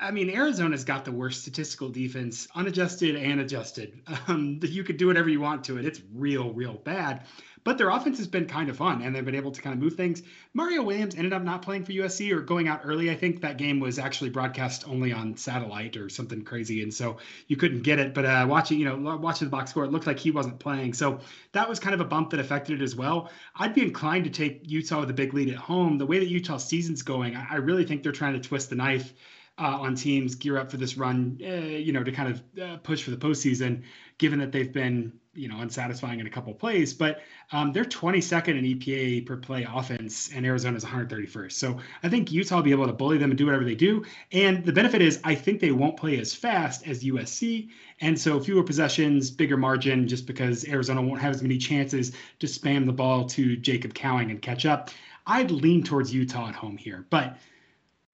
I 0.00 0.12
mean, 0.12 0.30
Arizona's 0.30 0.84
got 0.84 1.04
the 1.04 1.12
worst 1.12 1.42
statistical 1.42 1.90
defense, 1.90 2.48
unadjusted 2.54 3.16
and 3.16 3.40
adjusted. 3.40 4.00
Um, 4.28 4.60
you 4.62 4.84
could 4.84 4.96
do 4.96 5.08
whatever 5.08 5.28
you 5.28 5.40
want 5.40 5.64
to 5.64 5.78
it. 5.78 5.84
It's 5.84 6.00
real, 6.14 6.52
real 6.52 6.74
bad. 6.74 7.26
But 7.62 7.76
their 7.76 7.90
offense 7.90 8.18
has 8.18 8.26
been 8.26 8.46
kind 8.46 8.70
of 8.70 8.76
fun, 8.76 9.02
and 9.02 9.14
they've 9.14 9.24
been 9.24 9.34
able 9.34 9.50
to 9.50 9.60
kind 9.60 9.74
of 9.74 9.82
move 9.82 9.94
things. 9.94 10.22
Mario 10.54 10.82
Williams 10.82 11.14
ended 11.14 11.32
up 11.32 11.42
not 11.42 11.62
playing 11.62 11.84
for 11.84 11.92
USC 11.92 12.32
or 12.32 12.40
going 12.40 12.68
out 12.68 12.80
early. 12.84 13.10
I 13.10 13.14
think 13.14 13.42
that 13.42 13.58
game 13.58 13.80
was 13.80 13.98
actually 13.98 14.30
broadcast 14.30 14.88
only 14.88 15.12
on 15.12 15.36
satellite 15.36 15.96
or 15.96 16.08
something 16.08 16.42
crazy, 16.42 16.82
and 16.82 16.92
so 16.92 17.18
you 17.48 17.56
couldn't 17.56 17.82
get 17.82 17.98
it. 17.98 18.14
But 18.14 18.24
uh, 18.24 18.46
watching, 18.48 18.78
you 18.78 18.86
know, 18.86 19.16
watching 19.16 19.46
the 19.46 19.50
box 19.50 19.70
score, 19.70 19.84
it 19.84 19.92
looked 19.92 20.06
like 20.06 20.18
he 20.18 20.30
wasn't 20.30 20.58
playing. 20.58 20.94
So 20.94 21.20
that 21.52 21.68
was 21.68 21.78
kind 21.78 21.94
of 21.94 22.00
a 22.00 22.04
bump 22.04 22.30
that 22.30 22.40
affected 22.40 22.80
it 22.80 22.84
as 22.84 22.96
well. 22.96 23.30
I'd 23.54 23.74
be 23.74 23.82
inclined 23.82 24.24
to 24.24 24.30
take 24.30 24.62
Utah 24.64 25.00
with 25.00 25.10
a 25.10 25.14
big 25.14 25.34
lead 25.34 25.50
at 25.50 25.56
home. 25.56 25.98
The 25.98 26.06
way 26.06 26.18
that 26.18 26.28
Utah 26.28 26.56
season's 26.56 27.02
going, 27.02 27.36
I 27.36 27.56
really 27.56 27.84
think 27.84 28.02
they're 28.02 28.12
trying 28.12 28.34
to 28.34 28.40
twist 28.40 28.70
the 28.70 28.76
knife 28.76 29.12
uh, 29.60 29.78
on 29.80 29.94
teams 29.94 30.34
gear 30.34 30.56
up 30.56 30.70
for 30.70 30.78
this 30.78 30.96
run, 30.96 31.38
uh, 31.42 31.46
you 31.46 31.92
know, 31.92 32.02
to 32.02 32.10
kind 32.10 32.30
of 32.30 32.42
uh, 32.62 32.76
push 32.78 33.02
for 33.02 33.10
the 33.10 33.16
postseason, 33.16 33.82
given 34.20 34.38
that 34.38 34.52
they've 34.52 34.70
been, 34.70 35.10
you 35.32 35.48
know, 35.48 35.60
unsatisfying 35.60 36.20
in 36.20 36.26
a 36.26 36.30
couple 36.30 36.52
plays. 36.52 36.92
But 36.92 37.22
um, 37.52 37.72
they're 37.72 37.86
22nd 37.86 38.48
in 38.48 38.64
EPA 38.66 39.24
per 39.24 39.38
play 39.38 39.66
offense, 39.68 40.30
and 40.34 40.44
Arizona's 40.44 40.84
131st. 40.84 41.52
So 41.52 41.78
I 42.02 42.10
think 42.10 42.30
Utah 42.30 42.56
will 42.56 42.62
be 42.62 42.70
able 42.70 42.86
to 42.86 42.92
bully 42.92 43.16
them 43.16 43.30
and 43.30 43.38
do 43.38 43.46
whatever 43.46 43.64
they 43.64 43.74
do. 43.74 44.04
And 44.30 44.62
the 44.62 44.74
benefit 44.74 45.00
is, 45.00 45.20
I 45.24 45.34
think 45.34 45.58
they 45.58 45.72
won't 45.72 45.96
play 45.96 46.20
as 46.20 46.34
fast 46.34 46.86
as 46.86 47.02
USC, 47.02 47.70
and 48.02 48.20
so 48.20 48.38
fewer 48.38 48.62
possessions, 48.62 49.30
bigger 49.30 49.56
margin, 49.56 50.06
just 50.06 50.26
because 50.26 50.68
Arizona 50.68 51.00
won't 51.00 51.22
have 51.22 51.34
as 51.34 51.42
many 51.42 51.56
chances 51.56 52.12
to 52.40 52.46
spam 52.46 52.84
the 52.84 52.92
ball 52.92 53.24
to 53.24 53.56
Jacob 53.56 53.94
Cowing 53.94 54.30
and 54.30 54.42
catch 54.42 54.66
up. 54.66 54.90
I'd 55.26 55.50
lean 55.50 55.82
towards 55.82 56.12
Utah 56.12 56.50
at 56.50 56.54
home 56.54 56.76
here, 56.76 57.06
but 57.08 57.38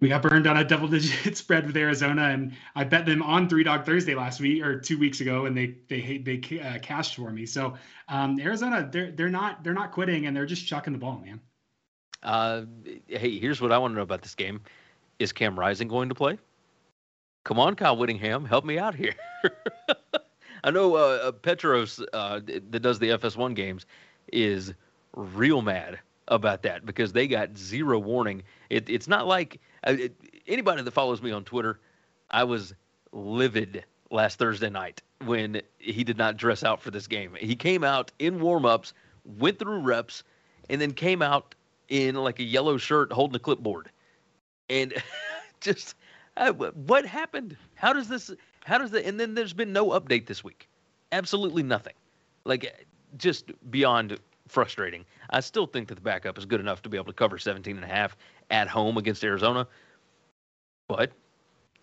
we 0.01 0.09
got 0.09 0.23
burned 0.23 0.47
on 0.47 0.59
a 0.59 0.65
double 0.65 0.89
digit 0.89 1.37
spread 1.39 1.67
with 1.67 1.77
Arizona, 1.77 2.25
and 2.25 2.53
I 2.75 2.85
bet 2.85 3.07
them 3.07 3.23
on 3.23 3.49
Three 3.49 3.65
Dog 3.65 3.85
Thursday 3.85 4.15
last 4.15 4.41
week 4.41 4.63
or 4.63 4.79
two 4.79 4.99
weeks 4.99 5.21
ago, 5.21 5.47
and 5.47 5.57
they 5.57 5.77
they 5.89 6.19
they 6.19 6.61
uh, 6.61 6.79
cashed 6.81 7.17
for 7.17 7.31
me. 7.31 7.47
So 7.47 7.75
um, 8.09 8.39
Arizona, 8.41 8.89
they're 8.91 9.11
they're 9.11 9.31
not 9.31 9.65
they're 9.65 9.73
not 9.75 9.93
quitting, 9.93 10.27
and 10.27 10.37
they're 10.37 10.47
just 10.47 10.67
chucking 10.67 10.93
the 10.93 10.99
ball, 10.99 11.23
man. 11.25 11.41
Uh, 12.23 12.63
hey, 13.07 13.39
here's 13.39 13.61
what 13.61 13.73
I 13.73 13.79
want 13.79 13.93
to 13.93 13.97
know 13.97 14.03
about 14.03 14.23
this 14.23 14.35
game: 14.35 14.61
Is 15.19 15.33
Cam 15.33 15.59
Rising 15.59 15.89
going 15.89 16.09
to 16.09 16.15
play? 16.15 16.39
Come 17.45 17.59
on, 17.61 17.77
Kyle 17.77 17.97
Whittingham, 17.97 18.45
help 18.45 18.65
me 18.65 18.79
out 18.79 18.95
here. 18.95 19.15
I 20.65 20.71
know 20.73 20.97
uh, 20.97 21.29
uh, 21.29 21.33
Petros 21.33 22.03
uh, 22.13 22.41
that 22.45 22.83
does 22.83 22.99
the 22.99 23.11
FS1 23.11 23.55
games 23.55 23.87
is 24.33 24.75
real 25.15 25.63
mad 25.63 26.01
about 26.27 26.63
that 26.63 26.85
because 26.85 27.13
they 27.13 27.29
got 27.29 27.57
zero 27.57 28.01
warning. 28.01 28.43
It, 28.69 28.91
it's 28.91 29.07
not 29.07 29.29
like 29.29 29.61
it, 29.87 30.15
anybody 30.47 30.83
that 30.83 30.91
follows 30.91 31.23
me 31.23 31.31
on 31.31 31.45
Twitter, 31.45 31.81
I 32.31 32.45
was 32.45 32.75
livid 33.13 33.85
last 34.11 34.39
Thursday 34.39 34.71
night 34.71 35.03
when 35.25 35.63
he 35.79 36.05
did 36.05 36.19
not 36.19 36.37
dress 36.37 36.63
out 36.63 36.83
for 36.83 36.91
this 36.91 37.07
game. 37.07 37.35
He 37.39 37.57
came 37.57 37.85
out 37.85 38.13
in 38.19 38.41
warm-ups, 38.41 38.93
went 39.25 39.59
through 39.59 39.81
reps, 39.81 40.23
and 40.69 40.81
then 40.81 40.93
came 40.93 41.23
out 41.23 41.55
in 41.89 42.15
like 42.17 42.39
a 42.39 42.45
yellow 42.45 42.77
shirt 42.77 43.13
holding 43.13 43.37
a 43.37 43.41
clipboard. 43.41 43.91
And 44.69 44.93
just 45.61 45.95
uh, 46.37 46.53
what 46.53 47.07
happened? 47.07 47.57
How 47.75 47.93
does 47.93 48.09
this 48.09 48.31
how 48.65 48.79
does 48.79 48.91
that 48.91 49.07
and 49.07 49.19
then 49.19 49.35
there's 49.35 49.53
been 49.53 49.73
no 49.73 49.91
update 49.91 50.27
this 50.27 50.43
week. 50.43 50.69
Absolutely 51.13 51.63
nothing. 51.63 51.95
Like 52.45 52.87
just 53.17 53.53
beyond 53.71 54.19
frustrating. 54.49 55.05
I 55.31 55.41
still 55.41 55.67
think 55.67 55.89
that 55.89 55.97
the 55.97 56.01
backup 56.01 56.39
is 56.39 56.45
good 56.45 56.61
enough 56.61 56.83
to 56.83 56.89
be 56.89 56.97
able 56.97 57.07
to 57.07 57.13
cover 57.13 57.39
17 57.39 57.77
and 57.77 57.85
a 57.85 57.89
half 57.89 58.17
at 58.51 58.69
home 58.69 58.97
against 58.97 59.25
Arizona. 59.25 59.67
But 60.89 61.13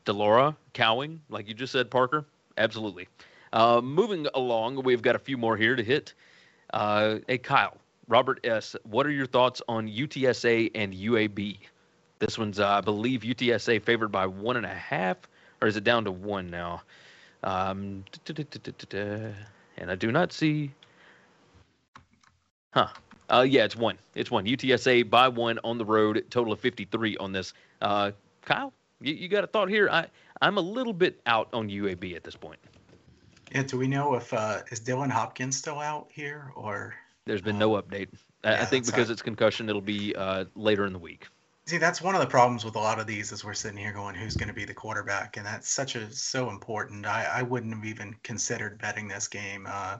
de 0.06 0.14
Laura, 0.14 0.56
Cowing, 0.73 1.22
like 1.30 1.48
you 1.48 1.53
just 1.53 1.72
said, 1.72 1.91
Parker, 1.91 2.26
absolutely. 2.57 3.07
Uh, 3.52 3.81
moving 3.81 4.27
along, 4.34 4.81
we've 4.84 5.02
got 5.02 5.15
a 5.15 5.19
few 5.19 5.38
more 5.38 5.57
here 5.57 5.76
to 5.76 5.84
hit. 5.84 6.14
Uh, 6.73 7.19
hey, 7.27 7.38
Kyle, 7.38 7.77
Robert 8.07 8.40
S., 8.44 8.76
what 8.84 9.06
are 9.06 9.11
your 9.11 9.27
thoughts 9.27 9.61
on 9.68 9.88
UTSA 9.88 10.72
and 10.73 10.94
UAB? 10.94 11.60
This 12.19 12.38
one's, 12.38 12.60
uh, 12.60 12.68
I 12.68 12.81
believe, 12.81 13.22
UTSA 13.22 13.84
favored 13.84 14.11
by 14.11 14.26
one 14.26 14.57
and 14.57 14.65
a 14.65 14.73
half, 14.73 15.18
or 15.61 15.68
is 15.68 15.77
it 15.77 15.84
down 15.84 16.06
to 16.06 16.11
one 16.11 16.49
now? 16.49 16.81
Um, 17.44 18.06
and 19.77 19.91
I 19.91 19.95
do 19.95 20.11
not 20.11 20.31
see 20.31 20.72
Huh. 22.73 22.88
Uh, 23.30 23.45
yeah, 23.48 23.64
it's 23.64 23.76
one. 23.76 23.98
It's 24.16 24.30
one. 24.30 24.45
UTSA 24.45 25.10
by 25.10 25.28
one 25.28 25.60
on 25.64 25.78
the 25.78 25.86
road. 25.86 26.26
Total 26.30 26.54
of 26.54 26.60
53 26.60 27.18
on 27.18 27.32
this. 27.32 27.54
Uh, 27.82 28.12
Kyle, 28.44 28.74
you, 29.02 29.14
you 29.14 29.28
got 29.28 29.44
a 29.44 29.48
thought 29.48 29.70
here? 29.70 29.90
I 29.90 30.08
I'm 30.41 30.58
a 30.58 30.62
little 30.62 30.94
bit 30.94 31.22
out 31.26 31.50
on 31.54 31.70
UAB 31.70 32.16
at 32.16 32.24
this 32.24 32.36
point. 32.36 32.60
Yeah. 33.54 33.64
Do 33.64 33.78
we 33.78 33.88
know 33.88 34.16
if 34.16 34.34
uh, 34.34 34.62
is 34.72 34.80
Dylan 34.80 35.10
Hopkins 35.10 35.58
still 35.58 35.80
out 35.80 36.08
here 36.12 36.52
or? 36.56 36.95
There's 37.26 37.41
been 37.41 37.58
no 37.58 37.82
update. 37.82 38.10
I, 38.44 38.52
yeah, 38.52 38.62
I 38.62 38.66
think 38.66 38.86
because 38.86 39.10
it's 39.10 39.22
concussion, 39.22 39.70
it'll 39.70 39.82
be 39.82 40.14
uh, 40.16 40.45
later 40.56 40.86
in 40.86 40.91
the 40.91 41.00
week. 41.00 41.28
See, 41.66 41.78
that's 41.78 42.02
one 42.02 42.14
of 42.14 42.20
the 42.20 42.28
problems 42.28 42.66
with 42.66 42.76
a 42.76 42.80
lot 42.80 43.00
of 43.00 43.08
these 43.08 43.32
is 43.32 43.45
we're 43.45 43.54
sitting 43.54 43.78
here 43.78 43.94
going, 43.94 44.16
who's 44.16 44.36
going 44.36 44.50
to 44.50 44.54
be 44.54 44.66
the 44.66 44.74
quarterback, 44.74 45.38
and 45.38 45.45
that's 45.45 45.70
such 45.70 45.95
a 45.95 46.12
so 46.14 46.50
important. 46.50 47.06
I, 47.06 47.24
I 47.24 47.41
wouldn't 47.41 47.74
have 47.74 47.86
even 47.86 48.14
considered 48.24 48.80
betting 48.80 49.08
this 49.08 49.30
game. 49.30 49.66
Uh, 49.70 50.00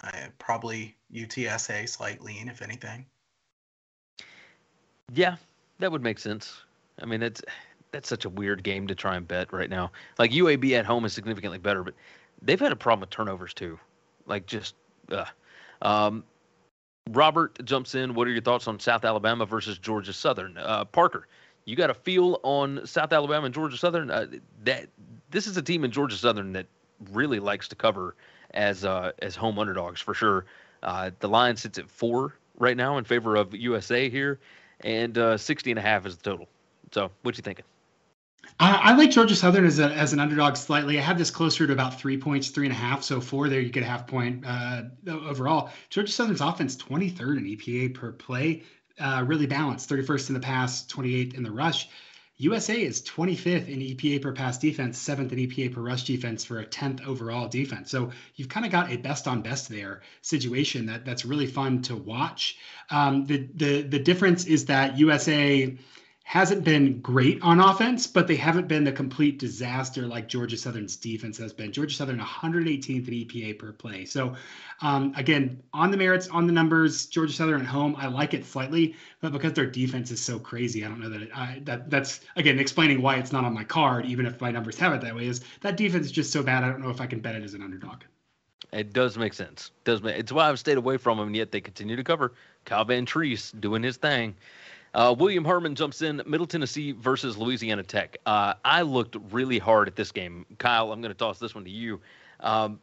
I, 0.00 0.28
probably 0.38 0.96
UTSA 1.12 1.88
slight 1.88 2.22
lean, 2.22 2.48
if 2.48 2.62
anything. 2.62 3.06
Yeah, 5.12 5.36
that 5.78 5.92
would 5.92 6.02
make 6.02 6.18
sense. 6.18 6.62
I 7.00 7.06
mean, 7.06 7.22
it's 7.22 7.42
that's 7.90 8.08
such 8.08 8.24
a 8.24 8.30
weird 8.30 8.62
game 8.62 8.86
to 8.86 8.94
try 8.94 9.16
and 9.16 9.28
bet 9.28 9.52
right 9.52 9.68
now. 9.68 9.92
Like 10.18 10.30
UAB 10.30 10.72
at 10.72 10.86
home 10.86 11.04
is 11.04 11.12
significantly 11.12 11.58
better, 11.58 11.84
but 11.84 11.94
they've 12.40 12.58
had 12.58 12.72
a 12.72 12.76
problem 12.76 13.00
with 13.00 13.10
turnovers 13.10 13.52
too. 13.52 13.78
Like 14.26 14.46
just, 14.46 14.74
uh. 15.10 15.26
um, 15.82 16.24
Robert 17.10 17.62
jumps 17.64 17.94
in. 17.94 18.14
What 18.14 18.28
are 18.28 18.30
your 18.30 18.40
thoughts 18.40 18.68
on 18.68 18.78
South 18.78 19.04
Alabama 19.04 19.44
versus 19.44 19.78
Georgia 19.78 20.12
Southern? 20.12 20.56
Uh, 20.56 20.84
Parker, 20.84 21.26
you 21.64 21.76
got 21.76 21.90
a 21.90 21.94
feel 21.94 22.40
on 22.42 22.86
South 22.86 23.12
Alabama 23.12 23.46
and 23.46 23.54
Georgia 23.54 23.76
Southern? 23.76 24.10
Uh, 24.10 24.26
that 24.64 24.86
this 25.30 25.46
is 25.46 25.56
a 25.56 25.62
team 25.62 25.84
in 25.84 25.90
Georgia 25.90 26.16
Southern 26.16 26.52
that 26.52 26.66
really 27.10 27.40
likes 27.40 27.68
to 27.68 27.74
cover 27.74 28.14
as 28.54 28.84
uh, 28.84 29.12
as 29.20 29.36
home 29.36 29.58
underdogs 29.58 30.00
for 30.00 30.14
sure. 30.14 30.44
Uh, 30.82 31.10
the 31.20 31.28
line 31.28 31.56
sits 31.56 31.78
at 31.78 31.88
four 31.88 32.34
right 32.58 32.76
now 32.76 32.98
in 32.98 33.04
favor 33.04 33.36
of 33.36 33.54
USA 33.54 34.08
here, 34.08 34.40
and 34.80 35.16
uh, 35.16 35.36
60 35.36 35.70
and 35.70 35.78
a 35.78 35.82
half 35.82 36.06
is 36.06 36.16
the 36.16 36.30
total. 36.30 36.48
So, 36.92 37.10
what 37.22 37.36
you 37.36 37.42
thinking? 37.42 37.64
I 38.58 38.90
I, 38.90 38.96
like 38.96 39.10
Georgia 39.10 39.36
Southern 39.36 39.64
as, 39.64 39.78
a, 39.78 39.90
as 39.92 40.12
an 40.12 40.20
underdog 40.20 40.56
slightly. 40.56 40.98
I 40.98 41.02
have 41.02 41.18
this 41.18 41.30
closer 41.30 41.66
to 41.66 41.72
about 41.72 41.98
three 41.98 42.18
points, 42.18 42.48
three 42.48 42.66
and 42.66 42.74
a 42.74 42.78
half. 42.78 43.02
So 43.02 43.20
four 43.20 43.48
there, 43.48 43.60
you 43.60 43.70
get 43.70 43.82
a 43.82 43.86
half 43.86 44.06
point 44.06 44.44
uh, 44.46 44.82
overall. 45.08 45.70
Georgia 45.90 46.12
Southern's 46.12 46.40
offense, 46.40 46.76
23rd 46.76 47.38
in 47.38 47.44
EPA 47.44 47.94
per 47.94 48.12
play, 48.12 48.62
uh, 48.98 49.24
really 49.26 49.46
balanced. 49.46 49.88
31st 49.88 50.28
in 50.28 50.34
the 50.34 50.40
pass, 50.40 50.84
28th 50.86 51.34
in 51.34 51.42
the 51.42 51.50
rush. 51.50 51.88
USA 52.42 52.82
is 52.82 53.00
25th 53.02 53.68
in 53.68 53.78
EPA 53.78 54.20
per 54.20 54.32
pass 54.32 54.58
defense, 54.58 54.98
seventh 54.98 55.32
in 55.32 55.38
EPA 55.38 55.72
per 55.72 55.80
rush 55.80 56.02
defense 56.02 56.44
for 56.44 56.58
a 56.58 56.66
10th 56.66 57.06
overall 57.06 57.46
defense. 57.46 57.88
So 57.88 58.10
you've 58.34 58.48
kind 58.48 58.66
of 58.66 58.72
got 58.72 58.90
a 58.90 58.96
best 58.96 59.28
on 59.28 59.42
best 59.42 59.68
there 59.68 60.00
situation 60.22 60.86
that 60.86 61.04
that's 61.04 61.24
really 61.24 61.46
fun 61.46 61.82
to 61.82 61.94
watch. 61.94 62.58
Um, 62.90 63.26
the 63.26 63.48
the 63.54 63.82
the 63.82 64.00
difference 64.00 64.44
is 64.46 64.64
that 64.66 64.98
USA 64.98 65.76
hasn't 66.24 66.64
been 66.64 67.00
great 67.00 67.42
on 67.42 67.60
offense, 67.60 68.06
but 68.06 68.26
they 68.26 68.36
haven't 68.36 68.68
been 68.68 68.84
the 68.84 68.92
complete 68.92 69.38
disaster 69.38 70.06
like 70.06 70.28
Georgia 70.28 70.56
Southern's 70.56 70.96
defense 70.96 71.36
has 71.38 71.52
been. 71.52 71.72
Georgia 71.72 71.94
Southern 71.94 72.18
118th 72.18 73.08
in 73.08 73.14
EPA 73.14 73.58
per 73.58 73.72
play. 73.72 74.04
So, 74.04 74.34
um, 74.80 75.12
again, 75.16 75.62
on 75.72 75.90
the 75.90 75.96
merits, 75.96 76.28
on 76.28 76.46
the 76.46 76.52
numbers, 76.52 77.06
Georgia 77.06 77.32
Southern 77.32 77.60
at 77.60 77.66
home, 77.66 77.96
I 77.98 78.06
like 78.06 78.34
it 78.34 78.44
slightly, 78.44 78.94
but 79.20 79.32
because 79.32 79.52
their 79.52 79.66
defense 79.66 80.10
is 80.10 80.22
so 80.22 80.38
crazy, 80.38 80.84
I 80.84 80.88
don't 80.88 81.00
know 81.00 81.08
that 81.08 81.22
it, 81.22 81.30
I, 81.36 81.60
that 81.64 81.90
that's 81.90 82.20
again 82.36 82.58
explaining 82.58 83.02
why 83.02 83.16
it's 83.16 83.32
not 83.32 83.44
on 83.44 83.52
my 83.52 83.64
card, 83.64 84.06
even 84.06 84.24
if 84.24 84.40
my 84.40 84.50
numbers 84.50 84.78
have 84.78 84.92
it 84.94 85.00
that 85.02 85.14
way. 85.14 85.26
Is 85.26 85.42
that 85.60 85.76
defense 85.76 86.06
is 86.06 86.12
just 86.12 86.32
so 86.32 86.42
bad? 86.42 86.64
I 86.64 86.68
don't 86.68 86.80
know 86.80 86.90
if 86.90 87.00
I 87.00 87.06
can 87.06 87.20
bet 87.20 87.34
it 87.34 87.42
as 87.42 87.54
an 87.54 87.62
underdog. 87.62 88.02
It 88.72 88.94
does 88.94 89.18
make 89.18 89.34
sense. 89.34 89.70
Does 89.84 90.02
make, 90.02 90.16
it's 90.16 90.32
why 90.32 90.48
I've 90.48 90.58
stayed 90.58 90.78
away 90.78 90.96
from 90.96 91.18
them, 91.18 91.26
and 91.26 91.36
yet 91.36 91.52
they 91.52 91.60
continue 91.60 91.96
to 91.96 92.04
cover. 92.04 92.32
Kyle 92.64 92.86
Vantrease 92.86 93.58
doing 93.60 93.82
his 93.82 93.98
thing. 93.98 94.34
Uh, 94.94 95.14
William 95.18 95.44
Herman 95.44 95.74
jumps 95.74 96.02
in, 96.02 96.22
Middle 96.26 96.46
Tennessee 96.46 96.92
versus 96.92 97.38
Louisiana 97.38 97.82
Tech. 97.82 98.18
Uh, 98.26 98.54
I 98.64 98.82
looked 98.82 99.16
really 99.30 99.58
hard 99.58 99.88
at 99.88 99.96
this 99.96 100.12
game. 100.12 100.44
Kyle, 100.58 100.92
I'm 100.92 101.00
going 101.00 101.12
to 101.12 101.18
toss 101.18 101.38
this 101.38 101.54
one 101.54 101.64
to 101.64 101.70
you. 101.70 102.00
Um, 102.40 102.78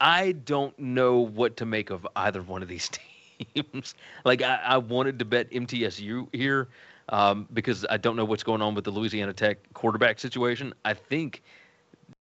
I 0.00 0.32
don't 0.32 0.78
know 0.78 1.18
what 1.18 1.56
to 1.58 1.66
make 1.66 1.90
of 1.90 2.06
either 2.16 2.42
one 2.42 2.62
of 2.62 2.68
these 2.68 2.88
teams. 3.54 3.94
like, 4.24 4.42
I, 4.42 4.56
I, 4.64 4.78
wanted 4.78 5.18
to 5.18 5.24
bet 5.24 5.50
MTSU 5.50 6.28
here 6.34 6.68
um, 7.08 7.48
because 7.52 7.84
I 7.90 7.96
don't 7.96 8.16
know 8.16 8.24
what's 8.24 8.44
going 8.44 8.62
on 8.62 8.74
with 8.74 8.84
the 8.84 8.90
Louisiana 8.90 9.32
Tech 9.32 9.58
quarterback 9.74 10.18
situation. 10.18 10.72
I 10.84 10.94
think 10.94 11.42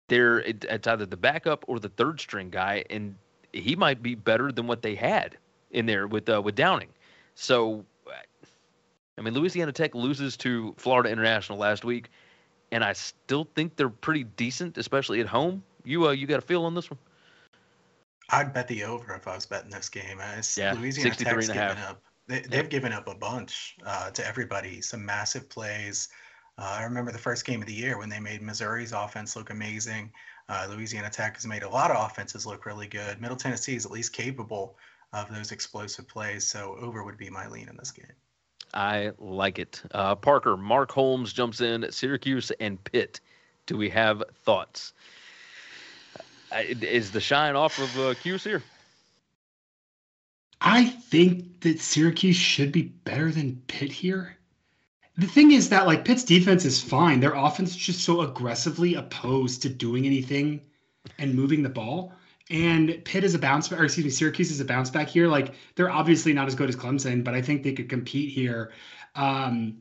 they're 0.08 0.40
it, 0.40 0.64
it's 0.68 0.86
either 0.86 1.06
the 1.06 1.16
backup 1.16 1.64
or 1.66 1.80
the 1.80 1.88
third 1.88 2.20
string 2.20 2.50
guy, 2.50 2.84
and 2.90 3.16
he 3.52 3.74
might 3.74 4.02
be 4.02 4.14
better 4.14 4.52
than 4.52 4.66
what 4.66 4.82
they 4.82 4.94
had 4.94 5.36
in 5.70 5.86
there 5.86 6.06
with 6.06 6.28
uh, 6.28 6.40
with 6.42 6.54
Downing. 6.54 6.88
So 7.34 7.84
I 9.18 9.22
mean, 9.22 9.34
Louisiana 9.34 9.72
Tech 9.72 9.94
loses 9.94 10.36
to 10.38 10.74
Florida 10.76 11.10
International 11.10 11.58
last 11.58 11.84
week, 11.84 12.10
and 12.72 12.84
I 12.84 12.92
still 12.92 13.48
think 13.54 13.76
they're 13.76 13.88
pretty 13.88 14.24
decent, 14.24 14.76
especially 14.78 15.20
at 15.20 15.26
home. 15.26 15.62
You 15.84 16.08
uh, 16.08 16.10
you 16.10 16.26
got 16.26 16.38
a 16.38 16.42
feel 16.42 16.64
on 16.64 16.74
this 16.74 16.90
one? 16.90 16.98
I'd 18.30 18.52
bet 18.52 18.68
the 18.68 18.82
over 18.84 19.14
if 19.14 19.28
I 19.28 19.34
was 19.34 19.46
betting 19.46 19.70
this 19.70 19.88
game. 19.88 20.20
As 20.20 20.56
yeah, 20.58 20.72
Louisiana 20.72 21.14
Tech's 21.14 21.48
given 21.48 21.78
up. 21.78 22.02
They, 22.28 22.40
have 22.40 22.52
yep. 22.52 22.70
given 22.70 22.92
up 22.92 23.06
a 23.06 23.14
bunch 23.14 23.76
uh, 23.86 24.10
to 24.10 24.26
everybody. 24.26 24.80
Some 24.80 25.06
massive 25.06 25.48
plays. 25.48 26.08
Uh, 26.58 26.76
I 26.78 26.82
remember 26.82 27.12
the 27.12 27.18
first 27.18 27.44
game 27.44 27.60
of 27.60 27.68
the 27.68 27.74
year 27.74 27.98
when 27.98 28.08
they 28.08 28.18
made 28.18 28.42
Missouri's 28.42 28.92
offense 28.92 29.36
look 29.36 29.50
amazing. 29.50 30.10
Uh, 30.48 30.66
Louisiana 30.68 31.08
Tech 31.08 31.34
has 31.34 31.46
made 31.46 31.62
a 31.62 31.68
lot 31.68 31.90
of 31.90 32.04
offenses 32.04 32.44
look 32.44 32.66
really 32.66 32.88
good. 32.88 33.20
Middle 33.20 33.36
Tennessee 33.36 33.76
is 33.76 33.86
at 33.86 33.92
least 33.92 34.12
capable 34.12 34.76
of 35.12 35.32
those 35.32 35.52
explosive 35.52 36.08
plays. 36.08 36.46
So 36.46 36.76
over 36.80 37.04
would 37.04 37.16
be 37.16 37.30
my 37.30 37.46
lean 37.46 37.68
in 37.68 37.76
this 37.76 37.92
game. 37.92 38.06
I 38.74 39.12
like 39.18 39.58
it. 39.58 39.82
Uh, 39.92 40.14
Parker, 40.14 40.56
Mark 40.56 40.90
Holmes 40.90 41.32
jumps 41.32 41.60
in, 41.60 41.86
Syracuse 41.90 42.50
and 42.60 42.82
Pitt. 42.84 43.20
Do 43.66 43.76
we 43.76 43.88
have 43.90 44.22
thoughts? 44.44 44.92
Uh, 46.52 46.62
is 46.66 47.10
the 47.10 47.20
shine 47.20 47.56
off 47.56 47.78
of 47.78 47.98
uh, 47.98 48.14
Cuse 48.14 48.44
here? 48.44 48.62
I 50.60 50.84
think 50.84 51.60
that 51.60 51.80
Syracuse 51.80 52.36
should 52.36 52.72
be 52.72 52.82
better 52.82 53.30
than 53.30 53.62
Pitt 53.66 53.92
here. 53.92 54.36
The 55.18 55.26
thing 55.26 55.52
is 55.52 55.70
that 55.70 55.86
like 55.86 56.04
Pitt's 56.04 56.24
defense 56.24 56.64
is 56.64 56.82
fine. 56.82 57.20
Their 57.20 57.34
offense 57.34 57.70
is 57.70 57.76
just 57.76 58.04
so 58.04 58.20
aggressively 58.20 58.94
opposed 58.94 59.62
to 59.62 59.68
doing 59.68 60.06
anything 60.06 60.60
and 61.18 61.34
moving 61.34 61.62
the 61.62 61.68
ball. 61.68 62.12
And 62.48 63.04
Pitt 63.04 63.24
is 63.24 63.34
a 63.34 63.38
bounce 63.38 63.68
back, 63.68 63.80
or 63.80 63.84
excuse 63.84 64.04
me, 64.04 64.10
Syracuse 64.10 64.50
is 64.50 64.60
a 64.60 64.64
bounce 64.64 64.90
back 64.90 65.08
here. 65.08 65.26
Like 65.26 65.54
they're 65.74 65.90
obviously 65.90 66.32
not 66.32 66.46
as 66.46 66.54
good 66.54 66.68
as 66.68 66.76
Clemson, 66.76 67.24
but 67.24 67.34
I 67.34 67.42
think 67.42 67.62
they 67.62 67.72
could 67.72 67.88
compete 67.88 68.32
here. 68.32 68.72
Um, 69.16 69.78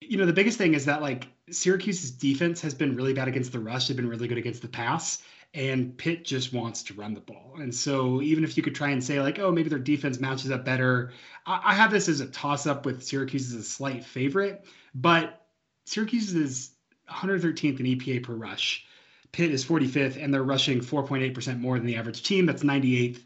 you 0.00 0.16
know, 0.16 0.26
the 0.26 0.32
biggest 0.32 0.56
thing 0.56 0.74
is 0.74 0.86
that 0.86 1.02
like 1.02 1.28
Syracuse's 1.50 2.10
defense 2.10 2.60
has 2.62 2.74
been 2.74 2.96
really 2.96 3.12
bad 3.12 3.28
against 3.28 3.52
the 3.52 3.60
rush. 3.60 3.88
They've 3.88 3.96
been 3.96 4.08
really 4.08 4.28
good 4.28 4.38
against 4.38 4.62
the 4.62 4.68
pass, 4.68 5.22
and 5.52 5.96
Pitt 5.98 6.24
just 6.24 6.52
wants 6.54 6.82
to 6.84 6.94
run 6.94 7.12
the 7.12 7.20
ball. 7.20 7.56
And 7.58 7.74
so 7.74 8.22
even 8.22 8.44
if 8.44 8.56
you 8.56 8.62
could 8.62 8.74
try 8.74 8.90
and 8.90 9.04
say 9.04 9.20
like, 9.20 9.38
oh, 9.38 9.52
maybe 9.52 9.68
their 9.68 9.78
defense 9.78 10.18
matches 10.18 10.50
up 10.50 10.64
better, 10.64 11.12
I, 11.46 11.60
I 11.66 11.74
have 11.74 11.90
this 11.90 12.08
as 12.08 12.20
a 12.20 12.26
toss 12.26 12.66
up 12.66 12.86
with 12.86 13.02
Syracuse 13.02 13.52
as 13.52 13.60
a 13.60 13.62
slight 13.62 14.04
favorite, 14.04 14.64
but 14.94 15.46
Syracuse 15.84 16.34
is 16.34 16.70
113th 17.10 17.80
in 17.80 17.86
EPA 17.86 18.22
per 18.22 18.34
rush. 18.34 18.86
Pitt 19.32 19.50
is 19.50 19.64
45th, 19.64 20.22
and 20.22 20.32
they're 20.32 20.42
rushing 20.42 20.80
4.8% 20.80 21.58
more 21.58 21.78
than 21.78 21.86
the 21.86 21.96
average 21.96 22.22
team. 22.22 22.46
That's 22.46 22.62
98th. 22.62 23.22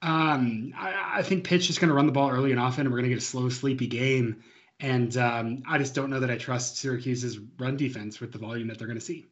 Um, 0.00 0.72
I, 0.76 1.18
I, 1.18 1.22
think 1.22 1.44
Pitt's 1.44 1.66
just 1.66 1.78
going 1.78 1.90
to 1.90 1.94
run 1.94 2.06
the 2.06 2.12
ball 2.12 2.30
early 2.30 2.50
and 2.50 2.58
often, 2.58 2.86
and 2.86 2.90
we're 2.90 2.98
going 2.98 3.10
to 3.10 3.14
get 3.14 3.22
a 3.22 3.26
slow, 3.26 3.48
sleepy 3.50 3.86
game. 3.86 4.42
And 4.80 5.16
um, 5.16 5.62
I 5.68 5.78
just 5.78 5.94
don't 5.94 6.10
know 6.10 6.18
that 6.20 6.30
I 6.30 6.38
trust 6.38 6.78
Syracuse's 6.78 7.38
run 7.58 7.76
defense 7.76 8.18
with 8.18 8.32
the 8.32 8.38
volume 8.38 8.66
that 8.68 8.78
they're 8.78 8.88
going 8.88 8.98
to 8.98 9.04
see. 9.04 9.26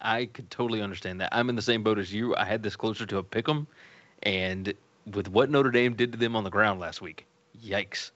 I 0.00 0.26
could 0.26 0.50
totally 0.50 0.82
understand 0.82 1.20
that. 1.20 1.30
I'm 1.32 1.48
in 1.48 1.56
the 1.56 1.62
same 1.62 1.82
boat 1.82 1.98
as 1.98 2.12
you. 2.12 2.36
I 2.36 2.44
had 2.44 2.62
this 2.62 2.76
closer 2.76 3.06
to 3.06 3.18
a 3.18 3.22
pick 3.22 3.48
'em, 3.48 3.66
and 4.22 4.74
with 5.14 5.28
what 5.28 5.50
Notre 5.50 5.70
Dame 5.70 5.94
did 5.94 6.12
to 6.12 6.18
them 6.18 6.36
on 6.36 6.44
the 6.44 6.50
ground 6.50 6.80
last 6.80 7.00
week, 7.00 7.26
yikes. 7.58 8.10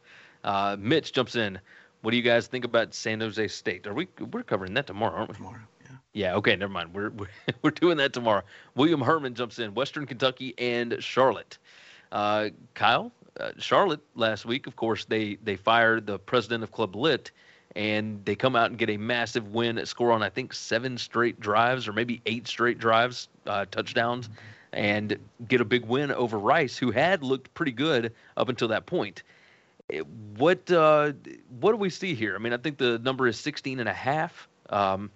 Uh, 0.44 0.76
Mitch 0.78 1.12
jumps 1.12 1.36
in. 1.36 1.58
What 2.02 2.10
do 2.10 2.16
you 2.16 2.22
guys 2.22 2.48
think 2.48 2.64
about 2.64 2.94
San 2.94 3.20
Jose 3.20 3.48
State? 3.48 3.86
Are 3.86 3.94
we 3.94 4.08
we're 4.32 4.42
covering 4.42 4.74
that 4.74 4.86
tomorrow, 4.86 5.16
aren't 5.16 5.30
we? 5.30 5.36
Tomorrow. 5.36 5.60
Yeah, 6.12 6.34
okay, 6.36 6.56
never 6.56 6.72
mind. 6.72 6.92
We're, 6.94 7.10
we're, 7.16 7.28
we're 7.62 7.70
doing 7.70 7.96
that 7.98 8.12
tomorrow. 8.12 8.42
William 8.74 9.00
Herman 9.00 9.34
jumps 9.34 9.58
in, 9.58 9.74
Western 9.74 10.06
Kentucky 10.06 10.54
and 10.58 10.96
Charlotte. 11.00 11.58
Uh, 12.10 12.50
Kyle, 12.74 13.10
uh, 13.40 13.52
Charlotte 13.58 14.00
last 14.14 14.44
week, 14.44 14.66
of 14.66 14.76
course, 14.76 15.06
they 15.06 15.36
they 15.42 15.56
fired 15.56 16.06
the 16.06 16.18
president 16.18 16.62
of 16.62 16.70
Club 16.70 16.94
Lit, 16.94 17.30
and 17.74 18.22
they 18.26 18.34
come 18.34 18.54
out 18.54 18.68
and 18.68 18.78
get 18.78 18.90
a 18.90 18.98
massive 18.98 19.48
win, 19.48 19.78
at 19.78 19.88
score 19.88 20.12
on 20.12 20.22
I 20.22 20.28
think 20.28 20.52
seven 20.52 20.98
straight 20.98 21.40
drives 21.40 21.88
or 21.88 21.94
maybe 21.94 22.20
eight 22.26 22.46
straight 22.46 22.78
drives, 22.78 23.28
uh, 23.46 23.64
touchdowns, 23.70 24.28
and 24.74 25.16
get 25.48 25.62
a 25.62 25.64
big 25.64 25.86
win 25.86 26.12
over 26.12 26.38
Rice, 26.38 26.76
who 26.76 26.90
had 26.90 27.22
looked 27.22 27.52
pretty 27.54 27.72
good 27.72 28.12
up 28.36 28.50
until 28.50 28.68
that 28.68 28.84
point. 28.84 29.22
Eh, 29.88 30.00
what 30.36 30.70
uh, 30.70 31.12
what 31.60 31.70
do 31.72 31.78
we 31.78 31.88
see 31.88 32.14
here? 32.14 32.34
I 32.34 32.38
mean, 32.38 32.52
I 32.52 32.58
think 32.58 32.76
the 32.76 32.98
number 32.98 33.26
is 33.26 33.40
16 33.40 33.80
and 33.80 33.88
a 33.88 33.94
half. 33.94 34.48
Um, 34.68 35.10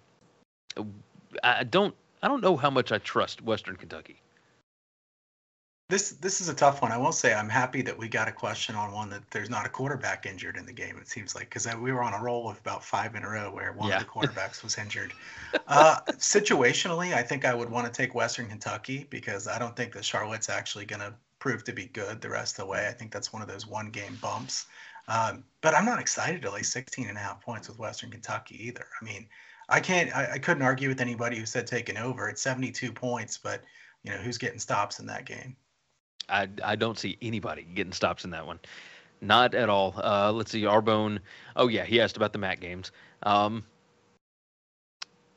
I 1.43 1.65
don't 1.65 1.95
I 2.23 2.29
don't 2.29 2.43
know 2.43 2.57
how 2.57 2.71
much 2.71 2.93
I 2.93 2.99
trust 2.99 3.43
Western 3.43 3.77
Kentucky. 3.77 4.21
This 5.89 6.11
this 6.13 6.41
is 6.41 6.49
a 6.49 6.55
tough 6.55 6.83
one. 6.83 6.91
I 6.91 6.99
will 6.99 7.13
say 7.13 7.33
I'm 7.33 7.49
happy 7.49 7.81
that 7.83 7.97
we 7.97 8.09
got 8.09 8.27
a 8.27 8.33
question 8.33 8.75
on 8.75 8.93
one 8.93 9.09
that 9.11 9.23
there's 9.31 9.49
not 9.49 9.67
a 9.67 9.69
quarterback 9.69 10.27
injured 10.27 10.57
in 10.57 10.67
the 10.67 10.73
game. 10.73 10.99
It 10.99 11.07
seems 11.07 11.37
like 11.37 11.45
because 11.45 11.73
we 11.77 11.93
were 11.93 12.03
on 12.03 12.13
a 12.13 12.21
roll 12.21 12.49
of 12.51 12.59
about 12.59 12.85
five 12.85 13.15
in 13.15 13.23
a 13.23 13.31
row 13.31 13.53
where 13.53 13.73
one 13.73 13.91
yeah. 13.91 13.99
of 13.99 14.03
the 14.03 14.09
quarterbacks 14.11 14.65
was 14.65 14.79
injured. 14.79 15.13
Uh, 15.69 15.99
situationally, 16.15 17.15
I 17.15 17.23
think 17.23 17.45
I 17.45 17.55
would 17.55 17.71
want 17.71 17.87
to 17.87 17.93
take 17.93 18.17
Western 18.17 18.49
Kentucky 18.49 19.07
because 19.11 19.47
I 19.47 19.61
don't 19.61 19.77
think 19.77 19.93
that 19.93 20.05
Charlotte's 20.05 20.49
actually 20.49 20.87
going 20.87 21.01
to 21.01 21.15
prove 21.39 21.63
to 21.65 21.73
be 21.73 21.87
good 21.87 22.21
the 22.21 22.31
rest 22.31 22.59
of 22.59 22.65
the 22.65 22.71
way. 22.73 22.89
I 22.89 22.93
think 22.93 23.13
that's 23.13 23.33
one 23.33 23.43
of 23.43 23.47
those 23.47 23.69
one 23.69 23.91
game 23.91 24.19
bumps. 24.21 24.67
Um, 25.07 25.45
but 25.61 25.75
I'm 25.75 25.85
not 25.85 26.01
excited 26.01 26.43
to 26.43 26.51
lay 26.51 26.63
16 26.63 27.09
and 27.09 27.17
a 27.17 27.21
half 27.21 27.41
points 27.41 27.69
with 27.69 27.79
Western 27.79 28.11
Kentucky 28.11 28.67
either. 28.67 28.87
I 29.01 29.05
mean, 29.05 29.29
I 29.69 29.81
can't. 29.81 30.15
I, 30.15 30.33
I 30.35 30.39
couldn't 30.39 30.63
argue 30.63 30.89
with 30.89 31.01
anybody 31.01 31.39
who 31.39 31.47
said 31.47 31.67
taking 31.67 31.97
over. 31.97 32.29
It's 32.29 32.43
72 32.43 32.93
points, 32.93 33.39
but 33.39 33.63
you 34.05 34.13
know 34.13 34.19
who's 34.19 34.39
getting 34.39 34.59
stops 34.59 35.01
in 35.01 35.07
that 35.07 35.25
game? 35.25 35.57
I 36.29 36.49
I 36.63 36.77
don't 36.77 36.99
see 36.99 37.19
anybody 37.21 37.67
getting 37.75 37.93
stops 37.93 38.25
in 38.25 38.31
that 38.31 38.47
one. 38.47 38.61
Not 39.21 39.55
at 39.55 39.69
all. 39.69 39.95
Uh, 39.97 40.31
let's 40.33 40.51
see. 40.51 40.63
Arbone. 40.63 41.19
Oh 41.57 41.69
yeah, 41.69 41.85
he 41.85 42.01
asked 42.01 42.17
about 42.17 42.33
the 42.33 42.39
MAC 42.39 42.61
games. 42.61 42.93
Um, 43.23 43.65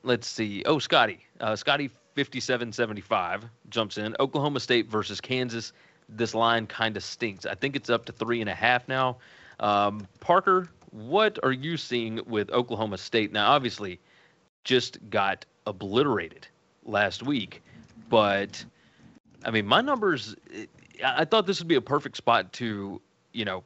let's 0.03 0.27
see. 0.27 0.63
Oh, 0.65 0.79
Scotty. 0.79 1.25
Uh, 1.39 1.55
Scotty 1.55 1.89
57-75 2.15 3.43
jumps 3.69 3.97
in. 3.97 4.15
Oklahoma 4.19 4.59
State 4.59 4.89
versus 4.89 5.21
Kansas. 5.21 5.71
This 6.09 6.35
line 6.35 6.67
kind 6.67 6.97
of 6.97 7.03
stinks. 7.03 7.45
I 7.45 7.55
think 7.55 7.75
it's 7.75 7.89
up 7.89 8.05
to 8.05 8.11
three 8.11 8.41
and 8.41 8.49
a 8.49 8.55
half 8.55 8.87
now. 8.87 9.17
Um, 9.59 10.07
Parker, 10.19 10.69
what 10.91 11.39
are 11.43 11.51
you 11.51 11.77
seeing 11.77 12.19
with 12.25 12.49
Oklahoma 12.51 12.97
State? 12.97 13.31
Now, 13.31 13.51
obviously, 13.51 13.99
just 14.63 14.97
got 15.09 15.45
obliterated 15.65 16.47
last 16.85 17.23
week. 17.23 17.61
But 18.09 18.63
I 19.45 19.51
mean, 19.51 19.65
my 19.65 19.81
numbers. 19.81 20.35
I 21.03 21.23
thought 21.23 21.47
this 21.47 21.59
would 21.59 21.67
be 21.69 21.75
a 21.75 21.81
perfect 21.81 22.17
spot 22.17 22.51
to, 22.53 23.01
you 23.31 23.45
know, 23.45 23.63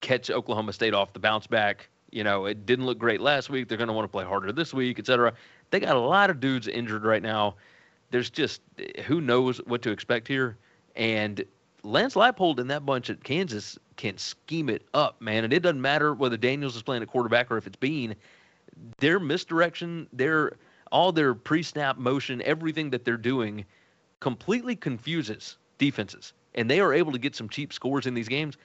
catch 0.00 0.28
Oklahoma 0.28 0.72
State 0.72 0.92
off 0.92 1.12
the 1.12 1.20
bounce 1.20 1.46
back. 1.46 1.88
You 2.10 2.24
know, 2.24 2.46
it 2.46 2.66
didn't 2.66 2.86
look 2.86 2.98
great 2.98 3.20
last 3.20 3.48
week. 3.48 3.68
They're 3.68 3.78
going 3.78 3.88
to 3.88 3.94
want 3.94 4.04
to 4.04 4.10
play 4.10 4.24
harder 4.24 4.50
this 4.50 4.74
week, 4.74 4.98
et 4.98 5.06
cetera. 5.06 5.32
They 5.70 5.78
got 5.78 5.96
a 5.96 6.00
lot 6.00 6.30
of 6.30 6.40
dudes 6.40 6.66
injured 6.66 7.04
right 7.04 7.22
now. 7.22 7.54
There's 8.10 8.30
just 8.30 8.60
who 9.04 9.20
knows 9.20 9.58
what 9.66 9.82
to 9.82 9.90
expect 9.90 10.26
here. 10.26 10.56
And 10.96 11.44
Lance 11.84 12.14
Leipold 12.14 12.58
and 12.58 12.70
that 12.70 12.84
bunch 12.84 13.10
at 13.10 13.22
Kansas 13.22 13.78
can 13.96 14.18
scheme 14.18 14.68
it 14.68 14.82
up, 14.94 15.20
man. 15.20 15.44
And 15.44 15.52
it 15.52 15.60
doesn't 15.60 15.80
matter 15.80 16.14
whether 16.14 16.36
Daniels 16.36 16.76
is 16.76 16.82
playing 16.82 17.02
a 17.02 17.06
quarterback 17.06 17.50
or 17.50 17.56
if 17.56 17.66
it's 17.66 17.76
Bean 17.76 18.16
their 18.98 19.18
misdirection, 19.20 20.08
their 20.12 20.56
all 20.92 21.12
their 21.12 21.34
pre-snap 21.34 21.98
motion, 21.98 22.40
everything 22.42 22.90
that 22.90 23.04
they're 23.04 23.16
doing 23.16 23.64
completely 24.20 24.76
confuses 24.76 25.56
defenses. 25.78 26.32
And 26.54 26.70
they 26.70 26.80
are 26.80 26.94
able 26.94 27.12
to 27.12 27.18
get 27.18 27.34
some 27.34 27.48
cheap 27.48 27.72
scores 27.72 28.06
in 28.06 28.14
these 28.14 28.28
games. 28.28 28.56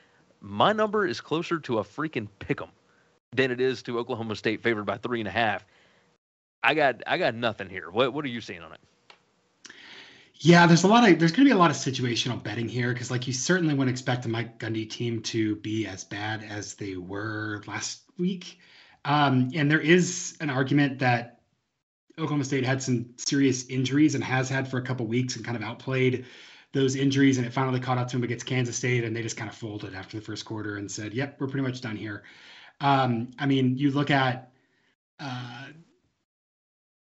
My 0.41 0.71
number 0.71 1.07
is 1.07 1.21
closer 1.21 1.59
to 1.59 1.79
a 1.79 1.83
freaking 1.83 2.27
pick 2.37 2.61
'em 2.61 2.69
than 3.31 3.51
it 3.51 3.59
is 3.59 3.81
to 3.83 3.99
Oklahoma 3.99 4.35
State 4.35 4.61
favored 4.61 4.85
by 4.85 4.97
three 4.97 5.19
and 5.19 5.27
a 5.27 5.31
half. 5.31 5.65
I 6.63 6.73
got 6.73 7.01
I 7.07 7.17
got 7.17 7.35
nothing 7.35 7.69
here. 7.69 7.89
What 7.89 8.13
what 8.13 8.25
are 8.25 8.29
you 8.29 8.41
seeing 8.41 8.61
on 8.61 8.73
it? 8.73 8.79
Yeah, 10.41 10.67
there's 10.67 10.83
a 10.83 10.87
lot 10.87 11.09
of 11.09 11.19
there's 11.19 11.31
going 11.31 11.45
to 11.45 11.49
be 11.49 11.55
a 11.55 11.57
lot 11.57 11.71
of 11.71 11.77
situational 11.77 12.41
betting 12.41 12.69
here 12.69 12.93
because 12.93 13.11
like 13.11 13.27
you 13.27 13.33
certainly 13.33 13.73
wouldn't 13.73 13.93
expect 13.93 14.23
the 14.23 14.29
Mike 14.29 14.59
Gundy 14.59 14.89
team 14.89 15.21
to 15.23 15.55
be 15.57 15.85
as 15.85 16.03
bad 16.03 16.43
as 16.43 16.75
they 16.75 16.95
were 16.95 17.61
last 17.67 18.03
week. 18.17 18.59
Um, 19.09 19.49
and 19.55 19.71
there 19.71 19.79
is 19.79 20.37
an 20.39 20.51
argument 20.51 20.99
that 20.99 21.39
Oklahoma 22.19 22.43
State 22.43 22.63
had 22.63 22.83
some 22.83 23.07
serious 23.17 23.65
injuries 23.65 24.13
and 24.13 24.23
has 24.23 24.49
had 24.49 24.67
for 24.67 24.77
a 24.77 24.83
couple 24.83 25.07
weeks 25.07 25.35
and 25.35 25.43
kind 25.43 25.57
of 25.57 25.63
outplayed 25.63 26.27
those 26.73 26.95
injuries 26.95 27.39
and 27.39 27.47
it 27.47 27.51
finally 27.51 27.79
caught 27.79 27.97
up 27.97 28.07
to 28.09 28.17
them 28.17 28.23
against 28.23 28.45
Kansas 28.45 28.75
State 28.77 29.03
and 29.03 29.15
they 29.15 29.23
just 29.23 29.35
kind 29.35 29.49
of 29.49 29.57
folded 29.57 29.95
after 29.95 30.15
the 30.19 30.23
first 30.23 30.45
quarter 30.45 30.77
and 30.77 30.91
said, 30.91 31.15
"Yep, 31.15 31.41
we're 31.41 31.47
pretty 31.47 31.65
much 31.65 31.81
done 31.81 31.97
here." 31.97 32.21
Um, 32.81 33.31
I 33.39 33.47
mean, 33.47 33.77
you 33.79 33.89
look 33.89 34.11
at 34.11 34.51
uh, 35.19 35.69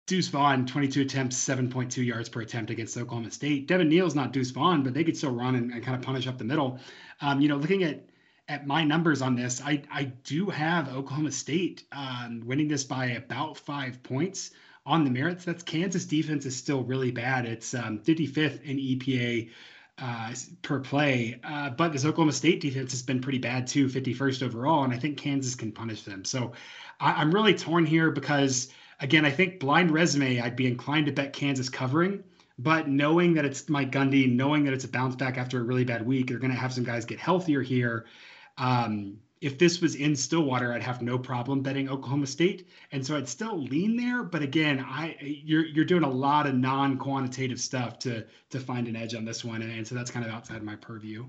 Deuce 0.05 0.27
Vaughn, 0.27 0.65
22 0.65 1.03
attempts, 1.03 1.37
7.2 1.37 2.05
yards 2.05 2.27
per 2.27 2.41
attempt 2.41 2.69
against 2.69 2.97
Oklahoma 2.97 3.31
State. 3.31 3.65
Devin 3.65 3.87
Neal's 3.87 4.13
not 4.13 4.33
Deuce 4.33 4.51
Vaughn, 4.51 4.83
but 4.83 4.93
they 4.93 5.05
could 5.05 5.15
still 5.15 5.31
run 5.31 5.55
and, 5.55 5.71
and 5.71 5.81
kind 5.81 5.95
of 5.95 6.01
punish 6.01 6.27
up 6.27 6.37
the 6.37 6.43
middle. 6.43 6.79
Um, 7.21 7.39
you 7.39 7.47
know, 7.47 7.55
looking 7.55 7.85
at 7.85 8.05
at 8.47 8.67
my 8.67 8.83
numbers 8.83 9.21
on 9.21 9.35
this, 9.35 9.61
I 9.61 9.83
I 9.91 10.03
do 10.23 10.49
have 10.49 10.89
Oklahoma 10.89 11.31
State 11.31 11.85
um, 11.91 12.41
winning 12.45 12.67
this 12.67 12.83
by 12.83 13.05
about 13.07 13.57
five 13.57 14.03
points 14.03 14.51
on 14.85 15.03
the 15.05 15.11
merits. 15.11 15.45
That's 15.45 15.63
Kansas 15.63 16.05
defense 16.05 16.45
is 16.45 16.55
still 16.55 16.83
really 16.83 17.11
bad. 17.11 17.45
It's 17.45 17.73
um, 17.73 17.99
55th 17.99 18.61
in 18.63 18.77
EPA 18.77 19.49
uh, 19.97 20.33
per 20.61 20.79
play. 20.79 21.39
Uh, 21.43 21.69
but 21.69 21.93
this 21.93 22.05
Oklahoma 22.05 22.33
State 22.33 22.61
defense 22.61 22.91
has 22.91 23.01
been 23.01 23.21
pretty 23.21 23.37
bad 23.37 23.67
too, 23.67 23.87
51st 23.87 24.43
overall, 24.43 24.83
and 24.83 24.93
I 24.93 24.97
think 24.97 25.17
Kansas 25.17 25.55
can 25.55 25.71
punish 25.71 26.03
them. 26.03 26.25
So 26.25 26.53
I, 26.99 27.21
am 27.21 27.31
really 27.31 27.53
torn 27.53 27.85
here 27.85 28.11
because 28.11 28.69
again, 28.99 29.25
I 29.25 29.31
think 29.31 29.59
blind 29.59 29.91
resume, 29.91 30.41
I'd 30.41 30.55
be 30.55 30.67
inclined 30.67 31.05
to 31.05 31.11
bet 31.11 31.33
Kansas 31.33 31.69
covering. 31.69 32.23
But 32.59 32.87
knowing 32.87 33.33
that 33.33 33.45
it's 33.45 33.67
Mike 33.67 33.91
Gundy, 33.91 34.31
knowing 34.31 34.63
that 34.65 34.73
it's 34.73 34.83
a 34.83 34.87
bounce 34.87 35.15
back 35.15 35.37
after 35.37 35.59
a 35.59 35.63
really 35.63 35.85
bad 35.85 36.05
week, 36.05 36.27
they're 36.27 36.37
going 36.37 36.53
to 36.53 36.59
have 36.59 36.71
some 36.71 36.83
guys 36.83 37.03
get 37.03 37.19
healthier 37.19 37.61
here. 37.61 38.05
Um, 38.57 39.17
if 39.41 39.57
this 39.57 39.81
was 39.81 39.95
in 39.95 40.15
Stillwater, 40.15 40.71
I'd 40.73 40.81
have 40.83 41.01
no 41.01 41.19
problem 41.19 41.61
betting 41.61 41.89
Oklahoma 41.89 42.27
State, 42.27 42.69
and 42.93 43.05
so 43.05 43.17
I'd 43.17 43.27
still 43.27 43.61
lean 43.61 43.97
there. 43.97 44.23
But 44.23 44.41
again, 44.41 44.79
I 44.79 45.17
you're 45.19 45.65
you're 45.65 45.85
doing 45.85 46.03
a 46.03 46.09
lot 46.09 46.47
of 46.47 46.55
non-quantitative 46.55 47.59
stuff 47.59 47.99
to 47.99 48.25
to 48.51 48.59
find 48.59 48.87
an 48.87 48.95
edge 48.95 49.15
on 49.15 49.25
this 49.25 49.43
one, 49.43 49.61
and, 49.61 49.71
and 49.71 49.85
so 49.85 49.95
that's 49.95 50.09
kind 50.09 50.25
of 50.25 50.31
outside 50.31 50.63
my 50.63 50.77
purview. 50.77 51.25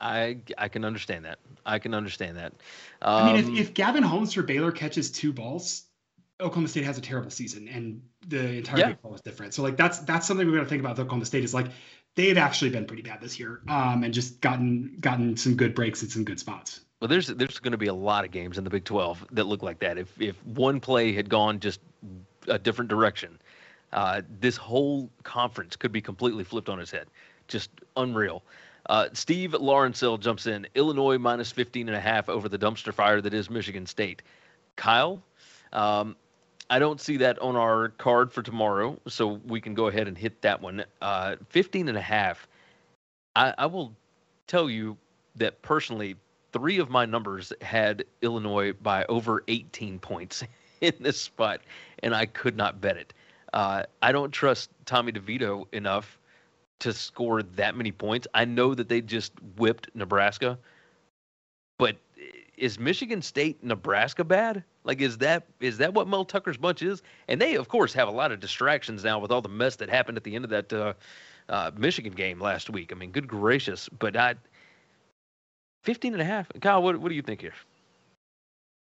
I 0.00 0.38
I 0.56 0.68
can 0.68 0.84
understand 0.84 1.26
that. 1.26 1.40
I 1.66 1.78
can 1.78 1.92
understand 1.92 2.38
that. 2.38 2.54
Um, 3.02 3.22
I 3.22 3.32
mean, 3.32 3.36
if, 3.36 3.46
um, 3.46 3.56
if 3.56 3.74
Gavin 3.74 4.02
Holmes 4.02 4.32
for 4.32 4.42
Baylor 4.42 4.72
catches 4.72 5.10
two 5.10 5.34
balls, 5.34 5.84
Oklahoma 6.40 6.68
State 6.68 6.84
has 6.84 6.96
a 6.96 7.02
terrible 7.02 7.30
season, 7.30 7.68
and 7.68 8.00
the 8.26 8.56
entire 8.58 8.78
yeah. 8.78 9.14
is 9.14 9.20
different. 9.20 9.54
So 9.54 9.62
like 9.62 9.76
that's 9.76 9.98
that's 10.00 10.26
something 10.26 10.46
we 10.46 10.54
got 10.54 10.62
to 10.62 10.68
think 10.68 10.80
about. 10.80 10.92
With 10.96 11.00
Oklahoma 11.00 11.26
State 11.26 11.44
is 11.44 11.52
like 11.52 11.66
they've 12.14 12.38
actually 12.38 12.70
been 12.70 12.86
pretty 12.86 13.02
bad 13.02 13.20
this 13.20 13.38
year, 13.38 13.60
um, 13.68 14.04
and 14.04 14.12
just 14.12 14.40
gotten 14.40 14.96
gotten 15.00 15.36
some 15.36 15.56
good 15.56 15.74
breaks 15.74 16.02
at 16.02 16.10
some 16.10 16.24
good 16.24 16.38
spots. 16.38 16.80
Well, 17.00 17.08
there's 17.08 17.28
there's 17.28 17.58
going 17.58 17.72
to 17.72 17.78
be 17.78 17.86
a 17.86 17.94
lot 17.94 18.24
of 18.24 18.30
games 18.30 18.58
in 18.58 18.64
the 18.64 18.70
Big 18.70 18.84
12 18.84 19.26
that 19.32 19.44
look 19.44 19.62
like 19.62 19.78
that. 19.80 19.98
If 19.98 20.20
if 20.20 20.36
one 20.44 20.80
play 20.80 21.12
had 21.12 21.28
gone 21.28 21.60
just 21.60 21.80
a 22.48 22.58
different 22.58 22.90
direction, 22.90 23.38
uh, 23.92 24.22
this 24.40 24.56
whole 24.56 25.10
conference 25.22 25.76
could 25.76 25.92
be 25.92 26.00
completely 26.00 26.44
flipped 26.44 26.68
on 26.68 26.78
its 26.80 26.90
head. 26.90 27.06
Just 27.48 27.70
unreal. 27.96 28.42
Uh, 28.86 29.08
Steve 29.12 29.52
Lawrencell 29.52 30.18
jumps 30.18 30.46
in. 30.46 30.66
Illinois 30.74 31.18
minus 31.18 31.52
15 31.52 31.88
and 31.88 31.96
a 31.96 32.00
half 32.00 32.28
over 32.28 32.48
the 32.48 32.58
dumpster 32.58 32.92
fire 32.92 33.20
that 33.20 33.34
is 33.34 33.50
Michigan 33.50 33.86
State. 33.86 34.22
Kyle, 34.76 35.22
um, 35.72 36.16
I 36.70 36.78
don't 36.78 37.00
see 37.00 37.16
that 37.16 37.38
on 37.40 37.56
our 37.56 37.88
card 37.88 38.32
for 38.32 38.42
tomorrow, 38.42 38.98
so 39.08 39.40
we 39.44 39.60
can 39.60 39.74
go 39.74 39.88
ahead 39.88 40.06
and 40.06 40.16
hit 40.16 40.40
that 40.42 40.62
one. 40.62 40.84
Uh, 41.02 41.34
15 41.48 41.88
and 41.88 41.98
a 41.98 42.00
half. 42.00 42.46
I, 43.34 43.52
I 43.58 43.66
will 43.66 43.92
tell 44.46 44.70
you 44.70 44.96
that 45.34 45.60
personally, 45.62 46.14
three 46.52 46.78
of 46.78 46.88
my 46.88 47.04
numbers 47.06 47.52
had 47.60 48.04
Illinois 48.22 48.72
by 48.72 49.04
over 49.06 49.42
18 49.48 49.98
points 49.98 50.44
in 50.80 50.94
this 51.00 51.20
spot, 51.20 51.60
and 52.04 52.14
I 52.14 52.26
could 52.26 52.56
not 52.56 52.80
bet 52.80 52.96
it. 52.96 53.12
Uh, 53.52 53.82
I 54.00 54.12
don't 54.12 54.30
trust 54.30 54.70
Tommy 54.86 55.10
DeVito 55.10 55.66
enough 55.72 56.18
to 56.78 56.92
score 56.92 57.42
that 57.42 57.76
many 57.76 57.90
points. 57.90 58.28
I 58.32 58.44
know 58.44 58.74
that 58.74 58.88
they 58.88 59.00
just 59.00 59.32
whipped 59.56 59.90
Nebraska, 59.94 60.56
but 61.78 61.96
is 62.60 62.78
Michigan 62.78 63.22
State 63.22 63.64
Nebraska 63.64 64.22
bad? 64.22 64.62
Like, 64.84 65.00
is 65.00 65.18
that 65.18 65.46
is 65.60 65.78
that 65.78 65.94
what 65.94 66.06
Mel 66.06 66.24
Tucker's 66.24 66.56
bunch 66.56 66.82
is? 66.82 67.02
And 67.28 67.40
they, 67.40 67.56
of 67.56 67.68
course, 67.68 67.92
have 67.94 68.08
a 68.08 68.12
lot 68.12 68.32
of 68.32 68.40
distractions 68.40 69.02
now 69.02 69.18
with 69.18 69.32
all 69.32 69.40
the 69.40 69.48
mess 69.48 69.76
that 69.76 69.88
happened 69.88 70.16
at 70.16 70.24
the 70.24 70.36
end 70.36 70.44
of 70.44 70.50
that 70.50 70.72
uh, 70.72 70.92
uh, 71.48 71.70
Michigan 71.76 72.12
game 72.12 72.40
last 72.40 72.70
week. 72.70 72.92
I 72.92 72.94
mean, 72.94 73.10
good 73.10 73.26
gracious! 73.26 73.88
But 73.88 74.16
I, 74.16 74.34
15 75.82 76.12
and 76.12 76.22
a 76.22 76.24
half. 76.24 76.48
Kyle, 76.60 76.82
what 76.82 77.00
what 77.00 77.08
do 77.08 77.14
you 77.14 77.22
think 77.22 77.40
here? 77.40 77.54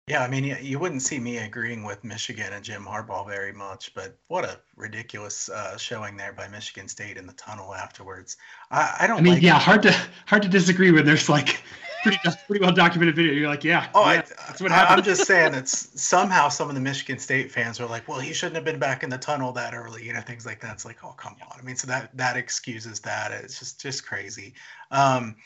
Yeah, 0.08 0.22
I 0.22 0.28
mean, 0.28 0.44
you, 0.44 0.56
you 0.60 0.78
wouldn't 0.78 1.02
see 1.02 1.18
me 1.18 1.38
agreeing 1.38 1.82
with 1.82 2.04
Michigan 2.04 2.52
and 2.52 2.64
Jim 2.64 2.84
Harbaugh 2.84 3.26
very 3.26 3.52
much, 3.52 3.92
but 3.92 4.16
what 4.28 4.44
a 4.44 4.60
ridiculous 4.76 5.48
uh, 5.48 5.76
showing 5.76 6.16
there 6.16 6.32
by 6.32 6.46
Michigan 6.46 6.86
State 6.86 7.16
in 7.16 7.26
the 7.26 7.32
tunnel 7.32 7.74
afterwards. 7.74 8.36
I, 8.70 8.98
I 9.00 9.06
don't. 9.08 9.18
I 9.18 9.20
mean, 9.22 9.34
like 9.34 9.42
yeah, 9.42 9.56
it. 9.56 9.62
hard 9.62 9.82
to 9.82 9.96
hard 10.26 10.42
to 10.42 10.48
disagree 10.48 10.92
when 10.92 11.04
there's 11.04 11.28
like 11.28 11.60
pretty 12.06 12.38
pretty 12.46 12.64
well 12.64 12.72
documented 12.72 13.16
video. 13.16 13.32
You're 13.32 13.48
like, 13.48 13.64
yeah, 13.64 13.88
oh, 13.94 14.00
yeah, 14.02 14.08
I, 14.08 14.16
that's 14.16 14.60
what 14.60 14.70
happened. 14.70 14.98
I'm 14.98 15.04
just 15.04 15.26
saying 15.26 15.52
that 15.52 15.68
somehow 15.68 16.48
some 16.48 16.68
of 16.68 16.74
the 16.74 16.80
Michigan 16.80 17.18
State 17.18 17.50
fans 17.50 17.80
are 17.80 17.86
like, 17.86 18.08
well, 18.08 18.20
he 18.20 18.32
shouldn't 18.32 18.56
have 18.56 18.64
been 18.64 18.78
back 18.78 19.02
in 19.02 19.10
the 19.10 19.18
tunnel 19.18 19.52
that 19.52 19.74
early, 19.74 20.04
you 20.04 20.12
know, 20.12 20.20
things 20.20 20.46
like 20.46 20.60
that. 20.60 20.72
It's 20.72 20.84
like, 20.84 21.04
oh, 21.04 21.14
come 21.16 21.36
on. 21.42 21.58
I 21.58 21.62
mean, 21.62 21.76
so 21.76 21.86
that 21.86 22.16
that 22.16 22.36
excuses 22.36 23.00
that. 23.00 23.32
It's 23.32 23.58
just 23.58 23.80
just 23.80 24.06
crazy. 24.06 24.54
Um, 24.90 25.36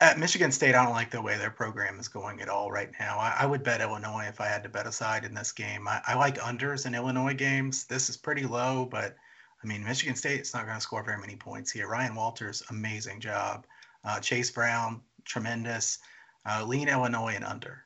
at 0.00 0.18
Michigan 0.18 0.52
State, 0.52 0.74
I 0.74 0.84
don't 0.84 0.94
like 0.94 1.10
the 1.10 1.20
way 1.20 1.36
their 1.36 1.50
program 1.50 1.98
is 1.98 2.06
going 2.06 2.40
at 2.40 2.48
all 2.48 2.70
right 2.70 2.90
now. 3.00 3.18
I, 3.18 3.38
I 3.40 3.46
would 3.46 3.64
bet 3.64 3.80
Illinois 3.80 4.26
if 4.28 4.40
I 4.40 4.46
had 4.46 4.62
to 4.62 4.68
bet 4.68 4.86
a 4.86 4.92
side 4.92 5.24
in 5.24 5.34
this 5.34 5.50
game. 5.50 5.88
I, 5.88 6.00
I, 6.06 6.14
like 6.14 6.38
unders 6.38 6.86
in 6.86 6.94
Illinois 6.94 7.34
games. 7.34 7.84
This 7.84 8.08
is 8.08 8.16
pretty 8.16 8.44
low, 8.44 8.86
but 8.88 9.16
I 9.62 9.66
mean, 9.66 9.82
Michigan 9.82 10.14
State's 10.14 10.54
not 10.54 10.66
going 10.66 10.76
to 10.76 10.80
score 10.80 11.02
very 11.02 11.18
many 11.18 11.34
points 11.34 11.72
here. 11.72 11.88
Ryan 11.88 12.14
Walters, 12.14 12.62
amazing 12.70 13.20
job. 13.20 13.66
Uh, 14.04 14.20
Chase 14.20 14.52
Brown, 14.52 15.00
tremendous. 15.28 15.98
Uh, 16.44 16.64
lean 16.66 16.88
Illinois 16.88 17.34
and 17.34 17.44
under. 17.44 17.84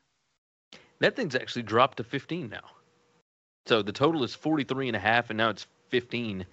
That 1.00 1.16
thing's 1.16 1.34
actually 1.34 1.62
dropped 1.62 1.96
to 1.98 2.04
15 2.04 2.48
now. 2.48 2.62
So 3.66 3.82
the 3.82 3.92
total 3.92 4.22
is 4.24 4.34
43 4.34 4.88
and 4.88 4.96
a 4.96 5.00
half, 5.00 5.30
and 5.30 5.36
now 5.36 5.50
it's 5.50 5.66
15. 5.88 6.46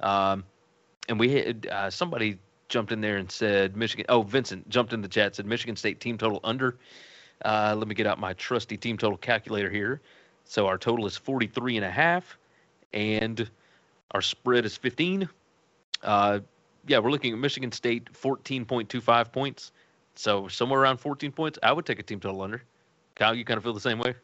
Um, 0.00 0.44
and 1.08 1.18
we 1.18 1.30
had 1.32 1.66
uh, 1.70 1.90
somebody 1.90 2.38
jumped 2.68 2.92
in 2.92 3.00
there 3.00 3.16
and 3.16 3.30
said 3.30 3.76
Michigan. 3.76 4.06
Oh, 4.08 4.22
Vincent 4.22 4.68
jumped 4.68 4.92
in 4.92 5.02
the 5.02 5.08
chat 5.08 5.36
said 5.36 5.46
Michigan 5.46 5.76
State 5.76 6.00
team 6.00 6.18
total 6.18 6.40
under. 6.42 6.78
Uh, 7.44 7.74
let 7.76 7.88
me 7.88 7.94
get 7.94 8.06
out 8.06 8.18
my 8.18 8.32
trusty 8.34 8.76
team 8.76 8.96
total 8.96 9.18
calculator 9.18 9.70
here. 9.70 10.00
So 10.44 10.66
our 10.66 10.78
total 10.78 11.06
is 11.06 11.16
43 11.16 11.76
and 11.76 11.84
a 11.84 11.90
half, 11.90 12.36
and 12.92 13.48
our 14.12 14.22
spread 14.22 14.64
is 14.64 14.76
15. 14.76 15.28
Uh, 16.02 16.40
yeah, 16.86 16.98
we're 16.98 17.10
looking 17.10 17.32
at 17.32 17.38
Michigan 17.38 17.72
State 17.72 18.12
14.25 18.12 19.32
points. 19.32 19.72
So 20.14 20.48
somewhere 20.48 20.80
around 20.80 20.98
14 20.98 21.32
points, 21.32 21.58
I 21.62 21.72
would 21.72 21.86
take 21.86 21.98
a 21.98 22.02
team 22.02 22.20
total 22.20 22.42
under. 22.42 22.62
Kyle, 23.14 23.34
you 23.34 23.44
kind 23.44 23.58
of 23.58 23.64
feel 23.64 23.74
the 23.74 23.80
same 23.80 23.98
way? 23.98 24.14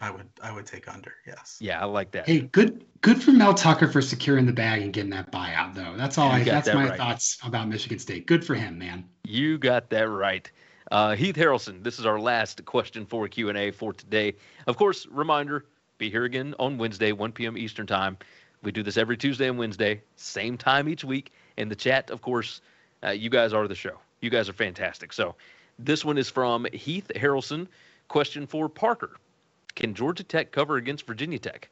I 0.00 0.10
would 0.10 0.28
I 0.42 0.50
would 0.50 0.64
take 0.64 0.88
under. 0.88 1.14
Yes. 1.26 1.58
Yeah, 1.60 1.80
I 1.80 1.84
like 1.84 2.10
that. 2.12 2.26
Hey, 2.26 2.40
good 2.40 2.86
good 3.02 3.22
for 3.22 3.32
Mel 3.32 3.52
Tucker 3.52 3.86
for 3.86 4.00
securing 4.00 4.46
the 4.46 4.52
bag 4.52 4.80
and 4.80 4.92
getting 4.92 5.10
that 5.10 5.30
buyout 5.30 5.74
though. 5.74 5.94
That's 5.96 6.16
all. 6.16 6.30
I, 6.30 6.42
that's 6.42 6.66
that 6.68 6.74
my 6.74 6.88
right. 6.88 6.96
thoughts 6.96 7.38
about 7.44 7.68
Michigan 7.68 7.98
State. 7.98 8.26
Good 8.26 8.44
for 8.44 8.54
him, 8.54 8.78
man. 8.78 9.04
You 9.24 9.58
got 9.58 9.90
that 9.90 10.08
right. 10.08 10.50
Uh, 10.90 11.14
Heath 11.14 11.36
Harrelson, 11.36 11.84
this 11.84 11.98
is 11.98 12.06
our 12.06 12.18
last 12.18 12.64
question 12.64 13.06
for 13.06 13.28
Q&A 13.28 13.70
for 13.70 13.92
today. 13.92 14.34
Of 14.66 14.76
course, 14.76 15.06
reminder, 15.06 15.66
be 15.98 16.10
here 16.10 16.24
again 16.24 16.52
on 16.58 16.78
Wednesday, 16.78 17.12
1 17.12 17.30
p.m. 17.30 17.56
Eastern 17.56 17.86
Time. 17.86 18.16
We 18.64 18.72
do 18.72 18.82
this 18.82 18.96
every 18.96 19.16
Tuesday 19.16 19.48
and 19.48 19.56
Wednesday, 19.56 20.02
same 20.16 20.58
time 20.58 20.88
each 20.88 21.04
week. 21.04 21.32
In 21.56 21.68
the 21.68 21.76
chat, 21.76 22.10
of 22.10 22.22
course, 22.22 22.60
uh, 23.04 23.10
you 23.10 23.30
guys 23.30 23.52
are 23.52 23.68
the 23.68 23.74
show. 23.74 23.98
You 24.20 24.30
guys 24.30 24.48
are 24.48 24.54
fantastic. 24.54 25.12
So 25.12 25.34
this 25.78 26.04
one 26.04 26.18
is 26.18 26.28
from 26.28 26.66
Heath 26.72 27.10
Harrelson. 27.14 27.68
Question 28.08 28.46
for 28.46 28.68
Parker. 28.68 29.16
Can 29.74 29.94
Georgia 29.94 30.24
Tech 30.24 30.52
cover 30.52 30.76
against 30.76 31.06
Virginia 31.06 31.38
Tech? 31.38 31.70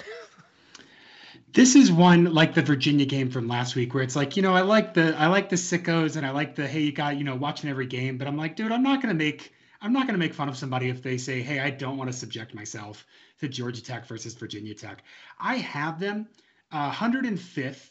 this 1.52 1.76
is 1.76 1.92
one 1.92 2.32
like 2.32 2.54
the 2.54 2.62
Virginia 2.62 3.04
game 3.04 3.30
from 3.30 3.48
last 3.48 3.74
week 3.74 3.92
where 3.92 4.02
it's 4.02 4.16
like, 4.16 4.36
you 4.36 4.42
know, 4.42 4.54
I 4.54 4.62
like 4.62 4.94
the 4.94 5.14
I 5.18 5.26
like 5.26 5.48
the 5.48 5.56
sickos 5.56 6.16
and 6.16 6.24
I 6.24 6.30
like 6.30 6.54
the 6.54 6.66
hey, 6.66 6.80
you 6.80 6.92
got, 6.92 7.16
you 7.18 7.24
know, 7.24 7.36
watching 7.36 7.68
every 7.68 7.86
game, 7.86 8.16
but 8.16 8.26
I'm 8.26 8.36
like, 8.36 8.56
dude, 8.56 8.72
I'm 8.72 8.82
not 8.82 9.02
gonna 9.02 9.14
make 9.14 9.52
I'm 9.80 9.92
not 9.92 10.06
gonna 10.06 10.18
make 10.18 10.32
fun 10.32 10.48
of 10.48 10.56
somebody 10.56 10.88
if 10.88 11.02
they 11.02 11.18
say, 11.18 11.42
hey, 11.42 11.60
I 11.60 11.70
don't 11.70 11.98
want 11.98 12.10
to 12.10 12.16
subject 12.16 12.54
myself 12.54 13.04
to 13.40 13.48
Georgia 13.48 13.82
Tech 13.82 14.06
versus 14.06 14.34
Virginia 14.34 14.74
Tech. 14.74 15.02
I 15.38 15.56
have 15.56 16.00
them 16.00 16.28
uh, 16.70 16.90
105th 16.92 17.90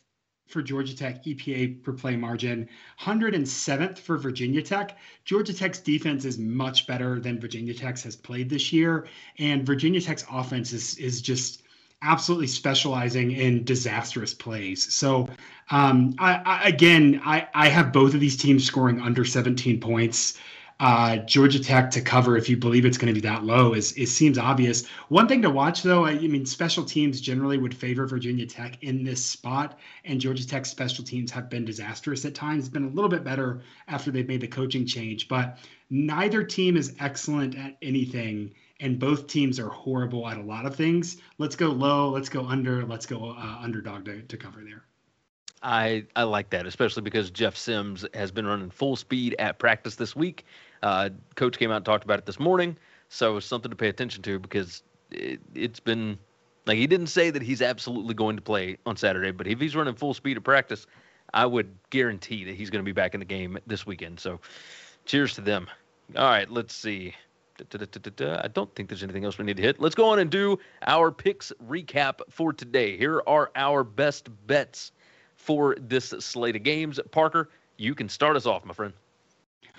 for 0.52 0.61
Georgia 0.61 0.95
Tech 0.95 1.23
EPA 1.23 1.82
per 1.84 1.94
play 1.94 2.15
margin, 2.15 2.68
107th 2.99 3.98
for 3.98 4.18
Virginia 4.18 4.61
Tech. 4.61 4.98
Georgia 5.26 5.53
Tech's 5.53 5.80
defense 5.80 6.26
is 6.26 6.38
much 6.38 6.88
better 6.88 7.19
than 7.19 7.40
Virginia 7.40 7.73
Tech's 7.73 8.03
has 8.03 8.15
played 8.15 8.49
this 8.49 8.73
year, 8.73 9.07
and 9.40 9.65
Virginia 9.65 10.02
Tech's 10.02 10.26
offense 10.32 10.73
is 10.73 10.98
is 10.98 11.22
just 11.22 11.64
absolutely 12.03 12.48
specializing 12.48 13.32
in 13.32 13.64
disastrous 13.64 14.34
plays. 14.34 14.91
So, 14.91 15.30
um, 15.69 16.15
I, 16.18 16.41
I, 16.45 16.68
again, 16.68 17.22
I, 17.23 17.48
I 17.53 17.68
have 17.68 17.94
both 17.94 18.15
of 18.15 18.19
these 18.19 18.36
teams 18.36 18.65
scoring 18.65 18.99
under 18.99 19.23
17 19.23 19.80
points 19.80 20.40
uh, 20.81 21.17
Georgia 21.17 21.59
Tech 21.59 21.91
to 21.91 22.01
cover 22.01 22.35
if 22.35 22.49
you 22.49 22.57
believe 22.57 22.85
it's 22.85 22.97
going 22.97 23.13
to 23.13 23.21
be 23.21 23.27
that 23.27 23.43
low 23.43 23.73
is 23.73 23.91
it 23.93 24.07
seems 24.07 24.39
obvious. 24.39 24.87
One 25.09 25.27
thing 25.27 25.43
to 25.43 25.49
watch 25.51 25.83
though, 25.83 26.05
I, 26.05 26.13
I, 26.13 26.27
mean, 26.27 26.43
special 26.43 26.83
teams 26.83 27.21
generally 27.21 27.59
would 27.59 27.75
favor 27.75 28.07
Virginia 28.07 28.47
Tech 28.47 28.81
in 28.81 29.03
this 29.03 29.23
spot, 29.23 29.77
and 30.05 30.19
Georgia 30.19 30.45
Tech 30.45 30.65
special 30.65 31.05
teams 31.05 31.29
have 31.29 31.51
been 31.51 31.65
disastrous 31.65 32.25
at 32.25 32.33
times. 32.33 32.65
It's 32.65 32.73
been 32.73 32.85
a 32.85 32.89
little 32.89 33.11
bit 33.11 33.23
better 33.23 33.61
after 33.87 34.09
they've 34.09 34.27
made 34.27 34.41
the 34.41 34.47
coaching 34.47 34.87
change, 34.87 35.27
but 35.27 35.59
neither 35.91 36.43
team 36.43 36.75
is 36.75 36.95
excellent 36.99 37.55
at 37.55 37.77
anything, 37.83 38.49
and 38.79 38.97
both 38.97 39.27
teams 39.27 39.59
are 39.59 39.69
horrible 39.69 40.27
at 40.27 40.39
a 40.39 40.41
lot 40.41 40.65
of 40.65 40.75
things. 40.75 41.17
Let's 41.37 41.55
go 41.55 41.67
low. 41.67 42.09
Let's 42.09 42.29
go 42.29 42.47
under. 42.47 42.83
Let's 42.85 43.05
go 43.05 43.35
uh, 43.37 43.59
underdog 43.61 44.05
to, 44.05 44.23
to 44.23 44.35
cover 44.35 44.61
there. 44.63 44.81
I, 45.63 46.05
I 46.15 46.23
like 46.23 46.49
that, 46.49 46.65
especially 46.65 47.03
because 47.03 47.29
Jeff 47.29 47.55
Sims 47.55 48.03
has 48.15 48.31
been 48.31 48.47
running 48.47 48.71
full 48.71 48.95
speed 48.95 49.35
at 49.37 49.59
practice 49.59 49.93
this 49.93 50.15
week. 50.15 50.43
Uh, 50.83 51.09
Coach 51.35 51.57
came 51.57 51.71
out 51.71 51.77
and 51.77 51.85
talked 51.85 52.03
about 52.03 52.19
it 52.19 52.25
this 52.25 52.39
morning, 52.39 52.77
so 53.09 53.37
it's 53.37 53.45
something 53.45 53.69
to 53.69 53.75
pay 53.75 53.89
attention 53.89 54.21
to 54.23 54.39
because 54.39 54.83
it, 55.11 55.39
it's 55.53 55.79
been 55.79 56.17
like 56.65 56.77
he 56.77 56.87
didn't 56.87 57.07
say 57.07 57.29
that 57.29 57.41
he's 57.41 57.61
absolutely 57.61 58.13
going 58.13 58.35
to 58.35 58.41
play 58.41 58.77
on 58.85 58.95
Saturday, 58.95 59.31
but 59.31 59.47
if 59.47 59.59
he's 59.59 59.75
running 59.75 59.95
full 59.95 60.13
speed 60.13 60.37
at 60.37 60.43
practice, 60.43 60.87
I 61.33 61.45
would 61.45 61.75
guarantee 61.89 62.43
that 62.45 62.55
he's 62.55 62.69
going 62.69 62.83
to 62.83 62.85
be 62.85 62.91
back 62.91 63.13
in 63.13 63.19
the 63.19 63.25
game 63.25 63.57
this 63.67 63.85
weekend. 63.85 64.19
So, 64.19 64.39
cheers 65.05 65.33
to 65.35 65.41
them. 65.41 65.67
All 66.17 66.27
right, 66.27 66.49
let's 66.49 66.75
see. 66.75 67.15
I 67.59 68.47
don't 68.47 68.73
think 68.75 68.89
there's 68.89 69.03
anything 69.03 69.23
else 69.23 69.37
we 69.37 69.45
need 69.45 69.57
to 69.57 69.63
hit. 69.63 69.79
Let's 69.79 69.95
go 69.95 70.09
on 70.09 70.19
and 70.19 70.29
do 70.29 70.57
our 70.87 71.11
picks 71.11 71.51
recap 71.67 72.19
for 72.29 72.53
today. 72.53 72.97
Here 72.97 73.21
are 73.27 73.51
our 73.55 73.83
best 73.83 74.29
bets 74.47 74.91
for 75.35 75.75
this 75.79 76.09
slate 76.19 76.55
of 76.55 76.63
games. 76.63 76.99
Parker, 77.11 77.49
you 77.77 77.93
can 77.93 78.09
start 78.09 78.35
us 78.35 78.45
off, 78.45 78.65
my 78.65 78.73
friend. 78.73 78.93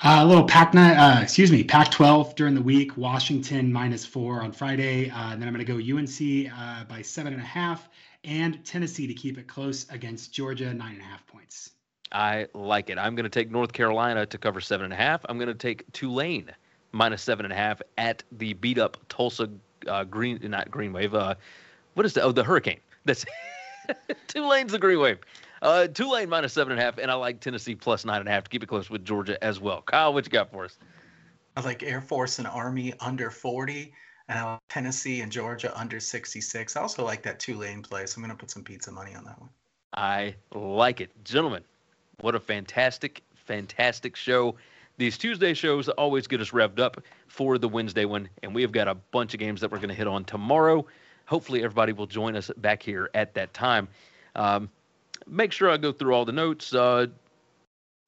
Uh, 0.05 0.19
a 0.19 0.27
little 0.27 0.43
Pac 0.43 0.75
nine, 0.75 0.97
uh, 0.97 1.21
excuse 1.23 1.53
me, 1.53 1.63
Pac 1.63 1.93
12 1.93 2.35
during 2.35 2.57
the 2.57 2.61
week. 2.61 2.97
Washington 2.97 3.73
minus 3.73 4.05
four 4.05 4.43
on 4.43 4.51
Friday. 4.51 5.09
Uh, 5.09 5.31
and 5.31 5.41
then 5.41 5.47
I'm 5.47 5.55
going 5.55 5.65
to 5.65 5.73
go 5.73 5.97
UNC 5.97 6.53
uh, 6.53 6.83
by 6.87 7.03
seven 7.03 7.33
and 7.33 7.41
a 7.41 7.45
half, 7.45 7.89
and 8.25 8.65
Tennessee 8.65 9.07
to 9.07 9.15
keep 9.15 9.39
it 9.39 9.47
close 9.47 9.89
against 9.91 10.33
Georgia, 10.33 10.75
nine 10.75 10.95
and 10.95 11.03
a 11.03 11.05
half 11.05 11.25
points. 11.29 11.71
I 12.11 12.49
like 12.53 12.91
it. 12.91 12.99
I'm 12.99 13.15
going 13.15 13.23
to 13.23 13.31
take 13.31 13.53
North 13.53 13.73
Carolina 13.73 14.27
to 14.27 14.39
cover 14.39 14.61
seven 14.61 14.83
and 14.83 14.93
a 14.93 14.97
half. 14.97 15.25
I'm 15.29 15.39
going 15.39 15.47
to 15.47 15.55
take 15.55 15.91
Tulane 15.93 16.51
minus 16.91 17.23
seven 17.23 17.47
and 17.47 17.53
a 17.53 17.57
half 17.57 17.81
at 17.97 18.25
the 18.33 18.55
beat 18.55 18.79
up 18.79 18.97
Tulsa 19.09 19.49
uh, 19.87 20.03
Green, 20.03 20.41
not 20.43 20.69
Green 20.69 20.93
Wave. 20.93 21.15
Uh, 21.15 21.37
what 21.95 22.05
is 22.05 22.15
the 22.15 22.23
oh 22.23 22.33
the 22.33 22.43
Hurricane? 22.43 22.81
That's 23.05 23.25
Tulane's 24.27 24.73
the 24.73 24.81
Green 24.81 24.99
Wave. 24.99 25.19
Uh, 25.63 25.87
Tulane 25.87 26.29
minus 26.29 26.53
seven 26.53 26.73
and 26.73 26.81
a 26.81 26.85
half, 26.85 26.99
and 26.99 27.09
I 27.09 27.15
like 27.15 27.39
Tennessee 27.39 27.77
plus 27.77 28.05
nine 28.05 28.19
and 28.19 28.29
a 28.29 28.33
half 28.33 28.43
to 28.45 28.51
keep 28.51 28.65
it 28.65 28.67
close 28.67 28.91
with 28.91 29.05
Georgia 29.05 29.43
as 29.43 29.61
well. 29.61 29.81
Kyle, 29.81 30.13
what 30.13 30.27
you 30.27 30.31
got 30.31 30.51
for 30.51 30.65
us? 30.65 30.77
I 31.57 31.61
like 31.61 31.85
Air 31.85 32.01
Force 32.01 32.41
and 32.41 32.49
Army 32.49 32.95
under 32.99 33.31
40, 33.31 33.95
and 34.29 34.39
I 34.41 34.53
like 34.55 34.61
Tennessee 34.69 35.21
and 35.21 35.31
Georgia 35.31 35.73
under 35.79 36.01
66. 36.01 36.77
I 36.77 36.81
also 36.81 37.05
like 37.05 37.23
that 37.23 37.39
Tulane 37.39 37.81
play, 37.81 38.07
so 38.07 38.17
I'm 38.17 38.25
going 38.25 38.37
to 38.37 38.41
put 38.41 38.51
some 38.51 38.65
pizza 38.65 38.91
money 38.91 39.15
on 39.15 39.23
that 39.25 39.39
one. 39.41 39.51
I 39.95 40.35
like 40.53 41.01
it. 41.01 41.11
Gentlemen, 41.23 41.63
what 42.23 42.35
a 42.35 42.41
fantastic, 42.41 43.23
fantastic 43.37 44.17
show. 44.17 44.57
These 44.99 45.17
Tuesday 45.17 45.55
shows 45.55 45.89
always 45.91 46.27
get 46.27 46.41
us 46.41 46.51
revved 46.51 46.81
up 46.81 47.05
for 47.29 47.57
the 47.59 47.69
Wednesday 47.69 48.05
one, 48.05 48.29
and 48.43 48.53
we 48.53 48.63
have 48.63 48.73
got 48.73 48.89
a 48.89 48.97
bunch 48.97 49.33
of 49.33 49.39
games 49.39 49.61
that 49.61 49.71
we're 49.71 49.79
going 49.79 49.91
to 49.91 49.95
hit 49.95 50.09
on 50.09 50.25
tomorrow. 50.25 50.85
Hopefully, 51.27 51.63
everybody 51.63 51.93
will 51.93 52.07
join 52.07 52.35
us 52.35 52.51
back 52.57 52.83
here 52.83 53.11
at 53.15 53.35
that 53.35 53.55
time. 53.55 53.87
Um, 54.35 54.69
make 55.27 55.53
sure 55.53 55.71
I 55.71 55.77
go 55.77 55.93
through 55.93 56.15
all 56.15 56.25
the 56.25 56.33
notes. 56.33 56.75
Uh, 56.75 57.07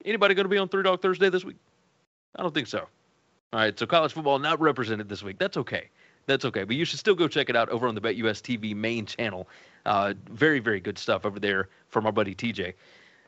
anybody 0.04 0.34
going 0.34 0.44
to 0.44 0.50
be 0.50 0.58
on 0.58 0.68
Three 0.68 0.82
Dog 0.82 1.00
Thursday 1.00 1.28
this 1.30 1.44
week? 1.44 1.56
I 2.36 2.42
don't 2.42 2.54
think 2.54 2.66
so. 2.66 2.80
All 3.52 3.60
right, 3.60 3.78
so 3.78 3.86
college 3.86 4.12
football 4.12 4.38
not 4.38 4.60
represented 4.60 5.08
this 5.08 5.22
week. 5.22 5.38
That's 5.38 5.56
okay. 5.56 5.88
That's 6.26 6.44
okay. 6.44 6.64
But 6.64 6.76
you 6.76 6.84
should 6.84 6.98
still 6.98 7.14
go 7.14 7.28
check 7.28 7.48
it 7.48 7.56
out 7.56 7.68
over 7.68 7.86
on 7.86 7.94
the 7.94 8.00
BetUS 8.00 8.40
TV 8.40 8.74
main 8.74 9.06
channel. 9.06 9.48
Uh, 9.86 10.14
very, 10.30 10.58
very 10.58 10.80
good 10.80 10.98
stuff 10.98 11.24
over 11.24 11.38
there 11.38 11.68
from 11.88 12.06
our 12.06 12.12
buddy 12.12 12.34
TJ. 12.34 12.74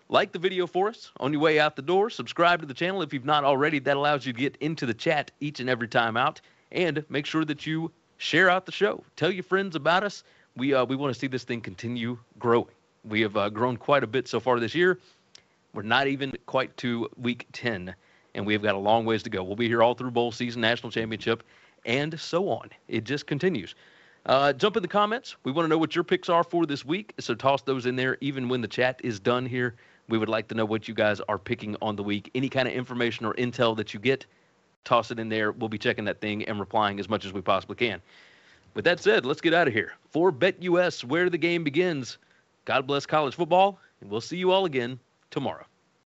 Like 0.08 0.32
the 0.32 0.38
video 0.38 0.66
for 0.66 0.88
us 0.88 1.10
on 1.18 1.32
your 1.32 1.42
way 1.42 1.58
out 1.58 1.76
the 1.76 1.82
door. 1.82 2.10
Subscribe 2.10 2.60
to 2.60 2.66
the 2.66 2.74
channel 2.74 3.02
if 3.02 3.12
you've 3.12 3.24
not 3.24 3.44
already. 3.44 3.78
That 3.78 3.96
allows 3.96 4.24
you 4.24 4.32
to 4.32 4.38
get 4.38 4.56
into 4.60 4.86
the 4.86 4.94
chat 4.94 5.30
each 5.40 5.60
and 5.60 5.68
every 5.68 5.88
time 5.88 6.16
out. 6.16 6.40
And 6.72 7.04
make 7.08 7.26
sure 7.26 7.44
that 7.44 7.66
you 7.66 7.90
share 8.16 8.48
out 8.48 8.66
the 8.66 8.72
show. 8.72 9.04
Tell 9.16 9.30
your 9.30 9.42
friends 9.42 9.76
about 9.76 10.04
us. 10.04 10.24
We 10.56 10.74
uh, 10.74 10.84
we 10.84 10.96
want 10.96 11.12
to 11.12 11.18
see 11.18 11.26
this 11.26 11.44
thing 11.44 11.60
continue 11.60 12.18
growing. 12.38 12.75
We 13.08 13.20
have 13.20 13.36
uh, 13.36 13.50
grown 13.50 13.76
quite 13.76 14.02
a 14.02 14.06
bit 14.06 14.26
so 14.26 14.40
far 14.40 14.58
this 14.58 14.74
year. 14.74 14.98
We're 15.74 15.82
not 15.82 16.06
even 16.08 16.32
quite 16.46 16.76
to 16.78 17.08
week 17.16 17.46
10, 17.52 17.94
and 18.34 18.46
we've 18.46 18.62
got 18.62 18.74
a 18.74 18.78
long 18.78 19.04
ways 19.04 19.22
to 19.24 19.30
go. 19.30 19.44
We'll 19.44 19.56
be 19.56 19.68
here 19.68 19.82
all 19.82 19.94
through 19.94 20.10
bowl 20.10 20.32
season, 20.32 20.60
national 20.60 20.90
championship, 20.90 21.42
and 21.84 22.18
so 22.18 22.48
on. 22.48 22.70
It 22.88 23.04
just 23.04 23.26
continues. 23.26 23.74
Uh, 24.24 24.52
jump 24.52 24.76
in 24.76 24.82
the 24.82 24.88
comments. 24.88 25.36
We 25.44 25.52
want 25.52 25.66
to 25.66 25.68
know 25.68 25.78
what 25.78 25.94
your 25.94 26.02
picks 26.02 26.28
are 26.28 26.42
for 26.42 26.66
this 26.66 26.84
week, 26.84 27.14
so 27.20 27.34
toss 27.34 27.62
those 27.62 27.86
in 27.86 27.94
there 27.94 28.18
even 28.20 28.48
when 28.48 28.60
the 28.60 28.68
chat 28.68 29.00
is 29.04 29.20
done 29.20 29.46
here. 29.46 29.76
We 30.08 30.18
would 30.18 30.28
like 30.28 30.48
to 30.48 30.54
know 30.54 30.64
what 30.64 30.88
you 30.88 30.94
guys 30.94 31.20
are 31.28 31.38
picking 31.38 31.76
on 31.80 31.94
the 31.94 32.02
week. 32.02 32.30
Any 32.34 32.48
kind 32.48 32.66
of 32.66 32.74
information 32.74 33.24
or 33.24 33.34
intel 33.34 33.76
that 33.76 33.94
you 33.94 34.00
get, 34.00 34.26
toss 34.84 35.10
it 35.10 35.18
in 35.20 35.28
there. 35.28 35.52
We'll 35.52 35.68
be 35.68 35.78
checking 35.78 36.04
that 36.06 36.20
thing 36.20 36.44
and 36.44 36.58
replying 36.58 36.98
as 36.98 37.08
much 37.08 37.24
as 37.24 37.32
we 37.32 37.40
possibly 37.40 37.76
can. 37.76 38.00
With 38.74 38.84
that 38.84 39.00
said, 39.00 39.24
let's 39.24 39.40
get 39.40 39.54
out 39.54 39.68
of 39.68 39.74
here. 39.74 39.92
For 40.10 40.32
BetUS, 40.32 41.04
where 41.04 41.30
the 41.30 41.38
game 41.38 41.64
begins. 41.64 42.18
God 42.66 42.86
bless 42.86 43.06
college 43.06 43.34
football, 43.34 43.78
and 44.00 44.10
we'll 44.10 44.20
see 44.20 44.36
you 44.36 44.50
all 44.50 44.66
again 44.66 45.00
tomorrow. 45.30 45.64